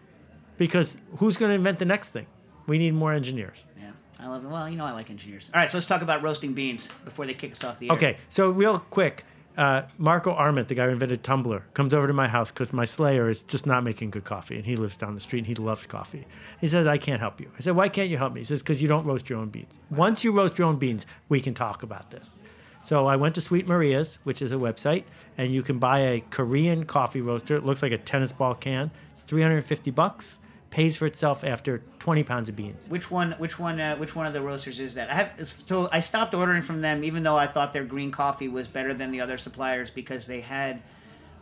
Because 0.59 0.97
who's 1.17 1.37
going 1.37 1.49
to 1.51 1.55
invent 1.55 1.79
the 1.79 1.85
next 1.85 2.11
thing? 2.11 2.27
We 2.67 2.77
need 2.79 2.93
more 2.95 3.13
engineers. 3.13 3.65
yeah. 3.81 3.91
I 4.21 4.29
love 4.29 4.45
it. 4.45 4.49
Well, 4.49 4.69
you 4.69 4.77
know 4.77 4.85
I 4.85 4.93
like 4.93 5.11
engineers. 5.11 5.51
All 5.53 5.61
right, 5.61 5.69
so 5.71 5.77
let's 5.79 5.87
talk 5.87 6.03
about 6.03 6.23
roasting 6.23 6.53
beans 6.55 6.91
before 7.05 7.27
they 7.27 7.35
kick 7.35 7.53
us 7.53 7.65
off 7.65 7.79
the 7.79 7.89
air. 7.91 7.97
Okay, 7.97 8.17
so 8.29 8.51
real 8.51 8.79
quick, 8.79 9.25
uh, 9.59 9.83
Marco 9.99 10.33
Arment, 10.33 10.69
the 10.69 10.75
guy 10.75 10.85
who 10.87 10.91
invented 10.91 11.23
Tumblr, 11.23 11.63
comes 11.75 11.93
over 11.93 12.07
to 12.07 12.13
my 12.13 12.27
house 12.29 12.51
because 12.51 12.73
my 12.73 12.85
Slayer 12.85 13.29
is 13.29 13.43
just 13.43 13.67
not 13.67 13.85
making 13.85 14.11
good 14.11 14.25
coffee, 14.25 14.57
and 14.57 14.65
he 14.65 14.77
lives 14.77 14.97
down 14.97 15.15
the 15.15 15.21
street 15.21 15.41
and 15.41 15.47
he 15.47 15.55
loves 15.55 15.87
coffee. 15.87 16.25
He 16.61 16.69
says, 16.69 16.87
"I 16.87 16.97
can't 16.99 17.21
help 17.21 17.41
you." 17.41 17.51
I 17.59 17.61
said, 17.61 17.77
"Why 17.77 17.89
can't 17.89 18.09
you 18.09 18.17
help 18.17 18.33
me?" 18.33 18.41
He 18.41 18.45
says, 18.47 18.63
"Because 18.63 18.81
you 18.81 18.89
don't 18.89 19.05
roast 19.05 19.29
your 19.29 19.39
own 19.41 19.49
beans. 19.51 19.79
Once 19.91 20.25
you 20.25 20.33
roast 20.33 20.59
your 20.59 20.69
own 20.69 20.79
beans, 20.79 21.05
we 21.29 21.41
can 21.41 21.53
talk 21.53 21.83
about 21.83 22.11
this." 22.11 22.41
So 22.85 23.07
I 23.07 23.17
went 23.17 23.35
to 23.37 23.41
Sweet 23.41 23.67
Maria's, 23.67 24.19
which 24.25 24.43
is 24.43 24.53
a 24.53 24.57
website, 24.57 25.05
and 25.39 25.53
you 25.55 25.63
can 25.63 25.79
buy 25.79 26.01
a 26.01 26.21
Korean 26.21 26.85
coffee 26.85 27.23
roaster. 27.23 27.57
It 27.57 27.65
looks 27.65 27.83
like 27.83 27.93
a 27.93 27.99
tennis 27.99 28.31
ball 28.33 28.55
can. 28.55 28.91
It's 29.13 29.23
350 29.23 29.91
bucks. 29.91 30.39
Pays 30.69 30.97
for 30.97 31.07
itself 31.07 31.45
after 31.45 31.83
20 32.01 32.25
pounds 32.25 32.49
of 32.49 32.57
beans. 32.57 32.89
Which 32.89 33.11
one? 33.11 33.33
Which 33.39 33.59
one? 33.59 33.81
Uh, 33.81 33.97
which 33.97 34.15
one 34.15 34.27
of 34.27 34.33
the 34.33 34.43
roasters 34.43 34.81
is 34.81 34.95
that? 34.95 35.09
I 35.09 35.15
have 35.15 35.49
so 35.67 35.89
I 35.93 36.01
stopped 36.01 36.35
ordering 36.35 36.63
from 36.63 36.83
them, 36.83 37.05
even 37.05 37.23
though 37.23 37.37
I 37.37 37.47
thought 37.47 37.73
their 37.73 37.85
green 37.85 38.11
coffee 38.11 38.49
was 38.49 38.67
better 38.69 38.93
than 38.93 39.13
the 39.13 39.21
other 39.21 39.39
suppliers 39.39 39.91
because 39.91 40.27
they 40.27 40.41
had 40.41 40.83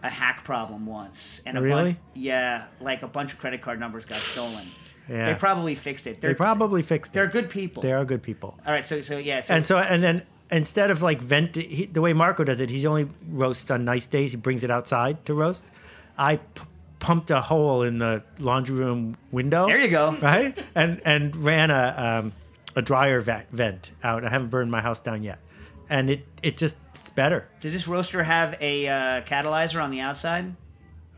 a 0.02 0.10
hack 0.10 0.44
problem 0.44 0.86
once. 0.86 1.40
And 1.46 1.56
a 1.56 1.62
Really? 1.62 1.98
Yeah, 2.14 2.66
like 2.80 3.02
a 3.02 3.08
bunch 3.08 3.32
of 3.32 3.38
credit 3.38 3.62
card 3.62 3.80
numbers 3.80 4.04
got 4.04 4.18
stolen. 4.18 4.66
Yeah. 5.08 5.32
They 5.32 5.34
probably 5.34 5.74
fixed 5.74 6.06
it. 6.06 6.20
They 6.20 6.28
They're 6.28 6.34
probably 6.34 6.82
fixed 6.82 7.12
it. 7.12 7.14
they're 7.14 7.26
good 7.26 7.50
people. 7.50 7.82
They 7.82 7.92
are 7.92 8.04
good 8.04 8.22
people. 8.22 8.58
All 8.66 8.72
right, 8.72 8.84
so 8.84 9.00
so 9.02 9.18
yeah, 9.18 9.40
so, 9.40 9.54
and 9.54 9.66
so 9.66 9.78
and 9.78 10.02
then 10.04 10.22
instead 10.52 10.90
of 10.90 11.02
like 11.02 11.20
vent 11.20 11.56
he, 11.56 11.86
the 11.86 12.00
way 12.00 12.12
Marco 12.12 12.44
does 12.44 12.60
it, 12.60 12.70
he's 12.70 12.84
only 12.84 13.08
roasts 13.30 13.70
on 13.70 13.84
nice 13.84 14.06
days. 14.06 14.32
He 14.32 14.36
brings 14.36 14.62
it 14.62 14.70
outside 14.70 15.24
to 15.26 15.34
roast. 15.34 15.64
I 16.16 16.36
p- 16.36 16.62
pumped 16.98 17.30
a 17.30 17.40
hole 17.40 17.82
in 17.82 17.98
the 17.98 18.22
laundry 18.38 18.76
room 18.76 19.16
window. 19.32 19.66
There 19.66 19.80
you 19.80 19.88
go. 19.88 20.12
Right, 20.22 20.56
and 20.74 21.00
and 21.04 21.34
ran 21.36 21.70
a 21.70 22.20
um, 22.22 22.32
a 22.76 22.82
dryer 22.82 23.20
va- 23.20 23.46
vent 23.50 23.90
out. 24.04 24.24
I 24.24 24.28
haven't 24.28 24.50
burned 24.50 24.70
my 24.70 24.80
house 24.80 25.00
down 25.00 25.22
yet, 25.22 25.38
and 25.88 26.10
it 26.10 26.26
it 26.42 26.56
just 26.56 26.76
it's 26.94 27.10
better. 27.10 27.48
does 27.60 27.72
this 27.72 27.88
roaster 27.88 28.22
have 28.22 28.56
a 28.60 28.86
uh, 28.86 28.94
catalyzer 29.22 29.82
on 29.82 29.90
the 29.90 30.00
outside? 30.00 30.54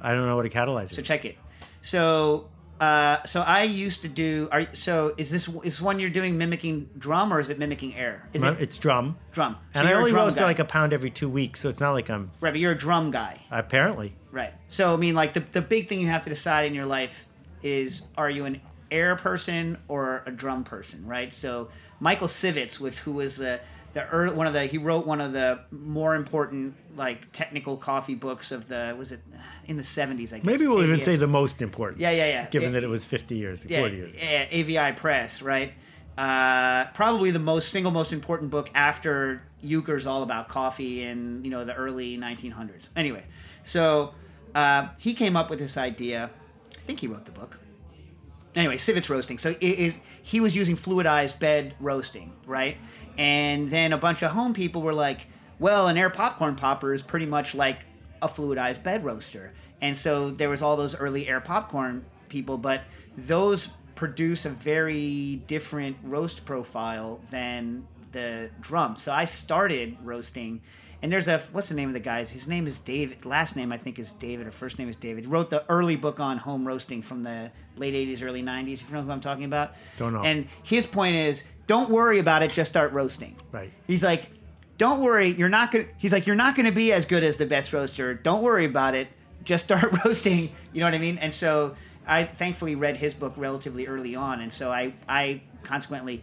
I 0.01 0.13
don't 0.15 0.27
know 0.27 0.37
what 0.37 0.47
a 0.47 0.51
catalyzer. 0.51 0.91
Is. 0.91 0.97
So 0.97 1.03
is. 1.03 1.09
check 1.09 1.25
it. 1.25 1.37
So 1.83 2.49
uh, 2.85 3.25
so 3.25 3.41
I 3.41 3.63
used 3.63 4.03
to 4.03 4.09
do. 4.09 4.49
Are 4.53 4.67
so 4.75 5.15
is 5.17 5.31
this 5.31 5.49
is 5.63 5.81
one 5.81 5.99
you're 6.01 6.11
doing 6.11 6.37
mimicking 6.37 6.91
drum 6.99 7.33
or 7.33 7.41
is 7.41 7.49
it 7.49 7.59
mimicking 7.59 7.95
air? 7.95 8.29
Is 8.33 8.43
it 8.43 8.61
It's 8.61 8.79
drum, 8.79 9.17
drum? 9.33 9.57
So 9.73 9.81
and 9.81 9.89
I 9.89 9.93
only 9.95 10.13
roast 10.13 10.37
like 10.37 10.59
a 10.59 10.65
pound 10.65 10.93
every 10.93 11.11
two 11.11 11.29
weeks, 11.29 11.61
so 11.61 11.69
it's 11.69 11.81
not 11.81 11.93
like 11.93 12.11
I'm 12.11 12.31
right, 12.41 12.53
but 12.53 12.61
you're 12.61 12.73
a 12.73 12.79
drum 12.79 13.11
guy. 13.11 13.41
apparently. 13.51 14.15
Right. 14.31 14.53
So 14.69 14.93
I 14.93 14.97
mean, 14.97 15.15
like 15.15 15.33
the 15.33 15.41
the 15.41 15.63
big 15.63 15.89
thing 15.89 16.01
you 16.01 16.09
have 16.09 16.23
to 16.23 16.31
decide 16.31 16.67
in 16.67 16.75
your 16.75 16.87
life 16.87 17.27
is 17.63 18.03
are 18.17 18.29
you 18.29 18.45
an 18.45 18.61
air 18.91 19.17
person 19.17 19.79
or 19.89 20.23
a 20.27 20.31
drum 20.31 20.65
person, 20.65 21.07
right? 21.07 21.33
So 21.33 21.71
Michael 22.01 22.29
Sivetz, 22.29 22.79
which 22.79 22.99
who 23.01 23.13
was 23.13 23.37
the 23.37 23.61
the 23.95 24.07
early, 24.09 24.35
one 24.35 24.47
of 24.47 24.53
the 24.53 24.67
he 24.67 24.79
wrote 24.79 25.07
one 25.07 25.21
of 25.21 25.33
the 25.33 25.61
more 25.71 26.15
important 26.15 26.75
like 26.97 27.31
technical 27.33 27.77
coffee 27.77 28.15
books 28.15 28.53
of 28.53 28.69
the 28.69 28.95
was 28.99 29.13
it 29.13 29.21
in 29.67 29.77
the 29.77 29.83
70s 29.83 30.33
I 30.33 30.39
guess. 30.39 30.45
Maybe 30.45 30.67
we'll 30.67 30.83
even 30.85 31.01
say 31.01 31.17
the 31.17 31.27
most 31.27 31.63
important. 31.63 32.01
Yeah, 32.01 32.11
yeah, 32.11 32.27
yeah. 32.27 32.47
Given 32.51 32.71
Yeah. 32.71 32.81
that 32.81 32.85
it 32.85 32.89
was 32.89 33.05
50 33.05 33.37
years, 33.37 33.65
yeah, 33.69 33.81
40 33.81 33.97
years. 33.97 34.13
yeah, 34.17 34.47
AVI 34.51 34.93
Press, 34.97 35.41
right? 35.43 35.73
Uh, 36.19 36.87
probably 36.93 37.31
the 37.33 37.39
most 37.41 37.71
single 37.71 37.91
most 37.91 38.13
important 38.13 38.51
book 38.51 38.71
after 38.75 39.43
Ukers' 39.65 40.07
All 40.07 40.23
About 40.23 40.49
Coffee 40.49 41.03
in 41.03 41.45
you 41.45 41.51
know 41.51 41.65
the 41.65 41.75
early 41.75 42.17
1900s. 42.19 42.91
Anyway, 42.95 43.25
so 43.65 44.15
uh, 44.55 44.89
he 44.99 45.15
came 45.15 45.37
up 45.37 45.51
with 45.51 45.59
this 45.59 45.77
idea. 45.77 46.31
I 46.77 46.81
think 46.83 47.01
he 47.01 47.07
wrote 47.09 47.25
the 47.25 47.33
book. 47.33 47.59
Anyway, 48.55 48.77
Sivetz 48.77 49.09
roasting. 49.09 49.39
So 49.39 49.51
it 49.51 49.63
is 49.63 49.99
he 50.23 50.39
was 50.39 50.55
using 50.55 50.77
fluidized 50.77 51.41
bed 51.41 51.75
roasting, 51.81 52.33
right? 52.47 52.77
And 53.17 53.71
then 53.71 53.93
a 53.93 53.99
bunch 53.99 54.23
of 54.23 54.33
home 54.33 54.55
people 54.55 54.83
were 54.83 54.95
like, 54.95 55.27
"Well, 55.59 55.89
an 55.89 55.97
air 55.97 56.11
popcorn 56.11 56.57
popper 56.57 56.93
is 56.93 57.03
pretty 57.03 57.27
much 57.27 57.55
like 57.55 57.87
a 58.21 58.29
fluidized 58.29 58.83
bed 58.83 59.05
roaster." 59.05 59.53
And 59.81 59.97
so 59.97 60.31
there 60.31 60.49
was 60.49 60.63
all 60.63 60.77
those 60.77 60.97
early 60.97 61.29
air 61.29 61.41
popcorn 61.41 62.05
people, 62.29 62.59
but 62.59 62.83
those 63.17 63.69
produce 63.95 64.45
a 64.45 64.51
very 64.51 65.43
different 65.47 65.97
roast 66.03 66.45
profile 66.45 67.21
than 67.31 67.87
the 68.13 68.51
drum. 68.61 68.97
So 68.97 69.13
I 69.13 69.25
started 69.25 69.97
roasting 70.03 70.61
and 71.05 71.13
there's 71.13 71.29
a 71.29 71.39
what's 71.53 71.69
the 71.69 71.75
name 71.75 71.89
of 71.89 71.93
the 71.93 72.01
guys? 72.01 72.31
His 72.31 72.49
name 72.49 72.67
is 72.67 72.81
David. 72.81 73.27
Last 73.27 73.57
name 73.57 73.73
I 73.73 73.77
think 73.77 73.99
is 73.99 74.13
David, 74.13 74.47
or 74.47 74.51
first 74.51 74.79
name 74.79 74.89
is 74.89 74.97
David. 74.97 75.25
He 75.25 75.31
wrote 75.31 75.51
the 75.51 75.63
early 75.71 75.97
book 75.97 76.19
on 76.19 76.39
home 76.39 76.67
roasting 76.67 77.03
from 77.03 77.23
the 77.23 77.51
late 77.77 77.93
'80s, 77.93 78.23
early 78.23 78.43
'90s. 78.43 78.81
If 78.81 78.89
you 78.89 78.95
know 78.95 79.03
who 79.03 79.11
I'm 79.11 79.21
talking 79.21 79.45
about. 79.45 79.75
Don't 79.99 80.15
know. 80.15 80.23
And 80.23 80.49
his 80.63 80.87
point 80.87 81.15
is, 81.15 81.45
don't 81.67 81.91
worry 81.91 82.19
about 82.19 82.43
it. 82.43 82.51
Just 82.51 82.71
start 82.71 82.93
roasting. 82.93 83.37
Right. 83.53 83.73
He's 83.87 84.03
like, 84.05 84.31
don't 84.79 85.01
worry. 85.01 85.29
You're 85.29 85.49
not 85.49 85.71
gonna. 85.71 85.87
He's 85.99 86.13
like, 86.13 86.27
you're 86.27 86.37
not 86.37 86.57
gonna 86.57 86.73
be 86.73 86.93
as 86.93 87.07
good 87.07 87.23
as 87.25 87.37
the 87.37 87.47
best 87.47 87.73
roaster. 87.73 88.15
Don't 88.15 88.43
worry 88.43 88.65
about 88.67 88.95
it. 88.95 89.09
Just 89.45 89.65
start 89.65 89.85
roasting. 90.05 90.51
You 90.73 90.81
know 90.81 90.87
what 90.87 90.95
I 90.95 90.99
mean? 90.99 91.19
And 91.19 91.33
so 91.33 91.77
I 92.07 92.25
thankfully 92.25 92.75
read 92.75 92.97
his 92.97 93.15
book 93.15 93.35
relatively 93.37 93.87
early 93.87 94.17
on, 94.17 94.41
and 94.41 94.53
so 94.53 94.71
I 94.71 94.95
I 95.09 95.43
consequently 95.63 96.23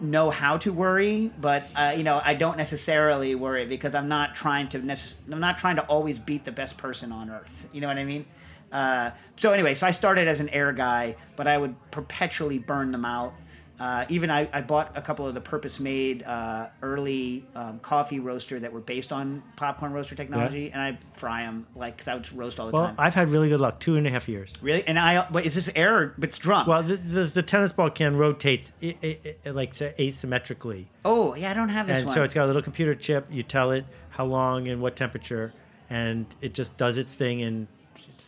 know 0.00 0.30
how 0.30 0.56
to 0.58 0.72
worry, 0.72 1.32
but 1.40 1.64
uh, 1.74 1.94
you 1.96 2.04
know 2.04 2.20
I 2.24 2.34
don't 2.34 2.56
necessarily 2.56 3.34
worry 3.34 3.66
because 3.66 3.94
I'm 3.94 4.08
not 4.08 4.34
trying 4.34 4.68
to 4.68 4.78
necess- 4.78 5.16
I'm 5.30 5.40
not 5.40 5.56
trying 5.58 5.76
to 5.76 5.82
always 5.82 6.18
beat 6.18 6.44
the 6.44 6.52
best 6.52 6.76
person 6.76 7.10
on 7.10 7.30
earth. 7.30 7.66
You 7.72 7.80
know 7.80 7.88
what 7.88 7.98
I 7.98 8.04
mean? 8.04 8.24
Uh, 8.70 9.10
so 9.36 9.52
anyway, 9.52 9.74
so 9.74 9.86
I 9.86 9.92
started 9.92 10.28
as 10.28 10.40
an 10.40 10.50
air 10.50 10.72
guy, 10.72 11.16
but 11.36 11.46
I 11.48 11.56
would 11.58 11.74
perpetually 11.90 12.58
burn 12.58 12.92
them 12.92 13.04
out. 13.04 13.34
Uh, 13.80 14.04
even 14.08 14.28
I, 14.30 14.48
I 14.52 14.60
bought 14.62 14.96
a 14.96 15.02
couple 15.02 15.26
of 15.26 15.34
the 15.34 15.40
purpose-made 15.40 16.24
uh, 16.24 16.68
early 16.82 17.46
um, 17.54 17.78
coffee 17.78 18.18
roaster 18.18 18.58
that 18.58 18.72
were 18.72 18.80
based 18.80 19.12
on 19.12 19.42
popcorn 19.56 19.92
roaster 19.92 20.14
technology, 20.16 20.72
and 20.72 20.82
I 20.82 20.98
fry 21.14 21.44
them 21.44 21.66
like 21.76 21.94
because 21.96 22.08
I 22.08 22.14
would 22.14 22.32
roast 22.32 22.58
all 22.58 22.66
the 22.66 22.72
Well, 22.72 22.86
time. 22.86 22.96
I've 22.98 23.14
had 23.14 23.30
really 23.30 23.48
good 23.48 23.60
luck. 23.60 23.78
Two 23.78 23.94
and 23.96 24.06
a 24.06 24.10
half 24.10 24.28
years. 24.28 24.52
Really? 24.60 24.86
And 24.86 24.98
I, 24.98 25.28
but 25.30 25.46
is 25.46 25.54
this 25.54 25.70
air? 25.76 25.96
Or, 25.96 26.14
but 26.18 26.30
it's 26.30 26.38
drum. 26.38 26.66
Well, 26.66 26.82
the, 26.82 26.96
the, 26.96 27.24
the 27.26 27.42
tennis 27.42 27.72
ball 27.72 27.90
can 27.90 28.16
rotate 28.16 28.72
i 28.82 28.96
i 29.02 29.36
i 29.46 29.50
like 29.50 29.72
asymmetrically. 29.74 30.86
oh 31.04 31.34
yeah, 31.34 31.50
I 31.50 31.54
don't 31.54 31.68
have 31.68 31.86
this 31.86 31.98
and 31.98 32.06
one. 32.06 32.14
so 32.14 32.22
it's 32.22 32.34
got 32.34 32.44
a 32.44 32.46
little 32.46 32.62
computer 32.62 32.94
chip. 32.94 33.26
You 33.30 33.42
tell 33.42 33.70
it 33.70 33.84
how 34.10 34.24
long 34.24 34.66
and 34.68 34.80
what 34.82 34.96
temperature, 34.96 35.52
and 35.88 36.26
it 36.40 36.54
just 36.54 36.76
does 36.76 36.96
its 36.98 37.12
thing. 37.12 37.42
And 37.42 37.68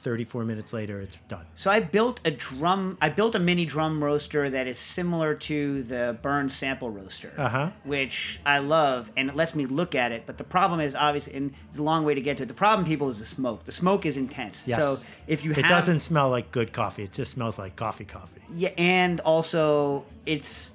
34 0.00 0.44
minutes 0.44 0.72
later, 0.72 1.00
it's 1.00 1.16
done. 1.28 1.46
So 1.54 1.70
I 1.70 1.80
built 1.80 2.20
a 2.24 2.30
drum. 2.30 2.98
I 3.00 3.08
built 3.10 3.34
a 3.34 3.38
mini 3.38 3.64
drum 3.66 4.02
roaster 4.02 4.48
that 4.50 4.66
is 4.66 4.78
similar 4.78 5.34
to 5.34 5.82
the 5.82 6.18
Burn 6.22 6.48
sample 6.48 6.90
roaster, 6.90 7.32
Uh-huh. 7.36 7.70
which 7.84 8.40
I 8.44 8.58
love, 8.58 9.12
and 9.16 9.28
it 9.28 9.36
lets 9.36 9.54
me 9.54 9.66
look 9.66 9.94
at 9.94 10.10
it. 10.12 10.24
But 10.26 10.38
the 10.38 10.44
problem 10.44 10.80
is 10.80 10.94
obviously, 10.94 11.34
and 11.34 11.52
it's 11.68 11.78
a 11.78 11.82
long 11.82 12.04
way 12.04 12.14
to 12.14 12.20
get 12.20 12.38
to 12.38 12.42
it. 12.44 12.46
The 12.46 12.54
problem, 12.54 12.86
people, 12.86 13.08
is 13.08 13.18
the 13.18 13.26
smoke. 13.26 13.64
The 13.64 13.72
smoke 13.72 14.06
is 14.06 14.16
intense. 14.16 14.64
Yes. 14.66 14.78
So 14.78 14.96
if 15.26 15.44
you 15.44 15.50
it 15.52 15.56
have, 15.58 15.68
doesn't 15.68 16.00
smell 16.00 16.30
like 16.30 16.50
good 16.50 16.72
coffee. 16.72 17.04
It 17.04 17.12
just 17.12 17.32
smells 17.32 17.58
like 17.58 17.76
coffee 17.76 18.04
coffee. 18.06 18.40
yeah, 18.54 18.70
and 18.78 19.20
also 19.20 20.04
it's. 20.26 20.74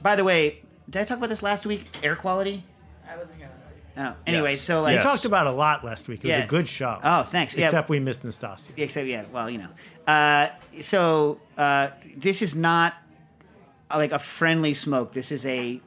By 0.00 0.14
the 0.16 0.22
way, 0.24 0.60
did 0.88 1.02
I 1.02 1.04
talk 1.04 1.18
about 1.18 1.28
this 1.28 1.42
last 1.42 1.66
week? 1.66 1.84
Air 2.04 2.14
quality. 2.14 2.64
I 3.10 3.16
wasn't 3.16 3.38
here 3.38 3.48
last 3.48 3.56
week. 3.56 3.57
Oh, 4.00 4.14
anyway, 4.26 4.52
Yes. 4.52 4.60
so 4.60 4.82
like 4.82 4.96
we 4.98 5.02
talked 5.02 5.24
about 5.24 5.48
a 5.48 5.50
lot 5.50 5.84
last 5.84 6.06
week. 6.06 6.24
It 6.24 6.28
was 6.28 6.44
a 6.44 6.46
good 6.46 6.68
show. 6.68 7.00
Oh, 7.02 7.22
thanks. 7.24 7.56
Yeah. 7.56 7.64
Except 7.66 7.88
we 7.88 7.98
missed 7.98 8.22
Nastassia. 8.22 8.70
Except, 8.76 9.06
yeah, 9.08 9.24
well, 9.32 9.50
you 9.50 9.58
know. 9.58 9.68
Uh, 10.06 10.48
so 10.80 11.40
uh, 11.56 11.88
this 12.16 12.40
is 12.40 12.54
not 12.54 12.94
uh, 13.90 13.96
like 13.96 14.12
a 14.12 14.18
friendly 14.20 14.72
smoke. 14.74 15.12
This 15.14 15.32
is 15.32 15.44
a 15.46 15.80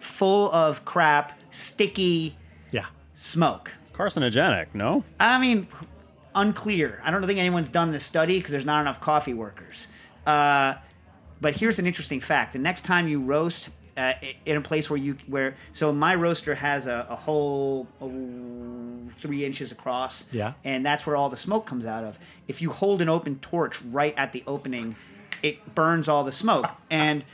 full 0.00 0.50
of 0.52 0.84
crap, 0.84 1.38
sticky 1.52 2.36
Yeah. 2.72 2.86
smoke. 3.14 3.72
Carcinogenic, 3.94 4.66
no? 4.74 5.04
I 5.20 5.38
mean, 5.38 5.68
unclear. 6.34 7.00
I 7.04 7.10
don't 7.10 7.24
think 7.26 7.38
anyone's 7.38 7.68
done 7.68 7.92
this 7.92 8.04
study 8.04 8.38
because 8.38 8.50
there's 8.50 8.64
not 8.66 8.80
enough 8.80 9.00
coffee 9.00 9.34
workers. 9.34 9.86
Uh, 10.26 10.74
but 11.40 11.56
here's 11.56 11.78
an 11.78 11.86
interesting 11.86 12.20
fact: 12.20 12.52
the 12.54 12.58
next 12.58 12.84
time 12.84 13.08
you 13.08 13.20
roast 13.20 13.68
uh, 13.96 14.12
in 14.44 14.56
a 14.56 14.60
place 14.60 14.90
where 14.90 14.98
you 14.98 15.16
where 15.26 15.56
so 15.72 15.92
my 15.92 16.14
roaster 16.14 16.54
has 16.54 16.86
a, 16.86 17.06
a 17.08 17.16
hole 17.16 17.86
oh, 18.00 19.08
three 19.14 19.44
inches 19.44 19.72
across, 19.72 20.26
Yeah. 20.32 20.52
and 20.64 20.84
that's 20.84 21.06
where 21.06 21.16
all 21.16 21.28
the 21.28 21.36
smoke 21.36 21.66
comes 21.66 21.86
out 21.86 22.04
of. 22.04 22.18
If 22.48 22.60
you 22.60 22.70
hold 22.70 23.00
an 23.02 23.08
open 23.08 23.38
torch 23.38 23.80
right 23.82 24.14
at 24.16 24.32
the 24.32 24.42
opening, 24.46 24.96
it 25.42 25.74
burns 25.74 26.08
all 26.08 26.24
the 26.24 26.32
smoke. 26.32 26.66
And 26.90 27.24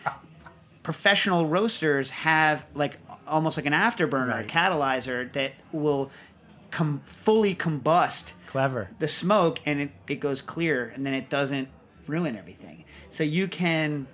professional 0.82 1.46
roasters 1.46 2.10
have 2.10 2.64
like 2.74 2.98
almost 3.26 3.56
like 3.56 3.66
an 3.66 3.72
afterburner, 3.72 4.40
a 4.40 4.44
catalyzer 4.44 5.32
that 5.32 5.52
will 5.72 6.10
com- 6.70 7.00
fully 7.04 7.54
combust 7.54 8.32
Clever. 8.46 8.88
the 8.98 9.08
smoke 9.08 9.60
and 9.64 9.80
it, 9.80 9.90
it 10.08 10.16
goes 10.20 10.42
clear 10.42 10.92
and 10.94 11.06
then 11.06 11.14
it 11.14 11.28
doesn't 11.30 11.68
ruin 12.06 12.36
everything. 12.36 12.84
So 13.10 13.22
you 13.24 13.46
can 13.48 14.06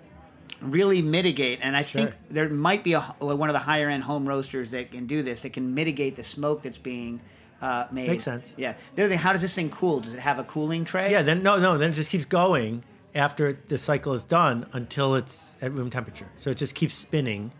really 0.60 1.02
mitigate 1.02 1.60
and 1.62 1.76
I 1.76 1.82
think 1.82 2.12
there 2.30 2.48
might 2.48 2.82
be 2.82 2.94
a, 2.94 3.00
one 3.00 3.48
of 3.48 3.52
the 3.52 3.60
higher 3.60 3.88
end 3.88 4.02
home 4.02 4.28
roasters 4.28 4.72
that 4.72 4.90
can 4.90 5.06
do 5.06 5.22
this 5.22 5.42
that 5.42 5.52
can 5.52 5.74
mitigate 5.74 6.16
the 6.16 6.22
smoke 6.22 6.62
that's 6.62 6.78
being 6.78 7.20
uh, 7.60 7.86
made. 7.90 8.08
Makes 8.08 8.24
sense. 8.24 8.54
Yeah. 8.56 8.74
The 8.94 9.02
other 9.02 9.10
thing, 9.10 9.18
how 9.18 9.32
does 9.32 9.42
this 9.42 9.54
thing 9.54 9.70
cool? 9.70 10.00
Does 10.00 10.14
it 10.14 10.20
have 10.20 10.38
a 10.38 10.44
cooling 10.44 10.84
tray? 10.84 11.10
Yeah. 11.10 11.22
Then 11.22 11.42
no, 11.42 11.58
no. 11.58 11.78
Then 11.78 11.90
it 11.90 11.94
just 11.94 12.10
keeps 12.10 12.24
going 12.24 12.84
after 13.14 13.58
the 13.68 13.78
cycle 13.78 14.12
is 14.12 14.24
done 14.24 14.66
until 14.72 15.14
it's 15.14 15.56
at 15.60 15.72
room 15.72 15.90
temperature. 15.90 16.28
So 16.36 16.50
it 16.50 16.56
just 16.56 16.74
keeps 16.74 16.94
spinning 16.94 17.52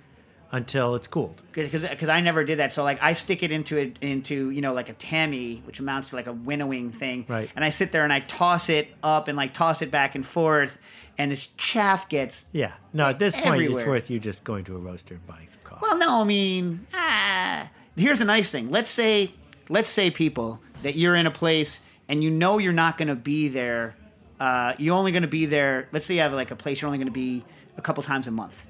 until 0.51 0.95
it's 0.95 1.07
cooled. 1.09 1.43
because 1.53 2.09
I 2.09 2.21
never 2.21 2.45
did 2.45 2.59
that. 2.59 2.73
So 2.73 2.83
like 2.85 3.03
I 3.03 3.13
stick 3.13 3.43
it 3.43 3.51
into 3.53 3.79
a, 3.79 3.93
into 4.01 4.51
you 4.51 4.61
know 4.61 4.73
like 4.73 4.89
a 4.89 4.95
tamis, 4.95 5.65
which 5.67 5.81
amounts 5.81 6.11
to 6.11 6.17
like 6.17 6.27
a 6.27 6.33
winnowing 6.33 6.91
thing, 6.91 7.27
Right. 7.29 7.51
And 7.55 7.65
I 7.65 7.69
sit 7.71 7.93
there 7.93 8.05
and 8.05 8.13
I 8.13 8.21
toss 8.21 8.69
it 8.69 8.89
up 9.03 9.29
and 9.29 9.37
like 9.37 9.53
toss 9.55 9.83
it 9.83 9.91
back 9.91 10.15
and 10.15 10.25
forth, 10.25 10.79
and 11.19 11.31
this 11.31 11.49
chaff 11.57 12.09
gets. 12.09 12.47
Yeah. 12.53 12.73
No, 12.93 13.07
at 13.07 13.19
this 13.19 13.37
point, 13.37 13.63
it's 13.63 13.85
worth 13.85 14.09
you 14.11 14.19
just 14.19 14.45
going 14.45 14.65
to 14.65 14.77
a 14.77 14.79
roaster 14.79 15.15
and 15.15 15.27
buying 15.27 15.49
some 15.49 15.61
coffee. 15.65 15.81
Well, 15.83 15.99
no, 15.99 16.21
I 16.23 16.25
mean, 16.25 16.87
ah. 16.95 17.71
Here's 17.97 18.21
a 18.21 18.25
nice 18.25 18.51
thing. 18.53 18.71
Let's 18.71 18.89
say 18.89 19.33
let's 19.69 19.89
say 19.89 20.11
people 20.11 20.61
that 20.83 20.95
you're 20.97 21.17
in 21.17 21.27
a 21.27 21.31
place 21.31 21.81
and 22.09 22.23
you 22.25 22.31
know 22.31 22.59
you're 22.59 22.73
not 22.73 22.97
going 22.97 23.09
to 23.09 23.17
be 23.17 23.49
there. 23.49 23.97
Uh, 24.41 24.73
you're 24.79 24.95
only 24.97 25.11
going 25.13 25.23
to 25.23 25.29
be 25.29 25.47
there. 25.47 25.89
Let's 25.93 26.07
say 26.07 26.15
you 26.15 26.21
have 26.21 26.33
like 26.33 26.51
a 26.53 26.57
place 26.57 26.81
you're 26.81 26.87
only 26.87 26.99
going 26.99 27.09
to 27.09 27.13
be 27.13 27.45
a 27.77 27.83
couple 27.83 28.03
times 28.05 28.27
a 28.27 28.31
month, 28.31 28.67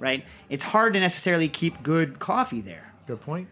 right? 0.00 0.24
It's 0.48 0.64
hard 0.64 0.94
to 0.94 1.00
necessarily 1.00 1.48
keep 1.48 1.84
good 1.84 2.18
coffee 2.18 2.60
there. 2.60 2.92
Good 3.06 3.20
point. 3.20 3.46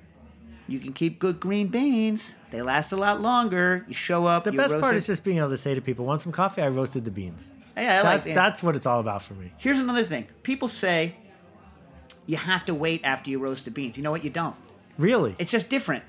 You 0.67 0.81
can 0.81 0.93
keep 0.93 1.19
good 1.19 1.39
green 1.39 1.69
beans. 1.69 2.37
They 2.51 2.61
last 2.61 2.93
a 2.93 2.97
lot 2.97 3.23
longer. 3.23 3.85
You 3.87 3.95
show 3.95 4.27
up. 4.27 4.45
The 4.45 4.53
best 4.53 4.79
part 4.81 4.95
it. 4.95 4.99
is 4.99 5.07
just 5.07 5.23
being 5.23 5.39
able 5.39 5.51
to 5.51 5.57
say 5.57 5.75
to 5.75 5.81
people, 5.81 6.05
"Want 6.05 6.21
some 6.21 6.33
coffee? 6.33 6.61
I 6.61 6.69
roasted 6.69 7.05
the 7.05 7.11
beans." 7.11 7.51
Yeah, 7.77 7.83
I 7.83 8.03
like 8.03 8.05
that's, 8.05 8.27
that. 8.27 8.35
that's 8.35 8.63
what 8.63 8.75
it's 8.75 8.87
all 8.87 9.01
about 9.01 9.23
for 9.23 9.35
me. 9.35 9.53
Here's 9.57 9.79
another 9.79 10.03
thing. 10.03 10.27
People 10.43 10.69
say 10.69 11.15
you 12.27 12.37
have 12.37 12.65
to 12.67 12.75
wait 12.75 13.01
after 13.05 13.31
you 13.31 13.39
roast 13.39 13.65
the 13.65 13.71
beans. 13.71 13.97
You 13.97 14.03
know 14.03 14.11
what? 14.11 14.25
You 14.25 14.31
don't. 14.31 14.57
Really? 14.99 15.35
It's 15.39 15.51
just 15.51 15.71
different. 15.71 16.05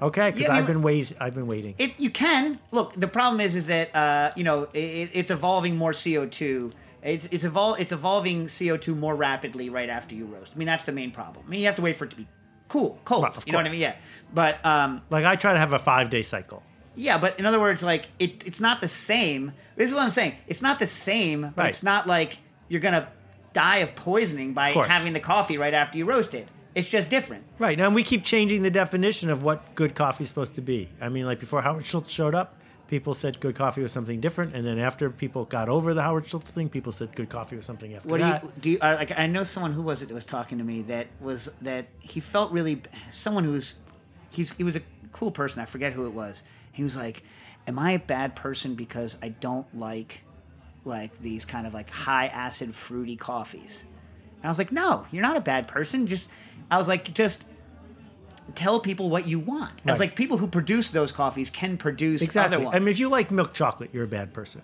Okay, 0.00 0.30
because 0.30 0.42
Yeah, 0.42 0.48
I 0.48 0.52
mean, 0.52 0.60
I've 0.60 0.66
been 0.66 0.82
wait. 0.82 1.12
I've 1.18 1.34
been 1.34 1.46
waiting. 1.46 1.74
It 1.78 1.98
you 1.98 2.10
can 2.10 2.60
look. 2.70 2.92
The 2.94 3.08
problem 3.08 3.40
is 3.40 3.56
is 3.56 3.66
that 3.66 3.94
uh, 3.96 4.32
you 4.36 4.44
know 4.44 4.68
it, 4.72 5.10
it's 5.14 5.30
evolving 5.30 5.76
more 5.76 5.92
CO 5.92 6.26
two. 6.26 6.70
It's 7.06 7.26
it's 7.30 7.44
evol- 7.44 7.78
it's 7.78 7.92
evolving 7.92 8.48
CO 8.48 8.76
two 8.76 8.94
more 8.94 9.14
rapidly 9.14 9.70
right 9.70 9.88
after 9.88 10.14
you 10.14 10.26
roast. 10.26 10.52
I 10.54 10.58
mean 10.58 10.66
that's 10.66 10.84
the 10.84 10.92
main 10.92 11.10
problem. 11.10 11.44
I 11.46 11.50
mean 11.50 11.60
you 11.60 11.66
have 11.66 11.76
to 11.76 11.82
wait 11.82 11.96
for 11.96 12.04
it 12.04 12.10
to 12.10 12.16
be 12.16 12.26
cool, 12.68 12.98
cold. 13.04 13.22
Well, 13.22 13.32
of 13.36 13.44
you 13.46 13.52
know 13.52 13.58
what 13.58 13.66
I 13.66 13.70
mean? 13.70 13.80
Yeah. 13.80 13.94
But 14.34 14.64
um, 14.66 15.02
like 15.10 15.24
I 15.24 15.36
try 15.36 15.52
to 15.52 15.58
have 15.58 15.72
a 15.72 15.78
five 15.78 16.10
day 16.10 16.22
cycle. 16.22 16.62
yeah, 16.96 17.16
but 17.18 17.38
in 17.38 17.46
other 17.46 17.60
words, 17.60 17.82
like 17.84 18.08
it, 18.18 18.42
it's 18.46 18.60
not 18.60 18.80
the 18.80 18.88
same. 18.88 19.52
This 19.76 19.88
is 19.88 19.94
what 19.94 20.02
I'm 20.02 20.10
saying. 20.10 20.34
It's 20.46 20.62
not 20.62 20.78
the 20.78 20.86
same, 20.86 21.42
but 21.42 21.58
Right. 21.58 21.68
it's 21.68 21.82
not 21.82 22.06
like 22.06 22.38
you're 22.68 22.80
gonna 22.80 23.08
die 23.52 23.76
of 23.78 23.94
poisoning 23.94 24.52
by 24.52 24.72
course. 24.72 24.88
having 24.88 25.12
the 25.12 25.20
coffee 25.20 25.56
right 25.58 25.72
after 25.74 25.96
you 25.98 26.04
roast 26.04 26.34
it. 26.34 26.48
It's 26.74 26.88
just 26.88 27.08
different. 27.08 27.44
Right 27.58 27.78
now, 27.78 27.86
and 27.86 27.94
we 27.94 28.02
keep 28.02 28.22
changing 28.22 28.62
the 28.62 28.70
definition 28.70 29.30
of 29.30 29.42
what 29.42 29.74
good 29.76 29.94
coffee 29.94 30.24
is 30.24 30.28
supposed 30.28 30.54
to 30.56 30.60
be. 30.60 30.90
I 31.00 31.08
mean, 31.08 31.24
like 31.24 31.40
before 31.40 31.62
Howard 31.62 31.86
Schultz 31.86 32.12
showed 32.12 32.34
up, 32.34 32.55
people 32.88 33.14
said 33.14 33.40
good 33.40 33.54
coffee 33.54 33.82
was 33.82 33.92
something 33.92 34.20
different, 34.20 34.54
and 34.54 34.66
then 34.66 34.78
after 34.78 35.10
people 35.10 35.44
got 35.44 35.68
over 35.68 35.94
the 35.94 36.02
Howard 36.02 36.26
Schultz 36.26 36.50
thing, 36.50 36.68
people 36.68 36.92
said 36.92 37.14
good 37.14 37.28
coffee 37.28 37.56
was 37.56 37.66
something 37.66 37.94
after 37.94 38.08
What 38.08 38.20
do 38.20 38.26
you 38.26 38.52
do? 38.60 38.70
You, 38.70 38.78
uh, 38.80 38.96
like 38.98 39.12
I 39.18 39.26
know 39.26 39.44
someone 39.44 39.72
who 39.72 39.82
was 39.82 40.02
it 40.02 40.08
that 40.08 40.14
was 40.14 40.24
talking 40.24 40.58
to 40.58 40.64
me 40.64 40.82
that 40.82 41.08
was 41.20 41.48
that 41.62 41.86
he 42.00 42.20
felt 42.20 42.52
really 42.52 42.82
someone 43.08 43.44
who's 43.44 43.76
he's 44.30 44.52
he 44.52 44.64
was 44.64 44.76
a 44.76 44.82
cool 45.12 45.30
person. 45.30 45.60
I 45.60 45.64
forget 45.64 45.92
who 45.92 46.06
it 46.06 46.12
was. 46.12 46.42
He 46.72 46.82
was 46.82 46.96
like, 46.96 47.22
"Am 47.66 47.78
I 47.78 47.92
a 47.92 47.98
bad 47.98 48.36
person 48.36 48.74
because 48.74 49.16
I 49.22 49.30
don't 49.30 49.66
like 49.76 50.22
like 50.84 51.18
these 51.18 51.44
kind 51.44 51.66
of 51.66 51.74
like 51.74 51.90
high 51.90 52.26
acid 52.28 52.74
fruity 52.74 53.16
coffees?" 53.16 53.84
And 54.36 54.44
I 54.44 54.48
was 54.48 54.58
like, 54.58 54.72
"No, 54.72 55.06
you're 55.10 55.22
not 55.22 55.36
a 55.36 55.40
bad 55.40 55.66
person. 55.68 56.06
Just 56.06 56.28
I 56.70 56.78
was 56.78 56.88
like, 56.88 57.12
just." 57.12 57.44
Tell 58.54 58.80
people 58.80 59.10
what 59.10 59.26
you 59.26 59.38
want. 59.40 59.82
I 59.84 59.90
was 59.90 60.00
like, 60.00 60.14
people 60.16 60.38
who 60.38 60.46
produce 60.46 60.90
those 60.90 61.12
coffees 61.12 61.50
can 61.50 61.76
produce 61.76 62.22
exactly. 62.22 62.56
other 62.56 62.64
ones. 62.64 62.76
I 62.76 62.78
mean, 62.78 62.88
if 62.88 62.98
you 62.98 63.08
like 63.08 63.30
milk 63.30 63.52
chocolate, 63.52 63.90
you're 63.92 64.04
a 64.04 64.08
bad 64.08 64.32
person. 64.32 64.62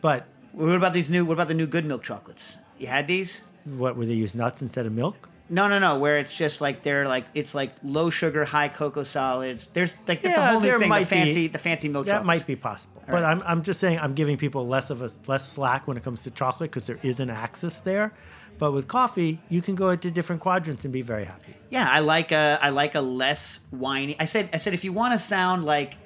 But 0.00 0.26
what 0.52 0.76
about 0.76 0.92
these 0.92 1.10
new? 1.10 1.24
What 1.24 1.32
about 1.34 1.48
the 1.48 1.54
new 1.54 1.66
good 1.66 1.84
milk 1.86 2.02
chocolates? 2.02 2.58
You 2.78 2.86
had 2.88 3.06
these? 3.06 3.42
what 3.64 3.96
would 3.96 4.08
they 4.08 4.12
use 4.14 4.34
nuts 4.34 4.60
instead 4.60 4.84
of 4.84 4.92
milk? 4.92 5.28
No, 5.48 5.68
no, 5.68 5.78
no. 5.78 5.98
Where 5.98 6.18
it's 6.18 6.32
just 6.32 6.60
like 6.60 6.82
they're 6.82 7.08
like 7.08 7.26
it's 7.34 7.54
like 7.54 7.72
low 7.82 8.10
sugar, 8.10 8.44
high 8.44 8.68
cocoa 8.68 9.02
solids. 9.04 9.66
There's 9.66 9.98
like 10.06 10.20
that's 10.22 10.36
a 10.38 10.40
Yeah, 10.40 10.50
whole 10.52 10.60
new 10.60 10.78
thing. 10.78 10.90
The 10.90 11.04
fancy, 11.06 11.34
be- 11.34 11.46
the 11.48 11.58
fancy 11.58 11.88
milk. 11.88 12.06
That 12.06 12.18
chocolates. 12.20 12.42
might 12.42 12.46
be 12.46 12.56
possible. 12.56 13.02
All 13.06 13.12
But 13.14 13.22
right. 13.22 13.30
I'm, 13.32 13.42
I'm 13.46 13.62
just 13.62 13.80
saying 13.80 13.98
I'm 13.98 14.14
giving 14.14 14.36
people 14.36 14.66
less 14.66 14.90
of 14.90 15.02
a 15.02 15.10
less 15.26 15.48
slack 15.48 15.86
when 15.88 15.96
it 15.96 16.02
comes 16.04 16.22
to 16.24 16.30
chocolate 16.30 16.70
because 16.70 16.86
there 16.86 16.98
is 17.02 17.20
an 17.20 17.30
axis 17.30 17.80
there. 17.80 18.12
But 18.58 18.72
with 18.72 18.86
coffee, 18.88 19.40
you 19.48 19.60
can 19.62 19.74
go 19.74 19.90
into 19.90 20.10
different 20.10 20.40
quadrants 20.40 20.84
and 20.84 20.92
be 20.92 21.02
very 21.02 21.24
happy. 21.24 21.54
Yeah, 21.70 21.88
I 21.90 22.00
like 22.00 22.30
a 22.32 22.58
I 22.62 22.70
like 22.70 22.94
a 22.94 23.00
less 23.00 23.60
winey. 23.72 24.16
I 24.20 24.26
said 24.26 24.48
I 24.52 24.58
said 24.58 24.74
if 24.74 24.84
you 24.84 24.92
want 24.92 25.12
to 25.12 25.18
sound 25.18 25.64
like 25.64 25.96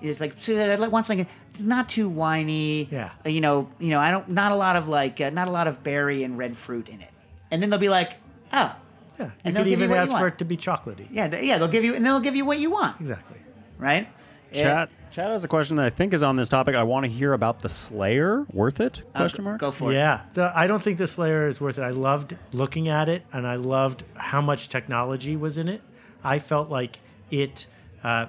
it's 0.00 0.20
like 0.20 0.34
I 0.48 0.74
like 0.76 0.92
want 0.92 1.10
it's 1.10 1.60
not 1.60 1.88
too 1.88 2.08
winey. 2.08 2.88
Yeah. 2.90 3.10
Uh, 3.26 3.28
You 3.28 3.40
know, 3.40 3.68
you 3.80 3.90
know, 3.90 3.98
I 3.98 4.10
don't 4.12 4.28
not 4.28 4.52
a 4.52 4.56
lot 4.56 4.76
of 4.76 4.86
like 4.88 5.20
uh, 5.20 5.30
not 5.30 5.48
a 5.48 5.50
lot 5.50 5.66
of 5.66 5.82
berry 5.82 6.22
and 6.22 6.38
red 6.38 6.56
fruit 6.56 6.88
in 6.88 7.00
it. 7.00 7.10
And 7.50 7.60
then 7.60 7.70
they'll 7.70 7.80
be 7.80 7.88
like, 7.88 8.12
oh, 8.52 8.76
Yeah, 9.18 9.30
you 9.44 9.52
they'll 9.52 9.64
could 9.64 9.68
give 9.70 9.80
you 9.80 9.84
even 9.86 9.90
what 9.90 9.96
you 9.96 10.12
ask 10.12 10.18
for 10.20 10.28
it 10.28 10.38
to 10.38 10.44
be 10.44 10.56
chocolatey. 10.56 11.08
yeah, 11.10 11.28
th- 11.28 11.44
yeah. 11.44 11.58
They'll 11.58 11.68
give 11.68 11.84
you 11.84 11.94
and 11.96 12.06
they'll 12.06 12.20
give 12.20 12.36
you 12.36 12.44
what 12.44 12.58
you 12.60 12.70
want. 12.70 13.00
Exactly. 13.00 13.38
right? 13.78 14.06
Chat. 14.52 14.90
Chat 15.10 15.30
has 15.30 15.44
a 15.44 15.48
question 15.48 15.76
that 15.76 15.86
I 15.86 15.90
think 15.90 16.14
is 16.14 16.22
on 16.22 16.36
this 16.36 16.48
topic. 16.48 16.74
I 16.76 16.82
want 16.84 17.04
to 17.04 17.10
hear 17.10 17.32
about 17.32 17.60
the 17.60 17.68
Slayer. 17.68 18.46
Worth 18.52 18.80
it? 18.80 19.02
Question 19.14 19.44
mark. 19.44 19.60
Go 19.60 19.70
for 19.70 19.90
it. 19.90 19.94
Yeah, 19.94 20.22
the, 20.34 20.52
I 20.54 20.66
don't 20.66 20.82
think 20.82 20.98
the 20.98 21.08
Slayer 21.08 21.48
is 21.48 21.60
worth 21.60 21.78
it. 21.78 21.82
I 21.82 21.90
loved 21.90 22.36
looking 22.52 22.88
at 22.88 23.08
it, 23.08 23.24
and 23.32 23.46
I 23.46 23.56
loved 23.56 24.04
how 24.14 24.40
much 24.40 24.68
technology 24.68 25.36
was 25.36 25.56
in 25.56 25.68
it. 25.68 25.82
I 26.22 26.38
felt 26.38 26.70
like 26.70 27.00
it 27.30 27.66
uh, 28.04 28.26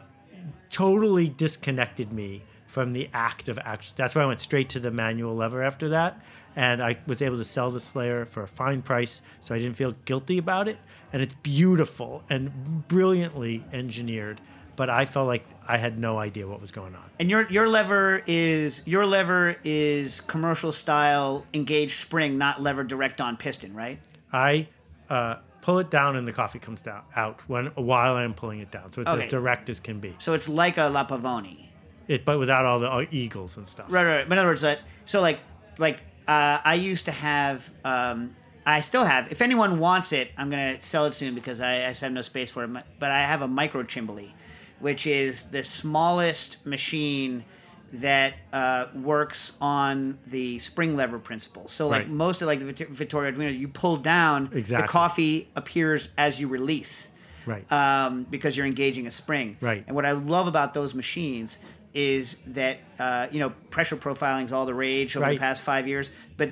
totally 0.70 1.30
disconnected 1.30 2.12
me 2.12 2.44
from 2.66 2.94
the 2.94 3.10
act 3.14 3.50
of 3.50 3.60
action. 3.60 3.94
That's 3.98 4.16
why 4.16 4.24
I 4.24 4.26
went 4.26 4.40
straight 4.40 4.70
to 4.70 4.80
the 4.80 4.92
manual 4.92 5.36
lever 5.36 5.62
after 5.62 5.90
that, 5.90 6.20
and 6.56 6.82
I 6.82 6.98
was 7.06 7.22
able 7.22 7.38
to 7.38 7.44
sell 7.44 7.70
the 7.70 7.82
Slayer 7.82 8.26
for 8.26 8.44
a 8.44 8.48
fine 8.48 8.82
price, 8.82 9.22
so 9.42 9.54
I 9.54 9.60
didn't 9.60 9.76
feel 9.76 9.94
guilty 10.06 10.38
about 10.38 10.68
it. 10.68 10.78
And 11.14 11.22
it's 11.22 11.36
beautiful 11.44 12.24
and 12.30 12.88
brilliantly 12.88 13.66
engineered, 13.74 14.40
but 14.76 14.90
I 14.90 15.06
felt 15.06 15.28
like 15.28 15.46
I 15.68 15.78
had 15.78 15.98
no 16.00 16.18
idea 16.18 16.48
what 16.48 16.60
was 16.62 16.72
going 16.72 16.96
on. 16.96 17.04
And 17.20 17.30
your 17.30 17.48
your 17.50 17.68
lever 17.68 18.24
is 18.26 18.82
your 18.86 19.06
lever 19.06 19.56
is 19.64 20.22
commercial 20.22 20.72
style 20.72 21.46
engaged 21.54 22.00
spring, 22.00 22.38
not 22.38 22.62
lever 22.62 22.84
direct 22.84 23.22
on 23.22 23.38
piston, 23.38 23.74
right? 23.74 24.00
I 24.34 24.68
uh, 25.10 25.36
pull 25.62 25.80
it 25.80 25.90
down 25.92 26.16
and 26.16 26.28
the 26.28 26.34
coffee 26.34 26.60
comes 26.60 26.82
down 26.82 27.04
out 27.16 27.40
when 27.48 27.68
while 27.76 28.16
I'm 28.16 28.34
pulling 28.34 28.60
it 28.60 28.72
down, 28.72 28.92
so 28.92 29.02
it's 29.02 29.10
Okay. 29.10 29.26
as 29.26 29.32
direct 29.32 29.70
as 29.70 29.80
can 29.80 30.00
be. 30.00 30.16
So 30.20 30.34
it's 30.34 30.50
like 30.50 30.78
a 30.78 30.86
La 30.86 31.06
Pavoni. 31.06 31.68
It, 32.08 32.26
but 32.26 32.40
without 32.40 32.66
all 32.66 32.80
the 32.80 32.92
uh, 32.92 33.06
eagles 33.12 33.58
and 33.58 33.70
stuff. 33.70 33.86
Right, 33.90 34.04
right. 34.06 34.28
But 34.28 34.34
in 34.36 34.40
other 34.40 34.50
words, 34.50 34.62
that 34.62 34.80
so 35.06 35.22
like 35.22 35.40
like 35.78 36.00
uh, 36.28 36.60
I 36.64 36.76
used 36.76 37.06
to 37.06 37.12
have. 37.12 37.72
Um, 37.86 38.36
I 38.64 38.82
still 38.82 39.06
have. 39.06 39.32
If 39.32 39.42
anyone 39.42 39.80
wants 39.80 40.12
it, 40.14 40.30
I'm 40.38 40.50
gonna 40.50 40.80
sell 40.82 41.06
it 41.08 41.14
soon 41.14 41.34
because 41.36 41.62
I, 41.62 41.78
I 41.88 41.94
have 41.94 42.12
no 42.12 42.22
space 42.22 42.50
for 42.52 42.64
it. 42.64 42.70
But 43.00 43.10
I 43.12 43.22
have 43.22 43.42
a 43.42 43.48
Microcimbali, 43.48 44.32
which 44.82 45.08
is 45.08 45.46
the 45.46 45.64
smallest 45.64 46.66
machine 46.66 47.44
that 47.94 48.34
uh, 48.54 48.88
works 48.96 49.54
on 49.60 50.18
the 50.28 50.58
spring 50.60 50.96
lever 50.96 51.20
principle. 51.20 51.68
So 51.68 51.88
like 51.90 52.04
Right. 52.04 52.10
most 52.10 52.42
of 52.42 52.48
like 52.48 52.60
the 52.60 52.66
Vit- 52.72 52.90
Victoria 52.90 53.32
Arduino, 53.34 53.58
you 53.58 53.68
pull 53.68 53.98
down, 53.98 54.50
Exactly. 54.54 54.82
the 54.86 54.88
coffee 54.88 55.50
appears 55.56 56.10
as 56.18 56.40
you 56.40 56.48
release 56.48 57.10
Right. 57.46 57.70
um, 57.72 58.26
because 58.30 58.56
you're 58.56 58.66
engaging 58.66 59.08
a 59.08 59.12
spring. 59.12 59.58
Right. 59.60 59.84
And 59.88 59.96
what 59.96 60.06
I 60.06 60.12
love 60.14 60.48
about 60.48 60.74
those 60.74 60.94
machines 60.94 61.60
is 61.94 62.38
that 62.48 62.78
uh, 63.00 63.28
you 63.32 63.40
know 63.40 63.50
pressure 63.70 63.98
profiling 63.98 64.46
is 64.46 64.54
all 64.54 64.66
the 64.66 64.74
rage 64.74 65.18
over 65.18 65.26
Right. 65.26 65.34
the 65.36 65.40
past 65.42 65.62
five 65.62 65.86
years, 65.88 66.10
but 66.38 66.52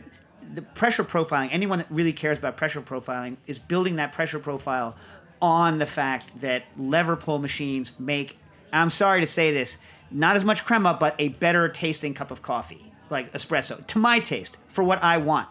the 0.53 0.61
pressure 0.61 1.03
profiling, 1.05 1.49
anyone 1.51 1.77
that 1.77 1.87
really 1.89 2.11
cares 2.11 2.37
about 2.37 2.57
pressure 2.57 2.81
profiling, 2.81 3.37
is 3.47 3.59
building 3.59 3.95
that 3.97 4.11
pressure 4.11 4.39
profile 4.39 4.95
on 5.41 5.79
the 5.79 5.85
fact 5.85 6.41
that 6.41 6.63
lever 6.77 7.15
pull 7.15 7.39
machines 7.39 7.93
make. 7.99 8.37
I'm 8.71 8.89
sorry 8.89 9.21
to 9.21 9.27
say 9.27 9.51
this, 9.51 9.77
not 10.11 10.35
as 10.35 10.43
much 10.43 10.65
crema, 10.65 10.95
but 10.99 11.15
a 11.19 11.29
better 11.29 11.69
tasting 11.69 12.13
cup 12.13 12.31
of 12.31 12.41
coffee, 12.41 12.91
like 13.09 13.31
espresso, 13.33 13.85
to 13.87 13.99
my 13.99 14.19
taste, 14.19 14.57
for 14.67 14.83
what 14.83 15.03
I 15.03 15.17
want. 15.17 15.47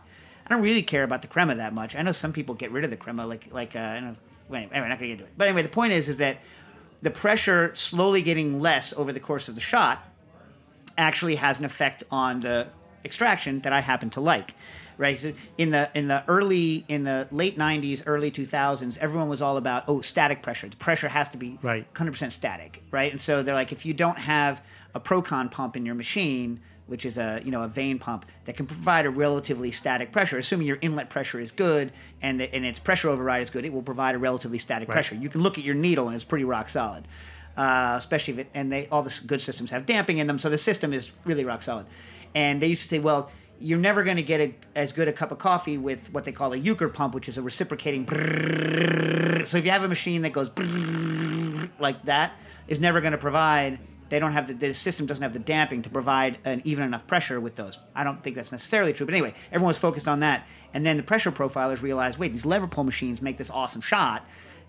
I 0.46 0.54
don't 0.54 0.62
really 0.62 0.82
care 0.82 1.04
about 1.04 1.22
the 1.22 1.28
crema 1.28 1.54
that 1.56 1.74
much. 1.74 1.94
I 1.94 2.02
know 2.02 2.12
some 2.12 2.32
people 2.32 2.54
get 2.54 2.70
rid 2.70 2.84
of 2.84 2.90
the 2.90 2.96
crema, 2.96 3.26
like 3.26 3.52
like 3.52 3.76
uh, 3.76 3.80
I 3.80 3.94
don't 3.94 4.04
know. 4.04 4.16
Anyway, 4.54 4.70
I'm 4.74 4.88
not 4.88 4.98
gonna 4.98 5.08
get 5.08 5.12
into 5.12 5.24
it. 5.24 5.32
But 5.36 5.48
anyway, 5.48 5.62
the 5.62 5.68
point 5.68 5.92
is, 5.92 6.08
is 6.08 6.16
that 6.18 6.38
the 7.02 7.10
pressure 7.10 7.74
slowly 7.74 8.22
getting 8.22 8.60
less 8.60 8.92
over 8.94 9.12
the 9.12 9.20
course 9.20 9.48
of 9.48 9.54
the 9.54 9.60
shot 9.60 10.04
actually 10.96 11.36
has 11.36 11.58
an 11.58 11.64
effect 11.64 12.02
on 12.10 12.40
the 12.40 12.66
extraction 13.04 13.60
that 13.60 13.72
I 13.72 13.80
happen 13.80 14.10
to 14.10 14.20
like. 14.20 14.54
Right. 14.98 15.18
So 15.18 15.32
in 15.56 15.70
the 15.70 15.88
in 15.94 16.08
the 16.08 16.24
early 16.28 16.84
in 16.88 17.04
the 17.04 17.28
late 17.30 17.56
'90s, 17.56 18.02
early 18.06 18.30
2000s, 18.30 18.98
everyone 18.98 19.28
was 19.28 19.40
all 19.40 19.56
about 19.56 19.84
oh 19.88 20.00
static 20.00 20.42
pressure. 20.42 20.68
The 20.68 20.76
pressure 20.76 21.08
has 21.08 21.28
to 21.30 21.38
be 21.38 21.58
Right. 21.62 21.86
100% 21.94 22.32
static. 22.32 22.82
Right. 22.90 23.10
And 23.12 23.20
so 23.20 23.42
they're 23.42 23.54
like, 23.54 23.72
if 23.72 23.86
you 23.86 23.94
don't 23.94 24.18
have 24.18 24.62
a 24.94 25.00
Procon 25.00 25.50
pump 25.50 25.76
in 25.76 25.86
your 25.86 25.94
machine, 25.94 26.60
which 26.86 27.06
is 27.06 27.16
a 27.18 27.40
you 27.44 27.50
know 27.52 27.62
a 27.62 27.68
vane 27.68 27.98
pump 27.98 28.26
that 28.46 28.56
can 28.56 28.66
provide 28.66 29.06
a 29.06 29.10
relatively 29.10 29.70
static 29.70 30.10
pressure, 30.10 30.36
assuming 30.36 30.66
your 30.66 30.78
inlet 30.80 31.10
pressure 31.10 31.38
is 31.38 31.52
good 31.52 31.92
and 32.20 32.40
the, 32.40 32.52
and 32.52 32.64
its 32.64 32.78
pressure 32.80 33.08
override 33.08 33.42
is 33.42 33.50
good, 33.50 33.64
it 33.64 33.72
will 33.72 33.82
provide 33.82 34.14
a 34.16 34.18
relatively 34.18 34.58
static 34.58 34.88
Right. 34.88 34.94
pressure. 34.94 35.14
You 35.14 35.28
can 35.28 35.42
look 35.42 35.58
at 35.58 35.64
your 35.64 35.74
needle 35.76 36.06
and 36.08 36.14
it's 36.16 36.24
pretty 36.24 36.44
rock 36.44 36.68
solid. 36.68 37.06
Uh, 37.56 37.94
especially 37.98 38.34
if 38.34 38.38
it 38.40 38.46
and 38.54 38.70
they 38.72 38.86
all 38.90 39.02
the 39.02 39.12
good 39.26 39.40
systems 39.40 39.70
have 39.72 39.84
damping 39.84 40.18
in 40.18 40.26
them, 40.26 40.38
so 40.38 40.48
the 40.48 40.58
system 40.58 40.92
is 40.92 41.12
really 41.24 41.44
rock 41.44 41.62
solid. 41.62 41.86
And 42.34 42.60
they 42.62 42.68
used 42.68 42.82
to 42.82 42.88
say, 42.88 42.98
well, 43.00 43.30
you're 43.60 43.78
never 43.78 44.04
going 44.04 44.16
to 44.16 44.22
get 44.22 44.40
a, 44.40 44.54
as 44.76 44.92
good 44.92 45.08
a 45.08 45.12
cup 45.12 45.32
of 45.32 45.38
coffee 45.38 45.78
with 45.78 46.12
what 46.12 46.24
they 46.24 46.32
call 46.32 46.52
a 46.52 46.58
Ulka 46.60 46.92
pump, 46.92 47.14
which 47.14 47.28
is 47.28 47.38
a 47.38 47.42
reciprocating. 47.42 48.06
So 49.46 49.58
if 49.58 49.64
you 49.64 49.70
have 49.70 49.82
a 49.84 49.88
machine 49.88 50.22
that 50.22 50.32
goes 50.32 50.50
like 51.78 52.04
that, 52.04 52.32
is 52.66 52.80
never 52.80 53.00
going 53.00 53.12
to 53.12 53.18
provide. 53.18 53.78
They 54.10 54.18
don't 54.18 54.32
have 54.32 54.46
the, 54.48 54.54
the 54.54 54.72
system 54.74 55.06
doesn't 55.06 55.22
have 55.22 55.32
the 55.32 55.38
damping 55.38 55.82
to 55.82 55.90
provide 55.90 56.38
an 56.44 56.62
even 56.64 56.84
enough 56.84 57.06
pressure 57.06 57.40
with 57.40 57.56
those. 57.56 57.78
I 57.94 58.04
don't 58.04 58.22
think 58.22 58.36
that's 58.36 58.52
necessarily 58.52 58.92
true, 58.92 59.04
but 59.06 59.14
anyway, 59.14 59.34
everyone 59.52 59.68
was 59.68 59.78
focused 59.78 60.08
on 60.08 60.20
that. 60.20 60.46
And 60.72 60.84
then 60.86 60.96
the 60.96 61.02
pressure 61.02 61.30
profilers 61.32 61.82
realized, 61.82 62.18
wait, 62.18 62.32
these 62.32 62.46
lever 62.46 62.66
pull 62.66 62.84
machines 62.84 63.20
make 63.20 63.36
this 63.36 63.50
awesome 63.50 63.80
shot, 63.82 64.24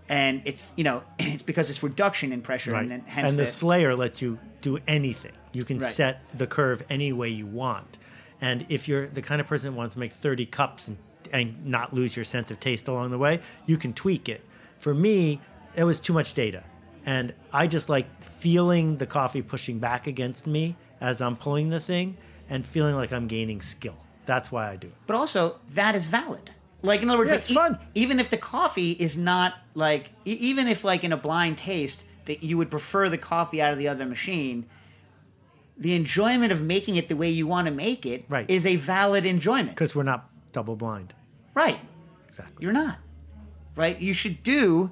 and 0.09 0.41
it's 0.45 0.73
you 0.75 0.83
know 0.83 1.03
it's 1.19 1.43
because 1.43 1.69
it's 1.69 1.83
reduction 1.83 2.31
in 2.33 2.41
pressure, 2.41 2.71
Right. 2.71 2.81
and 2.81 2.91
then 2.91 3.01
hence 3.05 3.31
and 3.31 3.39
the, 3.39 3.43
the, 3.43 3.51
Slayer 3.51 3.95
lets 3.95 4.21
you 4.21 4.39
do 4.61 4.79
anything. 4.87 5.31
You 5.53 5.63
can 5.63 5.79
Right. 5.79 5.93
set 5.93 6.21
the 6.37 6.47
curve 6.47 6.83
any 6.89 7.13
way 7.13 7.29
you 7.29 7.45
want. 7.45 7.97
And 8.41 8.65
if 8.69 8.87
you're 8.87 9.07
the 9.07 9.21
kind 9.21 9.41
of 9.41 9.47
person 9.47 9.71
that 9.71 9.77
wants 9.77 9.93
to 9.95 9.99
make 9.99 10.11
30 10.13 10.45
cups 10.45 10.87
and, 10.87 10.97
and 11.33 11.65
not 11.65 11.93
lose 11.93 12.15
your 12.15 12.23
sense 12.25 12.51
of 12.51 12.59
taste 12.59 12.87
along 12.87 13.11
the 13.11 13.17
way, 13.17 13.39
you 13.65 13.77
can 13.77 13.93
tweak 13.93 14.29
it. 14.29 14.41
For 14.79 14.93
me, 14.93 15.41
it 15.75 15.83
was 15.83 15.99
too 15.99 16.13
much 16.13 16.33
data. 16.33 16.63
And 17.05 17.33
I 17.51 17.67
just 17.67 17.89
like 17.89 18.05
feeling 18.23 18.97
the 18.97 19.05
coffee 19.05 19.41
pushing 19.41 19.79
back 19.79 20.07
against 20.07 20.47
me 20.47 20.75
as 21.01 21.21
I'm 21.21 21.35
pulling 21.35 21.69
the 21.69 21.79
thing 21.79 22.17
and 22.49 22.65
feeling 22.65 22.95
like 22.95 23.11
I'm 23.11 23.27
gaining 23.27 23.61
skill. 23.61 23.95
That's 24.25 24.51
why 24.51 24.69
I 24.69 24.75
do 24.75 24.87
it. 24.87 24.93
but 25.07 25.15
also 25.15 25.57
that 25.73 25.95
is 25.95 26.05
valid. 26.05 26.51
Like 26.81 27.01
in 27.01 27.09
other 27.09 27.17
words, 27.17 27.29
Yeah, 27.31 27.35
like, 27.37 27.43
it's 27.45 27.53
fun. 27.53 27.79
even 27.93 28.19
if 28.19 28.29
the 28.29 28.37
coffee 28.37 28.91
is 28.91 29.17
not 29.17 29.55
like, 29.73 30.11
e- 30.25 30.33
even 30.33 30.67
if 30.67 30.83
like 30.85 31.03
in 31.03 31.11
a 31.11 31.17
blind 31.17 31.57
taste 31.57 32.05
that 32.25 32.41
you 32.43 32.57
would 32.57 32.69
prefer 32.71 33.09
the 33.09 33.17
coffee 33.17 33.61
out 33.61 33.73
of 33.73 33.79
the 33.79 33.87
other 33.87 34.05
machine, 34.05 34.65
the 35.79 35.95
enjoyment 35.95 36.51
of 36.51 36.61
making 36.61 36.95
it 36.97 37.07
the 37.09 37.15
way 37.15 37.29
you 37.29 37.47
want 37.47 37.65
to 37.67 37.73
make 37.73 38.05
it 38.05 38.21
is 38.21 38.27
Right. 38.29 38.65
a 38.65 38.75
valid 38.75 39.25
enjoyment. 39.25 39.69
Because 39.69 39.95
we're 39.95 40.03
not 40.03 40.29
double 40.51 40.75
blind. 40.75 41.13
Right. 41.55 41.79
Exactly. 42.27 42.57
You're 42.63 42.73
not. 42.73 42.97
Right. 43.75 43.99
You 43.99 44.13
should 44.13 44.43
do 44.43 44.91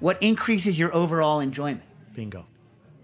what 0.00 0.20
increases 0.22 0.78
your 0.78 0.92
overall 0.94 1.40
enjoyment. 1.40 1.82
Bingo. 2.14 2.46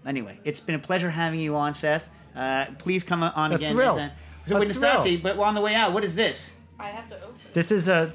Anyway, 0.05 0.39
it's 0.43 0.59
been 0.59 0.75
a 0.75 0.79
pleasure 0.79 1.11
having 1.11 1.39
you 1.39 1.55
on, 1.55 1.73
Seth. 1.73 2.09
Uh, 2.35 2.65
please 2.79 3.03
come 3.03 3.21
on 3.23 3.51
A 3.51 3.55
again. 3.55 3.73
thrill. 3.75 3.97
anytime. 3.99 4.17
So 4.47 4.55
A 4.55 4.59
wait, 4.59 4.73
thrill. 4.75 4.91
Nastasi, 4.95 5.21
but 5.21 5.37
on 5.37 5.53
the 5.53 5.61
way 5.61 5.75
out, 5.75 5.93
what 5.93 6.03
is 6.03 6.15
this? 6.15 6.51
I 6.79 6.87
have 6.87 7.07
to 7.09 7.17
open. 7.17 7.35
This 7.53 7.71
is 7.71 7.87
a 7.87 8.11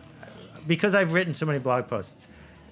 because 0.66 0.94
I've 0.94 1.12
written 1.12 1.32
so 1.32 1.46
many 1.46 1.60
blog 1.60 1.86
posts. 1.86 2.26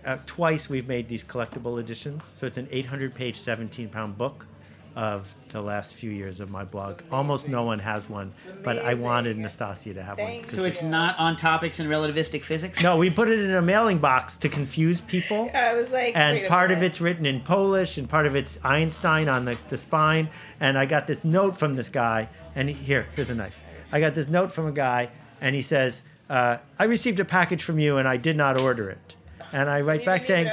Uh, 0.05 0.19
twice 0.27 0.69
we've 0.69 0.89
made 0.89 1.09
these 1.09 1.23
collectible 1.23 1.79
editions, 1.81 2.25
so 2.25 2.45
it's 2.45 2.59
an 2.59 2.67
800-page, 2.67 3.39
17-pound 3.39 4.19
book 4.19 4.47
of 4.97 5.35
the 5.49 5.61
last 5.61 5.93
few 5.93 6.11
years 6.11 6.41
of 6.41 6.51
my 6.51 6.65
blog. 6.65 7.03
Almost 7.11 7.49
no 7.49 7.65
one 7.65 7.79
has 7.79 8.09
one, 8.09 8.33
but 8.63 8.79
I 8.79 8.95
wanted 8.95 9.37
Nastassia 9.37 9.95
to 9.95 10.03
have 10.03 10.19
one. 10.19 10.47
So 10.49 10.65
it's 10.65 10.83
not 10.83 11.19
on 11.19 11.37
topics 11.37 11.81
in 11.81 11.89
relativistic 11.89 12.43
physics. 12.43 12.83
no, 12.83 12.97
we 12.97 13.11
put 13.11 13.29
it 13.29 13.39
in 13.41 13.53
a 13.55 13.63
mailing 13.63 13.99
box 13.99 14.37
to 14.39 14.49
confuse 14.49 15.01
people. 15.01 15.51
I 15.55 15.75
was 15.75 15.93
like, 15.93 16.17
and 16.17 16.37
wait 16.37 16.47
a 16.47 16.49
part 16.49 16.71
of 16.71 16.83
it's 16.83 17.01
written 17.01 17.27
in 17.27 17.41
Polish, 17.41 17.99
and 17.99 18.09
part 18.09 18.27
of 18.27 18.37
it's 18.37 18.59
Einstein 18.65 19.29
on 19.29 19.45
the, 19.45 19.59
the 19.69 19.77
spine. 19.77 20.29
And 20.61 20.79
I 20.79 20.87
got 20.87 21.07
this 21.07 21.25
note 21.25 21.57
from 21.57 21.75
this 21.75 21.89
guy, 21.89 22.29
and 22.55 22.69
he, 22.69 22.75
here, 22.75 23.07
here's 23.15 23.31
a 23.31 23.35
knife. 23.35 23.61
I 23.91 24.01
got 24.01 24.15
this 24.15 24.29
note 24.29 24.53
from 24.53 24.67
a 24.67 24.73
guy, 24.73 25.11
and 25.41 25.55
he 25.55 25.63
says, 25.63 26.03
uh, 26.31 26.59
"I 26.79 26.85
received 26.85 27.21
a 27.21 27.25
package 27.25 27.63
from 27.63 27.79
you, 27.79 27.97
and 27.97 28.07
I 28.07 28.17
did 28.17 28.37
not 28.37 28.59
order 28.59 28.91
it." 28.91 29.17
And 29.53 29.71
I 29.71 29.83
write 29.83 30.05
back 30.05 30.25
saying, 30.25 30.51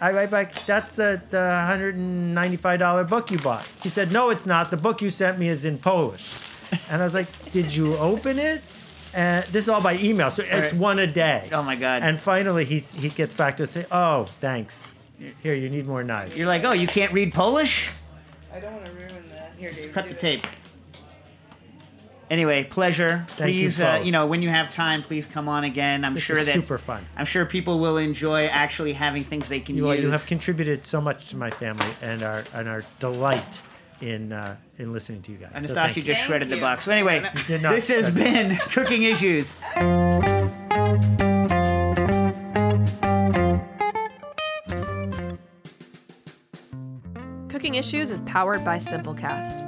"I 0.00 0.12
write 0.12 0.30
back, 0.30 0.52
that's 0.66 0.94
the 0.94 1.20
the 1.30 1.62
hundred 1.66 1.94
and 1.96 2.34
ninety 2.34 2.56
five 2.56 2.78
dollar 2.78 3.04
book 3.04 3.30
you 3.30 3.38
bought." 3.38 3.66
He 3.82 3.88
said, 3.88 4.12
"No, 4.12 4.30
it's 4.30 4.46
not. 4.46 4.70
The 4.70 4.76
book 4.76 5.02
you 5.02 5.10
sent 5.10 5.38
me 5.38 5.48
is 5.48 5.64
in 5.64 5.78
Polish." 5.78 6.34
And 6.90 7.00
I 7.00 7.04
was 7.04 7.14
like, 7.14 7.28
"Did 7.52 7.74
you 7.74 7.96
open 7.96 8.38
it?" 8.38 8.62
And 9.14 9.44
this 9.46 9.64
is 9.64 9.68
all 9.70 9.80
by 9.80 9.94
email, 9.96 10.30
so 10.30 10.42
it's 10.42 10.72
Right. 10.72 10.74
one 10.74 10.98
a 10.98 11.06
day. 11.06 11.48
Oh 11.52 11.62
my 11.62 11.76
god! 11.76 12.02
And 12.02 12.20
finally, 12.20 12.64
he 12.64 12.78
he 12.80 13.08
gets 13.08 13.34
back 13.34 13.56
to 13.56 13.66
say, 13.66 13.86
"Oh, 13.90 14.26
thanks. 14.40 14.94
Here, 15.42 15.54
you 15.54 15.68
need 15.70 15.86
more 15.86 16.04
knives." 16.04 16.36
You're 16.36 16.46
like, 16.46 16.62
oh, 16.64 16.72
you 16.72 16.86
can't 16.86 17.12
read 17.12 17.32
Polish? 17.34 17.88
I 18.54 18.60
don't 18.60 18.72
want 18.74 18.84
to 18.86 18.92
ruin 18.92 19.24
that. 19.32 19.52
Here, 19.58 19.70
Just 19.70 19.80
David, 19.82 19.94
cut 19.94 20.04
the 20.08 20.14
that. 20.14 20.20
tape. 20.20 20.46
Anyway, 22.30 22.64
pleasure. 22.64 23.24
Thank 23.30 23.54
you 23.54 23.62
please, 23.64 23.80
uh, 23.80 24.02
you 24.04 24.12
know, 24.12 24.26
when 24.26 24.42
you 24.42 24.50
have 24.50 24.68
time, 24.68 25.02
please 25.02 25.26
come 25.26 25.48
on 25.48 25.64
again. 25.64 26.04
I'm 26.04 26.12
This 26.14 26.22
sure 26.22 26.36
is 26.38 26.46
that 26.46 26.54
super 26.54 26.76
fun. 26.76 27.06
I'm 27.16 27.24
sure 27.24 27.46
people 27.46 27.78
will 27.80 27.96
enjoy 27.96 28.46
actually 28.46 28.92
having 28.92 29.24
things 29.24 29.48
they 29.48 29.60
can 29.60 29.76
You, 29.76 29.90
use. 29.92 30.02
you 30.02 30.10
have 30.10 30.26
contributed 30.26 30.84
so 30.84 31.00
much 31.00 31.30
to 31.30 31.36
my 31.36 31.50
family 31.50 31.86
and 32.02 32.22
our 32.22 32.44
and 32.54 32.68
our 32.68 32.82
delight 33.00 33.60
in 34.02 34.32
uh, 34.32 34.56
in 34.78 34.92
listening 34.92 35.22
to 35.22 35.32
you 35.32 35.38
guys. 35.38 35.50
Anastasia 35.54 35.68
So 35.68 35.80
Nastassia 35.80 35.94
thank 35.94 36.06
just 36.06 36.20
you. 36.20 36.26
shredded 36.26 36.50
the 36.50 36.60
box. 36.60 36.84
So 36.84 36.92
anyway, 36.92 37.24
did 37.46 37.62
not 37.62 37.72
this 37.74 37.88
has 37.88 38.04
shred 38.06 38.14
been 38.14 38.56
Cooking 38.68 39.04
Issues. 39.04 39.56
Cooking 47.48 47.74
Issues 47.76 48.10
is 48.10 48.20
powered 48.22 48.64
by 48.64 48.78
Simplecast. 48.78 49.67